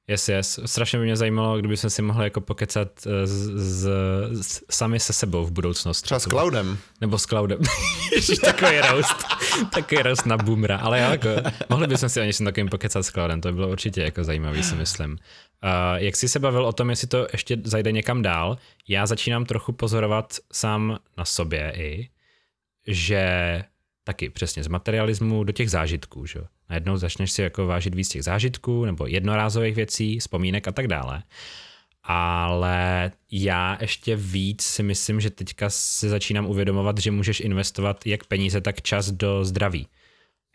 Yes, 0.10 0.30
yes. 0.30 0.60
Strašně 0.66 1.00
by 1.00 1.06
mě 1.06 1.16
zajímalo, 1.16 1.58
kdyby 1.58 1.78
jsme 1.78 1.89
si 1.89 2.02
mohli 2.02 2.24
jako 2.24 2.41
pokecat 2.41 2.88
eh, 3.06 3.28
z, 3.28 3.52
z, 3.56 3.89
z, 4.32 4.62
sami 4.70 5.00
se 5.00 5.14
sebou 5.14 5.45
v 5.45 5.52
budoucnosti. 5.52 6.06
Třeba 6.06 6.20
s 6.20 6.24
Cloudem. 6.24 6.78
Nebo 7.02 7.18
s 7.18 7.26
Cloudem. 7.26 7.60
Ježiš, 8.16 8.39
takový 8.39 8.80
roast. 8.80 9.26
takový 9.74 10.02
roast 10.02 10.26
na 10.26 10.38
boomra. 10.38 10.78
Ale 10.78 11.02
jo, 11.02 11.10
jako, 11.12 11.28
mohli 11.70 11.88
bychom 11.88 12.10
si 12.10 12.22
o 12.22 12.24
něčem 12.24 12.45
takovým 12.45 12.70
pokecat 12.70 13.06
s 13.06 13.12
Cloudem. 13.12 13.41
To 13.41 13.47
by 13.47 13.54
bylo 13.54 13.70
určitě 13.70 14.02
jako 14.02 14.24
zajímavý, 14.24 14.64
si 14.64 14.76
myslím. 14.76 15.18
Uh, 15.64 16.03
jak 16.03 16.16
jsi 16.16 16.30
se 16.30 16.39
bavil 16.39 16.66
o 16.66 16.74
tom, 16.74 16.89
jestli 16.89 17.07
to 17.07 17.28
ještě 17.32 17.57
zajde 17.64 17.91
někam 17.91 18.22
dál, 18.22 18.57
já 18.88 19.05
začínám 19.05 19.45
trochu 19.45 19.72
pozorovat 19.72 20.36
sám 20.53 20.99
na 21.18 21.26
sobě 21.26 21.74
i, 21.76 22.10
že 22.88 23.64
taky 24.03 24.30
přesně 24.30 24.64
z 24.64 24.68
materialismu 24.68 25.43
do 25.43 25.51
těch 25.53 25.72
zážitků, 25.72 26.26
že? 26.26 26.39
Najednou 26.70 26.97
začneš 26.97 27.32
si 27.32 27.41
jako 27.41 27.68
vážit 27.68 27.95
víc 27.95 28.10
těch 28.10 28.24
zážitků 28.24 28.86
nebo 28.86 29.07
jednorázových 29.07 29.76
věcí, 29.76 30.20
vzpomínek 30.20 30.68
a 30.68 30.72
tak 30.72 30.88
dále. 30.88 31.24
Ale 32.03 33.12
já 33.32 33.78
ještě 33.82 34.16
víc 34.16 34.62
si 34.62 34.84
myslím, 34.84 35.22
že 35.22 35.30
teďka 35.30 35.70
se 35.70 36.10
začínám 36.10 36.45
uvědomovat, 36.45 36.97
že 36.97 37.12
můžeš 37.12 37.39
investovat 37.39 38.07
jak 38.07 38.24
peníze, 38.24 38.62
tak 38.62 38.82
čas 38.82 39.12
do 39.12 39.45
zdraví. 39.45 39.88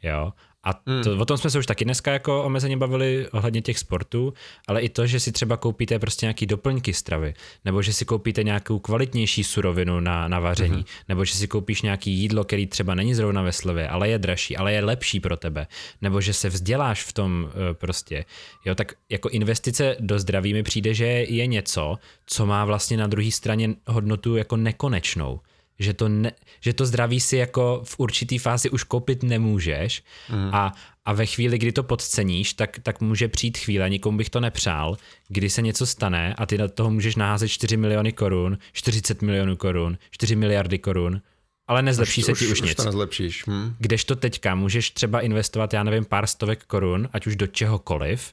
Jo? 0.02 0.32
A 0.64 0.72
to, 0.72 1.10
hmm. 1.10 1.20
o 1.20 1.24
tom 1.24 1.36
jsme 1.36 1.50
se 1.50 1.58
už 1.58 1.66
taky 1.66 1.84
dneska 1.84 2.12
jako 2.12 2.44
omezeně 2.44 2.76
bavili 2.76 3.28
ohledně 3.32 3.62
těch 3.62 3.78
sportů, 3.78 4.34
ale 4.68 4.80
i 4.80 4.88
to, 4.88 5.06
že 5.06 5.20
si 5.20 5.32
třeba 5.32 5.56
koupíte 5.56 5.98
prostě 5.98 6.26
nějaký 6.26 6.46
doplňky 6.46 6.92
stravy, 6.92 7.34
nebo 7.64 7.82
že 7.82 7.92
si 7.92 8.04
koupíte 8.04 8.42
nějakou 8.42 8.78
kvalitnější 8.78 9.44
surovinu 9.44 10.00
na, 10.00 10.28
na 10.28 10.40
vaření, 10.40 10.74
hmm. 10.74 10.84
nebo 11.08 11.24
že 11.24 11.34
si 11.34 11.48
koupíš 11.48 11.82
nějaký 11.82 12.10
jídlo, 12.12 12.44
který 12.44 12.66
třeba 12.66 12.94
není 12.94 13.14
zrovna 13.14 13.42
ve 13.42 13.52
slově, 13.52 13.88
ale 13.88 14.08
je 14.08 14.18
dražší, 14.18 14.56
ale 14.56 14.72
je 14.72 14.84
lepší 14.84 15.20
pro 15.20 15.36
tebe, 15.36 15.66
nebo 16.02 16.20
že 16.20 16.32
se 16.32 16.48
vzděláš 16.48 17.02
v 17.02 17.12
tom 17.12 17.44
uh, 17.44 17.50
prostě. 17.74 18.24
Jo, 18.64 18.74
tak 18.74 18.92
jako 19.10 19.28
investice 19.28 19.96
do 20.00 20.18
zdraví 20.18 20.52
mi 20.52 20.62
přijde, 20.62 20.94
že 20.94 21.06
je 21.06 21.46
něco, 21.46 21.96
co 22.26 22.46
má 22.46 22.64
vlastně 22.64 22.96
na 22.96 23.06
druhé 23.06 23.30
straně 23.30 23.74
hodnotu 23.86 24.36
jako 24.36 24.56
nekonečnou 24.56 25.40
že 25.78 25.94
to, 25.94 26.08
ne, 26.08 26.32
že 26.60 26.72
to 26.72 26.86
zdraví 26.86 27.20
si 27.20 27.36
jako 27.36 27.82
v 27.84 27.94
určitý 27.98 28.38
fázi 28.38 28.70
už 28.70 28.84
koupit 28.84 29.22
nemůžeš 29.22 30.02
mm. 30.30 30.50
a, 30.54 30.72
a 31.04 31.12
ve 31.12 31.26
chvíli, 31.26 31.58
kdy 31.58 31.72
to 31.72 31.82
podceníš, 31.82 32.52
tak, 32.52 32.78
tak 32.82 33.00
může 33.00 33.28
přijít 33.28 33.58
chvíle, 33.58 33.90
nikomu 33.90 34.18
bych 34.18 34.30
to 34.30 34.40
nepřál, 34.40 34.96
kdy 35.28 35.50
se 35.50 35.62
něco 35.62 35.86
stane 35.86 36.34
a 36.34 36.46
ty 36.46 36.58
na 36.58 36.68
toho 36.68 36.90
můžeš 36.90 37.16
naházet 37.16 37.48
4 37.48 37.76
miliony 37.76 38.12
korun, 38.12 38.58
40 38.72 39.22
milionů 39.22 39.56
korun, 39.56 39.98
4 40.10 40.36
miliardy 40.36 40.78
korun, 40.78 41.20
ale 41.66 41.82
nezlepší 41.82 42.20
už, 42.20 42.26
se 42.26 42.32
ti 42.32 42.46
už, 42.46 42.52
už 42.52 42.60
nic. 42.60 42.74
to 42.74 42.84
nezlepšíš. 42.84 43.44
Hm. 43.46 43.74
Kdežto 43.78 44.16
teďka 44.16 44.54
můžeš 44.54 44.90
třeba 44.90 45.20
investovat, 45.20 45.72
já 45.72 45.82
nevím, 45.82 46.04
pár 46.04 46.26
stovek 46.26 46.64
korun, 46.64 47.08
ať 47.12 47.26
už 47.26 47.36
do 47.36 47.46
čehokoliv, 47.46 48.32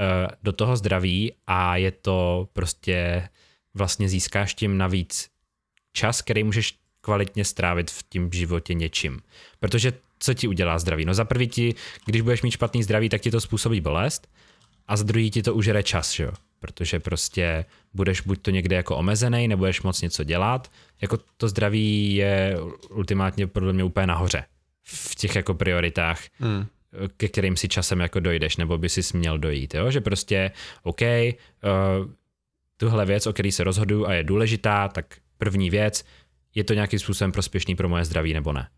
eh, 0.00 0.28
do 0.42 0.52
toho 0.52 0.76
zdraví 0.76 1.32
a 1.46 1.76
je 1.76 1.90
to 1.90 2.48
prostě 2.52 3.28
vlastně 3.74 4.08
získáš 4.08 4.54
tím 4.54 4.78
navíc 4.78 5.31
čas, 5.92 6.22
který 6.22 6.44
můžeš 6.44 6.74
kvalitně 7.00 7.44
strávit 7.44 7.90
v 7.90 8.02
tím 8.08 8.32
životě 8.32 8.74
něčím. 8.74 9.20
Protože 9.60 9.92
co 10.18 10.34
ti 10.34 10.48
udělá 10.48 10.78
zdraví? 10.78 11.04
No 11.04 11.14
za 11.14 11.24
prvý 11.24 11.48
ti, 11.48 11.74
když 12.06 12.22
budeš 12.22 12.42
mít 12.42 12.50
špatný 12.50 12.82
zdraví, 12.82 13.08
tak 13.08 13.20
ti 13.20 13.30
to 13.30 13.40
způsobí 13.40 13.80
bolest 13.80 14.28
a 14.88 14.96
za 14.96 15.04
druhý 15.04 15.30
ti 15.30 15.42
to 15.42 15.54
užere 15.54 15.82
čas, 15.82 16.12
že 16.12 16.24
jo? 16.24 16.32
Protože 16.58 17.00
prostě 17.00 17.64
budeš 17.94 18.20
buď 18.20 18.42
to 18.42 18.50
někde 18.50 18.76
jako 18.76 18.96
omezený, 18.96 19.48
nebudeš 19.48 19.82
moc 19.82 20.00
něco 20.00 20.24
dělat. 20.24 20.70
Jako 21.00 21.18
to 21.36 21.48
zdraví 21.48 22.14
je 22.14 22.56
ultimátně 22.90 23.46
podle 23.46 23.72
mě 23.72 23.84
úplně 23.84 24.06
nahoře 24.06 24.44
v 24.84 25.14
těch 25.14 25.36
jako 25.36 25.54
prioritách. 25.54 26.20
Hmm 26.38 26.66
ke 27.16 27.28
kterým 27.28 27.56
si 27.56 27.68
časem 27.68 28.00
jako 28.00 28.20
dojdeš, 28.20 28.56
nebo 28.56 28.78
by 28.78 28.88
si 28.88 29.16
měl 29.18 29.38
dojít, 29.38 29.74
jo? 29.74 29.90
že 29.90 30.00
prostě 30.00 30.50
OK, 30.82 31.00
uh, 31.00 32.10
tuhle 32.76 33.06
věc, 33.06 33.26
o 33.26 33.32
který 33.32 33.52
se 33.52 33.64
rozhodu 33.64 34.08
a 34.08 34.12
je 34.12 34.24
důležitá, 34.24 34.88
tak 34.88 35.06
první 35.42 35.70
věc, 35.70 36.04
je 36.54 36.64
to 36.64 36.74
nějakým 36.74 36.98
způsobem 36.98 37.32
prospěšný 37.32 37.74
pro 37.76 37.88
moje 37.88 38.04
zdraví 38.04 38.32
nebo 38.32 38.52
ne. 38.52 38.68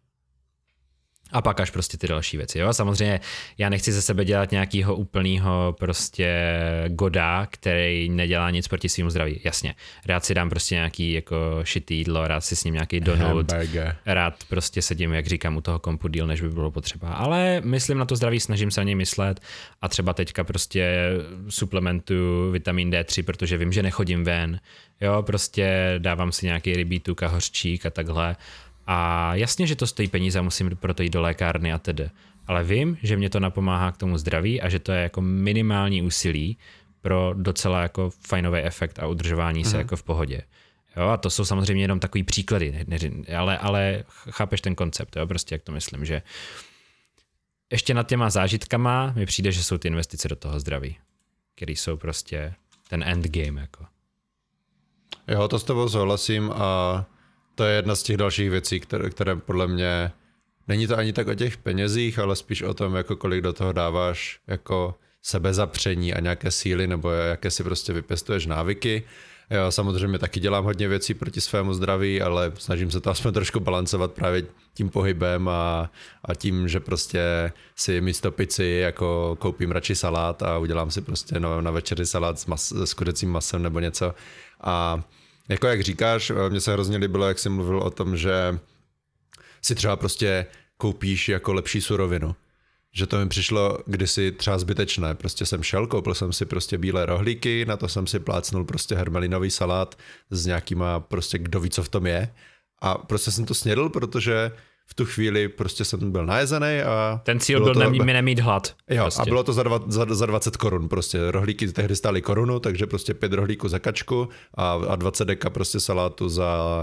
A 1.35 1.43
pak 1.43 1.61
až 1.61 1.71
prostě 1.71 1.99
ty 1.99 2.07
další 2.07 2.37
věci. 2.37 2.59
Jo? 2.59 2.73
Samozřejmě 2.73 3.21
já 3.59 3.69
nechci 3.69 3.93
ze 3.93 4.03
sebe 4.03 4.25
dělat 4.25 4.51
nějakýho 4.51 4.97
úplného 4.97 5.77
prostě 5.79 6.55
goda, 6.89 7.47
který 7.51 8.09
nedělá 8.09 8.51
nic 8.51 8.69
proti 8.69 8.89
svým 8.89 9.11
zdraví. 9.11 9.41
Jasně. 9.45 9.75
Rád 10.07 10.25
si 10.25 10.35
dám 10.35 10.51
prostě 10.51 10.75
nějaký 10.75 11.13
jako 11.13 11.37
šitý 11.63 11.97
jídlo, 11.97 12.29
rád 12.29 12.41
si 12.41 12.57
s 12.57 12.65
ním 12.65 12.75
nějaký 12.75 13.01
donut. 13.01 13.53
Rád 14.07 14.35
prostě 14.49 14.83
sedím, 14.83 15.13
jak 15.13 15.27
říkám, 15.27 15.57
u 15.57 15.61
toho 15.61 15.79
kompu 15.79 16.09
díl, 16.09 16.27
než 16.27 16.41
by 16.41 16.49
bylo 16.49 16.71
potřeba. 16.71 17.09
Ale 17.09 17.61
myslím 17.65 17.99
na 17.99 18.05
to 18.05 18.17
zdraví, 18.17 18.41
snažím 18.41 18.71
se 18.71 18.81
na 18.81 18.85
něj 18.85 18.95
myslet 18.95 19.41
a 19.83 19.89
třeba 19.89 20.13
teďka 20.13 20.45
prostě 20.45 21.11
suplementu 21.49 22.15
vitamin 22.53 22.91
D3, 22.91 23.23
protože 23.23 23.59
vím, 23.59 23.73
že 23.73 23.83
nechodím 23.83 24.25
ven. 24.25 24.61
Jo, 25.01 25.23
prostě 25.23 25.95
dávám 25.99 26.33
si 26.33 26.47
nějaký 26.47 26.77
rybí 26.77 27.01
tuk 27.01 27.23
a 27.23 27.29
hořčík 27.29 27.87
a 27.87 27.91
takhle 27.91 28.37
a 28.87 29.35
jasně, 29.35 29.67
že 29.67 29.77
to 29.77 29.87
stojí 29.87 30.09
peníze 30.09 30.39
a 30.39 30.43
musím 30.43 30.77
proto 30.77 31.03
jít 31.03 31.13
do 31.13 31.21
lékárny 31.21 31.73
a 31.73 31.79
tedy. 31.79 32.11
Ale 32.47 32.65
vím, 32.65 32.99
že 33.03 33.17
mě 33.17 33.31
to 33.31 33.41
napomáhá 33.41 33.93
k 33.93 33.97
tomu 33.97 34.19
zdraví 34.19 34.61
a 34.61 34.69
že 34.69 34.79
to 34.79 34.93
je 34.93 35.03
jako 35.03 35.21
minimální 35.21 36.03
úsilí 36.03 36.59
pro 37.01 37.35
docela 37.37 37.83
jako 37.83 38.11
fajnový 38.11 38.61
efekt 38.61 38.99
a 38.99 39.07
udržování 39.07 39.65
se 39.65 39.77
mm. 39.77 39.81
jako 39.81 39.97
v 39.97 40.03
pohodě. 40.03 40.43
Jo, 40.97 41.09
a 41.09 41.17
to 41.17 41.31
jsou 41.31 41.45
samozřejmě 41.45 41.85
jenom 41.85 42.01
takový 42.01 42.25
příklady, 42.25 42.85
ne, 42.87 42.99
ne, 43.09 43.37
ale, 43.37 43.59
ale 43.59 44.05
chápeš 44.31 44.61
ten 44.61 44.75
koncept, 44.75 45.17
jo, 45.17 45.27
prostě 45.27 45.55
jak 45.55 45.63
to 45.63 45.73
myslím, 45.73 46.05
že 46.05 46.23
ještě 47.73 47.95
nad 47.95 48.09
těma 48.09 48.31
zážitkama 48.31 49.13
mi 49.17 49.27
přijde, 49.27 49.53
že 49.53 49.65
jsou 49.65 49.79
ty 49.79 49.89
investice 49.89 50.29
do 50.29 50.37
toho 50.37 50.61
zdraví, 50.61 50.97
které 51.55 51.73
jsou 51.73 51.97
prostě 51.97 52.55
ten 52.89 53.03
endgame, 53.03 53.61
jako. 53.61 53.87
Jo, 55.29 55.49
to 55.49 55.59
s 55.59 55.65
tebou 55.65 55.89
souhlasím 55.89 56.53
a 56.53 57.05
to 57.55 57.65
je 57.65 57.77
jedna 57.77 57.95
z 57.95 58.03
těch 58.03 58.17
dalších 58.17 58.51
věcí, 58.51 58.81
které, 58.81 59.11
které 59.11 59.37
podle 59.37 59.67
mě, 59.67 60.13
není 60.69 60.87
to 60.87 60.99
ani 60.99 61.13
tak 61.13 61.29
o 61.29 61.35
těch 61.35 61.57
penězích, 61.57 62.19
ale 62.19 62.37
spíš 62.37 62.63
o 62.63 62.75
tom, 62.75 62.95
jako 62.95 63.17
kolik 63.17 63.43
do 63.43 63.53
toho 63.53 63.73
dáváš 63.73 64.41
jako 64.47 64.95
sebezapření 65.23 66.15
a 66.15 66.21
nějaké 66.21 66.51
síly, 66.51 66.87
nebo 66.87 67.11
jaké 67.11 67.51
si 67.51 67.65
prostě 67.65 67.93
vypěstuješ 67.93 68.47
návyky. 68.47 69.03
Já 69.51 69.71
samozřejmě 69.71 70.19
taky 70.19 70.41
dělám 70.41 70.65
hodně 70.65 70.89
věcí 70.89 71.15
proti 71.15 71.41
svému 71.41 71.75
zdraví, 71.75 72.23
ale 72.23 72.53
snažím 72.59 72.91
se 72.91 73.01
to 73.01 73.11
aspoň 73.11 73.33
trošku 73.33 73.61
balancovat 73.61 74.13
právě 74.13 74.43
tím 74.75 74.91
pohybem 74.91 75.49
a, 75.49 75.91
a 76.25 76.35
tím, 76.35 76.69
že 76.69 76.81
prostě 76.81 77.53
si 77.77 78.01
místo 78.01 78.31
pici 78.31 78.65
jako 78.65 79.37
koupím 79.41 79.71
radši 79.71 79.95
salát 79.95 80.43
a 80.43 80.59
udělám 80.59 80.91
si 80.91 81.01
prostě 81.01 81.41
no, 81.41 81.61
na 81.61 81.71
večeři 81.71 82.07
salát 82.07 82.39
s, 82.39 82.47
mas, 82.47 82.73
s 82.73 82.95
kudecím 82.95 83.31
masem 83.31 83.63
nebo 83.63 83.81
něco. 83.81 84.15
A 84.61 85.03
jako 85.49 85.67
jak 85.67 85.81
říkáš, 85.81 86.31
eh, 86.31 86.51
mně 86.51 86.61
se 86.61 86.73
hrozně 86.73 86.97
líbilo, 86.97 87.29
jak 87.29 87.39
jsi 87.39 87.49
mluvil 87.49 87.79
o 87.79 87.91
tom, 87.91 88.17
že 88.17 88.59
si 89.63 89.75
třeba 89.75 89.97
prostě 89.97 90.47
koupíš 90.77 91.29
jako 91.29 91.53
lepší 91.53 91.81
surovinu. 91.81 92.37
Že 92.93 93.07
to 93.07 93.19
mi 93.19 93.29
přišlo 93.29 93.79
kdysi 93.87 94.33
třeba 94.33 94.59
zbytečné. 94.59 95.15
Prostě 95.15 95.47
jsem 95.47 95.63
šel, 95.63 95.87
koupil 95.87 96.15
jsem 96.15 96.33
si 96.33 96.45
prostě 96.45 96.79
bílé 96.79 97.07
rohlíky, 97.07 97.65
na 97.65 97.77
to 97.77 97.89
jsem 97.89 98.07
si 98.07 98.19
plácnul 98.19 98.65
prostě 98.65 98.95
hermelinový 98.95 99.51
salát 99.51 99.99
s 100.31 100.47
nějakýma 100.47 101.01
prostě 101.01 101.39
kdo 101.39 101.61
ví, 101.61 101.71
co 101.71 101.83
v 101.83 101.89
tom 101.89 102.07
je. 102.07 102.35
A 102.81 102.99
prostě 102.99 103.31
jsem 103.31 103.45
to 103.45 103.55
snědl, 103.55 103.89
protože 103.89 104.53
v 104.87 104.95
tu 104.95 105.05
chvíli 105.05 105.49
prostě 105.49 105.85
jsem 105.85 106.13
byl 106.13 106.27
najezený 106.27 106.83
a... 106.83 107.21
Ten 107.25 107.41
cíl 107.41 107.65
byl 107.65 107.75
to, 107.75 107.81
nemí, 107.81 107.99
nemít 107.99 108.39
hlad. 108.39 108.75
Jo, 108.91 109.03
prostě. 109.03 109.23
a 109.23 109.25
bylo 109.25 109.45
to 109.45 109.53
za, 109.53 109.63
dva, 109.63 109.81
za, 109.87 110.07
za 110.09 110.27
20 110.27 110.57
korun 110.57 110.89
prostě. 110.89 111.31
Rohlíky 111.31 111.73
tehdy 111.73 111.97
stály 111.97 112.23
korunu, 112.23 112.61
takže 112.61 112.87
prostě 112.87 113.15
pět 113.15 113.33
rohlíků 113.33 113.69
za 113.69 113.79
kačku 113.79 114.29
a, 114.55 114.73
a 114.73 114.97
20 114.97 115.25
deka 115.25 115.51
prostě 115.51 115.81
salátu 115.81 116.29
za 116.29 116.79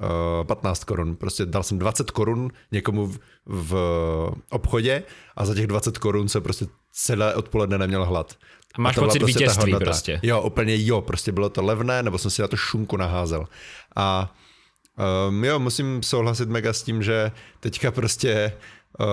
uh, 0.00 0.40
eh, 0.40 0.44
15 0.44 0.84
korun. 0.84 1.16
Prostě 1.16 1.46
dal 1.46 1.62
jsem 1.62 1.78
20 1.78 2.10
korun 2.10 2.50
někomu 2.72 3.06
v, 3.06 3.18
v 3.46 3.74
obchodě 4.50 5.02
a 5.36 5.44
za 5.44 5.54
těch 5.54 5.66
20 5.66 5.98
korun 5.98 6.28
se 6.28 6.40
prostě 6.40 6.66
celé 6.92 7.34
odpoledne 7.34 7.78
neměl 7.78 8.04
hlad. 8.04 8.36
A 8.74 8.80
máš 8.80 8.96
a 8.96 9.00
pocit 9.00 9.18
prostě 9.18 9.38
vítězství 9.38 9.74
prostě. 9.74 10.20
Jo, 10.22 10.42
úplně 10.42 10.84
jo, 10.84 11.00
prostě 11.00 11.32
bylo 11.32 11.48
to 11.48 11.62
levné, 11.62 12.02
nebo 12.02 12.18
jsem 12.18 12.30
si 12.30 12.42
na 12.42 12.48
to 12.48 12.56
šunku 12.56 12.96
naházel. 12.96 13.44
A 13.96 14.34
um, 15.28 15.44
jo, 15.44 15.58
musím 15.58 16.02
souhlasit 16.02 16.48
mega 16.48 16.72
s 16.72 16.82
tím, 16.82 17.02
že 17.02 17.32
teďka 17.60 17.90
prostě 17.90 18.52
uh, 19.00 19.06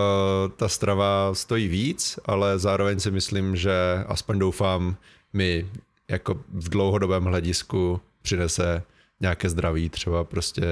ta 0.55 0.69
strava 0.69 1.29
stojí 1.33 1.67
víc, 1.67 2.19
ale 2.25 2.59
zároveň 2.59 2.99
si 2.99 3.11
myslím, 3.11 3.55
že 3.55 4.03
aspoň 4.07 4.39
doufám, 4.39 4.97
mi 5.33 5.67
jako 6.07 6.33
v 6.53 6.69
dlouhodobém 6.69 7.23
hledisku 7.23 8.01
přinese 8.21 8.83
nějaké 9.21 9.49
zdraví, 9.49 9.89
třeba 9.89 10.23
prostě 10.23 10.65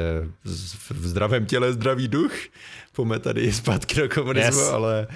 v 0.90 1.08
zdravém 1.08 1.46
těle 1.46 1.74
zdravý 1.74 2.08
duch. 2.08 2.34
Pome 2.92 3.20
tady 3.20 3.54
zpátky 3.62 3.96
do 3.96 4.10
komunismu, 4.10 4.62
yes. 4.62 4.70
ale, 4.70 5.08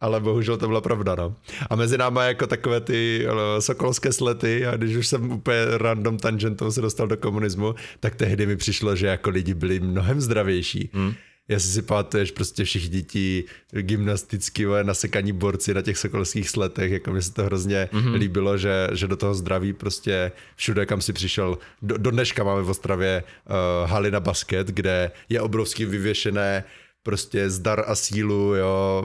ale 0.00 0.20
bohužel 0.20 0.56
to 0.56 0.66
byla 0.66 0.80
pravda, 0.80 1.14
no. 1.14 1.34
A 1.70 1.76
mezi 1.76 1.98
náma 1.98 2.24
jako 2.24 2.46
takové 2.46 2.80
ty 2.80 3.26
sokolské 3.58 4.12
slety 4.12 4.66
a 4.66 4.76
když 4.76 4.96
už 4.96 5.06
jsem 5.06 5.32
úplně 5.32 5.58
random 5.78 6.18
tangentou 6.18 6.70
se 6.70 6.80
dostal 6.80 7.06
do 7.06 7.16
komunismu, 7.16 7.74
tak 8.00 8.14
tehdy 8.14 8.46
mi 8.46 8.56
přišlo, 8.56 8.96
že 8.96 9.06
jako 9.06 9.30
lidi 9.30 9.54
byli 9.54 9.80
mnohem 9.80 10.20
zdravější. 10.20 10.90
Hmm 10.92 11.14
jestli 11.50 11.70
si 11.70 11.82
pamatuješ 11.82 12.30
prostě 12.30 12.64
všichni 12.64 13.02
ti 13.02 13.44
gymnasticky 13.72 14.66
nasekaní 14.82 15.32
borci 15.32 15.74
na 15.74 15.82
těch 15.82 15.98
sokolských 15.98 16.48
sletech, 16.48 16.92
jako 16.92 17.12
mi 17.12 17.22
se 17.22 17.32
to 17.32 17.44
hrozně 17.44 17.88
mm-hmm. 17.92 18.14
líbilo, 18.14 18.58
že, 18.58 18.88
že 18.92 19.08
do 19.08 19.16
toho 19.16 19.34
zdraví 19.34 19.72
prostě 19.72 20.32
všude, 20.56 20.86
kam 20.86 21.00
si 21.00 21.12
přišel, 21.12 21.58
do, 21.82 21.96
do 21.96 22.10
dneška 22.10 22.44
máme 22.44 22.62
v 22.62 22.70
Ostravě 22.70 23.24
uh, 23.24 23.90
haly 23.90 24.10
na 24.10 24.20
basket, 24.20 24.66
kde 24.66 25.10
je 25.28 25.40
obrovský 25.40 25.84
vyvěšené 25.84 26.64
prostě 27.10 27.50
zdar 27.50 27.84
a 27.86 27.94
sílu, 27.94 28.54
jo, 28.54 29.04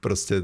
prostě 0.00 0.42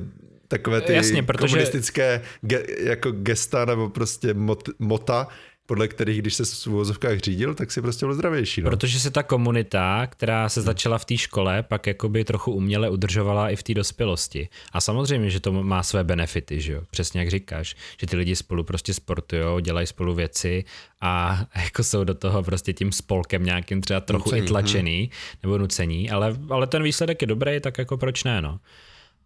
takové 0.49 0.81
ty 0.81 0.93
Jasně, 0.93 1.23
protože... 1.23 1.49
komunistické 1.49 2.23
ge, 2.43 2.65
jako 2.81 3.11
gesta 3.11 3.65
nebo 3.65 3.89
prostě 3.89 4.35
mot, 4.35 4.69
mota, 4.79 5.29
podle 5.71 5.89
kterých, 5.89 6.19
když 6.19 6.35
se 6.35 6.45
v 6.45 6.67
uvozovkách 6.67 7.19
řídil, 7.19 7.55
tak 7.55 7.71
si 7.73 7.83
prostě 7.83 8.07
byl 8.07 8.15
zdravější. 8.15 8.61
No. 8.61 8.71
Protože 8.71 9.01
se 9.01 9.11
ta 9.11 9.23
komunita, 9.23 10.07
která 10.07 10.49
se 10.49 10.63
začala 10.63 10.99
v 10.99 11.05
té 11.05 11.17
škole, 11.17 11.63
pak 11.63 11.87
jakoby 11.87 12.25
trochu 12.25 12.53
uměle 12.53 12.91
udržovala 12.91 13.51
i 13.51 13.57
v 13.57 13.63
té 13.63 13.75
dospělosti. 13.75 14.49
A 14.73 14.81
samozřejmě, 14.81 15.31
že 15.31 15.41
to 15.41 15.53
má 15.53 15.83
své 15.83 16.05
benefity, 16.05 16.61
že 16.61 16.73
jo? 16.73 16.83
Přesně 16.91 17.21
jak 17.21 17.31
říkáš, 17.31 17.77
že 18.01 18.07
ty 18.07 18.17
lidi 18.17 18.37
spolu 18.37 18.65
prostě 18.65 18.95
sportují, 18.95 19.63
dělají 19.63 19.87
spolu 19.87 20.15
věci 20.15 20.65
a 21.01 21.41
jako 21.65 21.85
jsou 21.85 22.05
do 22.05 22.15
toho 22.15 22.43
prostě 22.43 22.73
tím 22.73 22.93
spolkem 22.93 23.45
nějakým 23.45 23.81
třeba 23.81 24.01
trochu 24.01 24.29
nucení, 24.29 24.47
i 24.47 24.49
tlačený 24.49 25.11
hm. 25.13 25.39
nebo 25.43 25.59
nucení, 25.59 26.11
ale, 26.11 26.37
ale 26.51 26.67
ten 26.67 26.83
výsledek 26.83 27.23
je 27.23 27.27
dobrý, 27.27 27.61
tak 27.61 27.79
jako 27.79 27.97
proč 27.97 28.25
ne, 28.25 28.43
no. 28.43 28.61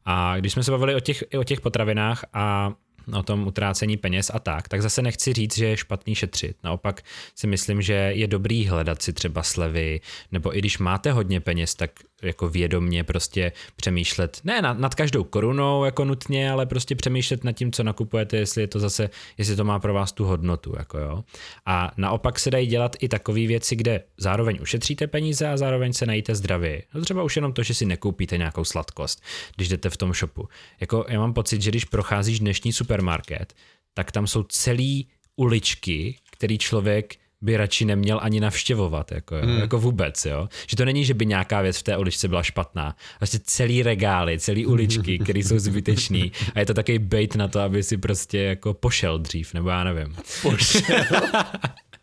A 0.04 0.36
když 0.38 0.52
jsme 0.52 0.62
se 0.62 0.70
bavili 0.70 0.94
o 0.94 1.00
těch, 1.00 1.24
o 1.38 1.44
těch 1.44 1.60
potravinách 1.60 2.24
a 2.32 2.72
o 3.12 3.22
tom 3.22 3.46
utrácení 3.46 3.96
peněz 3.96 4.30
a 4.34 4.38
tak, 4.38 4.68
tak 4.68 4.82
zase 4.82 5.02
nechci 5.02 5.32
říct, 5.32 5.56
že 5.56 5.66
je 5.66 5.76
špatný 5.76 6.14
šetřit. 6.14 6.56
Naopak 6.64 7.02
si 7.34 7.46
myslím, 7.46 7.82
že 7.82 7.94
je 7.94 8.26
dobrý 8.26 8.66
hledat 8.66 9.02
si 9.02 9.12
třeba 9.12 9.42
slevy, 9.42 10.00
nebo 10.32 10.56
i 10.56 10.58
když 10.58 10.78
máte 10.78 11.12
hodně 11.12 11.40
peněz, 11.40 11.74
tak 11.74 11.90
jako 12.24 12.48
vědomně 12.48 13.04
prostě 13.04 13.52
přemýšlet, 13.76 14.40
ne 14.44 14.62
nad, 14.62 14.78
nad 14.78 14.94
každou 14.94 15.24
korunou 15.24 15.84
jako 15.84 16.04
nutně, 16.04 16.50
ale 16.50 16.66
prostě 16.66 16.94
přemýšlet 16.94 17.44
nad 17.44 17.52
tím, 17.52 17.72
co 17.72 17.82
nakupujete, 17.82 18.36
jestli 18.36 18.62
je 18.62 18.66
to 18.66 18.80
zase, 18.80 19.10
jestli 19.38 19.56
to 19.56 19.64
má 19.64 19.78
pro 19.78 19.94
vás 19.94 20.12
tu 20.12 20.24
hodnotu, 20.24 20.74
jako 20.78 20.98
jo. 20.98 21.24
A 21.66 21.92
naopak 21.96 22.38
se 22.38 22.50
dají 22.50 22.66
dělat 22.66 22.96
i 23.00 23.08
takové 23.08 23.46
věci, 23.46 23.76
kde 23.76 24.02
zároveň 24.16 24.58
ušetříte 24.62 25.06
peníze 25.06 25.48
a 25.48 25.56
zároveň 25.56 25.92
se 25.92 26.06
najíte 26.06 26.34
zdravě. 26.34 26.82
No 26.94 27.00
třeba 27.00 27.22
už 27.22 27.36
jenom 27.36 27.52
to, 27.52 27.62
že 27.62 27.74
si 27.74 27.86
nekoupíte 27.86 28.38
nějakou 28.38 28.64
sladkost, 28.64 29.22
když 29.56 29.68
jdete 29.68 29.90
v 29.90 29.96
tom 29.96 30.14
shopu. 30.14 30.48
Jako 30.80 31.06
já 31.08 31.20
mám 31.20 31.32
pocit, 31.32 31.62
že 31.62 31.70
když 31.70 31.84
procházíš 31.84 32.40
dnešní 32.40 32.72
supermarket, 32.72 33.54
tak 33.94 34.12
tam 34.12 34.26
jsou 34.26 34.42
celý 34.42 35.08
uličky, 35.36 36.16
který 36.30 36.58
člověk 36.58 37.16
by 37.40 37.56
radši 37.56 37.84
neměl 37.84 38.18
ani 38.22 38.40
navštěvovat, 38.40 39.12
jako, 39.12 39.36
hmm. 39.36 39.58
jako 39.58 39.78
vůbec, 39.78 40.24
jo. 40.24 40.48
Že 40.66 40.76
to 40.76 40.84
není, 40.84 41.04
že 41.04 41.14
by 41.14 41.26
nějaká 41.26 41.60
věc 41.60 41.78
v 41.78 41.82
té 41.82 41.96
uličce 41.96 42.28
byla 42.28 42.42
špatná. 42.42 42.96
Vlastně 43.20 43.40
celý 43.44 43.82
regály, 43.82 44.38
celý 44.38 44.66
uličky, 44.66 45.18
které 45.22 45.38
jsou 45.38 45.58
zbytečný 45.58 46.32
a 46.54 46.60
je 46.60 46.66
to 46.66 46.74
takový 46.74 46.98
bait 46.98 47.36
na 47.36 47.48
to, 47.48 47.60
aby 47.60 47.82
si 47.82 47.96
prostě 47.96 48.38
jako 48.38 48.74
pošel 48.74 49.18
dřív, 49.18 49.54
nebo 49.54 49.68
já 49.68 49.84
nevím. 49.84 50.16
Pošel. 50.42 50.82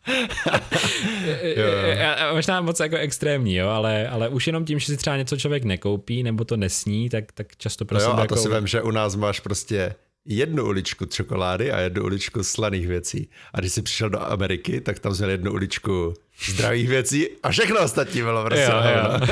Možná 2.33 2.61
moc 2.61 2.79
jako 2.79 2.95
extrémní, 2.95 3.55
jo, 3.55 3.67
ale, 3.67 4.07
ale 4.07 4.29
už 4.29 4.47
jenom 4.47 4.65
tím, 4.65 4.79
že 4.79 4.85
si 4.85 4.97
třeba 4.97 5.17
něco 5.17 5.37
člověk 5.37 5.63
nekoupí 5.63 6.23
nebo 6.23 6.45
to 6.45 6.57
nesní, 6.57 7.09
tak, 7.09 7.31
tak 7.31 7.47
často 7.57 7.85
prostě. 7.85 8.09
No 8.09 8.13
jo, 8.13 8.19
a 8.19 8.27
to 8.27 8.31
jako... 8.33 8.35
si 8.35 8.49
vím, 8.49 8.67
že 8.67 8.81
u 8.81 8.91
nás 8.91 9.15
máš 9.15 9.39
prostě 9.39 9.95
jednu 10.25 10.65
uličku 10.65 11.05
čokolády 11.05 11.71
a 11.71 11.79
jednu 11.79 12.03
uličku 12.03 12.43
slaných 12.43 12.87
věcí. 12.87 13.29
A 13.53 13.59
když 13.59 13.73
jsi 13.73 13.81
přišel 13.81 14.09
do 14.09 14.21
Ameriky, 14.21 14.81
tak 14.81 14.99
tam 14.99 15.13
měl 15.13 15.29
jednu 15.29 15.51
uličku 15.51 16.13
zdravých 16.49 16.89
věcí 16.89 17.27
a 17.43 17.51
všechno 17.51 17.83
ostatní 17.83 18.21
bylo 18.21 18.45
prostě. 18.45 18.71
Jo, 18.71 18.81
jo. 18.95 19.27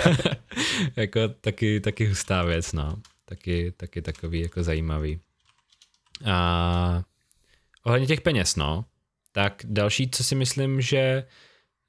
jako 0.95 1.27
taky, 1.27 1.79
taky 1.79 2.05
hustá 2.05 2.43
věc, 2.43 2.73
no. 2.73 2.95
Taky, 3.25 3.73
taky 3.77 4.01
takový 4.01 4.41
jako 4.41 4.63
zajímavý. 4.63 5.19
A 6.25 7.03
ohledně 7.83 8.07
těch 8.07 8.21
peněz, 8.21 8.55
no, 8.55 8.85
tak 9.31 9.61
další, 9.63 10.09
co 10.09 10.23
si 10.23 10.35
myslím, 10.35 10.81
že 10.81 11.23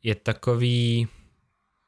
je 0.02 0.14
takový, 0.14 1.08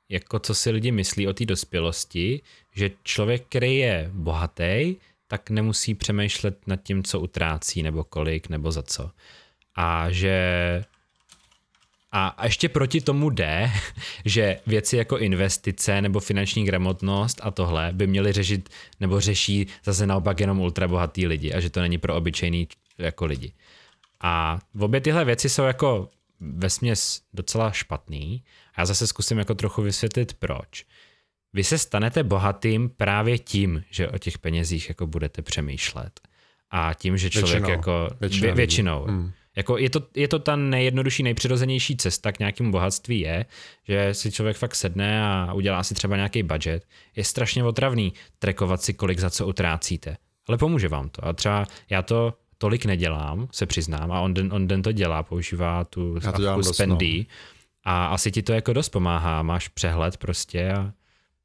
jako 0.09 0.39
co 0.39 0.55
si 0.55 0.71
lidi 0.71 0.93
myslí 0.93 1.29
o 1.29 1.33
té 1.33 1.45
dospělosti, 1.45 2.41
že 2.75 2.91
člověk, 3.03 3.47
který 3.47 3.77
je 3.77 4.11
bohatý, 4.13 4.97
tak 5.33 5.51
nemusí 5.51 5.95
přemýšlet 5.95 6.67
nad 6.67 6.83
tím, 6.83 7.03
co 7.03 7.21
utrácí, 7.21 7.83
nebo 7.83 8.05
kolik, 8.05 8.49
nebo 8.49 8.73
za 8.73 8.83
co. 8.83 9.11
A 9.75 10.11
že 10.11 10.85
a 12.13 12.45
ještě 12.45 12.69
proti 12.69 13.01
tomu 13.01 13.31
jde, 13.31 13.71
že 14.25 14.61
věci 14.67 14.97
jako 14.97 15.19
investice 15.19 16.03
nebo 16.03 16.21
finanční 16.21 16.65
gramotnost 16.65 17.41
a 17.43 17.51
tohle 17.51 17.91
by 17.93 18.07
měly 18.07 18.33
řešit 18.33 18.69
nebo 19.01 19.21
řeší 19.21 19.67
zase 19.85 20.07
naopak 20.07 20.41
jenom 20.41 20.61
ultrabohatý 20.61 21.27
lidi 21.27 21.53
a 21.53 21.61
že 21.61 21.71
to 21.71 21.81
není 21.81 21.99
pro 21.99 22.17
obyčejný 22.17 22.69
jako 22.99 23.25
lidi. 23.27 23.53
A 24.21 24.59
obě 24.81 25.01
tyhle 25.01 25.25
věci 25.25 25.49
jsou 25.49 25.63
jako 25.63 26.11
vesměs 26.41 27.23
docela 27.33 27.71
špatný 27.71 28.45
a 28.75 28.81
já 28.81 28.87
zase 28.87 29.07
zkusím 29.07 29.39
jako 29.39 29.55
trochu 29.55 29.83
vysvětlit 29.83 30.35
proč. 30.35 30.85
Vy 31.53 31.65
se 31.65 31.79
stanete 31.79 32.23
bohatým 32.23 32.89
právě 32.89 33.39
tím, 33.39 33.85
že 33.91 34.09
o 34.09 34.19
těch 34.19 34.39
penězích 34.39 34.89
jako 34.89 35.07
budete 35.07 35.43
přemýšlet. 35.43 36.21
A 36.71 36.95
tím, 36.95 37.17
že 37.17 37.31
člověk 37.31 37.65
většinou, 37.65 37.71
jako 37.71 38.09
většinou. 38.21 38.47
Vě, 38.47 38.55
většinou 38.55 39.05
hmm. 39.05 39.33
Jako 39.57 39.79
je, 39.79 39.91
to, 39.91 40.03
je 40.17 40.29
to 40.29 40.39
ta 40.39 40.57
nejjednodušší, 40.57 41.23
nejpřirozenější 41.23 41.97
cesta 41.97 42.33
k 42.33 42.39
nějakému 42.39 42.73
bohatství 42.73 43.21
je, 43.21 43.47
že 43.89 44.15
si 44.15 44.33
člověk 44.33 44.57
fakt 44.57 44.75
sedne 44.75 45.25
a 45.25 45.53
udělá 45.53 45.83
si 45.83 45.95
třeba 45.95 46.17
nějaký 46.17 46.43
budget. 46.43 46.87
Je 47.17 47.25
strašně 47.25 47.65
otravný 47.65 48.13
trekovat 48.39 48.83
si, 48.83 48.95
kolik 48.95 49.19
za 49.19 49.31
co 49.31 49.47
utrácíte. 49.47 50.17
Ale 50.49 50.59
pomůže 50.59 50.89
vám 50.89 51.09
to. 51.09 51.25
A 51.25 51.33
třeba 51.33 51.67
já 51.91 52.03
to 52.03 52.35
tolik 52.59 52.85
nedělám, 52.85 53.49
se 53.53 53.67
přiznám, 53.67 54.13
a 54.13 54.21
on 54.21 54.35
den, 54.35 54.53
on 54.53 54.69
den 54.69 54.83
to 54.83 54.93
dělá, 54.93 55.23
používá 55.23 55.85
tu 55.85 56.21
spendy. 56.63 57.19
No. 57.19 57.25
A 57.85 58.07
asi 58.07 58.31
ti 58.31 58.43
to 58.43 58.53
jako 58.53 58.73
dost 58.73 58.89
pomáhá, 58.89 59.43
máš 59.43 59.69
přehled 59.69 60.17
prostě 60.17 60.73
a 60.73 60.93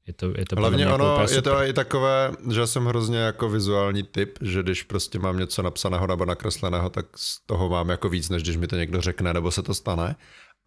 je 0.08 0.14
to, 0.14 0.34
je 0.38 0.46
to 0.46 0.56
Hlavně 0.56 0.84
jako 0.84 0.96
ono, 0.96 1.26
je 1.32 1.42
to 1.42 1.64
i 1.64 1.74
takové, 1.74 2.32
že 2.52 2.68
jsem 2.68 2.86
hrozně 2.86 3.18
jako 3.18 3.50
vizuální 3.50 4.04
typ, 4.04 4.38
že 4.42 4.64
když 4.64 4.84
prostě 4.84 5.20
mám 5.20 5.40
něco 5.40 5.62
napsaného 5.62 6.08
nebo 6.08 6.26
nakresleného, 6.26 6.90
tak 6.90 7.06
z 7.16 7.46
toho 7.46 7.70
mám 7.70 7.90
jako 7.90 8.10
víc, 8.10 8.30
než 8.30 8.44
když 8.44 8.58
mi 8.58 8.68
to 8.68 8.76
někdo 8.76 9.02
řekne 9.02 9.34
nebo 9.34 9.52
se 9.52 9.64
to 9.64 9.74
stane. 9.74 10.16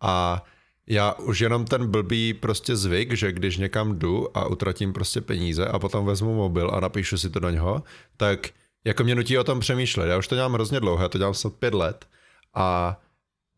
A 0.03 0.45
já 0.87 1.13
už 1.13 1.41
jenom 1.41 1.65
ten 1.65 1.87
blbý 1.91 2.35
prostě 2.35 2.77
zvyk, 2.77 3.13
že 3.13 3.33
když 3.33 3.57
někam 3.57 3.99
jdu 3.99 4.37
a 4.37 4.47
utratím 4.47 4.93
prostě 4.93 5.21
peníze 5.21 5.67
a 5.67 5.79
potom 5.79 6.07
vezmu 6.07 6.35
mobil 6.35 6.71
a 6.75 6.81
napíšu 6.81 7.19
si 7.19 7.31
to 7.31 7.41
do 7.41 7.51
něho, 7.51 7.83
tak 8.17 8.49
jako 8.85 9.05
mě 9.05 9.15
nutí 9.15 9.39
o 9.39 9.45
tom 9.45 9.61
přemýšlet. 9.61 10.07
Já 10.07 10.19
už 10.19 10.29
to 10.29 10.35
dělám 10.35 10.53
hrozně 10.53 10.81
dlouho, 10.81 11.03
já 11.03 11.09
to 11.09 11.19
dělám 11.19 11.35
snad 11.35 11.53
pět 11.53 11.75
let 11.75 12.07
a 12.55 13.01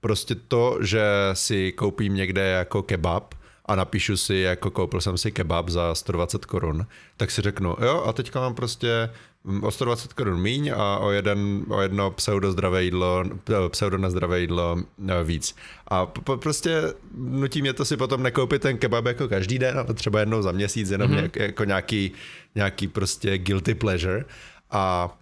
prostě 0.00 0.34
to, 0.34 0.78
že 0.80 1.04
si 1.32 1.72
koupím 1.72 2.14
někde 2.14 2.42
jako 2.42 2.82
kebab, 2.82 3.34
a 3.66 3.74
napíšu 3.74 4.16
si, 4.16 4.34
jako 4.34 4.70
koupil 4.70 5.00
jsem 5.00 5.18
si 5.18 5.32
kebab 5.32 5.68
za 5.68 5.94
120 5.94 6.44
korun, 6.44 6.86
tak 7.16 7.30
si 7.30 7.42
řeknu, 7.42 7.76
jo, 7.80 8.02
a 8.06 8.12
teďka 8.12 8.40
mám 8.40 8.54
prostě 8.54 9.10
mm, 9.44 9.64
o 9.64 9.70
120 9.70 10.12
korun 10.12 10.40
míň 10.40 10.72
a 10.76 10.98
o, 10.98 11.10
jeden, 11.10 11.64
o 11.68 11.80
jedno 11.80 12.10
pseudo 12.10 12.52
zdravé 12.52 12.84
jídlo, 12.84 13.24
pseudo 13.68 13.98
nezdravé 13.98 14.40
jídlo 14.40 14.76
e, 15.08 15.24
víc. 15.24 15.56
A 15.88 16.06
prostě 16.36 16.82
nutí 17.14 17.60
mě 17.60 17.72
to 17.72 17.84
si 17.84 17.96
potom 17.96 18.22
nekoupit 18.22 18.62
ten 18.62 18.78
kebab 18.78 19.04
jako 19.04 19.28
každý 19.28 19.58
den, 19.58 19.78
ale 19.78 19.94
třeba 19.94 20.20
jednou 20.20 20.42
za 20.42 20.52
měsíc, 20.52 20.90
jenom 20.90 21.10
mm-hmm. 21.10 21.14
nějak, 21.14 21.36
jako 21.36 21.64
nějaký, 21.64 22.12
nějaký 22.54 22.88
prostě 22.88 23.38
guilty 23.38 23.74
pleasure. 23.74 24.24
A 24.70 25.14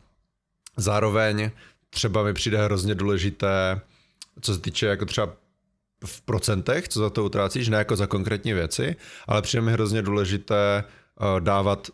zároveň 0.77 1.51
třeba 1.91 2.23
mi 2.23 2.35
přijde 2.35 2.65
hrozně 2.65 2.95
důležité, 2.95 3.81
co 4.41 4.55
se 4.55 4.61
týče 4.61 4.87
jako 4.87 5.07
třeba 5.07 5.33
v 6.05 6.21
procentech, 6.21 6.89
co 6.89 7.01
za 7.01 7.11
to 7.11 7.25
utrácíš, 7.25 7.69
ne 7.69 7.79
jako 7.79 7.97
za 7.97 8.07
konkrétní 8.07 8.53
věci, 8.53 8.97
ale 9.27 9.43
přijde 9.43 9.63
mi 9.63 9.73
hrozně 9.73 10.03
důležité 10.03 10.85
uh, 11.21 11.41
dávat 11.41 11.89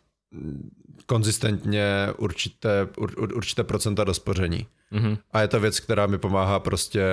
konzistentně 1.06 2.08
určité, 2.18 2.88
ur, 2.96 3.34
určité 3.34 3.64
procenta 3.64 4.04
do 4.04 4.14
spoření. 4.14 4.66
Mm-hmm. 4.92 5.18
A 5.32 5.40
je 5.40 5.48
to 5.48 5.60
věc, 5.60 5.80
která 5.80 6.06
mi 6.06 6.18
pomáhá 6.18 6.60
prostě 6.60 7.04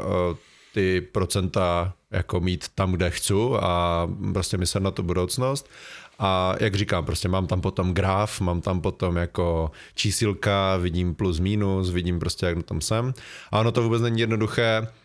uh, 0.00 0.36
ty 0.74 1.00
procenta 1.00 1.94
jako 2.10 2.40
mít 2.40 2.68
tam, 2.74 2.92
kde 2.92 3.10
chci 3.10 3.34
a 3.60 4.08
prostě 4.32 4.58
myslet 4.58 4.82
na 4.82 4.90
tu 4.90 5.02
budoucnost. 5.02 5.70
A 6.18 6.54
jak 6.60 6.74
říkám, 6.74 7.04
prostě 7.04 7.28
mám 7.28 7.46
tam 7.46 7.60
potom 7.60 7.94
graf, 7.94 8.40
mám 8.40 8.60
tam 8.60 8.80
potom 8.80 9.16
jako 9.16 9.70
čísilka, 9.94 10.76
vidím 10.76 11.14
plus 11.14 11.38
minus, 11.38 11.90
vidím 11.90 12.18
prostě, 12.18 12.46
jak 12.46 12.56
na 12.56 12.62
tom 12.62 12.80
jsem. 12.80 13.14
A 13.50 13.60
ono 13.60 13.72
to 13.72 13.82
vůbec 13.82 14.02
není 14.02 14.20
jednoduché, 14.20 14.86
Eh, 14.86 15.01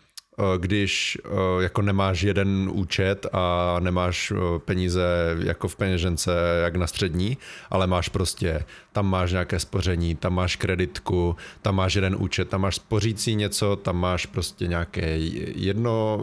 když 0.58 1.18
eh, 1.24 1.62
jako 1.62 1.82
nemáš 1.82 2.22
jeden 2.22 2.70
účet 2.72 3.26
a 3.32 3.76
nemáš 3.80 4.32
eh, 4.36 4.58
peníze 4.58 5.36
jako 5.38 5.68
v 5.68 5.76
peněžence 5.76 6.30
jak 6.62 6.76
na 6.76 6.86
střední, 6.86 7.38
ale 7.70 7.86
máš 7.86 8.08
prostě, 8.08 8.64
tam 8.92 9.06
máš 9.10 9.32
nějaké 9.32 9.58
spoření, 9.58 10.14
tam 10.14 10.34
máš 10.34 10.56
kreditku, 10.56 11.36
tam 11.62 11.74
máš 11.74 11.94
jeden 11.94 12.16
účet, 12.18 12.48
tam 12.48 12.60
máš 12.60 12.76
spořící 12.76 13.34
něco, 13.34 13.76
tam 13.76 13.96
máš 13.96 14.26
prostě 14.26 14.66
nějaké 14.66 15.18
jedno 15.54 16.20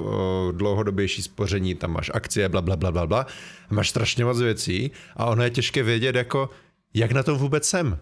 dlouhodobější 0.52 1.22
spoření, 1.22 1.76
tam 1.76 1.92
máš 1.92 2.12
akcie, 2.14 2.50
bla, 2.50 2.62
bla, 2.62 2.76
bla, 2.76 2.92
bla, 2.92 3.08
bla. 3.08 3.26
Máš 3.70 3.90
strašně 3.90 4.26
moc 4.26 4.40
věcí 4.40 4.92
a 5.16 5.26
ono 5.26 5.44
je 5.44 5.50
těžké 5.50 5.84
vědět 5.84 6.16
jako, 6.16 6.50
jak 6.94 7.12
na 7.12 7.24
tom 7.24 7.38
vůbec 7.38 7.68
jsem. 7.68 8.00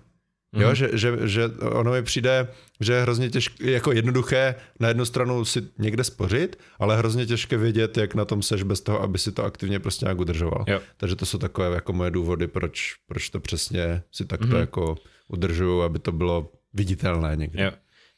Jo, 0.54 0.70
mm. 0.70 0.76
že, 0.76 0.90
že, 0.94 1.18
že 1.24 1.48
ono 1.62 1.92
mi 1.92 2.04
přijde, 2.04 2.48
že 2.80 2.94
je 2.94 3.02
hrozně 3.02 3.30
těžké, 3.30 3.72
jako 3.72 3.92
jednoduché 3.92 4.56
na 4.80 4.88
jednu 4.88 5.06
stranu 5.06 5.46
si 5.46 5.62
někde 5.78 6.04
spořit, 6.04 6.60
ale 6.80 6.98
hrozně 6.98 7.26
těžké 7.26 7.58
vědět, 7.58 7.98
jak 7.98 8.16
na 8.16 8.26
tom 8.26 8.42
seš 8.42 8.64
bez 8.64 8.82
toho, 8.82 9.02
aby 9.02 9.18
si 9.18 9.32
to 9.32 9.44
aktivně 9.44 9.80
prostě 9.80 10.06
nějak 10.06 10.20
udržoval. 10.20 10.66
Jo. 10.68 10.80
Takže 10.98 11.16
to 11.16 11.26
jsou 11.26 11.38
takové 11.38 11.76
jako 11.76 11.94
moje 11.94 12.12
důvody, 12.12 12.48
proč, 12.48 12.96
proč 13.08 13.30
to 13.30 13.40
přesně 13.40 14.04
si 14.12 14.26
takto 14.26 14.48
mm. 14.48 14.60
jako 14.60 14.96
udržuju, 15.28 15.82
aby 15.82 16.00
to 16.00 16.12
bylo 16.12 16.52
viditelné 16.74 17.36
někde. 17.36 17.64
Jo. 17.64 17.72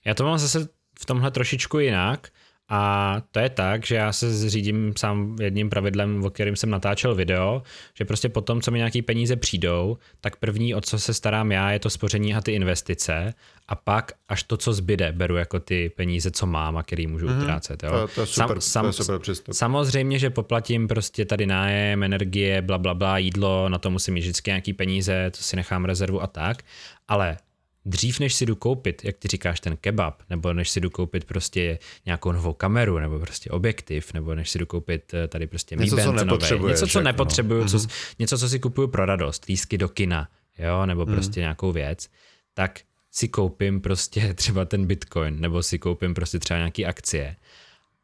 Já 0.06 0.14
to 0.14 0.24
mám 0.24 0.38
zase 0.38 0.68
v 1.00 1.06
tomhle 1.06 1.32
trošičku 1.32 1.80
jinak, 1.80 2.30
a 2.70 3.22
to 3.32 3.40
je 3.40 3.50
tak, 3.50 3.86
že 3.86 3.96
já 3.96 4.14
se 4.14 4.50
řídím 4.50 4.94
sám 4.98 5.36
jedním 5.42 5.70
pravidlem, 5.70 6.24
o 6.24 6.30
kterým 6.30 6.56
jsem 6.56 6.70
natáčel 6.70 7.16
video, 7.16 7.64
že 7.94 8.06
prostě 8.06 8.30
po 8.30 8.42
tom, 8.42 8.62
co 8.62 8.72
mi 8.72 8.78
nějaký 8.78 9.02
peníze 9.02 9.36
přijdou, 9.36 9.98
tak 10.22 10.36
první, 10.36 10.76
o 10.76 10.82
co 10.82 11.00
se 11.00 11.14
starám 11.14 11.52
já, 11.52 11.72
je 11.72 11.80
to 11.80 11.90
spoření 11.90 12.36
a 12.36 12.42
ty 12.42 12.52
investice 12.52 13.34
a 13.68 13.76
pak 13.76 14.12
až 14.28 14.44
to, 14.44 14.58
co 14.58 14.74
zbyde, 14.74 15.12
beru 15.12 15.36
jako 15.36 15.60
ty 15.60 15.90
peníze, 15.90 16.32
co 16.32 16.46
mám 16.46 16.78
a 16.78 16.84
který 16.84 17.08
můžu 17.08 17.28
mm-hmm. 17.28 17.42
utrácet. 17.42 17.84
Jo? 17.84 17.90
To, 17.92 18.08
to, 18.08 18.22
je 18.22 18.28
super, 18.28 18.62
sam, 18.62 18.84
to 18.84 18.90
je 18.90 18.94
super 18.94 19.20
přístup. 19.20 19.56
Samozřejmě, 19.56 20.20
že 20.20 20.30
poplatím 20.30 20.88
prostě 20.88 21.26
tady 21.26 21.46
nájem, 21.46 22.04
energie, 22.04 22.62
bla, 22.62 22.78
bla, 22.78 22.94
bla, 22.94 23.18
jídlo, 23.18 23.70
na 23.70 23.78
to 23.78 23.90
musím 23.90 24.14
mít 24.14 24.22
vždycky 24.22 24.50
nějaký 24.50 24.74
peníze, 24.74 25.32
to 25.32 25.38
si 25.38 25.56
nechám 25.56 25.86
rezervu 25.86 26.22
a 26.22 26.28
tak, 26.28 26.64
ale 27.08 27.38
dřív 27.86 28.20
než 28.20 28.34
si 28.34 28.46
jdu 28.46 28.56
koupit, 28.56 29.06
jak 29.06 29.18
ty 29.18 29.28
říkáš, 29.28 29.60
ten 29.60 29.78
kebab, 29.78 30.22
nebo 30.30 30.54
než 30.54 30.70
si 30.70 30.82
jdu 30.82 30.90
koupit 30.90 31.26
prostě 31.26 31.80
nějakou 32.06 32.32
novou 32.32 32.54
kameru, 32.54 33.00
nebo 33.00 33.20
prostě 33.20 33.50
objektiv, 33.50 34.14
nebo 34.14 34.36
než 34.36 34.50
si 34.50 34.60
jdu 34.60 34.66
koupit 34.66 35.14
eh, 35.14 35.28
tady 35.28 35.48
prostě 35.48 35.76
něco, 35.76 35.98
co 35.98 36.12
nové, 36.12 36.68
něco, 36.68 36.88
co 36.88 37.02
nepotřebuju, 37.02 37.62
no. 37.62 37.70
co, 37.70 37.78
mm-hmm. 37.78 38.16
něco, 38.20 38.38
co 38.38 38.50
si 38.50 38.60
kupuju 38.60 38.88
pro 38.88 39.06
radost, 39.06 39.46
lísky 39.46 39.78
do 39.78 39.90
kina, 39.90 40.30
jo, 40.58 40.86
nebo 40.86 41.06
mm. 41.06 41.14
prostě 41.14 41.40
nějakou 41.40 41.72
věc, 41.72 42.10
tak 42.54 42.80
si 43.12 43.28
koupím 43.28 43.82
prostě 43.82 44.34
třeba 44.34 44.66
ten 44.66 44.86
bitcoin, 44.86 45.42
nebo 45.42 45.64
si 45.64 45.80
koupím 45.80 46.14
prostě 46.14 46.40
třeba 46.40 46.58
nějaký 46.58 46.86
akcie. 46.86 47.36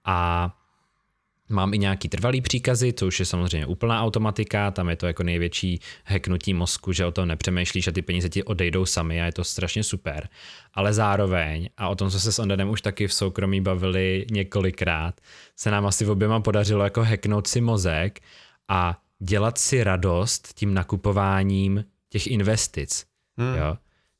A 0.05 0.49
Mám 1.51 1.73
i 1.73 1.77
nějaký 1.77 2.09
trvalý 2.09 2.41
příkazy, 2.41 2.93
to 2.93 3.07
už 3.07 3.19
je 3.19 3.25
samozřejmě 3.25 3.65
úplná 3.65 4.01
automatika, 4.01 4.71
tam 4.71 4.89
je 4.89 4.95
to 4.95 5.07
jako 5.07 5.23
největší 5.23 5.79
heknutí 6.03 6.53
mozku, 6.53 6.91
že 6.91 7.05
o 7.05 7.11
tom 7.11 7.27
nepřemýšlíš 7.27 7.87
a 7.87 7.91
ty 7.91 8.01
peníze 8.01 8.29
ti 8.29 8.43
odejdou 8.43 8.85
sami 8.85 9.21
a 9.21 9.25
je 9.25 9.31
to 9.31 9.43
strašně 9.43 9.83
super. 9.83 10.29
Ale 10.73 10.93
zároveň, 10.93 11.69
a 11.77 11.89
o 11.89 11.95
tom, 11.95 12.09
co 12.09 12.19
se 12.19 12.31
s 12.31 12.39
Ondanem 12.39 12.69
už 12.69 12.81
taky 12.81 13.07
v 13.07 13.13
soukromí 13.13 13.61
bavili 13.61 14.25
několikrát, 14.31 15.21
se 15.55 15.71
nám 15.71 15.85
asi 15.85 16.05
v 16.05 16.09
oběma 16.09 16.39
podařilo 16.39 16.83
jako 16.83 17.03
heknout 17.03 17.47
si 17.47 17.61
mozek 17.61 18.19
a 18.67 19.01
dělat 19.19 19.57
si 19.57 19.83
radost 19.83 20.53
tím 20.53 20.73
nakupováním 20.73 21.85
těch 22.09 22.27
investic. 22.27 23.05
Hmm. 23.37 23.55
Jo? 23.55 23.77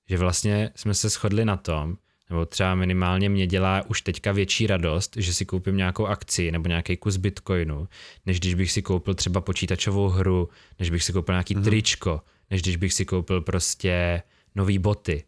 Že 0.10 0.18
vlastně 0.18 0.72
jsme 0.76 0.94
se 0.94 1.10
shodli 1.10 1.45
na 1.45 1.58
tom, 1.58 1.98
nebo 2.32 2.45
třeba 2.45 2.76
minimálně 2.76 3.30
mě 3.30 3.48
dělá 3.48 3.84
už 3.88 4.02
teďka 4.02 4.32
větší 4.32 4.68
radost, 4.68 5.14
že 5.18 5.34
si 5.34 5.45
koupím 5.45 5.78
nějakou 5.78 6.06
akci 6.06 6.52
nebo 6.52 6.68
nějaký 6.68 6.98
kus 6.98 7.18
bitcoinu, 7.18 7.88
než 8.26 8.40
když 8.40 8.53
bych 8.53 8.72
si 8.72 8.82
koupil 8.82 9.14
třeba 9.14 9.41
počítačovou 9.41 10.08
hru, 10.08 10.49
než 10.80 10.90
bych 10.90 11.03
si 11.03 11.14
koupil 11.14 11.34
nějaký 11.34 11.56
mm-hmm. 11.56 11.64
tričko, 11.64 12.22
než 12.49 12.62
když 12.62 12.76
bych 12.76 12.94
si 12.94 13.06
koupil 13.06 13.41
prostě 13.41 14.24
nový 14.56 14.80
boty, 14.80 15.24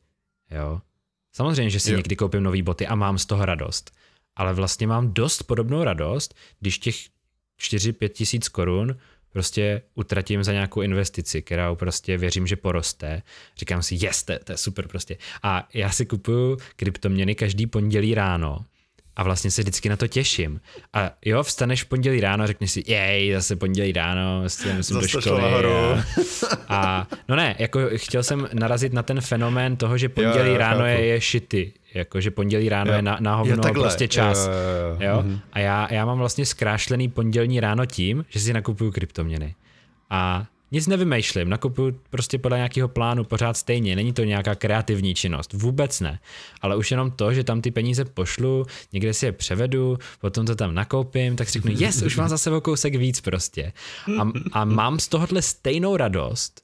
jo. 0.51 0.81
Samozřejmě, 1.35 1.69
že 1.69 1.79
si 1.79 1.91
jo. 1.91 1.97
někdy 1.97 2.15
koupím 2.15 2.43
nový 2.43 2.61
boty 2.61 2.87
a 2.87 2.95
mám 2.95 3.17
z 3.17 3.25
toho 3.25 3.45
radost, 3.45 3.91
ale 4.35 4.53
vlastně 4.53 4.87
mám 4.87 5.13
dost 5.13 5.43
podobnou 5.43 5.83
radost, 5.83 6.35
když 6.59 6.79
těch 6.79 6.95
4-5 7.61 8.09
tisíc 8.09 8.49
korun 8.49 8.97
prostě 9.33 9.81
utratím 9.95 10.43
za 10.43 10.51
nějakou 10.51 10.81
investici, 10.81 11.41
kterou 11.41 11.75
prostě 11.75 12.17
věřím, 12.17 12.47
že 12.47 12.55
poroste. 12.55 13.21
Říkám 13.57 13.83
si, 13.83 13.95
yes, 14.05 14.23
to, 14.23 14.33
to 14.43 14.51
je 14.51 14.57
super 14.57 14.87
prostě. 14.87 15.17
A 15.43 15.67
já 15.73 15.89
si 15.89 16.05
kupuju 16.05 16.57
kryptoměny 16.75 17.35
každý 17.35 17.67
pondělí 17.67 18.15
ráno 18.15 18.65
a 19.15 19.23
vlastně 19.23 19.51
se 19.51 19.61
vždycky 19.61 19.89
na 19.89 19.95
to 19.95 20.07
těším. 20.07 20.61
A 20.93 21.11
jo, 21.25 21.43
vstaneš 21.43 21.83
v 21.83 21.85
pondělí 21.85 22.19
ráno 22.19 22.43
a 22.43 22.47
řekneš 22.47 22.71
si, 22.71 22.83
jej, 22.87 23.33
zase 23.33 23.55
pondělí 23.55 23.91
ráno, 23.91 24.39
vlastně 24.39 24.73
musím 24.73 24.99
do 24.99 25.07
školy. 25.07 25.43
A, 25.43 26.03
a, 26.69 27.07
no 27.29 27.35
ne, 27.35 27.55
jako 27.59 27.79
chtěl 27.95 28.23
jsem 28.23 28.47
narazit 28.53 28.93
na 28.93 29.03
ten 29.03 29.21
fenomén 29.21 29.77
toho, 29.77 29.97
že 29.97 30.09
pondělí 30.09 30.47
jo, 30.47 30.53
jo, 30.53 30.57
ráno 30.57 30.85
je, 30.85 31.05
je 31.05 31.21
šity, 31.21 31.73
jako 31.93 32.21
že 32.21 32.31
pondělí 32.31 32.69
ráno 32.69 32.91
jo. 32.91 32.95
je 32.95 33.01
na, 33.01 33.17
na 33.19 33.35
hovno 33.35 33.63
jo, 33.67 33.73
prostě 33.73 34.07
čas. 34.07 34.47
Jo, 34.47 34.53
jo, 34.53 34.97
jo. 34.99 35.09
jo? 35.09 35.21
Mm-hmm. 35.21 35.39
A 35.53 35.59
já, 35.59 35.87
já 35.93 36.05
mám 36.05 36.17
vlastně 36.17 36.45
zkrášlený 36.45 37.09
pondělní 37.09 37.59
ráno 37.59 37.85
tím, 37.85 38.25
že 38.29 38.39
si 38.39 38.53
nakupuju 38.53 38.91
kryptoměny. 38.91 39.55
A 40.09 40.45
nic 40.73 40.87
nevymýšlím, 40.87 41.49
nakupuju 41.49 41.99
prostě 42.09 42.37
podle 42.37 42.57
nějakého 42.57 42.87
plánu 42.87 43.23
pořád 43.23 43.57
stejně, 43.57 43.95
není 43.95 44.13
to 44.13 44.23
nějaká 44.23 44.55
kreativní 44.55 45.15
činnost, 45.15 45.53
vůbec 45.53 45.99
ne. 45.99 46.19
Ale 46.61 46.75
už 46.75 46.91
jenom 46.91 47.11
to, 47.11 47.33
že 47.33 47.43
tam 47.43 47.61
ty 47.61 47.71
peníze 47.71 48.05
pošlu, 48.05 48.65
někde 48.93 49.13
si 49.13 49.25
je 49.25 49.31
převedu, 49.31 49.97
potom 50.21 50.45
to 50.45 50.55
tam 50.55 50.75
nakoupím, 50.75 51.35
tak 51.35 51.49
si 51.49 51.53
řeknu, 51.53 51.71
yes, 51.77 52.01
už 52.01 52.17
mám 52.17 52.29
zase 52.29 52.51
o 52.51 52.61
kousek 52.61 52.95
víc 52.95 53.21
prostě. 53.21 53.73
A, 54.19 54.31
a 54.51 54.65
mám 54.65 54.99
z 54.99 55.07
tohohle 55.07 55.41
stejnou 55.41 55.97
radost, 55.97 56.61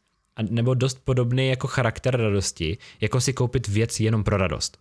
nebo 0.50 0.74
dost 0.74 1.00
podobný 1.04 1.50
jako 1.50 1.68
charakter 1.68 2.18
radosti, 2.18 2.78
jako 3.02 3.22
si 3.22 3.34
koupit 3.34 3.68
věc 3.68 4.00
jenom 4.00 4.24
pro 4.24 4.38
radost. 4.38 4.78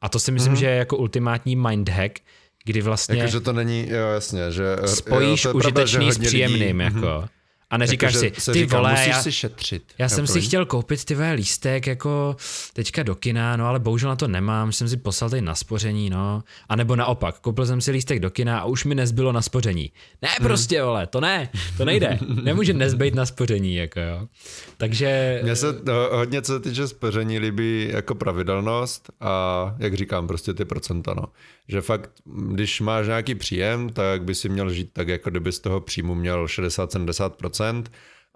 A 0.00 0.08
to 0.08 0.20
si 0.20 0.32
myslím, 0.32 0.52
mm. 0.52 0.56
že 0.56 0.66
je 0.66 0.76
jako 0.76 0.96
ultimátní 0.96 1.56
mind 1.56 1.88
hack, 1.88 2.18
kdy 2.64 2.82
vlastně... 2.82 3.18
Jako, 3.18 3.30
že 3.30 3.40
to 3.40 3.52
není, 3.52 3.88
jo, 3.88 4.06
jasně, 4.14 4.52
že... 4.52 4.76
Spojíš 4.84 5.44
jo, 5.44 5.54
užitečný 5.54 6.12
s 6.12 6.18
příjemným, 6.18 6.78
lidí, 6.78 6.94
jako. 6.94 7.20
Mm. 7.22 7.28
A 7.70 7.76
neříkáš 7.76 8.14
jako, 8.14 8.40
si, 8.40 8.52
ty 8.52 8.58
říká, 8.58 8.76
vole, 8.76 8.90
musíš 8.90 9.06
já, 9.06 9.22
si 9.22 9.32
šetřit. 9.32 9.82
Já 9.98 10.08
jsem 10.08 10.26
si 10.26 10.40
chtěl 10.40 10.66
koupit 10.66 11.04
ty 11.04 11.14
vole 11.14 11.32
lístek 11.32 11.86
jako 11.86 12.36
teďka 12.72 13.02
do 13.02 13.14
kina, 13.14 13.56
no 13.56 13.66
ale 13.66 13.78
bohužel 13.78 14.08
na 14.08 14.16
to 14.16 14.28
nemám, 14.28 14.72
jsem 14.72 14.88
si 14.88 14.96
poslal 14.96 15.30
tady 15.30 15.42
na 15.42 15.54
spoření, 15.54 16.10
no. 16.10 16.42
A 16.68 16.76
nebo 16.76 16.96
naopak, 16.96 17.40
koupil 17.40 17.66
jsem 17.66 17.80
si 17.80 17.90
lístek 17.90 18.20
do 18.20 18.30
kina 18.30 18.58
a 18.58 18.64
už 18.64 18.84
mi 18.84 18.94
nezbylo 18.94 19.32
na 19.32 19.42
spoření. 19.42 19.92
Ne 20.22 20.28
hmm. 20.28 20.46
prostě, 20.46 20.82
vole, 20.82 21.06
to 21.06 21.20
ne, 21.20 21.48
to 21.76 21.84
nejde. 21.84 22.18
Nemůže 22.42 22.72
nezbejt 22.72 23.14
na 23.14 23.26
spoření, 23.26 23.74
jako 23.74 24.00
jo. 24.00 24.28
Takže... 24.76 25.40
Mně 25.42 25.56
se 25.56 25.66
no, 25.84 25.94
hodně 26.12 26.42
co 26.42 26.52
se 26.52 26.60
týče 26.60 26.88
spoření 26.88 27.38
líbí 27.38 27.88
jako 27.92 28.14
pravidelnost 28.14 29.10
a 29.20 29.74
jak 29.78 29.94
říkám, 29.94 30.26
prostě 30.26 30.54
ty 30.54 30.64
procenta, 30.64 31.14
no. 31.14 31.24
Že 31.68 31.80
fakt, 31.80 32.10
když 32.52 32.80
máš 32.80 33.06
nějaký 33.06 33.34
příjem, 33.34 33.88
tak 33.88 34.24
by 34.24 34.34
si 34.34 34.48
měl 34.48 34.70
žít 34.70 34.90
tak, 34.92 35.08
jako 35.08 35.30
kdyby 35.30 35.52
z 35.52 35.60
toho 35.60 35.80
příjmu 35.80 36.14
měl 36.14 36.46
60-70% 36.46 37.55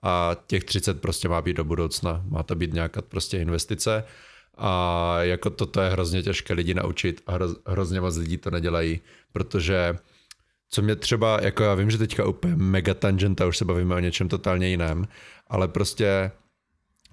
a 0.03 0.37
těch 0.47 0.65
30 0.65 1.01
prostě 1.01 1.29
má 1.29 1.43
být 1.43 1.57
do 1.57 1.65
budoucna. 1.65 2.23
Má 2.29 2.43
to 2.43 2.55
být 2.55 2.73
nějaká 2.73 3.03
prostě 3.03 3.39
investice 3.39 4.05
a 4.59 5.17
jako 5.21 5.51
toto 5.51 5.81
je 5.81 5.91
hrozně 5.91 6.23
těžké 6.23 6.55
lidi 6.55 6.75
naučit 6.75 7.23
a 7.27 7.39
hrozně 7.67 8.01
moc 8.01 8.17
lidí 8.17 8.37
to 8.37 8.51
nedělají, 8.51 9.01
protože 9.33 9.97
co 10.71 10.83
mě 10.83 10.97
třeba, 10.97 11.39
jako 11.43 11.63
já 11.63 11.75
vím, 11.75 11.91
že 11.91 11.99
teďka 11.99 12.27
úplně 12.27 12.57
mega 12.57 12.95
tangenta, 12.95 13.47
už 13.47 13.59
se 13.59 13.65
bavíme 13.65 13.95
o 13.95 13.99
něčem 13.99 14.29
totálně 14.29 14.69
jiném, 14.69 15.09
ale 15.49 15.69
prostě 15.69 16.31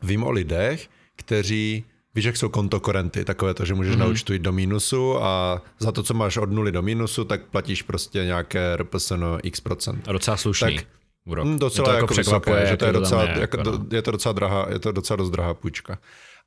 vím 0.04 0.24
o 0.24 0.32
lidech, 0.32 0.90
kteří 1.16 1.86
Víš, 2.18 2.26
jak 2.26 2.38
jsou 2.38 2.50
kontokorenty, 2.50 3.26
takové 3.26 3.54
to, 3.54 3.66
že 3.66 3.74
můžeš 3.74 3.96
mm-hmm. 3.96 4.00
naučtovat 4.00 4.42
do 4.42 4.52
mínusu 4.52 5.24
a 5.24 5.62
za 5.80 5.92
to, 5.92 6.04
co 6.04 6.14
máš 6.14 6.38
od 6.38 6.52
nuly 6.52 6.72
do 6.72 6.82
mínusu, 6.82 7.26
tak 7.26 7.46
platíš 7.46 7.82
prostě 7.82 8.26
nějaké 8.26 8.78
RPSN 8.78 9.24
x 9.44 9.62
procent. 9.62 10.08
A 10.08 10.12
docela 10.12 10.38
slušný. 10.38 10.76
Tak, 10.76 10.86
úrok. 11.28 11.46
Mm, 11.46 11.60
docela 11.60 11.86
to 11.86 11.92
jako, 11.92 12.04
jako 12.04 12.14
vysoké, 12.14 12.68
že 12.68 12.78
to 12.78 12.86
je 12.86 12.92
docela, 12.92 13.24
je, 13.24 13.40
jako, 13.40 13.58
jako, 13.58 13.72
no. 13.72 13.86
je 13.92 14.02
to 14.02 14.12
docela 14.12 14.34
drahá, 14.34 14.68
je 14.70 14.80
to 14.80 14.92
docela 14.92 15.18
dost 15.18 15.30
drahá 15.30 15.54
půjčka. 15.54 16.00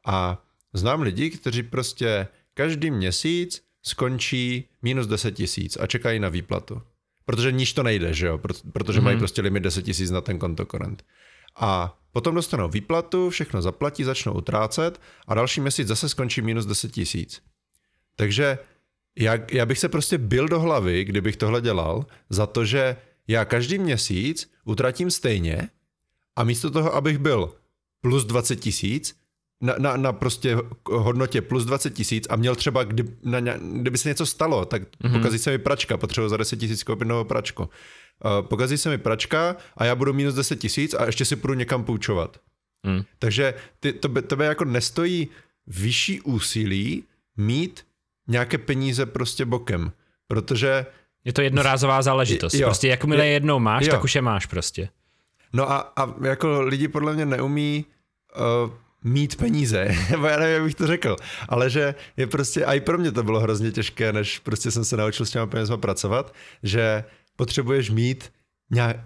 A 0.06 0.42
znám 0.72 1.02
lidi, 1.02 1.30
kteří 1.30 1.62
prostě 1.62 2.28
každý 2.54 2.90
měsíc 2.90 3.62
skončí 3.82 4.68
minus 4.82 5.06
10 5.06 5.30
tisíc 5.30 5.78
a 5.80 5.86
čekají 5.86 6.18
na 6.18 6.28
výplatu. 6.28 6.82
Protože 7.24 7.52
níž 7.52 7.72
to 7.72 7.82
nejde, 7.82 8.14
že 8.14 8.26
jo? 8.26 8.38
Protože 8.72 9.00
mm-hmm. 9.00 9.04
mají 9.04 9.18
prostě 9.18 9.42
limit 9.42 9.60
10 9.60 9.82
tisíc 9.82 10.10
na 10.10 10.20
ten 10.20 10.38
kontokorent. 10.38 11.04
A 11.56 11.98
potom 12.12 12.34
dostanou 12.34 12.68
výplatu, 12.68 13.30
všechno 13.30 13.62
zaplatí, 13.62 14.04
začnou 14.04 14.32
utrácet 14.32 15.00
a 15.28 15.34
další 15.34 15.60
měsíc 15.60 15.88
zase 15.88 16.08
skončí 16.08 16.42
minus 16.42 16.66
10 16.66 16.92
tisíc. 16.92 17.42
Takže 18.16 18.58
já, 19.18 19.38
já 19.52 19.66
bych 19.66 19.78
se 19.78 19.88
prostě 19.88 20.18
byl 20.18 20.48
do 20.48 20.60
hlavy, 20.60 21.04
kdybych 21.04 21.36
tohle 21.36 21.60
dělal, 21.60 22.06
za 22.30 22.46
to, 22.46 22.64
že 22.64 22.96
já 23.30 23.44
každý 23.44 23.78
měsíc 23.78 24.50
utratím 24.64 25.10
stejně 25.10 25.68
a 26.36 26.44
místo 26.44 26.70
toho, 26.70 26.94
abych 26.94 27.18
byl 27.18 27.54
plus 28.00 28.24
20 28.24 28.56
tisíc, 28.56 29.16
na, 29.60 29.74
na, 29.78 29.96
na 29.96 30.12
prostě 30.12 30.56
hodnotě 30.90 31.42
plus 31.42 31.64
20 31.64 31.90
tisíc 31.94 32.26
a 32.30 32.36
měl 32.36 32.56
třeba, 32.56 32.84
kdy, 32.84 33.04
na, 33.24 33.40
kdyby 33.56 33.98
se 33.98 34.08
něco 34.08 34.26
stalo, 34.26 34.64
tak 34.64 34.82
mm-hmm. 34.82 35.12
pokazí 35.12 35.38
se 35.38 35.50
mi 35.50 35.58
pračka, 35.58 35.96
potřebuji 35.96 36.28
za 36.28 36.36
10 36.36 36.56
tisíc 36.56 36.82
koupit 36.82 37.08
novou 37.08 37.24
pračku. 37.24 37.62
Uh, 37.62 38.46
pokazí 38.46 38.78
se 38.78 38.90
mi 38.90 38.98
pračka 38.98 39.56
a 39.76 39.84
já 39.84 39.94
budu 39.94 40.12
minus 40.12 40.34
10 40.34 40.56
tisíc 40.56 40.94
a 40.94 41.06
ještě 41.06 41.24
si 41.24 41.36
půjdu 41.36 41.54
někam 41.54 41.84
půjčovat. 41.84 42.40
Mm. 42.86 43.02
Takže 43.18 43.54
ty, 43.80 43.92
to, 43.92 44.08
by, 44.08 44.22
tebe 44.22 44.46
jako 44.46 44.64
nestojí 44.64 45.28
vyšší 45.66 46.20
úsilí 46.20 47.04
mít 47.36 47.86
nějaké 48.28 48.58
peníze 48.58 49.06
prostě 49.06 49.44
bokem, 49.44 49.92
protože... 50.28 50.86
Je 51.24 51.32
to 51.32 51.42
jednorázová 51.42 52.02
záležitost. 52.02 52.54
Jo, 52.54 52.68
prostě 52.68 52.88
jakmile 52.88 53.26
je, 53.26 53.32
jednou 53.32 53.58
máš, 53.58 53.86
jo. 53.86 53.90
tak 53.90 54.04
už 54.04 54.14
je 54.14 54.22
máš 54.22 54.46
prostě. 54.46 54.88
No 55.52 55.70
a, 55.70 55.92
a 55.96 56.14
jako 56.26 56.60
lidi 56.60 56.88
podle 56.88 57.12
mě 57.14 57.26
neumí 57.26 57.84
uh, 58.64 58.70
mít 59.04 59.36
peníze, 59.36 59.88
nebo 60.10 60.26
já 60.26 60.36
nevím, 60.36 60.54
jak 60.54 60.62
bych 60.62 60.74
to 60.74 60.86
řekl, 60.86 61.16
ale 61.48 61.70
že 61.70 61.94
je 62.16 62.26
prostě, 62.26 62.64
a 62.64 62.74
i 62.74 62.80
pro 62.80 62.98
mě 62.98 63.12
to 63.12 63.22
bylo 63.22 63.40
hrozně 63.40 63.72
těžké, 63.72 64.12
než 64.12 64.38
prostě 64.38 64.70
jsem 64.70 64.84
se 64.84 64.96
naučil 64.96 65.26
s 65.26 65.30
těma 65.30 65.46
penězma 65.46 65.76
pracovat, 65.76 66.34
že 66.62 67.04
potřebuješ 67.36 67.90
mít 67.90 68.32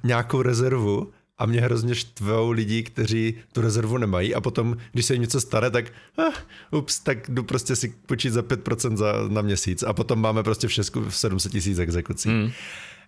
nějakou 0.04 0.42
rezervu 0.42 1.12
a 1.38 1.46
mě 1.46 1.60
hrozně 1.60 1.94
štvou 1.94 2.50
lidi, 2.50 2.82
kteří 2.82 3.34
tu 3.52 3.60
rezervu 3.60 3.98
nemají 3.98 4.34
a 4.34 4.40
potom, 4.40 4.76
když 4.92 5.06
se 5.06 5.14
jim 5.14 5.22
něco 5.22 5.40
stane, 5.40 5.70
tak 5.70 5.92
ah, 6.18 6.32
ups, 6.70 7.00
tak 7.00 7.30
jdu 7.30 7.42
prostě 7.42 7.76
si 7.76 7.94
počít 8.06 8.32
za 8.32 8.42
5% 8.42 8.96
za, 8.96 9.12
na 9.28 9.42
měsíc 9.42 9.82
a 9.82 9.92
potom 9.92 10.20
máme 10.20 10.42
prostě 10.42 10.68
v 10.68 10.72
Česku 10.72 11.10
700 11.10 11.52
tisíc 11.52 11.78
exekucí. 11.78 12.28
Mm. 12.28 12.50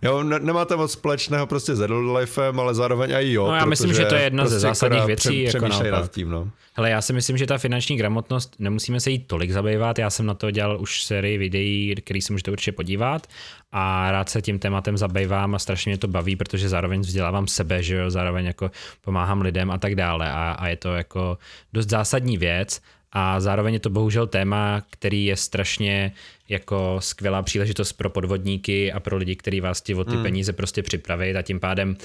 Jo, 0.02 0.23
ne, 0.23 0.39
nemá 0.40 0.64
to 0.64 0.77
moc 0.77 0.93
společného 0.93 1.47
prostě 1.47 1.77
s 1.77 1.81
Adult 1.81 2.28
ale 2.59 2.74
zároveň 2.74 3.10
i 3.10 3.32
jo. 3.32 3.47
No 3.47 3.55
já 3.55 3.64
myslím, 3.64 3.94
že 3.94 4.05
to 4.05 4.14
je 4.14 4.23
jedna 4.23 4.43
prostě 4.43 4.55
ze 4.55 4.60
zásadních 4.60 5.05
věcí. 5.05 5.43
Jako 5.43 5.68
nad 5.68 6.10
tím, 6.10 6.31
no. 6.31 6.51
Hele, 6.74 6.90
já 6.90 7.02
si 7.02 7.12
myslím, 7.12 7.36
že 7.36 7.47
ta 7.47 7.59
finanční 7.59 7.97
gramotnost, 7.97 8.56
nemusíme 8.59 9.01
se 9.01 9.10
jí 9.10 9.18
tolik 9.18 9.51
zabývat, 9.51 9.98
já 9.98 10.10
jsem 10.10 10.27
na 10.27 10.35
to 10.35 10.51
dělal 10.51 10.81
už 10.81 11.05
sérii 11.05 11.39
videí, 11.39 11.94
který 12.05 12.23
se 12.23 12.32
můžete 12.32 12.51
určitě 12.51 12.73
podívat 12.73 13.27
a 13.73 14.10
rád 14.10 14.28
se 14.28 14.43
tím 14.43 14.59
tématem 14.59 14.97
zabývám 14.97 15.55
a 15.55 15.59
strašně 15.59 15.90
mě 15.90 15.98
to 15.98 16.09
baví, 16.09 16.36
protože 16.36 16.68
zároveň 16.68 17.01
vzdělávám 17.01 17.47
sebe, 17.47 17.82
že 17.82 17.97
jo, 17.97 18.10
zároveň 18.10 18.47
jako 18.47 18.70
pomáhám 19.01 19.40
lidem 19.40 19.70
a 19.70 19.78
tak 19.78 19.94
dále 19.94 20.32
a, 20.32 20.56
a 20.59 20.68
je 20.68 20.77
to 20.77 20.94
jako 20.94 21.39
dost 21.73 21.89
zásadní 21.89 22.39
věc 22.39 22.81
a 23.18 23.40
zároveň 23.40 23.74
je 23.74 23.80
to 23.80 23.90
bohužel 23.90 24.26
téma, 24.26 24.82
který 24.90 25.24
je 25.24 25.36
strašně 25.36 26.12
jako 26.48 26.97
skvělá 27.01 27.43
příležitost 27.43 27.93
pro 27.93 28.10
podvodníky 28.10 28.93
a 28.93 29.01
pro 29.01 29.16
lidi, 29.16 29.36
kteří 29.36 29.60
vás 29.60 29.80
ti 29.80 29.94
o 29.94 30.05
ty 30.05 30.14
hmm. 30.14 30.22
peníze 30.22 30.52
prostě 30.52 30.82
připravit 30.82 31.36
a 31.36 31.43
tím 31.43 31.60
pádem 31.60 31.97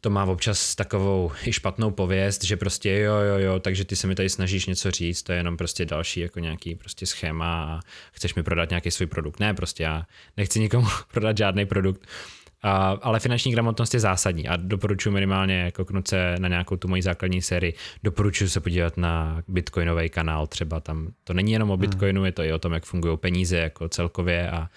to 0.00 0.10
má 0.10 0.24
občas 0.24 0.74
takovou 0.74 1.32
i 1.46 1.52
špatnou 1.52 1.90
pověst, 1.90 2.44
že 2.44 2.56
prostě 2.56 2.90
jo, 2.90 3.14
jo, 3.14 3.38
jo, 3.38 3.58
takže 3.60 3.84
ty 3.84 3.96
se 3.96 4.06
mi 4.06 4.14
tady 4.14 4.28
snažíš 4.28 4.66
něco 4.66 4.90
říct, 4.90 5.22
to 5.22 5.32
je 5.32 5.38
jenom 5.38 5.56
prostě 5.56 5.84
další 5.84 6.20
jako 6.20 6.40
nějaký 6.40 6.74
prostě 6.74 7.06
schéma 7.06 7.64
a 7.64 7.80
chceš 8.12 8.34
mi 8.34 8.42
prodat 8.42 8.70
nějaký 8.70 8.90
svůj 8.90 9.06
produkt. 9.06 9.40
Ne, 9.40 9.54
prostě 9.54 9.82
já 9.82 10.06
nechci 10.36 10.60
nikomu 10.60 10.88
prodat 11.12 11.36
žádný 11.36 11.66
produkt, 11.66 12.06
a, 12.62 12.98
ale 13.02 13.20
finanční 13.20 13.52
gramotnost 13.52 13.94
je 13.94 14.00
zásadní 14.00 14.48
a 14.48 14.56
doporučuji 14.56 15.10
minimálně 15.10 15.72
kouknout 15.74 16.08
se 16.08 16.34
na 16.38 16.48
nějakou 16.48 16.76
tu 16.76 16.88
moji 16.88 17.02
základní 17.02 17.42
sérii. 17.42 17.74
Doporučuji 18.02 18.48
se 18.50 18.60
podívat 18.60 18.96
na 18.96 19.42
bitcoinový 19.48 20.08
kanál, 20.08 20.46
třeba 20.46 20.80
tam 20.80 21.08
to 21.24 21.34
není 21.34 21.52
jenom 21.52 21.70
o 21.70 21.72
hmm. 21.72 21.80
bitcoinu, 21.80 22.24
je 22.24 22.32
to 22.32 22.42
i 22.42 22.52
o 22.52 22.58
tom, 22.58 22.72
jak 22.72 22.84
fungují 22.84 23.18
peníze 23.18 23.56
jako 23.56 23.88
celkově 23.88 24.50
a 24.50 24.68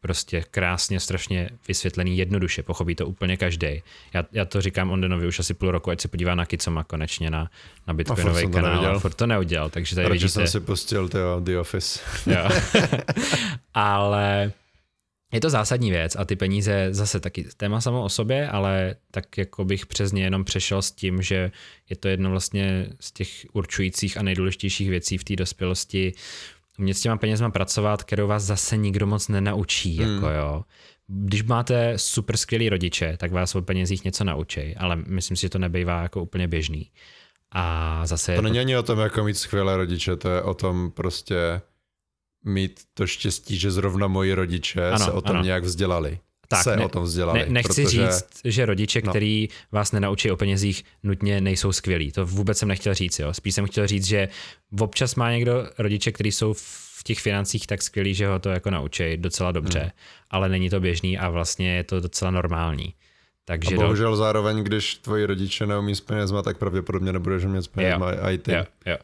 prostě 0.00 0.42
krásně, 0.50 1.00
strašně 1.00 1.50
vysvětlený, 1.68 2.18
jednoduše, 2.18 2.62
pochopí 2.62 2.94
to 2.94 3.06
úplně 3.06 3.36
každý. 3.36 3.82
Já, 4.14 4.24
já 4.32 4.44
to 4.44 4.60
říkám 4.60 4.90
Ondenovi 4.90 5.26
už 5.26 5.38
asi 5.38 5.54
půl 5.54 5.70
roku, 5.70 5.90
ať 5.90 6.00
se 6.00 6.08
podívá 6.08 6.34
na 6.34 6.46
Kicoma 6.46 6.84
konečně 6.84 7.30
na, 7.30 7.50
na 7.86 7.94
bitcoinový 7.94 8.50
kanál. 8.50 8.86
A 8.86 8.98
furt 8.98 9.14
to 9.14 9.26
neudělal, 9.26 9.70
takže 9.70 9.94
tady 9.94 10.08
Radši 10.08 10.24
vidíte... 10.24 10.28
jsem 10.28 10.46
si 10.46 10.60
pustil 10.60 11.08
The 11.40 11.58
Office. 11.58 12.00
jo. 12.26 12.48
Ale 13.74 14.52
je 15.32 15.40
to 15.40 15.50
zásadní 15.50 15.90
věc 15.90 16.16
a 16.16 16.24
ty 16.24 16.36
peníze 16.36 16.88
zase 16.90 17.20
taky 17.20 17.46
téma 17.56 17.80
samo 17.80 18.02
o 18.02 18.08
sobě, 18.08 18.48
ale 18.48 18.96
tak 19.10 19.38
jako 19.38 19.64
bych 19.64 19.86
přes 19.86 20.12
ně 20.12 20.24
jenom 20.24 20.44
přešel 20.44 20.82
s 20.82 20.92
tím, 20.92 21.22
že 21.22 21.50
je 21.90 21.96
to 21.96 22.08
jedno 22.08 22.30
vlastně 22.30 22.86
z 23.00 23.12
těch 23.12 23.28
určujících 23.52 24.16
a 24.16 24.22
nejdůležitějších 24.22 24.90
věcí 24.90 25.18
v 25.18 25.24
té 25.24 25.36
dospělosti, 25.36 26.12
umět 26.78 26.94
s 26.94 27.00
těma 27.00 27.16
penězma 27.16 27.50
pracovat, 27.50 28.02
kterou 28.02 28.26
vás 28.26 28.42
zase 28.42 28.76
nikdo 28.76 29.06
moc 29.06 29.28
nenaučí, 29.28 29.98
hmm. 29.98 30.14
jako 30.14 30.30
jo. 30.30 30.64
Když 31.06 31.42
máte 31.42 31.98
super 31.98 32.36
skvělý 32.36 32.68
rodiče, 32.68 33.16
tak 33.16 33.32
vás 33.32 33.54
o 33.54 33.62
penězích 33.62 34.04
něco 34.04 34.24
naučí, 34.24 34.76
ale 34.76 34.96
myslím 34.96 35.36
si, 35.36 35.40
že 35.40 35.48
to 35.48 35.58
nebývá 35.58 36.02
jako 36.02 36.22
úplně 36.22 36.48
běžný. 36.48 36.90
A 37.52 38.02
zase 38.06 38.36
to 38.36 38.42
není 38.42 38.54
to... 38.54 38.60
ani 38.60 38.76
o 38.76 38.82
tom, 38.82 38.98
jako 38.98 39.24
mít 39.24 39.34
skvělé 39.34 39.76
rodiče, 39.76 40.16
to 40.16 40.28
je 40.28 40.42
o 40.42 40.54
tom 40.54 40.90
prostě 40.90 41.60
mít 42.46 42.80
to 42.94 43.06
štěstí, 43.06 43.58
že 43.58 43.70
zrovna 43.70 44.06
moji 44.06 44.34
rodiče 44.34 44.88
ano, 44.88 45.04
se 45.04 45.12
o 45.12 45.20
tom 45.20 45.36
ano. 45.36 45.44
nějak 45.44 45.64
vzdělali. 45.64 46.18
Tak, 46.48 46.62
se 46.62 46.76
ne, 46.76 46.84
o 46.84 46.88
tom 46.88 47.04
vzdělali. 47.04 47.38
Ne, 47.38 47.46
nechci 47.48 47.84
protože... 47.84 48.06
říct, 48.06 48.26
že 48.44 48.66
rodiče, 48.66 49.00
no. 49.04 49.12
který 49.12 49.48
vás 49.72 49.92
nenaučí 49.92 50.30
o 50.30 50.36
penězích, 50.36 50.84
nutně 51.02 51.40
nejsou 51.40 51.72
skvělí. 51.72 52.12
To 52.12 52.26
vůbec 52.26 52.58
jsem 52.58 52.68
nechtěl 52.68 52.94
říct. 52.94 53.18
Jo. 53.18 53.34
Spíš 53.34 53.54
jsem 53.54 53.66
chtěl 53.66 53.86
říct, 53.86 54.06
že 54.06 54.28
občas 54.80 55.14
má 55.14 55.32
někdo 55.32 55.68
rodiče, 55.78 56.12
kteří 56.12 56.32
jsou 56.32 56.54
v 56.54 57.02
těch 57.04 57.20
financích 57.20 57.66
tak 57.66 57.82
skvělí, 57.82 58.14
že 58.14 58.26
ho 58.26 58.38
to 58.38 58.48
jako 58.48 58.70
naučí 58.70 59.16
docela 59.16 59.52
dobře, 59.52 59.80
hmm. 59.80 59.90
ale 60.30 60.48
není 60.48 60.70
to 60.70 60.80
běžný 60.80 61.18
a 61.18 61.30
vlastně 61.30 61.76
je 61.76 61.84
to 61.84 62.00
docela 62.00 62.30
normální. 62.30 62.94
Takže 63.44 63.76
a 63.76 63.78
bohužel 63.78 64.10
do... 64.10 64.16
zároveň, 64.16 64.64
když 64.64 64.94
tvoji 64.94 65.26
rodiče 65.26 65.66
neumí 65.66 65.94
s 65.94 66.00
penězma, 66.00 66.42
tak 66.42 66.58
pravděpodobně 66.58 67.12
nebudeš 67.12 67.44
mít 67.44 67.62
s 67.62 67.68
penězma 67.68 68.12
jo, 68.12 68.18
i 68.22 68.38
ty. 68.38 68.52
Jo, 68.52 68.64
jo. 68.86 68.96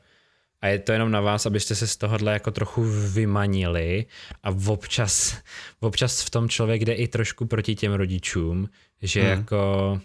A 0.63 0.67
je 0.67 0.79
to 0.79 0.93
jenom 0.93 1.11
na 1.11 1.21
vás, 1.21 1.47
abyste 1.47 1.75
se 1.75 1.87
z 1.87 1.97
tohohle 1.97 2.33
jako 2.33 2.51
trochu 2.51 2.85
vymanili 3.13 4.07
a 4.43 4.51
občas, 4.67 5.37
občas 5.81 6.23
v 6.23 6.31
tom 6.31 6.49
člověk 6.49 6.85
jde 6.85 6.93
i 6.93 7.09
trošku 7.09 7.47
proti 7.47 7.75
těm 7.75 7.93
rodičům, 7.93 8.69
že 9.03 9.23
hmm. 9.23 9.31
jako 9.31 10.01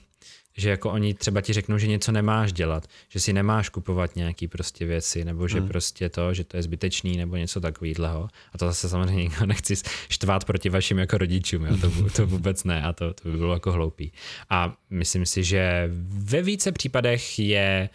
že 0.58 0.70
jako 0.70 0.92
oni 0.92 1.14
třeba 1.14 1.42
ti 1.42 1.54
řeknou, 1.54 1.78
že 1.78 1.88
něco 1.88 2.12
nemáš 2.12 2.54
dělat, 2.54 2.88
že 3.10 3.20
si 3.20 3.34
nemáš 3.34 3.70
kupovat 3.70 4.16
nějaký 4.16 4.48
prostě 4.48 4.86
věci, 4.86 5.26
nebo 5.26 5.48
že 5.48 5.60
hmm. 5.60 5.68
prostě 5.68 6.10
to, 6.10 6.34
že 6.34 6.44
to 6.44 6.58
je 6.58 6.64
zbytečný, 6.64 7.18
nebo 7.18 7.36
něco 7.36 7.62
takového. 7.62 8.30
A 8.54 8.58
to 8.58 8.66
zase 8.66 8.90
samozřejmě 8.90 9.24
nikdo 9.24 9.46
nechci 9.46 9.76
štvát 10.10 10.46
proti 10.46 10.70
vašim 10.70 10.98
jako 10.98 11.18
rodičům, 11.18 11.66
jo? 11.66 11.78
To, 11.78 12.10
to 12.10 12.28
vůbec 12.28 12.64
ne 12.64 12.84
a 12.84 12.94
to, 12.94 13.14
to 13.14 13.30
by 13.30 13.38
bylo 13.38 13.54
jako 13.54 13.72
hloupý. 13.72 14.12
A 14.50 14.78
myslím 14.90 15.26
si, 15.26 15.44
že 15.44 15.90
ve 16.10 16.42
více 16.42 16.72
případech 16.72 17.40
je 17.40 17.90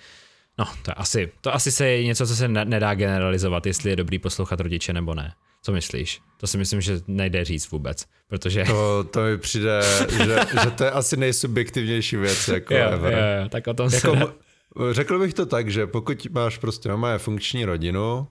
No, 0.59 0.65
to, 0.83 1.01
asi, 1.01 1.33
to 1.41 1.55
asi 1.55 1.73
se 1.73 1.89
je 1.89 2.05
něco, 2.05 2.27
co 2.27 2.37
se 2.37 2.49
nedá 2.49 2.95
generalizovat, 2.95 3.67
jestli 3.67 3.91
je 3.91 3.97
dobrý 3.97 4.19
poslouchat 4.19 4.61
rodiče 4.61 4.93
nebo 4.93 5.15
ne. 5.15 5.33
Co 5.63 5.73
myslíš? 5.73 6.21
To 6.37 6.47
si 6.47 6.59
myslím, 6.59 6.81
že 6.81 7.01
nejde 7.07 7.45
říct 7.45 7.71
vůbec, 7.71 8.07
protože... 8.29 8.65
To, 8.65 9.05
to 9.05 9.21
mi 9.21 9.39
přijde, 9.39 9.81
že, 10.09 10.39
že 10.63 10.71
to 10.71 10.85
je 10.85 10.91
asi 10.91 11.17
nejsubjektivnější 11.17 12.17
věc, 12.17 12.49
jako 12.55 12.75
jo, 12.75 12.89
ever. 12.91 13.13
Jo, 13.13 13.43
jo, 13.43 13.49
tak 13.49 13.67
o 13.67 13.75
tom 13.75 13.91
jako, 13.93 14.17
se... 14.17 14.95
Řekl 14.95 15.19
bych 15.19 15.35
to 15.35 15.47
tak, 15.47 15.71
že 15.71 15.87
pokud 15.87 16.27
máš 16.31 16.59
prostě 16.59 16.89
je 17.13 17.19
funkční 17.19 17.65
rodinu, 17.65 18.27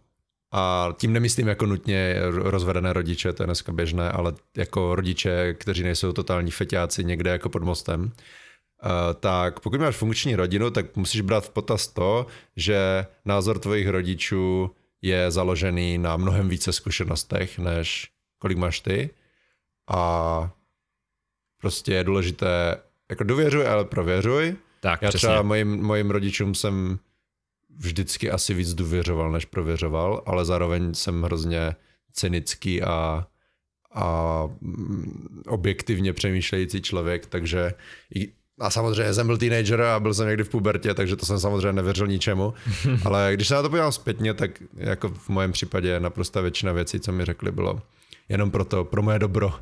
a 0.52 0.94
tím 0.98 1.14
nemyslím 1.14 1.48
jako 1.48 1.66
nutně 1.66 2.16
rozvedené 2.30 2.94
rodiče, 2.94 3.34
to 3.34 3.44
je 3.44 3.48
dneska 3.48 3.72
běžné, 3.72 4.12
ale 4.12 4.34
jako 4.58 4.96
rodiče, 4.96 5.54
kteří 5.54 5.84
nejsou 5.84 6.14
totální 6.14 6.52
feťáci 6.52 7.04
někde 7.04 7.32
jako 7.32 7.50
pod 7.50 7.64
mostem, 7.64 8.12
tak 9.20 9.60
pokud 9.60 9.80
máš 9.80 9.96
funkční 9.96 10.36
rodinu, 10.36 10.72
tak 10.72 10.96
musíš 10.96 11.22
brát 11.22 11.46
v 11.46 11.50
potaz 11.50 11.88
to, 11.88 12.28
že 12.56 13.06
názor 13.26 13.60
tvojich 13.60 13.88
rodičů 13.88 14.72
je 15.02 15.32
založený 15.32 15.98
na 15.98 16.18
mnohem 16.18 16.50
více 16.50 16.74
zkušenostech, 16.74 17.60
než 17.60 18.10
kolik 18.40 18.58
máš 18.58 18.80
ty. 18.80 19.10
A 19.90 20.52
prostě 21.58 21.94
je 21.94 22.04
důležité, 22.04 22.82
jako 23.10 23.24
důvěřuj, 23.24 23.68
ale 23.68 23.86
prověřuj. 23.86 24.56
Tak, 24.80 25.02
Já 25.02 25.10
přesně. 25.10 25.28
třeba 25.28 25.42
mojim, 25.42 25.84
mojim 25.84 26.12
rodičům 26.12 26.56
jsem 26.56 27.00
vždycky 27.78 28.32
asi 28.32 28.54
víc 28.54 28.74
důvěřoval, 28.74 29.32
než 29.32 29.46
prověřoval, 29.46 30.24
ale 30.26 30.46
zároveň 30.46 30.94
jsem 30.94 31.24
hrozně 31.24 31.76
cynický 32.14 32.82
a, 32.82 33.28
a 33.94 34.44
mm, 34.62 35.44
objektivně 35.48 36.14
přemýšlející 36.14 36.82
člověk, 36.82 37.26
takže 37.26 37.74
i, 38.16 38.34
a 38.62 38.70
samozřejmě 38.70 39.14
jsem 39.14 39.28
byl 39.28 39.38
teenager 39.38 39.82
a 39.82 40.00
byl 40.00 40.14
jsem 40.14 40.28
někdy 40.28 40.44
v 40.44 40.50
pubertě, 40.50 40.94
takže 40.94 41.16
to 41.16 41.26
jsem 41.26 41.40
samozřejmě 41.40 41.74
nevěřil 41.74 42.08
ničemu. 42.08 42.54
Ale 43.06 43.32
když 43.34 43.48
se 43.48 43.54
na 43.54 43.62
to 43.62 43.70
podívám 43.70 43.92
zpětně, 43.92 44.34
tak 44.34 44.52
jako 44.76 45.10
v 45.10 45.30
mém 45.30 45.52
případě 45.52 46.00
naprosto 46.00 46.42
většina 46.42 46.72
věcí, 46.72 47.00
co 47.00 47.12
mi 47.12 47.26
řekli, 47.26 47.52
bylo 47.52 47.82
jenom 48.30 48.52
proto, 48.52 48.86
pro 48.86 49.02
moje 49.02 49.20
dobro. 49.20 49.54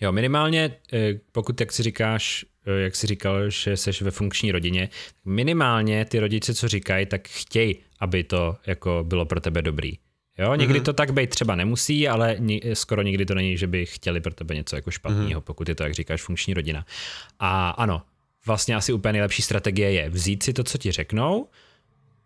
Jo, 0.00 0.12
minimálně, 0.12 0.76
eh, 0.92 1.14
pokud, 1.32 1.60
jak 1.60 1.72
si 1.72 1.82
říkáš, 1.82 2.44
eh, 2.66 2.80
jak 2.80 2.96
si 2.96 3.06
říkal, 3.06 3.50
že 3.50 3.76
jsi 3.76 3.90
ve 4.04 4.10
funkční 4.10 4.52
rodině, 4.52 4.88
minimálně 5.24 6.04
ty 6.04 6.18
rodiče, 6.18 6.54
co 6.54 6.68
říkají, 6.68 7.06
tak 7.06 7.28
chtějí, 7.28 7.78
aby 8.00 8.24
to 8.24 8.56
jako 8.66 9.04
bylo 9.08 9.26
pro 9.26 9.40
tebe 9.40 9.62
dobrý. 9.62 9.92
Jo, 10.38 10.54
někdy 10.54 10.80
mm-hmm. 10.80 10.84
to 10.84 10.92
tak 10.92 11.12
být 11.12 11.30
třeba 11.30 11.54
nemusí, 11.54 12.08
ale 12.08 12.36
ni, 12.38 12.60
skoro 12.72 13.02
nikdy 13.02 13.26
to 13.26 13.34
není, 13.34 13.56
že 13.56 13.66
by 13.66 13.86
chtěli 13.86 14.20
pro 14.20 14.34
tebe 14.34 14.54
něco 14.54 14.76
jako 14.76 14.90
špatného, 14.90 15.40
mm-hmm. 15.40 15.44
pokud 15.44 15.68
je 15.68 15.74
to, 15.74 15.82
jak 15.82 15.94
říkáš, 15.94 16.22
funkční 16.22 16.54
rodina. 16.54 16.86
A 17.38 17.70
ano, 17.70 18.02
vlastně 18.46 18.76
asi 18.76 18.92
úplně 18.92 19.12
nejlepší 19.12 19.42
strategie 19.42 19.92
je 19.92 20.10
vzít 20.10 20.42
si 20.42 20.52
to, 20.52 20.64
co 20.64 20.78
ti 20.78 20.92
řeknou, 20.92 21.48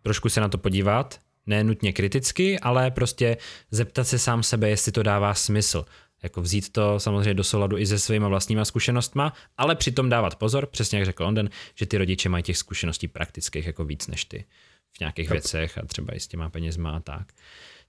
trošku 0.03 0.29
se 0.29 0.41
na 0.41 0.49
to 0.49 0.59
podívat, 0.59 1.21
ne 1.47 1.65
nutně 1.65 1.93
kriticky, 1.93 2.61
ale 2.61 2.91
prostě 2.91 3.37
zeptat 3.71 4.05
se 4.05 4.19
sám 4.19 4.43
sebe, 4.43 4.69
jestli 4.69 4.93
to 4.93 5.03
dává 5.03 5.35
smysl. 5.35 5.85
Jako 6.23 6.43
vzít 6.43 6.73
to 6.73 7.01
samozřejmě 7.01 7.35
do 7.35 7.45
souladu 7.45 7.79
i 7.79 7.87
se 7.87 7.99
svýma 7.99 8.29
vlastníma 8.29 8.65
zkušenostma, 8.65 9.33
ale 9.57 9.75
přitom 9.75 10.09
dávat 10.09 10.37
pozor, 10.37 10.67
přesně 10.67 10.99
jak 10.99 11.07
řekl 11.07 11.25
Onden, 11.25 11.51
že 11.75 11.87
ty 11.87 11.99
rodiče 11.99 12.29
mají 12.29 12.43
těch 12.43 12.57
zkušeností 12.57 13.09
praktických 13.09 13.67
jako 13.67 13.85
víc 13.85 14.07
než 14.07 14.25
ty 14.25 14.45
v 14.93 15.01
nějakých 15.01 15.31
věcech 15.31 15.79
a 15.79 15.87
třeba 15.87 16.15
i 16.15 16.21
s 16.21 16.27
těma 16.27 16.51
penězma 16.51 16.91
a 16.91 17.01
tak. 17.01 17.33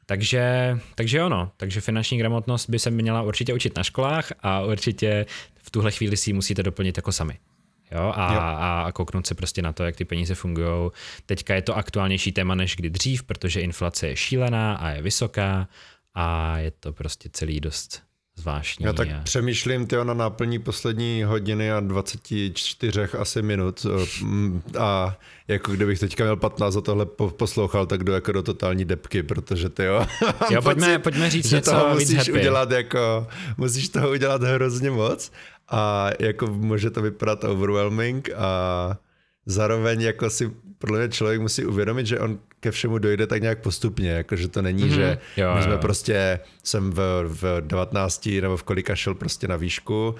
Takže, 0.06 0.78
takže 0.95 1.24
ono, 1.24 1.52
takže 1.58 1.82
finanční 1.82 2.18
gramotnost 2.18 2.70
by 2.70 2.80
se 2.80 2.91
měla 2.91 3.22
určitě 3.22 3.54
učit 3.54 3.78
na 3.78 3.84
školách 3.84 4.32
a 4.40 4.62
určitě 4.62 5.26
v 5.64 5.72
tuhle 5.72 5.91
chvíli 5.91 6.18
si 6.18 6.30
ji 6.30 6.34
musíte 6.34 6.64
doplnit 6.64 6.98
jako 6.98 7.12
sami. 7.12 7.38
Jo, 7.92 8.14
a, 8.16 8.34
jo. 8.34 8.40
a 8.88 8.92
kouknout 8.92 9.28
se 9.28 9.36
prostě 9.36 9.62
na 9.62 9.74
to, 9.74 9.84
jak 9.84 9.96
ty 9.96 10.06
peníze 10.06 10.36
fungují. 10.36 10.92
Teďka 11.26 11.56
je 11.56 11.62
to 11.62 11.78
aktuálnější 11.78 12.32
téma 12.32 12.56
než 12.56 12.76
kdy 12.76 12.90
dřív, 12.90 13.24
protože 13.24 13.62
inflace 13.62 14.08
je 14.08 14.16
šílená 14.16 14.76
a 14.76 14.90
je 14.90 15.02
vysoká 15.02 15.68
a 16.14 16.58
je 16.58 16.72
to 16.72 16.94
prostě 16.94 17.30
celý 17.34 17.60
dost 17.60 18.08
zvláštní. 18.38 18.86
Já 18.86 18.94
tak 18.94 19.10
a... 19.10 19.22
přemýšlím 19.24 19.88
tyjo, 19.88 20.04
na 20.04 20.14
náplní 20.14 20.60
poslední 20.60 21.24
hodiny 21.24 21.72
a 21.72 21.80
24 21.80 23.02
asi 23.02 23.42
minut 23.42 23.86
eh, 23.86 24.80
a 24.80 25.18
jako 25.48 25.72
kdybych 25.72 26.00
teďka 26.00 26.24
měl 26.24 26.36
15 26.36 26.74
za 26.74 26.82
tohle 26.82 27.06
poslouchal, 27.30 27.86
tak 27.86 28.04
jdu 28.04 28.14
jako 28.14 28.32
do 28.32 28.44
totální 28.44 28.86
depky, 28.86 29.24
protože 29.24 29.70
ty 29.70 29.84
jo. 29.84 30.06
Jo, 30.52 30.62
pojďme, 30.62 31.00
pojďme 31.00 31.30
říct 31.30 31.52
něco 31.52 31.72
toho 31.72 31.94
musíš 31.94 32.18
happy. 32.18 32.32
udělat 32.32 32.72
jako, 32.72 33.28
musíš 33.58 33.90
toho 33.90 34.10
udělat 34.10 34.44
hrozně 34.44 34.92
moc 34.92 35.32
a 35.69 36.10
jako 36.19 36.48
může 36.48 36.89
to 36.89 37.02
vypadat 37.02 37.44
overwhelming 37.44 38.30
a 38.35 38.98
zároveň 39.45 40.02
jako 40.02 40.30
si 40.30 40.52
podle 40.77 40.99
mě 40.99 41.10
člověk 41.10 41.41
musí 41.41 41.65
uvědomit, 41.65 42.07
že 42.07 42.19
on 42.19 42.39
ke 42.60 42.72
všemu 42.72 42.98
dojde 42.98 43.27
tak 43.27 43.41
nějak 43.41 43.61
postupně, 43.61 44.10
jako 44.10 44.35
že 44.35 44.48
to 44.48 44.61
není, 44.61 44.84
mm-hmm. 44.84 44.95
že 44.95 45.18
jo, 45.38 45.56
my 45.56 45.64
jsme 45.64 45.72
jo. 45.72 45.77
prostě, 45.77 46.39
jsem 46.64 46.91
v, 46.91 47.23
v 47.27 47.61
19 47.61 48.30
nebo 48.41 48.57
v 48.57 48.64
kolika 48.64 48.95
šel 48.95 49.14
prostě 49.14 49.48
na 49.48 49.56
výšku, 49.56 50.15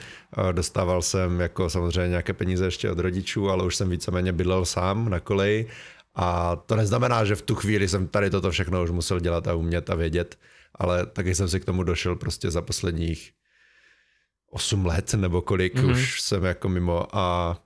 dostával 0.52 1.02
jsem 1.02 1.40
jako 1.40 1.70
samozřejmě 1.70 2.10
nějaké 2.10 2.34
peníze 2.34 2.66
ještě 2.66 2.92
od 2.92 3.00
rodičů, 3.00 3.50
ale 3.50 3.64
už 3.64 3.76
jsem 3.76 3.90
víceméně 3.90 4.32
bydlel 4.32 4.66
sám 4.66 5.10
na 5.10 5.20
koleji 5.20 5.68
a 6.16 6.56
to 6.56 6.76
neznamená, 6.76 7.26
že 7.26 7.36
v 7.36 7.42
tu 7.42 7.56
chvíli 7.56 7.88
jsem 7.88 8.08
tady 8.08 8.30
toto 8.30 8.52
všechno 8.52 8.84
už 8.84 8.92
musel 8.92 9.20
dělat 9.20 9.48
a 9.48 9.54
umět 9.54 9.90
a 9.90 9.96
vědět, 9.96 10.38
ale 10.76 11.06
taky 11.06 11.36
jsem 11.36 11.50
si 11.50 11.60
k 11.60 11.66
tomu 11.66 11.84
došel 11.84 12.16
prostě 12.16 12.52
za 12.52 12.62
posledních 12.62 13.32
8 14.50 14.86
let 14.86 15.14
nebo 15.14 15.42
kolik 15.42 15.76
mm-hmm. 15.76 15.92
už 15.92 16.22
jsem 16.22 16.44
jako 16.44 16.70
mimo 16.70 17.16
a 17.16 17.58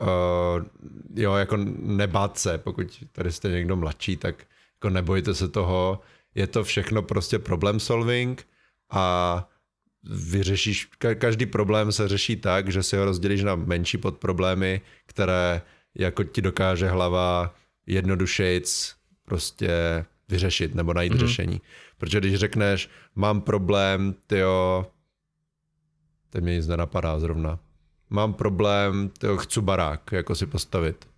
uh, 0.00 0.64
jo, 1.14 1.34
jako 1.34 1.56
nebát 1.80 2.38
se, 2.38 2.58
pokud 2.58 3.04
tady 3.12 3.32
jste 3.32 3.48
někdo 3.48 3.76
mladší, 3.76 4.16
tak 4.16 4.46
jako 4.74 4.90
nebojte 4.90 5.34
se 5.34 5.48
toho, 5.48 6.00
je 6.34 6.46
to 6.46 6.64
všechno 6.64 7.02
prostě 7.02 7.38
problem 7.38 7.80
solving 7.80 8.46
a 8.90 9.48
vyřešíš, 10.10 10.88
každý 11.18 11.46
problém 11.46 11.92
se 11.92 12.08
řeší 12.08 12.36
tak, 12.36 12.72
že 12.72 12.82
si 12.82 12.96
ho 12.96 13.04
rozdělíš 13.04 13.42
na 13.42 13.54
menší 13.54 13.98
podproblémy, 13.98 14.80
které 15.06 15.62
jako 15.94 16.24
ti 16.24 16.42
dokáže 16.42 16.88
hlava 16.88 17.54
jednodušejc 17.86 18.94
prostě 19.24 20.04
vyřešit 20.28 20.74
nebo 20.74 20.94
najít 20.94 21.12
mm-hmm. 21.12 21.18
řešení. 21.18 21.60
Protože 21.98 22.20
když 22.20 22.34
řekneš, 22.34 22.90
mám 23.14 23.40
problém, 23.40 24.14
tyjo, 24.26 24.86
teď 26.36 26.44
mě 26.44 26.56
nic 26.56 26.66
nenapadá 26.66 27.18
zrovna, 27.18 27.58
mám 28.10 28.34
problém, 28.34 29.10
tyjo, 29.18 29.36
chci 29.36 29.60
barák, 29.60 30.00
jako 30.12 30.34
si 30.34 30.46
postavit. 30.46 31.08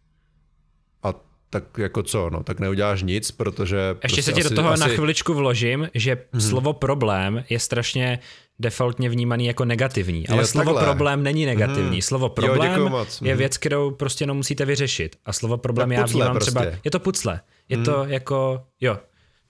A 1.03 1.15
tak 1.51 1.79
jako 1.79 2.03
co, 2.03 2.31
no, 2.31 2.43
tak 2.43 2.61
neuděláš 2.61 3.03
nic, 3.03 3.31
protože... 3.31 3.77
Ještě 3.77 3.99
prostě 4.01 4.23
se 4.23 4.33
ti 4.33 4.43
do 4.43 4.51
toho 4.51 4.69
asi... 4.69 4.81
na 4.81 4.89
chviličku 4.89 5.35
vložím, 5.35 5.89
že 5.95 6.19
hmm. 6.33 6.41
slovo 6.41 6.73
problém 6.73 7.45
je 7.49 7.61
strašně 7.61 8.19
defaultně 8.59 9.09
vnímaný 9.09 9.47
jako 9.47 9.65
negativní, 9.65 10.29
ale 10.29 10.43
jo, 10.43 10.47
slovo 10.47 10.75
takhle. 10.75 10.85
problém 10.85 11.23
není 11.23 11.47
negativní. 11.47 11.91
Hmm. 11.91 12.03
Slovo 12.03 12.29
problém 12.29 12.81
jo, 12.81 12.89
moc. 12.89 13.23
je 13.23 13.33
mhm. 13.33 13.39
věc, 13.39 13.59
kterou 13.59 13.91
prostě 13.91 14.23
jenom 14.23 14.37
musíte 14.37 14.65
vyřešit. 14.65 15.17
A 15.25 15.33
slovo 15.33 15.57
problém 15.57 15.93
já 15.93 16.07
vnímám 16.07 16.33
prostě. 16.33 16.51
třeba... 16.51 16.65
Je 16.85 16.91
to 16.91 17.01
pucle. 17.01 17.41
Je 17.69 17.77
hmm. 17.77 17.85
to 17.85 18.05
jako, 18.05 18.63
jo, 18.81 18.99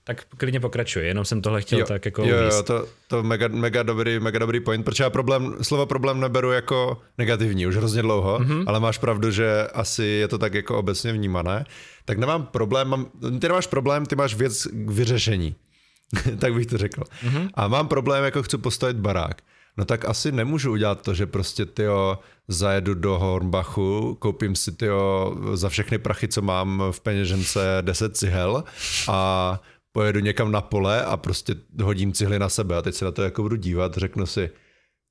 tak 0.09 0.25
klidně 0.37 0.59
pokračuj, 0.59 1.03
jenom 1.03 1.25
jsem 1.25 1.41
tohle 1.41 1.61
chtěl 1.61 1.79
jo, 1.79 1.85
tak 1.85 2.05
jako 2.05 2.23
Jo, 2.23 2.37
jo 2.37 2.63
to, 2.63 2.87
to 3.07 3.23
mega, 3.23 3.47
mega, 3.47 3.83
dobrý, 3.83 4.19
mega 4.19 4.39
dobrý 4.39 4.59
point, 4.59 4.85
protože 4.85 5.03
já 5.03 5.09
problém, 5.09 5.55
slovo 5.61 5.85
problém 5.85 6.19
neberu 6.19 6.51
jako 6.51 7.01
negativní 7.17 7.67
už 7.67 7.75
hrozně 7.75 8.01
dlouho, 8.01 8.39
mm-hmm. 8.39 8.63
ale 8.67 8.79
máš 8.79 8.97
pravdu, 8.97 9.31
že 9.31 9.67
asi 9.73 10.03
je 10.03 10.27
to 10.27 10.37
tak 10.37 10.53
jako 10.53 10.77
obecně 10.77 11.13
vnímané. 11.13 11.65
Tak 12.05 12.17
nemám 12.17 12.45
problém, 12.45 12.87
mám, 12.87 13.05
ty 13.39 13.47
nemáš 13.47 13.67
problém, 13.67 14.05
ty 14.05 14.15
máš 14.15 14.35
věc 14.35 14.67
k 14.71 14.91
vyřešení. 14.91 15.55
tak 16.39 16.53
bych 16.53 16.65
to 16.65 16.77
řekl. 16.77 17.01
Mm-hmm. 17.01 17.49
A 17.53 17.67
mám 17.67 17.87
problém, 17.87 18.23
jako 18.23 18.43
chci 18.43 18.57
postavit 18.57 18.97
barák. 18.97 19.41
No 19.77 19.85
tak 19.85 20.05
asi 20.05 20.31
nemůžu 20.31 20.71
udělat 20.71 21.01
to, 21.01 21.13
že 21.13 21.25
prostě 21.25 21.65
tyjo, 21.65 22.19
zajedu 22.47 22.93
do 22.93 23.19
Hornbachu, 23.19 24.17
koupím 24.19 24.55
si 24.55 24.71
tyjo, 24.71 25.35
za 25.53 25.69
všechny 25.69 25.97
prachy, 25.97 26.27
co 26.27 26.41
mám 26.41 26.83
v 26.91 26.99
peněžence 26.99 27.77
10 27.81 28.17
cihel 28.17 28.63
a 29.07 29.59
pojedu 29.91 30.19
někam 30.19 30.51
na 30.51 30.61
pole 30.61 31.05
a 31.05 31.17
prostě 31.17 31.55
hodím 31.83 32.13
cihly 32.13 32.39
na 32.39 32.49
sebe 32.49 32.77
a 32.77 32.81
teď 32.81 32.95
se 32.95 33.05
na 33.05 33.11
to 33.11 33.23
jako 33.23 33.41
budu 33.41 33.55
dívat, 33.55 33.97
řeknu 33.97 34.25
si, 34.25 34.49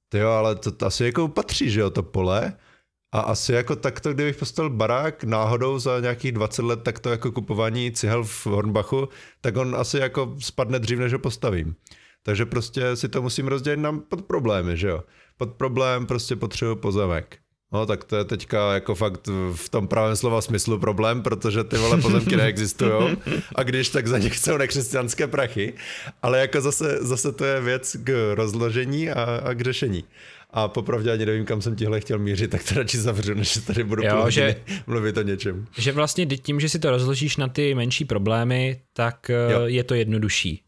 ty 0.08 0.18
jo, 0.18 0.30
ale 0.30 0.54
to, 0.54 0.72
to 0.72 0.86
asi 0.86 1.04
jako 1.04 1.28
patří, 1.28 1.70
že 1.70 1.80
jo, 1.80 1.90
to 1.90 2.02
pole 2.02 2.52
a 3.12 3.20
asi 3.20 3.52
jako 3.52 3.76
takto, 3.76 4.14
kdybych 4.14 4.36
postavil 4.36 4.70
barák 4.70 5.24
náhodou 5.24 5.78
za 5.78 6.00
nějakých 6.00 6.32
20 6.32 6.62
let, 6.62 6.82
tak 6.82 6.98
to 6.98 7.10
jako 7.10 7.32
kupování 7.32 7.92
cihel 7.92 8.24
v 8.24 8.46
Hornbachu, 8.46 9.08
tak 9.40 9.56
on 9.56 9.76
asi 9.76 9.98
jako 9.98 10.36
spadne 10.38 10.78
dřív, 10.78 10.98
než 10.98 11.12
ho 11.12 11.18
postavím. 11.18 11.74
Takže 12.22 12.46
prostě 12.46 12.96
si 12.96 13.08
to 13.08 13.22
musím 13.22 13.48
rozdělit 13.48 13.76
na 13.76 13.92
pod 14.08 14.22
problémy, 14.22 14.76
že 14.76 14.88
jo. 14.88 15.04
Pod 15.36 15.52
problém 15.52 16.06
prostě 16.06 16.36
potřebuji 16.36 16.76
pozemek. 16.76 17.38
No 17.72 17.86
tak 17.86 18.04
to 18.04 18.16
je 18.16 18.24
teďka 18.24 18.74
jako 18.74 18.94
fakt 18.94 19.28
v 19.54 19.68
tom 19.68 19.88
pravém 19.88 20.16
slova 20.16 20.40
smyslu 20.40 20.78
problém, 20.78 21.22
protože 21.22 21.64
ty 21.64 21.76
vole 21.76 22.00
pozemky 22.00 22.36
neexistují 22.36 23.16
a 23.54 23.62
když 23.62 23.88
tak 23.88 24.06
za 24.06 24.18
ně 24.18 24.30
chcou 24.30 24.56
nekřesťanské 24.56 25.26
prachy, 25.26 25.74
ale 26.22 26.40
jako 26.40 26.60
zase, 26.60 26.98
zase 27.00 27.32
to 27.32 27.44
je 27.44 27.60
věc 27.60 27.96
k 28.04 28.34
rozložení 28.34 29.10
a, 29.10 29.22
a 29.22 29.54
k 29.54 29.60
řešení. 29.60 30.04
A 30.50 30.68
popravdě 30.68 31.12
ani 31.12 31.26
nevím, 31.26 31.44
kam 31.44 31.62
jsem 31.62 31.76
tihle 31.76 32.00
chtěl 32.00 32.18
mířit, 32.18 32.50
tak 32.50 32.64
to 32.64 32.74
radši 32.74 32.98
zavřu, 32.98 33.34
než 33.34 33.58
tady 33.66 33.84
budu 33.84 34.02
jo, 34.04 34.30
že, 34.30 34.56
mluvit 34.86 35.16
o 35.16 35.22
něčem. 35.22 35.66
Že 35.78 35.92
vlastně 35.92 36.26
tím, 36.26 36.60
že 36.60 36.68
si 36.68 36.78
to 36.78 36.90
rozložíš 36.90 37.36
na 37.36 37.48
ty 37.48 37.74
menší 37.74 38.04
problémy, 38.04 38.80
tak 38.92 39.30
jo. 39.50 39.60
je 39.66 39.84
to 39.84 39.94
jednodušší. 39.94 40.62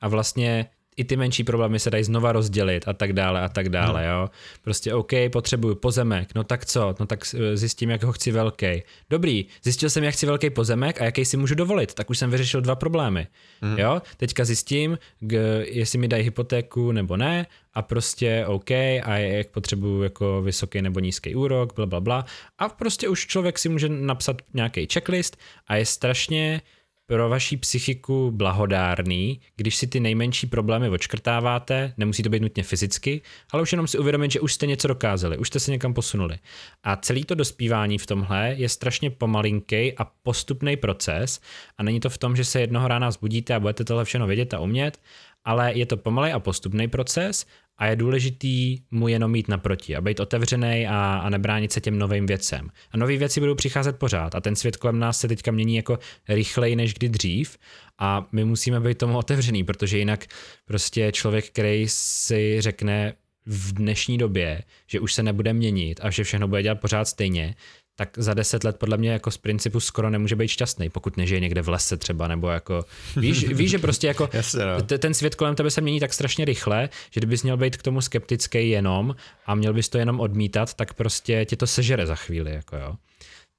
A 0.00 0.08
vlastně 0.08 0.66
i 0.96 1.04
ty 1.04 1.16
menší 1.16 1.44
problémy 1.44 1.78
se 1.78 1.90
dají 1.90 2.04
znova 2.04 2.32
rozdělit 2.32 2.88
a 2.88 2.92
tak 2.92 3.12
dále 3.12 3.40
a 3.40 3.48
tak 3.48 3.68
dále, 3.68 4.00
hmm. 4.00 4.10
jo. 4.10 4.30
Prostě 4.62 4.94
OK, 4.94 5.12
potřebuju 5.32 5.74
pozemek, 5.74 6.34
no 6.34 6.44
tak 6.44 6.66
co, 6.66 6.94
no 7.00 7.06
tak 7.06 7.24
zjistím, 7.54 7.90
jak 7.90 8.02
ho 8.02 8.12
chci 8.12 8.32
velký. 8.32 8.82
Dobrý, 9.10 9.46
zjistil 9.62 9.90
jsem, 9.90 10.04
jak 10.04 10.14
chci 10.14 10.26
velký 10.26 10.50
pozemek 10.50 11.00
a 11.00 11.04
jaký 11.04 11.24
si 11.24 11.36
můžu 11.36 11.54
dovolit, 11.54 11.94
tak 11.94 12.10
už 12.10 12.18
jsem 12.18 12.30
vyřešil 12.30 12.60
dva 12.60 12.74
problémy, 12.74 13.26
hmm. 13.60 13.78
jo. 13.78 14.02
Teďka 14.16 14.44
zjistím, 14.44 14.98
g- 15.20 15.66
jestli 15.68 15.98
mi 15.98 16.08
dají 16.08 16.22
hypotéku 16.22 16.92
nebo 16.92 17.16
ne 17.16 17.46
a 17.74 17.82
prostě 17.82 18.46
OK 18.46 18.70
a 18.70 19.16
jak 19.16 19.48
potřebuju 19.48 20.02
jako 20.02 20.42
vysoký 20.42 20.82
nebo 20.82 21.00
nízký 21.00 21.34
úrok, 21.34 21.74
bla, 21.74 21.86
bla, 21.86 22.00
bla. 22.00 22.24
A 22.58 22.68
prostě 22.68 23.08
už 23.08 23.26
člověk 23.26 23.58
si 23.58 23.68
může 23.68 23.88
napsat 23.88 24.42
nějaký 24.54 24.88
checklist 24.92 25.36
a 25.66 25.76
je 25.76 25.86
strašně 25.86 26.60
pro 27.06 27.28
vaši 27.28 27.56
psychiku 27.56 28.30
blahodárný, 28.30 29.40
když 29.56 29.76
si 29.76 29.86
ty 29.86 30.00
nejmenší 30.00 30.46
problémy 30.46 30.88
odškrtáváte, 30.88 31.94
nemusí 31.96 32.22
to 32.22 32.28
být 32.28 32.42
nutně 32.42 32.62
fyzicky, 32.62 33.20
ale 33.50 33.62
už 33.62 33.72
jenom 33.72 33.86
si 33.86 33.98
uvědomit, 33.98 34.30
že 34.30 34.40
už 34.40 34.54
jste 34.54 34.66
něco 34.66 34.88
dokázali, 34.88 35.38
už 35.38 35.48
jste 35.48 35.60
se 35.60 35.70
někam 35.70 35.94
posunuli. 35.94 36.38
A 36.84 36.96
celý 36.96 37.24
to 37.24 37.34
dospívání 37.34 37.98
v 37.98 38.06
tomhle 38.06 38.54
je 38.56 38.68
strašně 38.68 39.10
pomalinký 39.10 39.92
a 39.98 40.04
postupný 40.22 40.76
proces 40.76 41.40
a 41.78 41.82
není 41.82 42.00
to 42.00 42.10
v 42.10 42.18
tom, 42.18 42.36
že 42.36 42.44
se 42.44 42.60
jednoho 42.60 42.88
rána 42.88 43.10
zbudíte 43.10 43.54
a 43.54 43.60
budete 43.60 43.84
tohle 43.84 44.04
všechno 44.04 44.26
vědět 44.26 44.54
a 44.54 44.60
umět, 44.60 45.00
ale 45.46 45.72
je 45.74 45.86
to 45.86 45.96
pomalý 45.96 46.32
a 46.32 46.40
postupný 46.40 46.88
proces 46.88 47.46
a 47.78 47.86
je 47.86 47.96
důležitý 47.96 48.78
mu 48.90 49.08
jenom 49.08 49.30
mít 49.30 49.48
naproti 49.48 49.96
a 49.96 50.00
být 50.00 50.20
otevřený 50.20 50.86
a, 50.86 51.20
a 51.24 51.30
nebránit 51.30 51.72
se 51.72 51.80
těm 51.80 51.98
novým 51.98 52.26
věcem. 52.26 52.70
A 52.90 52.96
nové 52.96 53.16
věci 53.16 53.40
budou 53.40 53.54
přicházet 53.54 53.98
pořád 53.98 54.34
a 54.34 54.40
ten 54.40 54.56
svět 54.56 54.76
kolem 54.76 54.98
nás 54.98 55.20
se 55.20 55.28
teďka 55.28 55.50
mění 55.50 55.76
jako 55.76 55.98
rychleji 56.28 56.76
než 56.76 56.94
kdy 56.94 57.08
dřív 57.08 57.58
a 57.98 58.28
my 58.32 58.44
musíme 58.44 58.80
být 58.80 58.98
tomu 58.98 59.18
otevřený, 59.18 59.64
protože 59.64 59.98
jinak 59.98 60.24
prostě 60.64 61.12
člověk, 61.12 61.46
který 61.46 61.86
si 61.88 62.60
řekne, 62.60 63.14
v 63.46 63.72
dnešní 63.72 64.18
době, 64.18 64.62
že 64.86 65.00
už 65.00 65.14
se 65.14 65.22
nebude 65.22 65.52
měnit 65.52 66.00
a 66.02 66.10
že 66.10 66.24
všechno 66.24 66.48
bude 66.48 66.62
dělat 66.62 66.80
pořád 66.80 67.04
stejně, 67.04 67.54
tak 67.96 68.10
za 68.16 68.34
deset 68.34 68.64
let 68.64 68.76
podle 68.76 68.96
mě 68.96 69.10
jako 69.10 69.30
z 69.30 69.36
principu 69.36 69.80
skoro 69.80 70.10
nemůže 70.10 70.36
být 70.36 70.48
šťastný, 70.48 70.90
pokud 70.90 71.16
nežije 71.16 71.40
někde 71.40 71.62
v 71.62 71.68
lese 71.68 71.96
třeba, 71.96 72.28
nebo 72.28 72.48
jako, 72.48 72.84
víš, 73.16 73.48
víš 73.54 73.70
že 73.70 73.78
prostě 73.78 74.06
jako 74.06 74.28
Jasně, 74.32 74.60
no. 74.66 74.98
ten 74.98 75.14
svět 75.14 75.34
kolem 75.34 75.54
tebe 75.54 75.70
se 75.70 75.80
mění 75.80 76.00
tak 76.00 76.14
strašně 76.14 76.44
rychle, 76.44 76.88
že 77.10 77.20
kdybys 77.20 77.42
měl 77.42 77.56
být 77.56 77.76
k 77.76 77.82
tomu 77.82 78.00
skeptický 78.00 78.70
jenom 78.70 79.16
a 79.46 79.54
měl 79.54 79.74
bys 79.74 79.88
to 79.88 79.98
jenom 79.98 80.20
odmítat, 80.20 80.74
tak 80.74 80.94
prostě 80.94 81.44
tě 81.44 81.56
to 81.56 81.66
sežere 81.66 82.06
za 82.06 82.14
chvíli, 82.14 82.52
jako 82.52 82.76
jo. 82.76 82.94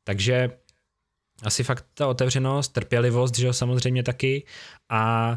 Takže 0.03 0.49
asi 1.43 1.63
fakt 1.63 1.85
ta 1.93 2.07
otevřenost, 2.07 2.73
trpělivost, 2.73 3.37
že 3.37 3.47
jo, 3.47 3.53
samozřejmě 3.53 4.03
taky 4.03 4.43
a 4.89 5.33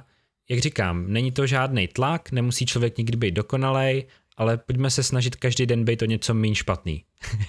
jak 0.51 0.61
říkám, 0.61 1.13
není 1.13 1.33
to 1.33 1.47
žádný 1.47 1.89
tlak, 1.89 2.33
nemusí 2.33 2.67
člověk 2.67 2.99
nikdy 2.99 3.17
být 3.17 3.35
dokonalej, 3.35 4.07
ale 4.37 4.57
pojďme 4.57 4.91
se 4.91 5.03
snažit 5.03 5.37
každý 5.37 5.67
den 5.67 5.85
být 5.85 5.99
to 5.99 6.05
něco 6.05 6.35
méně 6.35 6.55
špatný. 6.55 7.05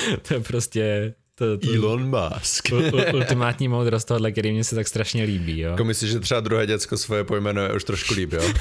To 0.28 0.34
je 0.34 0.40
prostě 0.40 1.14
to, 1.34 1.58
to, 1.58 1.74
Elon 1.74 2.10
Musk. 2.10 2.68
ultimátní 3.14 3.68
moudrost 3.68 4.08
tohle, 4.08 4.32
který 4.32 4.52
mě 4.52 4.64
se 4.64 4.74
tak 4.74 4.88
strašně 4.88 5.24
líbí. 5.24 5.60
Jo? 5.60 5.70
Jako 5.70 5.84
myslíš, 5.84 6.10
že 6.10 6.20
třeba 6.20 6.40
druhé 6.40 6.66
děcko 6.66 6.96
svoje 6.96 7.24
pojmenuje 7.24 7.72
už 7.72 7.84
trošku 7.84 8.14
líbí, 8.14 8.36
jo? 8.36 8.52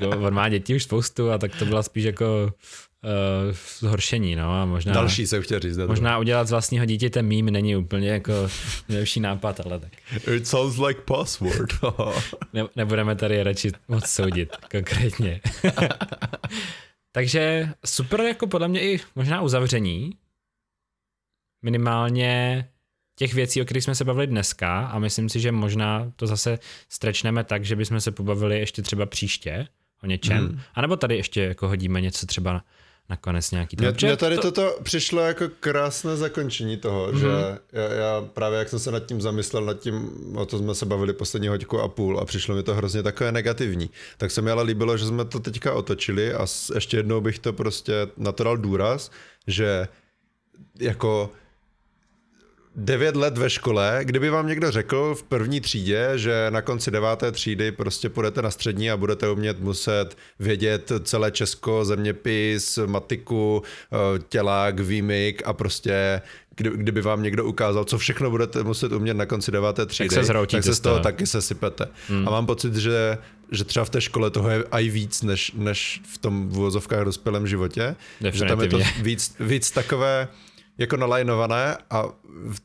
no, 0.00 0.08
on 0.26 0.34
má 0.34 0.48
děti 0.48 0.74
už 0.74 0.82
spoustu 0.82 1.30
a 1.30 1.38
tak 1.38 1.56
to 1.56 1.64
byla 1.64 1.82
spíš 1.82 2.04
jako 2.04 2.52
uh, 3.04 3.10
zhoršení, 3.78 4.36
no 4.36 4.52
a 4.52 4.64
možná... 4.64 4.92
Další 4.92 5.26
se 5.26 5.42
chtěl 5.42 5.60
říct. 5.60 5.76
Možná 5.76 6.18
udělat 6.18 6.48
z 6.48 6.50
vlastního 6.50 6.84
dítěte 6.84 7.22
mím 7.22 7.46
není 7.46 7.76
úplně 7.76 8.08
jako 8.08 8.32
nejlepší 8.88 9.20
nápad, 9.20 9.60
ale 9.66 9.80
tak. 9.80 9.92
It 10.34 10.46
sounds 10.46 10.78
like 10.78 11.00
password. 11.00 11.74
ne, 12.52 12.64
nebudeme 12.76 13.16
tady 13.16 13.42
radši 13.42 13.72
moc 13.88 14.06
soudit 14.06 14.56
konkrétně. 14.70 15.40
Takže 17.18 17.68
super 17.84 18.20
jako 18.20 18.46
podle 18.46 18.68
mě 18.68 18.80
i 18.80 19.00
možná 19.14 19.42
uzavření 19.42 20.12
minimálně 21.62 22.64
těch 23.14 23.34
věcí, 23.34 23.62
o 23.62 23.64
kterých 23.64 23.84
jsme 23.84 23.94
se 23.94 24.04
bavili 24.04 24.26
dneska 24.26 24.86
a 24.86 24.98
myslím 24.98 25.28
si, 25.28 25.40
že 25.40 25.52
možná 25.52 26.12
to 26.16 26.26
zase 26.26 26.58
strečneme 26.88 27.44
tak, 27.44 27.64
že 27.64 27.76
bychom 27.76 28.00
se 28.00 28.10
pobavili 28.10 28.58
ještě 28.58 28.82
třeba 28.82 29.06
příště 29.06 29.68
o 30.02 30.06
něčem, 30.06 30.38
hmm. 30.38 30.60
anebo 30.74 30.96
tady 30.96 31.16
ještě 31.16 31.42
jako 31.42 31.68
hodíme 31.68 32.00
něco 32.00 32.26
třeba 32.26 32.64
nakonec 33.08 33.50
nějaký 33.50 33.76
Mně, 33.80 33.92
mně 34.02 34.16
tady 34.16 34.36
to... 34.36 34.42
toto 34.42 34.78
přišlo 34.82 35.20
jako 35.20 35.44
krásné 35.60 36.16
zakončení 36.16 36.76
toho, 36.76 37.06
mm-hmm. 37.06 37.18
že 37.18 37.26
já, 37.72 37.92
já 37.92 38.28
právě 38.32 38.58
jak 38.58 38.68
jsem 38.68 38.78
se 38.78 38.90
nad 38.90 39.06
tím 39.06 39.20
zamyslel, 39.20 39.64
nad 39.64 39.80
tím, 39.80 40.10
o 40.36 40.46
to 40.46 40.58
jsme 40.58 40.74
se 40.74 40.86
bavili 40.86 41.12
poslední 41.12 41.48
hoďku 41.48 41.80
a 41.80 41.88
půl 41.88 42.20
a 42.20 42.24
přišlo 42.24 42.54
mi 42.54 42.62
to 42.62 42.74
hrozně 42.74 43.02
takové 43.02 43.32
negativní, 43.32 43.90
tak 44.18 44.30
se 44.30 44.42
mi 44.42 44.50
ale 44.50 44.62
líbilo, 44.62 44.96
že 44.96 45.06
jsme 45.06 45.24
to 45.24 45.40
teďka 45.40 45.74
otočili 45.74 46.34
a 46.34 46.46
ještě 46.74 46.96
jednou 46.96 47.20
bych 47.20 47.38
to 47.38 47.52
prostě 47.52 47.92
na 48.16 48.32
to 48.32 48.44
dal 48.44 48.56
důraz, 48.56 49.10
že 49.46 49.88
jako 50.80 51.30
devět 52.78 53.16
let 53.16 53.38
ve 53.38 53.50
škole, 53.50 54.00
kdyby 54.02 54.30
vám 54.30 54.46
někdo 54.46 54.70
řekl 54.70 55.14
v 55.14 55.22
první 55.22 55.60
třídě, 55.60 56.12
že 56.16 56.46
na 56.50 56.62
konci 56.62 56.90
deváté 56.90 57.32
třídy 57.32 57.72
prostě 57.72 58.08
půjdete 58.08 58.42
na 58.42 58.50
střední 58.50 58.90
a 58.90 58.96
budete 58.96 59.30
umět 59.30 59.60
muset 59.60 60.16
vědět 60.38 60.92
celé 61.02 61.30
Česko, 61.30 61.84
zeměpis, 61.84 62.78
matiku, 62.86 63.62
eh, 63.92 64.18
tělák, 64.28 64.80
výmyk 64.80 65.42
a 65.44 65.52
prostě 65.52 66.22
kdy, 66.56 66.70
kdyby 66.74 67.02
vám 67.02 67.22
někdo 67.22 67.44
ukázal, 67.44 67.84
co 67.84 67.98
všechno 67.98 68.30
budete 68.30 68.62
muset 68.62 68.92
umět 68.92 69.14
na 69.14 69.26
konci 69.26 69.50
deváté 69.50 69.86
třídy, 69.86 70.08
tak 70.08 70.24
se, 70.24 70.32
tak 70.32 70.64
se 70.64 70.74
z 70.74 70.80
toho 70.80 71.00
taky 71.00 71.26
se 71.26 71.42
sypete. 71.42 71.88
Hmm. 72.08 72.28
A 72.28 72.30
mám 72.30 72.46
pocit, 72.46 72.74
že, 72.74 73.18
že 73.52 73.64
třeba 73.64 73.84
v 73.84 73.90
té 73.90 74.00
škole 74.00 74.30
toho 74.30 74.50
je 74.50 74.64
aj 74.70 74.88
víc, 74.88 75.22
než, 75.22 75.52
než 75.54 76.00
v 76.14 76.18
tom 76.18 76.48
v 76.48 76.58
uvozovkách 76.58 77.04
dospělém 77.04 77.46
životě. 77.46 77.96
Že 78.30 78.44
tam 78.44 78.60
je 78.60 78.68
to 78.68 78.78
víc, 79.02 79.34
víc 79.40 79.70
takové 79.70 80.28
jako 80.78 80.96
nalajnované 80.96 81.76
a 81.90 82.04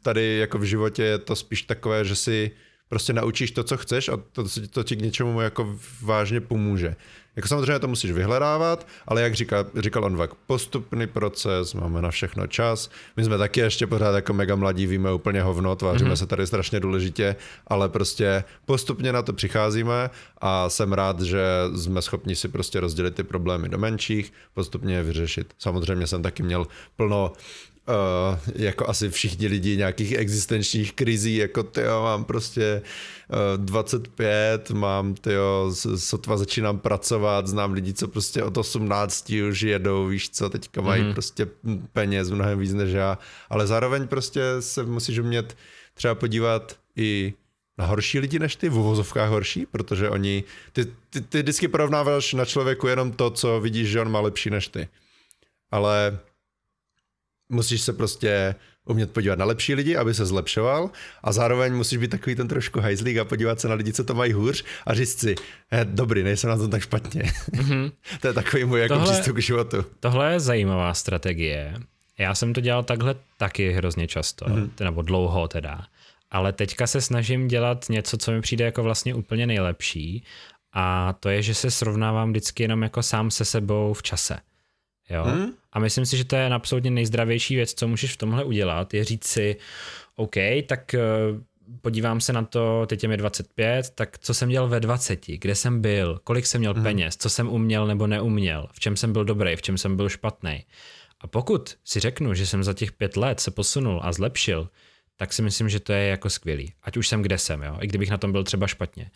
tady 0.01 0.37
jako 0.37 0.57
v 0.57 0.63
životě 0.63 1.03
je 1.03 1.17
to 1.17 1.35
spíš 1.35 1.61
takové, 1.61 2.05
že 2.05 2.15
si 2.15 2.51
prostě 2.89 3.13
naučíš 3.13 3.51
to, 3.51 3.63
co 3.63 3.77
chceš 3.77 4.09
a 4.09 4.17
to, 4.31 4.43
to 4.69 4.83
ti 4.83 4.95
k 4.95 5.01
něčemu 5.01 5.41
jako 5.41 5.79
vážně 6.01 6.41
pomůže. 6.41 6.95
Jako 7.35 7.47
samozřejmě 7.47 7.79
to 7.79 7.87
musíš 7.87 8.11
vyhledávat, 8.11 8.87
ale 9.07 9.21
jak 9.21 9.33
říká, 9.33 9.65
říkal 9.75 10.05
on 10.05 10.27
postupný 10.47 11.07
proces, 11.07 11.73
máme 11.73 12.01
na 12.01 12.11
všechno 12.11 12.47
čas. 12.47 12.89
My 13.17 13.23
jsme 13.23 13.37
taky 13.37 13.59
ještě 13.59 13.87
pořád 13.87 14.15
jako 14.15 14.33
mega 14.33 14.55
mladí, 14.55 14.87
víme 14.87 15.13
úplně 15.13 15.41
hovno, 15.41 15.75
tváříme 15.75 16.09
mm-hmm. 16.09 16.15
se 16.15 16.25
tady 16.25 16.47
strašně 16.47 16.79
důležitě, 16.79 17.35
ale 17.67 17.89
prostě 17.89 18.43
postupně 18.65 19.13
na 19.13 19.21
to 19.21 19.33
přicházíme 19.33 20.09
a 20.37 20.69
jsem 20.69 20.93
rád, 20.93 21.21
že 21.21 21.43
jsme 21.75 22.01
schopni 22.01 22.35
si 22.35 22.47
prostě 22.47 22.79
rozdělit 22.79 23.15
ty 23.15 23.23
problémy 23.23 23.69
do 23.69 23.77
menších, 23.77 24.33
postupně 24.53 24.95
je 24.95 25.03
vyřešit. 25.03 25.53
Samozřejmě 25.59 26.07
jsem 26.07 26.21
taky 26.23 26.43
měl 26.43 26.67
plno 26.95 27.33
uh, 27.87 28.39
jako 28.55 28.89
asi 28.89 29.09
všichni 29.09 29.47
lidi 29.47 29.77
nějakých 29.77 30.13
existenčních 30.13 30.93
krizí, 30.93 31.35
jako 31.35 31.63
ty 31.63 31.81
mám 31.83 32.25
prostě 32.25 32.81
uh, 33.57 33.65
25, 33.65 34.71
mám 34.71 35.13
ty 35.13 35.31
sotva 35.95 36.37
začínám 36.37 36.79
pracovat, 36.79 37.47
znám 37.47 37.73
lidi, 37.73 37.93
co 37.93 38.07
prostě 38.07 38.43
od 38.43 38.57
18 38.57 39.29
už 39.49 39.61
jedou, 39.61 40.07
víš 40.07 40.29
co, 40.29 40.49
teďka 40.49 40.81
mají 40.81 41.03
mm-hmm. 41.03 41.13
prostě 41.13 41.47
peněz 41.93 42.29
mnohem 42.29 42.59
víc 42.59 42.73
než 42.73 42.91
já, 42.91 43.17
ale 43.49 43.67
zároveň 43.67 44.07
prostě 44.07 44.41
se 44.59 44.83
musíš 44.83 45.19
umět 45.19 45.57
třeba 45.93 46.15
podívat 46.15 46.75
i 46.95 47.33
na 47.77 47.85
horší 47.85 48.19
lidi 48.19 48.39
než 48.39 48.55
ty, 48.55 48.69
v 48.69 48.77
uvozovkách 48.77 49.29
horší, 49.29 49.65
protože 49.65 50.09
oni, 50.09 50.43
ty, 50.73 50.85
ty, 51.09 51.21
ty 51.21 51.41
vždycky 51.41 51.67
porovnáváš 51.67 52.33
na 52.33 52.45
člověku 52.45 52.87
jenom 52.87 53.11
to, 53.11 53.29
co 53.29 53.59
vidíš, 53.59 53.89
že 53.89 54.01
on 54.01 54.11
má 54.11 54.19
lepší 54.19 54.49
než 54.49 54.67
ty. 54.67 54.87
Ale 55.71 56.19
musíš 57.53 57.81
se 57.81 57.93
prostě 57.93 58.55
umět 58.85 59.11
podívat 59.11 59.39
na 59.39 59.45
lepší 59.45 59.73
lidi, 59.73 59.95
aby 59.95 60.13
se 60.13 60.25
zlepšoval 60.25 60.89
a 61.23 61.31
zároveň 61.31 61.73
musíš 61.73 61.97
být 61.97 62.11
takový 62.11 62.35
ten 62.35 62.47
trošku 62.47 62.79
hajzlík 62.79 63.17
a 63.17 63.25
podívat 63.25 63.59
se 63.59 63.67
na 63.67 63.73
lidi, 63.73 63.93
co 63.93 64.03
to 64.03 64.13
mají 64.13 64.33
hůř 64.33 64.65
a 64.85 64.93
říct 64.93 65.19
si, 65.19 65.35
he, 65.71 65.85
dobrý, 65.85 66.23
nejsem 66.23 66.49
na 66.49 66.57
tom 66.57 66.69
tak 66.69 66.81
špatně. 66.81 67.23
Mm-hmm. 67.51 67.91
to 68.21 68.27
je 68.27 68.33
takový 68.33 68.65
můj 68.65 68.79
jako 68.79 68.93
tohle, 68.93 69.13
přístup 69.13 69.35
k 69.35 69.41
životu. 69.41 69.85
Tohle 69.99 70.33
je 70.33 70.39
zajímavá 70.39 70.93
strategie. 70.93 71.73
Já 72.17 72.35
jsem 72.35 72.53
to 72.53 72.61
dělal 72.61 72.83
takhle 72.83 73.15
taky 73.37 73.71
hrozně 73.71 74.07
často, 74.07 74.45
mm-hmm. 74.45 74.69
nebo 74.83 75.01
dlouho 75.01 75.47
teda. 75.47 75.85
Ale 76.31 76.53
teďka 76.53 76.87
se 76.87 77.01
snažím 77.01 77.47
dělat 77.47 77.85
něco, 77.89 78.17
co 78.17 78.31
mi 78.31 78.41
přijde 78.41 78.65
jako 78.65 78.83
vlastně 78.83 79.15
úplně 79.15 79.47
nejlepší 79.47 80.23
a 80.73 81.13
to 81.19 81.29
je, 81.29 81.41
že 81.41 81.53
se 81.53 81.71
srovnávám 81.71 82.29
vždycky 82.29 82.63
jenom 82.63 82.83
jako 82.83 83.03
sám 83.03 83.31
se 83.31 83.45
sebou 83.45 83.93
v 83.93 84.03
čase. 84.03 84.37
Jo? 85.09 85.23
Hmm? 85.23 85.53
A 85.73 85.79
myslím 85.79 86.05
si, 86.05 86.17
že 86.17 86.25
to 86.25 86.35
je 86.35 86.45
absolutně 86.45 86.91
nejzdravější 86.91 87.55
věc, 87.55 87.73
co 87.73 87.87
můžeš 87.87 88.13
v 88.13 88.17
tomhle 88.17 88.43
udělat, 88.43 88.93
je 88.93 89.03
říct 89.03 89.27
si, 89.27 89.55
OK, 90.15 90.35
tak 90.67 90.93
eh, 90.93 90.99
podívám 91.81 92.21
se 92.21 92.33
na 92.33 92.43
to, 92.43 92.85
teď 92.85 93.03
je 93.03 93.09
mi 93.09 93.17
25, 93.17 93.89
tak 93.89 94.19
co 94.19 94.33
jsem 94.33 94.49
dělal 94.49 94.69
ve 94.69 94.79
20, 94.79 95.25
kde 95.27 95.55
jsem 95.55 95.81
byl, 95.81 96.19
kolik 96.23 96.45
jsem 96.45 96.61
měl 96.61 96.73
hmm. 96.73 96.83
peněz, 96.83 97.17
co 97.17 97.29
jsem 97.29 97.49
uměl 97.49 97.87
nebo 97.87 98.07
neuměl, 98.07 98.67
v 98.73 98.79
čem 98.79 98.97
jsem 98.97 99.13
byl 99.13 99.25
dobrý, 99.25 99.55
v 99.55 99.61
čem 99.61 99.77
jsem 99.77 99.95
byl 99.95 100.09
špatný. 100.09 100.65
A 101.21 101.27
pokud 101.27 101.75
si 101.83 101.99
řeknu, 101.99 102.33
že 102.33 102.45
jsem 102.45 102.63
za 102.63 102.73
těch 102.73 102.91
pět 102.91 103.17
let 103.17 103.39
se 103.39 103.51
posunul 103.51 103.99
a 104.03 104.11
zlepšil, 104.11 104.69
tak 105.15 105.33
si 105.33 105.41
myslím, 105.41 105.69
že 105.69 105.79
to 105.79 105.93
je 105.93 106.07
jako 106.07 106.29
skvělý. 106.29 106.73
Ať 106.83 106.97
už 106.97 107.07
jsem 107.07 107.21
kde 107.21 107.37
jsem, 107.37 107.63
jo, 107.63 107.77
i 107.81 107.87
kdybych 107.87 108.09
na 108.09 108.17
tom 108.17 108.31
byl 108.31 108.43
třeba 108.43 108.67
špatně. 108.67 109.11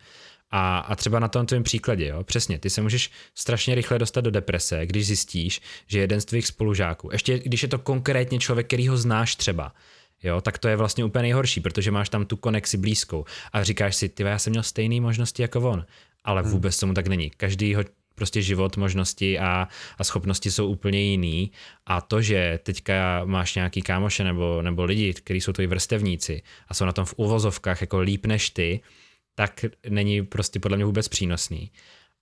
A, 0.50 0.78
a 0.78 0.96
třeba 0.96 1.18
na 1.18 1.28
tom 1.28 1.46
tvém 1.46 1.62
příkladě, 1.62 2.06
jo, 2.06 2.24
přesně, 2.24 2.58
ty 2.58 2.70
se 2.70 2.82
můžeš 2.82 3.10
strašně 3.34 3.74
rychle 3.74 3.98
dostat 3.98 4.20
do 4.20 4.30
deprese, 4.30 4.86
když 4.86 5.06
zjistíš, 5.06 5.60
že 5.86 5.98
jeden 5.98 6.20
z 6.20 6.24
tvých 6.24 6.46
spolužáků, 6.46 7.08
ještě 7.12 7.38
když 7.38 7.62
je 7.62 7.68
to 7.68 7.78
konkrétně 7.78 8.38
člověk, 8.38 8.66
který 8.66 8.88
ho 8.88 8.96
znáš 8.96 9.36
třeba, 9.36 9.72
jo, 10.22 10.40
tak 10.40 10.58
to 10.58 10.68
je 10.68 10.76
vlastně 10.76 11.04
úplně 11.04 11.22
nejhorší, 11.22 11.60
protože 11.60 11.90
máš 11.90 12.08
tam 12.08 12.26
tu 12.26 12.36
konexi 12.36 12.76
blízkou 12.76 13.24
a 13.52 13.62
říkáš 13.62 13.96
si, 13.96 14.08
ty 14.08 14.22
já 14.22 14.38
jsem 14.38 14.50
měl 14.50 14.62
stejné 14.62 15.00
možnosti 15.00 15.42
jako 15.42 15.60
on, 15.60 15.86
ale 16.24 16.42
hmm. 16.42 16.50
vůbec 16.50 16.78
tomu 16.78 16.94
tak 16.94 17.06
není. 17.06 17.30
Každýho 17.30 17.84
prostě 18.18 18.42
život, 18.42 18.76
možnosti 18.76 19.38
a, 19.38 19.68
a 19.98 20.04
schopnosti 20.04 20.50
jsou 20.50 20.68
úplně 20.68 21.00
jiný 21.00 21.50
a 21.86 22.00
to, 22.00 22.22
že 22.22 22.58
teďka 22.62 23.22
máš 23.24 23.54
nějaký 23.54 23.82
kámoše 23.82 24.24
nebo, 24.24 24.62
nebo 24.62 24.84
lidi, 24.84 25.14
kteří 25.14 25.40
jsou 25.40 25.52
tvoji 25.52 25.66
vrstevníci 25.66 26.42
a 26.68 26.74
jsou 26.74 26.84
na 26.84 26.92
tom 26.92 27.04
v 27.04 27.14
uvozovkách 27.16 27.80
jako 27.80 28.00
líp 28.00 28.26
než 28.26 28.50
ty, 28.50 28.80
tak 29.38 29.64
není 29.88 30.22
prostě 30.22 30.60
podle 30.60 30.76
mě 30.76 30.84
vůbec 30.84 31.08
přínosný. 31.08 31.70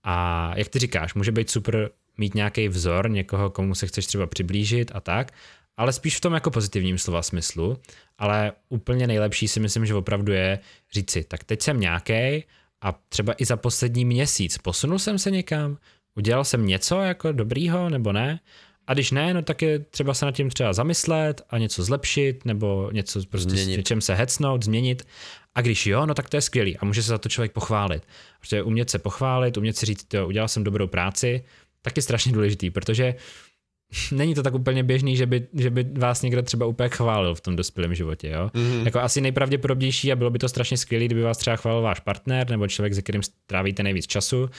A 0.02 0.52
jak 0.56 0.68
ty 0.68 0.78
říkáš, 0.78 1.14
může 1.14 1.32
být 1.32 1.50
super 1.50 1.90
mít 2.18 2.34
nějaký 2.34 2.68
vzor, 2.68 3.10
někoho, 3.10 3.50
komu 3.50 3.74
se 3.74 3.86
chceš 3.86 4.06
třeba 4.06 4.26
přiblížit 4.26 4.90
a 4.94 5.00
tak, 5.00 5.32
ale 5.76 5.92
spíš 5.92 6.16
v 6.16 6.20
tom 6.20 6.34
jako 6.34 6.50
pozitivním 6.50 6.98
slova 6.98 7.22
smyslu, 7.22 7.78
ale 8.18 8.52
úplně 8.68 9.06
nejlepší 9.06 9.48
si 9.48 9.60
myslím, 9.60 9.86
že 9.86 9.94
opravdu 9.94 10.32
je 10.32 10.58
říct 10.92 11.10
si, 11.10 11.24
tak 11.24 11.44
teď 11.44 11.62
jsem 11.62 11.80
nějaký 11.80 12.44
a 12.80 13.00
třeba 13.08 13.34
i 13.38 13.44
za 13.44 13.56
poslední 13.56 14.04
měsíc 14.04 14.58
posunul 14.58 14.98
jsem 14.98 15.18
se 15.18 15.30
někam, 15.30 15.78
udělal 16.14 16.44
jsem 16.44 16.66
něco 16.66 17.00
jako 17.00 17.32
dobrýho 17.32 17.90
nebo 17.90 18.12
ne 18.12 18.40
a 18.86 18.94
když 18.94 19.10
ne, 19.10 19.34
no 19.34 19.42
tak 19.42 19.62
je 19.62 19.78
třeba 19.78 20.14
se 20.14 20.24
nad 20.24 20.34
tím 20.34 20.50
třeba 20.50 20.72
zamyslet 20.72 21.42
a 21.50 21.58
něco 21.58 21.82
zlepšit 21.82 22.44
nebo 22.44 22.90
něco 22.92 23.20
prostě 23.30 23.50
změnit. 23.50 23.74
s 23.74 23.76
něčem 23.76 24.00
se 24.00 24.14
hecnout, 24.14 24.64
změnit 24.64 25.06
a 25.56 25.60
když 25.60 25.86
jo, 25.86 26.06
no 26.06 26.14
tak 26.14 26.28
to 26.28 26.36
je 26.36 26.40
skvělý 26.40 26.76
a 26.76 26.84
může 26.84 27.02
se 27.02 27.08
za 27.08 27.18
to 27.18 27.28
člověk 27.28 27.52
pochválit. 27.52 28.02
Protože 28.40 28.62
umět 28.62 28.90
se 28.90 28.98
pochválit, 28.98 29.56
umět 29.56 29.76
si 29.76 29.86
říct, 29.86 30.14
jo, 30.14 30.26
udělal 30.26 30.48
jsem 30.48 30.64
dobrou 30.64 30.86
práci, 30.86 31.44
taky 31.82 32.02
strašně 32.02 32.32
důležitý, 32.32 32.70
protože 32.70 33.14
není 34.12 34.34
to 34.34 34.42
tak 34.42 34.54
úplně 34.54 34.82
běžný, 34.82 35.16
že 35.16 35.26
by, 35.26 35.46
že 35.54 35.70
by 35.70 35.86
vás 35.98 36.22
někdo 36.22 36.42
třeba 36.42 36.66
úplně 36.66 36.88
chválil 36.88 37.34
v 37.34 37.40
tom 37.40 37.56
dospělém 37.56 37.94
životě, 37.94 38.28
jo. 38.28 38.50
Mm-hmm. 38.54 38.84
Jako 38.84 39.00
asi 39.00 39.20
nejpravděpodobnější 39.20 40.12
a 40.12 40.16
bylo 40.16 40.30
by 40.30 40.38
to 40.38 40.48
strašně 40.48 40.76
skvělé, 40.76 41.04
kdyby 41.04 41.22
vás 41.22 41.38
třeba 41.38 41.56
chválil 41.56 41.82
váš 41.82 42.00
partner 42.00 42.50
nebo 42.50 42.68
člověk, 42.68 42.94
se 42.94 43.02
kterým 43.02 43.22
strávíte 43.22 43.82
nejvíc 43.82 44.06
času, 44.06 44.50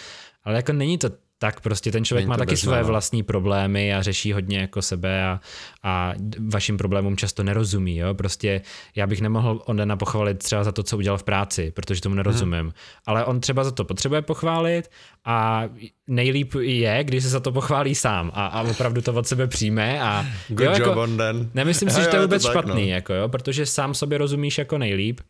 ale 0.44 0.56
jako 0.56 0.74
není 0.74 0.98
to 0.98 1.10
tak 1.40 1.62
prostě 1.62 1.92
ten 1.92 2.06
člověk 2.06 2.24
Není 2.24 2.30
má 2.30 2.38
taky 2.38 2.58
své 2.58 2.84
vlastní 2.84 3.24
problémy 3.24 3.94
a 3.94 4.02
řeší 4.02 4.34
hodně 4.34 4.60
jako 4.60 4.82
sebe 4.82 5.26
a, 5.26 5.40
a 5.84 6.14
vašim 6.50 6.78
problémům 6.78 7.18
často 7.18 7.44
nerozumí, 7.44 7.98
jo, 7.98 8.14
prostě 8.14 8.62
já 8.96 9.08
bych 9.08 9.22
nemohl 9.22 9.62
Ondena 9.66 9.98
pochválit 9.98 10.38
třeba 10.38 10.64
za 10.64 10.72
to, 10.72 10.84
co 10.84 10.98
udělal 10.98 11.18
v 11.18 11.24
práci, 11.24 11.72
protože 11.72 12.02
tomu 12.02 12.16
nerozumím, 12.16 12.60
hmm. 12.60 12.72
ale 13.06 13.26
on 13.26 13.40
třeba 13.40 13.64
za 13.64 13.72
to 13.72 13.86
potřebuje 13.86 14.22
pochválit 14.22 14.92
a 15.26 15.64
nejlíp 16.08 16.54
je, 16.60 17.04
když 17.04 17.24
se 17.24 17.30
za 17.30 17.40
to 17.40 17.52
pochválí 17.52 17.96
sám 17.96 18.32
a, 18.34 18.46
a 18.48 18.62
opravdu 18.62 19.02
to 19.02 19.14
od 19.14 19.28
sebe 19.28 19.48
přijme 19.48 20.02
a 20.02 20.26
Good 20.48 20.66
jo, 20.66 20.72
jako, 20.72 20.90
job, 20.90 21.10
nemyslím 21.54 21.90
si, 21.90 22.02
že 22.02 22.08
to 22.08 22.16
je 22.16 22.22
vůbec 22.22 22.44
to 22.44 22.50
špatný, 22.50 22.72
tak, 22.72 22.82
no. 22.82 22.94
jako 22.94 23.14
jo, 23.14 23.30
protože 23.30 23.66
sám 23.66 23.94
sobě 23.94 24.18
rozumíš 24.18 24.58
jako 24.58 24.78
nejlíp, 24.78 25.22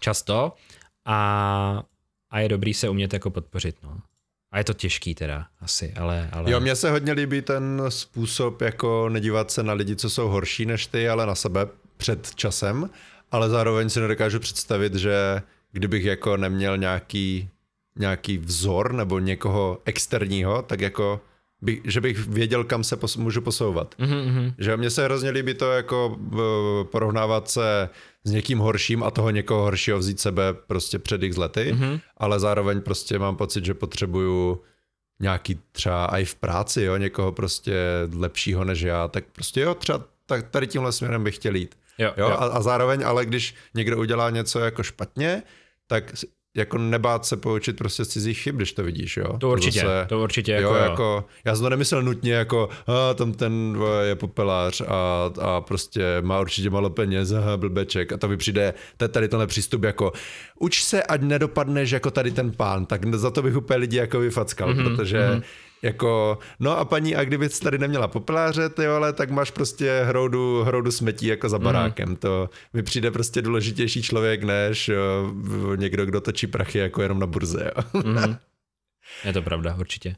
často 0.00 0.52
a, 1.04 1.82
a 2.30 2.40
je 2.40 2.48
dobrý 2.48 2.74
se 2.74 2.88
umět 2.88 3.12
jako 3.12 3.30
podpořit, 3.30 3.76
no. 3.82 3.98
A 4.52 4.58
je 4.58 4.64
to 4.64 4.72
těžký 4.72 5.14
teda 5.14 5.46
asi, 5.60 5.92
ale, 5.96 6.28
ale... 6.32 6.50
Jo, 6.50 6.60
mně 6.60 6.76
se 6.76 6.90
hodně 6.90 7.12
líbí 7.12 7.42
ten 7.42 7.82
způsob 7.88 8.60
jako 8.60 9.08
nedívat 9.08 9.50
se 9.50 9.62
na 9.62 9.72
lidi, 9.72 9.96
co 9.96 10.10
jsou 10.10 10.28
horší 10.28 10.66
než 10.66 10.86
ty, 10.86 11.08
ale 11.08 11.26
na 11.26 11.34
sebe 11.34 11.66
před 11.96 12.34
časem, 12.34 12.90
ale 13.30 13.48
zároveň 13.48 13.90
si 13.90 14.00
nedokážu 14.00 14.40
představit, 14.40 14.94
že 14.94 15.42
kdybych 15.72 16.04
jako 16.04 16.36
neměl 16.36 16.76
nějaký, 16.76 17.48
nějaký 17.96 18.38
vzor 18.38 18.92
nebo 18.92 19.18
někoho 19.18 19.78
externího, 19.84 20.62
tak 20.62 20.80
jako 20.80 21.20
by, 21.62 21.80
že 21.84 22.00
bych 22.00 22.18
věděl, 22.18 22.64
kam 22.64 22.84
se 22.84 22.96
pos, 22.96 23.16
můžu 23.16 23.40
posouvat. 23.40 23.94
Mm-hmm. 23.98 24.54
Že 24.58 24.76
mně 24.76 24.90
se 24.90 25.04
hrozně 25.04 25.30
líbí 25.30 25.54
to 25.54 25.72
jako 25.72 26.18
porovnávat 26.90 27.50
se 27.50 27.88
s 28.24 28.30
někým 28.30 28.58
horším 28.58 29.02
a 29.02 29.10
toho 29.10 29.30
někoho 29.30 29.62
horšího 29.62 29.98
vzít 29.98 30.20
sebe 30.20 30.42
prostě 30.52 30.98
před 30.98 31.22
x 31.22 31.36
lety, 31.36 31.72
mm-hmm. 31.74 32.00
ale 32.16 32.40
zároveň 32.40 32.80
prostě 32.80 33.18
mám 33.18 33.36
pocit, 33.36 33.64
že 33.64 33.74
potřebuju 33.74 34.62
nějaký 35.20 35.60
třeba 35.72 36.06
i 36.06 36.24
v 36.24 36.34
práci, 36.34 36.82
jo, 36.82 36.96
někoho 36.96 37.32
prostě 37.32 37.74
lepšího 38.16 38.64
než 38.64 38.80
já, 38.80 39.08
tak 39.08 39.24
prostě 39.32 39.60
jo, 39.60 39.74
třeba 39.74 40.04
tak 40.26 40.50
tady 40.50 40.66
tímhle 40.66 40.92
směrem 40.92 41.24
bych 41.24 41.36
chtěl 41.36 41.54
jít. 41.54 41.74
Jo, 41.98 42.12
jo? 42.16 42.28
jo. 42.28 42.36
A, 42.36 42.44
a 42.44 42.62
zároveň, 42.62 43.06
ale 43.06 43.26
když 43.26 43.54
někdo 43.74 43.98
udělá 43.98 44.30
něco 44.30 44.60
jako 44.60 44.82
špatně, 44.82 45.42
tak 45.86 46.12
jako 46.56 46.78
nebát 46.78 47.26
se 47.26 47.36
poučit 47.36 47.76
prostě 47.76 48.04
z 48.04 48.08
cizích 48.08 48.38
chyb, 48.38 48.56
když 48.56 48.72
to 48.72 48.82
vidíš, 48.82 49.16
jo. 49.16 49.38
To 49.38 49.50
určitě, 49.50 49.80
to, 49.80 49.86
zase, 49.86 50.06
to 50.08 50.22
určitě 50.22 50.52
jako, 50.52 50.68
jo, 50.68 50.74
jo. 50.74 50.82
jako 50.82 51.24
Já 51.44 51.54
jsem 51.54 51.62
to 51.62 51.70
nemyslel 51.70 52.02
nutně 52.02 52.32
jako, 52.32 52.68
a 52.86 53.14
tam 53.14 53.32
ten 53.32 53.76
je 54.02 54.14
popelář 54.14 54.80
a, 54.80 55.30
a 55.40 55.60
prostě 55.60 56.02
má 56.20 56.40
určitě 56.40 56.70
malo 56.70 56.90
peněz, 56.90 57.32
aha, 57.38 57.56
blbeček 57.56 58.12
a 58.12 58.16
to 58.16 58.28
mi 58.28 58.36
přijde 58.36 58.74
tady 59.08 59.28
tenhle 59.28 59.46
přístup 59.46 59.82
jako, 59.82 60.12
uč 60.58 60.82
se, 60.82 61.02
ať 61.02 61.20
nedopadneš 61.20 61.90
jako 61.90 62.10
tady 62.10 62.30
ten 62.30 62.52
pán, 62.52 62.86
tak 62.86 63.14
za 63.14 63.30
to 63.30 63.42
bych 63.42 63.56
úplně 63.56 63.76
lidi 63.76 63.96
jako 63.96 64.20
vyfackal, 64.20 64.74
mm-hmm, 64.74 64.84
protože 64.84 65.18
mm-hmm 65.18 65.42
jako, 65.82 66.38
no 66.60 66.78
a 66.78 66.84
paní, 66.84 67.16
a 67.16 67.24
kdyby 67.24 67.48
tady 67.48 67.78
neměla 67.78 68.08
popeláře, 68.08 68.68
ty 68.68 68.86
ale 68.86 69.12
tak 69.12 69.30
máš 69.30 69.50
prostě 69.50 70.02
hroudu, 70.04 70.62
hroudu 70.62 70.92
smetí 70.92 71.26
jako 71.26 71.48
za 71.48 71.56
mhm. 71.56 71.64
barákem. 71.64 72.08
Mm. 72.08 72.16
To 72.16 72.50
mi 72.72 72.82
přijde 72.82 73.10
prostě 73.10 73.42
důležitější 73.42 74.02
člověk, 74.02 74.42
než 74.42 74.88
jo, 74.88 75.32
někdo, 75.76 76.06
kdo 76.06 76.20
točí 76.20 76.46
prachy 76.46 76.78
jako 76.78 77.02
jenom 77.02 77.18
na 77.18 77.26
burze. 77.26 77.70
Jo. 77.76 78.02
Mm. 78.04 78.36
Je 79.24 79.32
to 79.32 79.42
pravda, 79.42 79.76
určitě. 79.80 80.16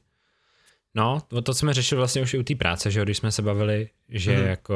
No, 0.94 1.22
to 1.42 1.54
jsme 1.54 1.74
řešili 1.74 1.96
vlastně 1.96 2.22
už 2.22 2.34
i 2.34 2.38
u 2.38 2.42
té 2.42 2.54
práce, 2.54 2.90
že 2.90 3.02
když 3.02 3.16
jsme 3.16 3.32
se 3.32 3.42
bavili, 3.42 3.88
že 4.08 4.36
mm. 4.36 4.46
jako 4.46 4.74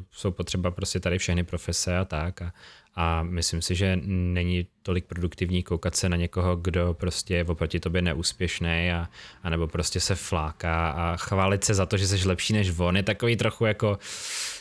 e, 0.00 0.04
jsou 0.12 0.30
potřeba 0.30 0.70
prostě 0.70 1.00
tady 1.00 1.18
všechny 1.18 1.44
profese 1.44 1.98
a 1.98 2.04
tak 2.04 2.42
a, 2.42 2.52
a 2.94 3.22
myslím 3.22 3.62
si, 3.62 3.74
že 3.74 3.98
není 4.06 4.66
tolik 4.82 5.04
produktivní 5.04 5.62
koukat 5.62 5.96
se 5.96 6.08
na 6.08 6.16
někoho, 6.16 6.56
kdo 6.56 6.94
prostě 6.94 7.34
je 7.34 7.44
oproti 7.44 7.80
tobě 7.80 8.02
neúspěšný 8.02 8.92
a, 8.92 9.08
a 9.42 9.50
nebo 9.50 9.66
prostě 9.66 10.00
se 10.00 10.14
fláká 10.14 10.90
a 10.90 11.16
chválit 11.16 11.64
se 11.64 11.74
za 11.74 11.86
to, 11.86 11.96
že 11.96 12.06
jsi 12.06 12.28
lepší 12.28 12.52
než 12.52 12.78
on 12.78 12.96
je 12.96 13.02
takový 13.02 13.36
trochu 13.36 13.64
jako 13.64 13.98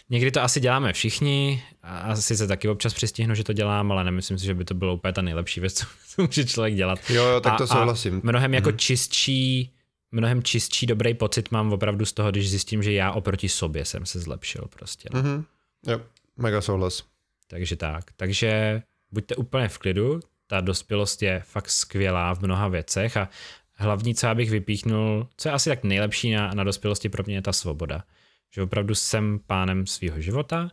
někdy 0.10 0.32
to 0.32 0.42
asi 0.42 0.60
děláme 0.60 0.94
všichni 0.94 1.64
a 1.84 1.98
asi 1.98 2.38
se 2.38 2.48
taky 2.48 2.70
občas 2.70 2.94
přistihnu, 2.94 3.36
že 3.36 3.44
to 3.44 3.54
dělám, 3.54 3.92
ale 3.92 4.04
nemyslím 4.04 4.38
si, 4.38 4.46
že 4.46 4.54
by 4.54 4.66
to 4.66 4.74
bylo 4.74 4.94
úplně 4.94 5.14
ta 5.14 5.22
nejlepší 5.22 5.60
věc, 5.60 5.74
co 6.08 6.22
může 6.22 6.46
člověk 6.46 6.76
dělat. 6.76 7.00
Jo, 7.10 7.26
jo 7.26 7.42
tak 7.42 7.58
to 7.58 7.68
souhlasím. 7.68 8.16
A 8.16 8.20
mnohem 8.24 8.54
jako 8.54 8.70
hmm. 8.70 8.78
čistší 8.78 9.75
mnohem 10.16 10.44
čistší, 10.44 10.86
dobrý 10.86 11.14
pocit 11.14 11.52
mám 11.52 11.74
opravdu 11.74 12.06
z 12.06 12.14
toho, 12.14 12.32
když 12.32 12.50
zjistím, 12.50 12.84
že 12.84 12.94
já 12.94 13.12
oproti 13.12 13.50
sobě 13.50 13.86
jsem 13.86 14.06
se 14.06 14.20
zlepšil 14.20 14.68
prostě. 14.70 15.10
No. 15.14 15.22
Mm-hmm. 15.22 15.44
Jo, 15.88 16.02
mega 16.38 16.62
souhlas. 16.62 17.04
Takže 17.48 17.76
tak. 17.76 18.12
Takže 18.16 18.82
buďte 19.12 19.36
úplně 19.36 19.68
v 19.68 19.78
klidu, 19.78 20.20
ta 20.48 20.62
dospělost 20.62 21.22
je 21.22 21.42
fakt 21.46 21.70
skvělá 21.70 22.36
v 22.36 22.42
mnoha 22.42 22.68
věcech 22.68 23.18
a 23.18 23.30
hlavní, 23.74 24.16
co 24.16 24.28
já 24.28 24.36
bych 24.36 24.50
vypíchnul, 24.50 25.30
co 25.38 25.50
je 25.50 25.54
asi 25.54 25.70
tak 25.70 25.84
nejlepší 25.84 26.32
na, 26.32 26.54
na 26.54 26.64
dospělosti 26.64 27.10
pro 27.10 27.24
mě 27.26 27.36
je 27.36 27.42
ta 27.42 27.54
svoboda. 27.54 28.04
Že 28.52 28.62
opravdu 28.62 28.96
jsem 28.96 29.40
pánem 29.48 29.88
svého 29.88 30.22
života, 30.22 30.72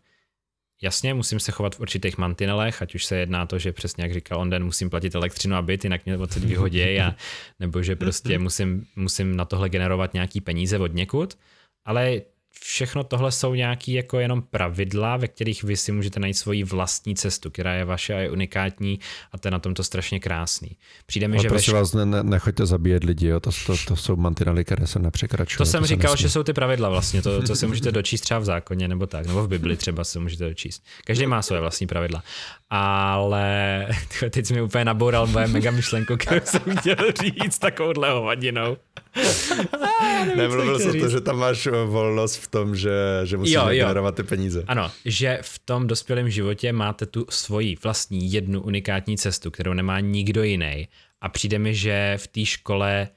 Jasně, 0.82 1.14
musím 1.14 1.40
se 1.40 1.52
chovat 1.52 1.74
v 1.74 1.80
určitých 1.80 2.18
mantinelech, 2.18 2.82
ať 2.82 2.94
už 2.94 3.04
se 3.04 3.16
jedná 3.16 3.46
to, 3.46 3.58
že 3.58 3.72
přesně 3.72 4.04
jak 4.04 4.12
říkal 4.12 4.40
Onden, 4.40 4.64
musím 4.64 4.90
platit 4.90 5.14
elektřinu 5.14 5.56
a 5.56 5.62
byt, 5.62 5.84
jinak 5.84 6.06
mě 6.06 6.18
odsaď 6.18 6.42
vyhoděj, 6.42 7.00
a, 7.02 7.14
nebo 7.60 7.82
že 7.82 7.96
prostě 7.96 8.38
musím, 8.38 8.86
musím 8.96 9.36
na 9.36 9.44
tohle 9.44 9.68
generovat 9.68 10.14
nějaký 10.14 10.40
peníze 10.40 10.78
od 10.78 10.94
někud, 10.94 11.38
ale 11.84 12.22
všechno 12.60 13.04
tohle 13.04 13.32
jsou 13.32 13.54
nějaký 13.54 13.92
jako 13.92 14.18
jenom 14.18 14.42
pravidla, 14.42 15.16
ve 15.16 15.28
kterých 15.28 15.64
vy 15.64 15.76
si 15.76 15.92
můžete 15.92 16.20
najít 16.20 16.34
svoji 16.34 16.64
vlastní 16.64 17.14
cestu, 17.14 17.50
která 17.50 17.74
je 17.74 17.84
vaše 17.84 18.14
a 18.14 18.18
je 18.18 18.30
unikátní 18.30 18.98
a 19.32 19.38
to 19.38 19.48
je 19.48 19.52
na 19.52 19.58
tomto 19.58 19.84
strašně 19.84 20.20
krásný. 20.20 20.76
Přijde 21.06 21.28
mi, 21.28 21.36
Ale 21.36 21.42
že 21.42 21.48
prosím 21.48 21.74
vás, 21.74 21.92
ne, 21.92 22.06
ne, 22.06 22.22
nechoďte 22.22 22.66
zabíjet 22.66 23.04
lidi, 23.04 23.26
jo? 23.26 23.40
To, 23.40 23.50
to, 23.66 23.74
to 23.86 23.96
jsou 23.96 24.16
mantinely, 24.16 24.64
které 24.64 24.86
se 24.86 24.98
nepřekračují. 24.98 25.58
To 25.58 25.66
jsem 25.66 25.80
to 25.80 25.86
říkal, 25.86 26.16
že 26.16 26.30
jsou 26.30 26.42
ty 26.42 26.52
pravidla 26.52 26.88
vlastně, 26.88 27.22
to, 27.22 27.42
co 27.42 27.56
si 27.56 27.66
můžete 27.66 27.92
dočíst 27.92 28.20
třeba 28.20 28.40
v 28.40 28.44
zákoně 28.44 28.88
nebo 28.88 29.06
tak, 29.06 29.26
nebo 29.26 29.42
v 29.42 29.48
Bibli 29.48 29.76
třeba 29.76 30.04
se 30.04 30.18
můžete 30.18 30.44
dočíst. 30.44 30.84
Každý 31.04 31.26
má 31.26 31.42
své 31.42 31.60
vlastní 31.60 31.86
pravidla. 31.86 32.22
Ale 32.70 33.86
teď 34.30 34.46
jsi 34.46 34.54
mi 34.54 34.62
úplně 34.62 34.84
naboural 34.84 35.26
moje 35.26 35.46
mega 35.46 35.70
myšlenku, 35.70 36.16
kterou 36.16 36.40
jsem 36.44 36.76
chtěl 36.76 36.96
říct 37.22 37.58
takovouhle 37.58 38.10
hovadinou. 38.10 38.76
Nemluvil 40.36 40.78
jsem 40.78 41.00
to, 41.00 41.08
že 41.08 41.20
tam 41.20 41.38
máš 41.38 41.68
volnost 41.86 42.41
v 42.42 42.48
tom, 42.48 42.76
že, 42.76 42.92
že 43.24 43.36
musíš 43.36 43.54
jo, 43.54 43.68
jo. 43.68 43.86
generovat 43.86 44.14
ty 44.14 44.22
peníze. 44.22 44.64
Ano, 44.66 44.90
že 45.04 45.38
v 45.42 45.58
tom 45.58 45.86
dospělém 45.86 46.30
životě 46.30 46.72
máte 46.72 47.06
tu 47.06 47.26
svoji 47.30 47.76
vlastní 47.82 48.32
jednu 48.32 48.62
unikátní 48.62 49.18
cestu, 49.18 49.50
kterou 49.50 49.72
nemá 49.72 50.00
nikdo 50.00 50.42
jiný. 50.42 50.88
A 51.20 51.28
přijde 51.28 51.58
mi, 51.58 51.74
že 51.74 52.14
v 52.16 52.26
té 52.26 52.44
škole 52.44 53.08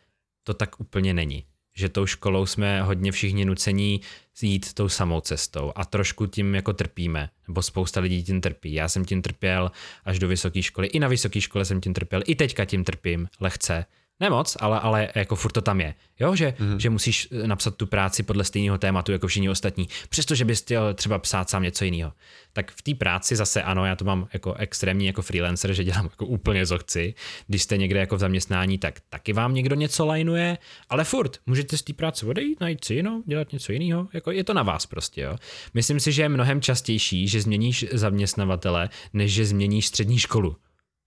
to 0.43 0.53
tak 0.53 0.79
úplně 0.79 1.13
není. 1.13 1.43
Že 1.77 1.89
tou 1.89 2.05
školou 2.05 2.45
jsme 2.45 2.81
hodně 2.81 3.11
všichni 3.11 3.45
nucení 3.45 4.01
jít 4.41 4.73
tou 4.73 4.89
samou 4.89 5.21
cestou 5.21 5.71
a 5.75 5.85
trošku 5.85 6.25
tím 6.25 6.55
jako 6.55 6.73
trpíme, 6.73 7.29
nebo 7.47 7.61
spousta 7.61 7.99
lidí 7.99 8.23
tím 8.23 8.41
trpí. 8.41 8.73
Já 8.73 8.89
jsem 8.89 9.05
tím 9.05 9.21
trpěl 9.21 9.71
až 10.05 10.19
do 10.19 10.27
vysoké 10.27 10.61
školy, 10.61 10.87
i 10.87 10.99
na 10.99 11.07
vysoké 11.07 11.41
škole 11.41 11.65
jsem 11.65 11.81
tím 11.81 11.93
trpěl, 11.93 12.21
i 12.25 12.35
teďka 12.35 12.65
tím 12.65 12.83
trpím 12.83 13.27
lehce 13.39 13.85
Nemoc, 14.19 14.57
ale, 14.59 14.79
ale 14.79 15.09
jako 15.15 15.35
furt 15.35 15.51
to 15.51 15.61
tam 15.61 15.81
je. 15.81 15.93
Jo, 16.19 16.35
že, 16.35 16.53
mm. 16.59 16.79
že 16.79 16.89
musíš 16.89 17.27
eh, 17.31 17.47
napsat 17.47 17.75
tu 17.75 17.85
práci 17.85 18.23
podle 18.23 18.43
stejného 18.43 18.77
tématu 18.77 19.11
jako 19.11 19.27
všichni 19.27 19.49
ostatní, 19.49 19.87
přestože 20.09 20.45
bys 20.45 20.61
chtěl 20.61 20.93
třeba 20.93 21.19
psát 21.19 21.49
sám 21.49 21.63
něco 21.63 21.85
jiného. 21.85 22.13
Tak 22.53 22.71
v 22.71 22.81
té 22.81 22.93
práci 22.93 23.35
zase 23.35 23.63
ano, 23.63 23.85
já 23.85 23.95
to 23.95 24.05
mám 24.05 24.27
jako 24.33 24.53
extrémní 24.53 25.05
jako 25.05 25.21
freelancer, 25.21 25.73
že 25.73 25.83
dělám 25.83 26.05
jako 26.05 26.25
úplně 26.25 26.67
co 26.67 26.77
chci. 26.77 27.13
Když 27.47 27.63
jste 27.63 27.77
někde 27.77 27.99
jako 27.99 28.15
v 28.15 28.19
zaměstnání, 28.19 28.77
tak 28.77 28.99
taky 29.09 29.33
vám 29.33 29.53
někdo 29.53 29.75
něco 29.75 30.05
lajnuje, 30.05 30.57
ale 30.89 31.03
furt 31.03 31.37
můžete 31.45 31.77
z 31.77 31.81
té 31.81 31.93
práce 31.93 32.25
odejít, 32.25 32.59
najít 32.59 32.85
si 32.85 32.93
jinou, 32.93 33.23
dělat 33.25 33.51
něco 33.51 33.71
jiného. 33.71 34.07
Jako 34.13 34.31
je 34.31 34.43
to 34.43 34.53
na 34.53 34.63
vás 34.63 34.85
prostě. 34.85 35.21
Jo. 35.21 35.35
Myslím 35.73 35.99
si, 35.99 36.11
že 36.11 36.21
je 36.21 36.29
mnohem 36.29 36.61
častější, 36.61 37.27
že 37.27 37.41
změníš 37.41 37.85
zaměstnavatele, 37.91 38.89
než 39.13 39.33
že 39.33 39.45
změníš 39.45 39.87
střední 39.87 40.19
školu. 40.19 40.55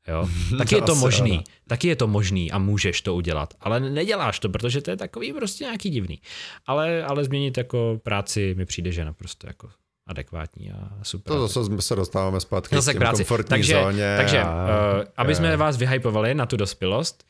Jo? 0.08 0.28
Taky 0.58 0.74
je 0.74 0.82
to 0.82 0.94
možný, 0.94 1.44
taky 1.66 1.88
je 1.88 1.96
to 1.96 2.06
možný 2.06 2.52
a 2.52 2.58
můžeš 2.58 3.02
to 3.02 3.14
udělat, 3.14 3.54
ale 3.60 3.80
neděláš 3.80 4.38
to, 4.38 4.48
protože 4.48 4.80
to 4.80 4.90
je 4.90 4.96
takový 4.96 5.32
prostě 5.32 5.64
nějaký 5.64 5.90
divný. 5.90 6.20
Ale, 6.66 7.04
ale 7.04 7.24
změnit 7.24 7.58
jako 7.58 8.00
práci 8.02 8.54
mi 8.58 8.66
přijde, 8.66 8.92
že 8.92 9.04
naprosto 9.04 9.46
jako 9.46 9.68
adekvátní 10.06 10.70
a 10.70 10.90
super. 11.02 11.32
To 11.32 11.48
zase 11.48 11.82
se 11.82 11.96
dostáváme 11.96 12.40
zpátky 12.40 12.74
zase 12.74 12.94
k 12.94 12.98
práci. 12.98 13.16
komfortní 13.16 13.48
takže, 13.48 13.74
zóně. 13.74 14.14
Takže, 14.16 14.40
a, 14.40 14.64
uh, 14.98 15.04
aby 15.16 15.34
jsme 15.34 15.56
vás 15.56 15.76
vyhypovali 15.76 16.34
na 16.34 16.46
tu 16.46 16.56
dospělost, 16.56 17.24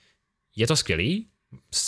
je 0.57 0.67
to 0.67 0.77
skvělý, 0.77 1.27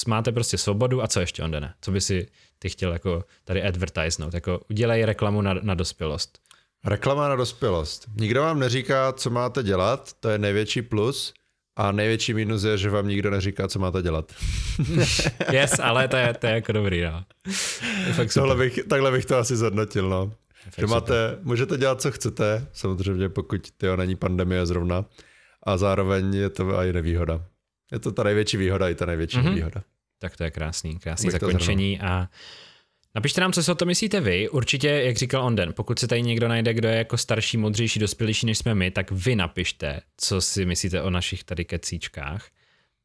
máte 0.06 0.32
prostě 0.32 0.58
svobodu 0.58 1.02
a 1.02 1.08
co 1.08 1.20
ještě, 1.20 1.42
Ondene? 1.42 1.74
Co 1.80 1.90
by 1.90 2.00
si 2.00 2.26
ty 2.58 2.68
chtěl 2.68 2.92
jako 2.92 3.24
tady 3.44 3.62
advertisenout? 3.62 4.34
Jako 4.34 4.60
udělej 4.70 5.04
reklamu 5.04 5.42
na, 5.42 5.54
na 5.54 5.74
dospělost. 5.74 6.38
Reklama 6.85 7.28
na 7.28 7.36
dospělost. 7.36 8.09
Nikdo 8.16 8.40
vám 8.40 8.59
neříká, 8.59 9.12
co 9.12 9.31
máte 9.31 9.62
dělat, 9.62 10.12
to 10.20 10.28
je 10.28 10.39
největší 10.39 10.82
plus, 10.82 11.35
A 11.77 11.93
největší 11.93 12.35
minus 12.35 12.65
je, 12.65 12.78
že 12.78 12.90
vám 12.90 13.09
nikdo 13.09 13.31
neříká, 13.31 13.69
co 13.69 13.78
máte 13.78 14.02
dělat. 14.02 14.32
yes, 15.52 15.81
ale 15.82 16.09
to 16.09 16.16
je, 16.16 16.35
to 16.35 16.47
je 16.47 16.52
jako 16.52 16.73
dobrý, 16.73 17.02
no. 17.02 17.24
Tohle 18.35 18.57
bych, 18.57 18.78
takhle 18.89 19.11
bych 19.11 19.24
to 19.24 19.39
asi 19.39 19.57
zhodnotil, 19.57 20.09
no. 20.09 20.32
Že 20.78 20.86
máte, 20.86 21.39
můžete 21.43 21.77
dělat, 21.77 22.01
co 22.01 22.12
chcete, 22.12 22.66
samozřejmě 22.73 23.28
pokud 23.28 23.70
to 23.77 23.97
není 23.97 24.16
pandemie 24.16 24.66
zrovna, 24.66 25.05
a 25.62 25.77
zároveň 25.77 26.35
je 26.35 26.51
to 26.51 26.81
i 26.81 26.93
nevýhoda. 26.93 27.44
Je 27.93 27.98
to 27.98 28.12
ta 28.12 28.23
největší 28.23 28.57
výhoda 28.57 28.89
i 28.89 28.94
ta 28.94 29.07
největší 29.07 29.36
mm-hmm. 29.36 29.44
nevýhoda. 29.44 29.82
Tak 30.19 30.36
to 30.36 30.44
je 30.44 30.51
krásný, 30.51 30.98
krásný 30.98 31.31
zakončení 31.31 32.01
a 32.01 32.28
Napište 33.14 33.40
nám, 33.40 33.52
co 33.52 33.62
si 33.62 33.70
o 33.70 33.74
to 33.74 33.86
myslíte 33.86 34.20
vy. 34.20 34.48
Určitě, 34.48 34.88
jak 34.88 35.16
říkal 35.16 35.44
Onden, 35.44 35.72
pokud 35.72 35.98
se 35.98 36.08
tady 36.08 36.22
někdo 36.22 36.48
najde, 36.48 36.74
kdo 36.74 36.88
je 36.88 36.96
jako 36.96 37.16
starší, 37.16 37.56
modřejší, 37.56 38.00
dospělejší 38.00 38.46
než 38.46 38.58
jsme 38.58 38.74
my, 38.74 38.90
tak 38.90 39.10
vy 39.10 39.36
napište, 39.36 40.00
co 40.16 40.40
si 40.40 40.66
myslíte 40.66 41.02
o 41.02 41.10
našich 41.10 41.44
tady 41.44 41.64
kecíčkách. 41.64 42.46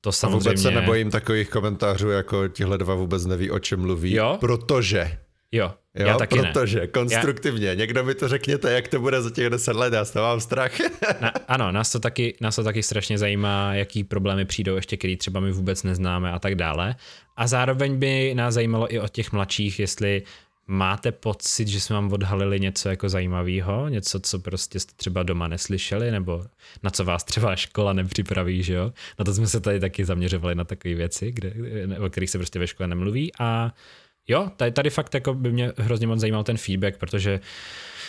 To 0.02 0.11
samozřejmě... 0.11 0.36
A 0.36 0.40
vůbec 0.40 0.61
se 0.61 0.72
nebojím 0.72 1.11
takových 1.11 1.49
komentářů, 1.49 2.10
jako 2.10 2.48
tihle 2.48 2.77
dva 2.77 2.95
vůbec 2.95 3.26
neví, 3.26 3.52
o 3.52 3.60
čem 3.60 3.82
mluví, 3.82 4.14
jo? 4.14 4.38
protože 4.40 5.18
Jo, 5.56 5.73
jo 5.95 6.07
já 6.07 6.18
taky 6.18 6.40
protože 6.40 6.80
ne. 6.80 6.88
konstruktivně. 6.88 7.68
Já... 7.68 7.73
Někdo 7.73 8.03
mi 8.03 8.15
to 8.15 8.27
řekněte, 8.27 8.72
jak 8.72 8.88
to 8.88 8.99
bude 8.99 9.22
za 9.22 9.30
těch 9.30 9.49
deset 9.49 9.76
let, 9.76 9.94
já 9.94 10.06
z 10.06 10.11
toho 10.11 10.26
mám 10.26 10.40
strach. 10.40 10.72
Na, 11.22 11.30
ano, 11.48 11.72
nás 11.72 11.91
to, 11.91 11.99
taky, 11.99 12.36
nás 12.41 12.56
to 12.56 12.64
taky 12.64 12.84
strašně 12.84 13.18
zajímá, 13.18 13.73
jaký 13.73 14.03
problémy 14.03 14.45
přijdou 14.45 14.76
ještě, 14.76 14.98
který 14.98 15.18
třeba 15.18 15.40
my 15.40 15.52
vůbec 15.52 15.84
neznáme 15.84 16.32
a 16.32 16.40
tak 16.40 16.56
dále. 16.56 16.95
A 17.38 17.48
zároveň 17.48 17.99
by 17.99 18.36
nás 18.36 18.53
zajímalo 18.53 18.94
i 18.94 18.99
od 18.99 19.10
těch 19.10 19.32
mladších, 19.32 19.80
jestli 19.80 20.23
máte 20.68 21.11
pocit, 21.11 21.68
že 21.68 21.80
jsme 21.80 21.94
vám 21.94 22.14
odhalili 22.14 22.60
něco 22.60 22.90
jako 22.90 23.10
zajímavého, 23.10 23.90
něco, 23.90 24.19
co 24.19 24.40
prostě 24.40 24.80
jste 24.80 24.94
třeba 24.95 25.23
doma 25.23 25.48
neslyšeli, 25.48 26.11
nebo 26.11 26.45
na 26.84 26.90
co 26.90 27.03
vás 27.03 27.23
třeba 27.23 27.56
škola 27.56 27.94
nepřipraví, 27.94 28.64
že 28.64 28.73
jo? 28.73 28.94
Na 29.19 29.26
to 29.26 29.34
jsme 29.34 29.48
se 29.48 29.60
tady 29.60 29.80
taky 29.80 30.06
zaměřovali 30.06 30.56
na 30.56 30.64
takové 30.64 30.94
věci, 30.94 31.32
kde, 31.32 31.53
o 31.99 32.10
kterých 32.10 32.30
se 32.30 32.38
prostě 32.38 32.60
ve 32.60 32.68
škole 32.68 32.88
nemluví 32.88 33.32
a 33.40 33.73
jo, 34.28 34.52
tady, 34.58 34.72
tady 34.72 34.90
fakt 34.90 35.14
jako 35.14 35.34
by 35.34 35.52
mě 35.52 35.72
hrozně 35.78 36.08
moc 36.08 36.20
zajímal 36.20 36.44
ten 36.44 36.58
feedback, 36.58 36.98
protože 36.98 37.40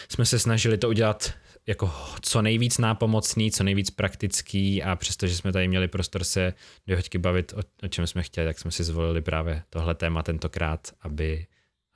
jsme 0.09 0.27
se 0.27 0.39
snažili 0.39 0.79
to 0.79 0.89
udělat 0.89 1.33
jako 1.67 1.93
co 2.21 2.43
nejvíc 2.43 2.79
nápomocný, 2.79 3.51
co 3.51 3.65
nejvíc 3.65 3.91
praktický 3.91 4.83
a 4.83 4.97
přestože 4.97 5.37
jsme 5.37 5.53
tady 5.53 5.69
měli 5.69 5.89
prostor 5.89 6.25
se 6.25 6.55
do 6.87 6.97
hoďky 6.97 7.19
bavit 7.19 7.53
o, 7.53 7.87
o 7.87 7.89
čem 7.89 8.07
jsme 8.07 8.23
chtěli, 8.23 8.47
tak 8.47 8.59
jsme 8.59 8.71
si 8.71 8.85
zvolili 8.85 9.21
právě 9.21 9.63
tohle 9.71 9.95
téma 9.95 10.23
tentokrát, 10.23 10.89
aby, 11.01 11.47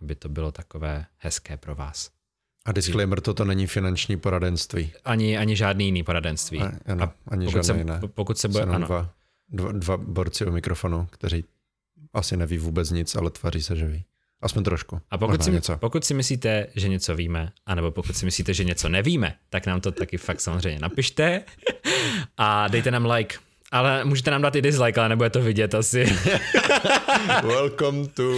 aby 0.01 0.15
to 0.15 0.29
bylo 0.29 0.53
takové 0.53 1.07
hezké 1.17 1.57
pro 1.57 1.75
vás. 1.75 2.11
A 2.65 2.73
disclaimer, 2.73 3.21
toto 3.21 3.45
není 3.45 3.67
finanční 3.67 4.17
poradenství. 4.17 4.93
Ani, 5.05 5.39
ani 5.39 5.57
žádný 5.57 5.85
jiný 5.85 6.03
poradenství. 6.03 6.61
A, 6.61 6.73
ano, 6.87 7.03
a 7.05 7.15
ani 7.29 7.47
pokud 7.47 7.65
žádné 7.65 7.75
se, 7.75 7.79
jiné. 7.79 8.01
Pokud 8.15 8.39
se 8.39 8.49
bude, 8.49 8.63
ano. 8.63 8.87
Dva, 8.87 9.11
dva, 9.49 9.73
dva 9.73 9.97
borci 9.97 10.47
o 10.47 10.51
mikrofonu, 10.51 11.07
kteří 11.11 11.45
asi 12.13 12.37
neví 12.37 12.59
vůbec 12.59 12.91
nic, 12.91 13.17
ale 13.17 13.31
tváří 13.31 13.63
se, 13.63 13.77
že 13.77 13.87
ví. 13.87 14.05
Aspoň 14.43 14.65
trošku. 14.65 15.01
A 15.11 15.19
pokud 15.19 15.45
si, 15.45 15.51
něco. 15.51 15.77
pokud 15.77 16.05
si 16.05 16.15
myslíte, 16.15 16.67
že 16.75 16.89
něco 16.89 17.17
víme, 17.17 17.53
anebo 17.67 17.91
pokud 17.91 18.17
si 18.17 18.25
myslíte, 18.25 18.55
že 18.55 18.65
něco 18.65 18.89
nevíme, 18.89 19.35
tak 19.51 19.67
nám 19.67 19.81
to 19.81 19.93
taky 19.93 20.19
fakt 20.19 20.41
samozřejmě 20.41 20.79
napište 20.79 21.43
a 22.37 22.69
dejte 22.69 22.91
nám 22.91 23.07
like. 23.07 23.37
Ale 23.73 24.05
můžete 24.05 24.31
nám 24.31 24.43
dát 24.43 24.57
i 24.57 24.63
dislike, 24.63 25.01
ale 25.01 25.09
nebude 25.09 25.31
to 25.31 25.43
vidět 25.43 25.75
asi. 25.75 26.05
Welcome 27.43 28.09
to 28.09 28.33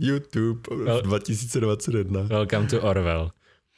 YouTube 0.00 0.60
well, 0.84 1.02
2021. 1.02 2.22
Welcome 2.22 2.66
to 2.66 2.82
Orwell. 2.82 3.30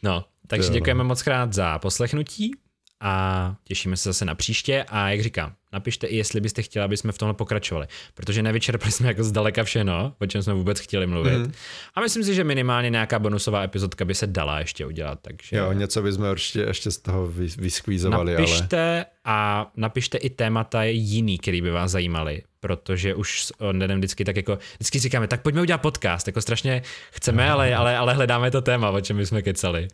No, 0.02 0.24
takže 0.46 0.68
děkujeme 0.68 1.04
moc 1.04 1.22
krát 1.22 1.52
za 1.52 1.78
poslechnutí 1.78 2.52
a 3.00 3.54
těšíme 3.64 3.96
se 3.96 4.08
zase 4.08 4.24
na 4.24 4.34
příště 4.34 4.84
a 4.88 5.10
jak 5.10 5.22
říkám, 5.22 5.52
napište 5.72 6.06
i, 6.06 6.16
jestli 6.16 6.40
byste 6.40 6.62
chtěli, 6.62 6.84
aby 6.84 6.96
jsme 6.96 7.12
v 7.12 7.18
tomhle 7.18 7.34
pokračovali, 7.34 7.86
protože 8.14 8.42
nevyčerpali 8.42 8.92
jsme 8.92 9.08
jako 9.08 9.24
zdaleka 9.24 9.64
všechno, 9.64 10.14
o 10.20 10.26
čem 10.26 10.42
jsme 10.42 10.54
vůbec 10.54 10.80
chtěli 10.80 11.06
mluvit. 11.06 11.38
Mm. 11.38 11.52
A 11.94 12.00
myslím 12.00 12.24
si, 12.24 12.34
že 12.34 12.44
minimálně 12.44 12.90
nějaká 12.90 13.18
bonusová 13.18 13.62
epizodka 13.62 14.04
by 14.04 14.14
se 14.14 14.26
dala 14.26 14.58
ještě 14.58 14.86
udělat. 14.86 15.18
Takže... 15.22 15.56
Jo, 15.56 15.72
něco 15.72 16.02
bychom 16.02 16.30
určitě 16.30 16.60
ještě 16.60 16.90
z 16.90 16.98
toho 16.98 17.26
vyskvízovali. 17.58 18.32
Napište 18.32 18.94
ale... 18.94 19.06
a 19.24 19.70
napište 19.76 20.18
i 20.18 20.30
témata 20.30 20.84
jiný, 20.84 21.38
který 21.38 21.62
by 21.62 21.70
vás 21.70 21.90
zajímaly, 21.90 22.42
protože 22.60 23.14
už 23.14 23.44
s 23.44 23.60
Ondenem 23.60 23.98
vždycky 23.98 24.24
tak 24.24 24.36
jako, 24.36 24.58
vždycky 24.74 24.98
říkáme, 24.98 25.28
tak 25.28 25.42
pojďme 25.42 25.62
udělat 25.62 25.78
podcast, 25.78 26.26
jako 26.26 26.40
strašně 26.40 26.82
chceme, 27.10 27.50
ale, 27.50 27.74
ale, 27.74 27.96
ale 27.96 28.14
hledáme 28.14 28.50
to 28.50 28.62
téma, 28.62 28.90
o 28.90 29.00
čem 29.00 29.16
bychom 29.16 29.42
kecali. 29.42 29.88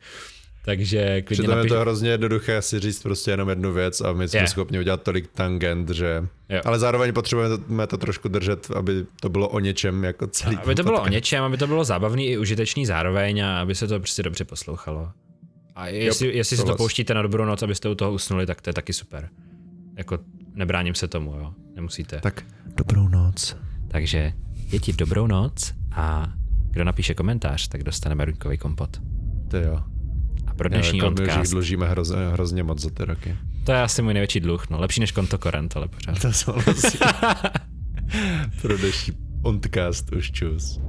Takže 0.65 1.23
klidně 1.23 1.43
Přitom 1.43 1.57
napiš... 1.57 1.71
je 1.71 1.77
to 1.77 1.81
hrozně 1.81 2.11
jednoduché 2.11 2.63
si 2.63 2.81
říct 2.81 3.03
prostě 3.03 3.31
jenom 3.31 3.49
jednu 3.49 3.73
věc 3.73 4.01
a 4.01 4.13
my 4.13 4.29
jsme 4.29 4.39
yeah. 4.39 4.51
schopni 4.51 4.79
udělat 4.79 5.03
tolik 5.03 5.31
tangent, 5.35 5.91
že... 5.91 6.25
Jo. 6.49 6.61
Ale 6.65 6.79
zároveň 6.79 7.13
potřebujeme 7.13 7.87
to 7.87 7.97
trošku 7.97 8.29
držet, 8.29 8.71
aby 8.71 9.07
to 9.21 9.29
bylo 9.29 9.49
o 9.49 9.61
něčem 9.61 10.05
jako 10.05 10.27
celý. 10.27 10.57
Aby 10.57 10.75
to 10.75 10.83
bylo 10.83 11.03
o 11.03 11.09
něčem, 11.09 11.45
aby 11.45 11.57
to 11.57 11.67
bylo 11.67 11.85
zábavný 11.85 12.27
i 12.27 12.39
užitečný 12.39 12.87
zároveň 12.87 13.45
a 13.45 13.61
aby 13.61 13.75
se 13.75 13.87
to 13.87 14.01
prostě 14.01 14.23
dobře 14.23 14.45
poslouchalo. 14.45 15.11
A 15.75 15.87
jestli, 15.87 16.27
jo, 16.27 16.33
jestli 16.35 16.57
si 16.57 16.65
to 16.65 16.77
pouštíte 16.77 17.15
na 17.15 17.23
dobrou 17.23 17.45
noc, 17.45 17.63
abyste 17.63 17.89
u 17.89 17.95
toho 17.95 18.13
usnuli, 18.13 18.47
tak 18.47 18.61
to 18.61 18.71
je 18.71 18.75
taky 18.75 18.93
super. 18.93 19.29
Jako 19.97 20.19
nebráním 20.55 20.95
se 20.95 21.09
tomu, 21.09 21.35
jo. 21.35 21.53
Nemusíte. 21.75 22.21
Tak 22.21 22.43
dobrou 22.77 23.09
noc. 23.09 23.57
Takže 23.89 24.33
děti, 24.67 24.93
dobrou 24.93 25.27
noc 25.27 25.73
a 25.93 26.33
kdo 26.71 26.85
napíše 26.85 27.15
komentář, 27.15 27.69
tak 27.69 27.83
dostaneme 27.83 28.25
ruňkový 28.25 28.59
kompot. 28.59 29.01
To 29.51 29.57
jo 29.57 29.83
pro 30.61 30.69
dnešní 30.69 30.99
jo, 30.99 31.11
podcast. 31.11 31.41
Už 31.41 31.49
dlužíme 31.49 31.89
hrozně, 31.89 32.17
hrozně 32.17 32.63
moc 32.63 32.81
za 32.81 32.91
ty 32.91 33.05
roky. 33.05 33.37
To 33.65 33.73
je 33.73 33.83
asi 33.83 34.03
můj 34.03 34.15
největší 34.15 34.41
dluh, 34.41 34.71
no. 34.71 34.81
Lepší 34.81 35.01
než 35.01 35.13
kontokorent, 35.13 35.77
ale 35.77 35.89
pořád. 35.89 36.23
To 36.23 36.33
souhlasím. 36.33 37.01
pro 38.63 38.79
dnešní 38.79 39.15
podcast 39.43 40.13
už 40.13 40.33
čus. 40.33 40.81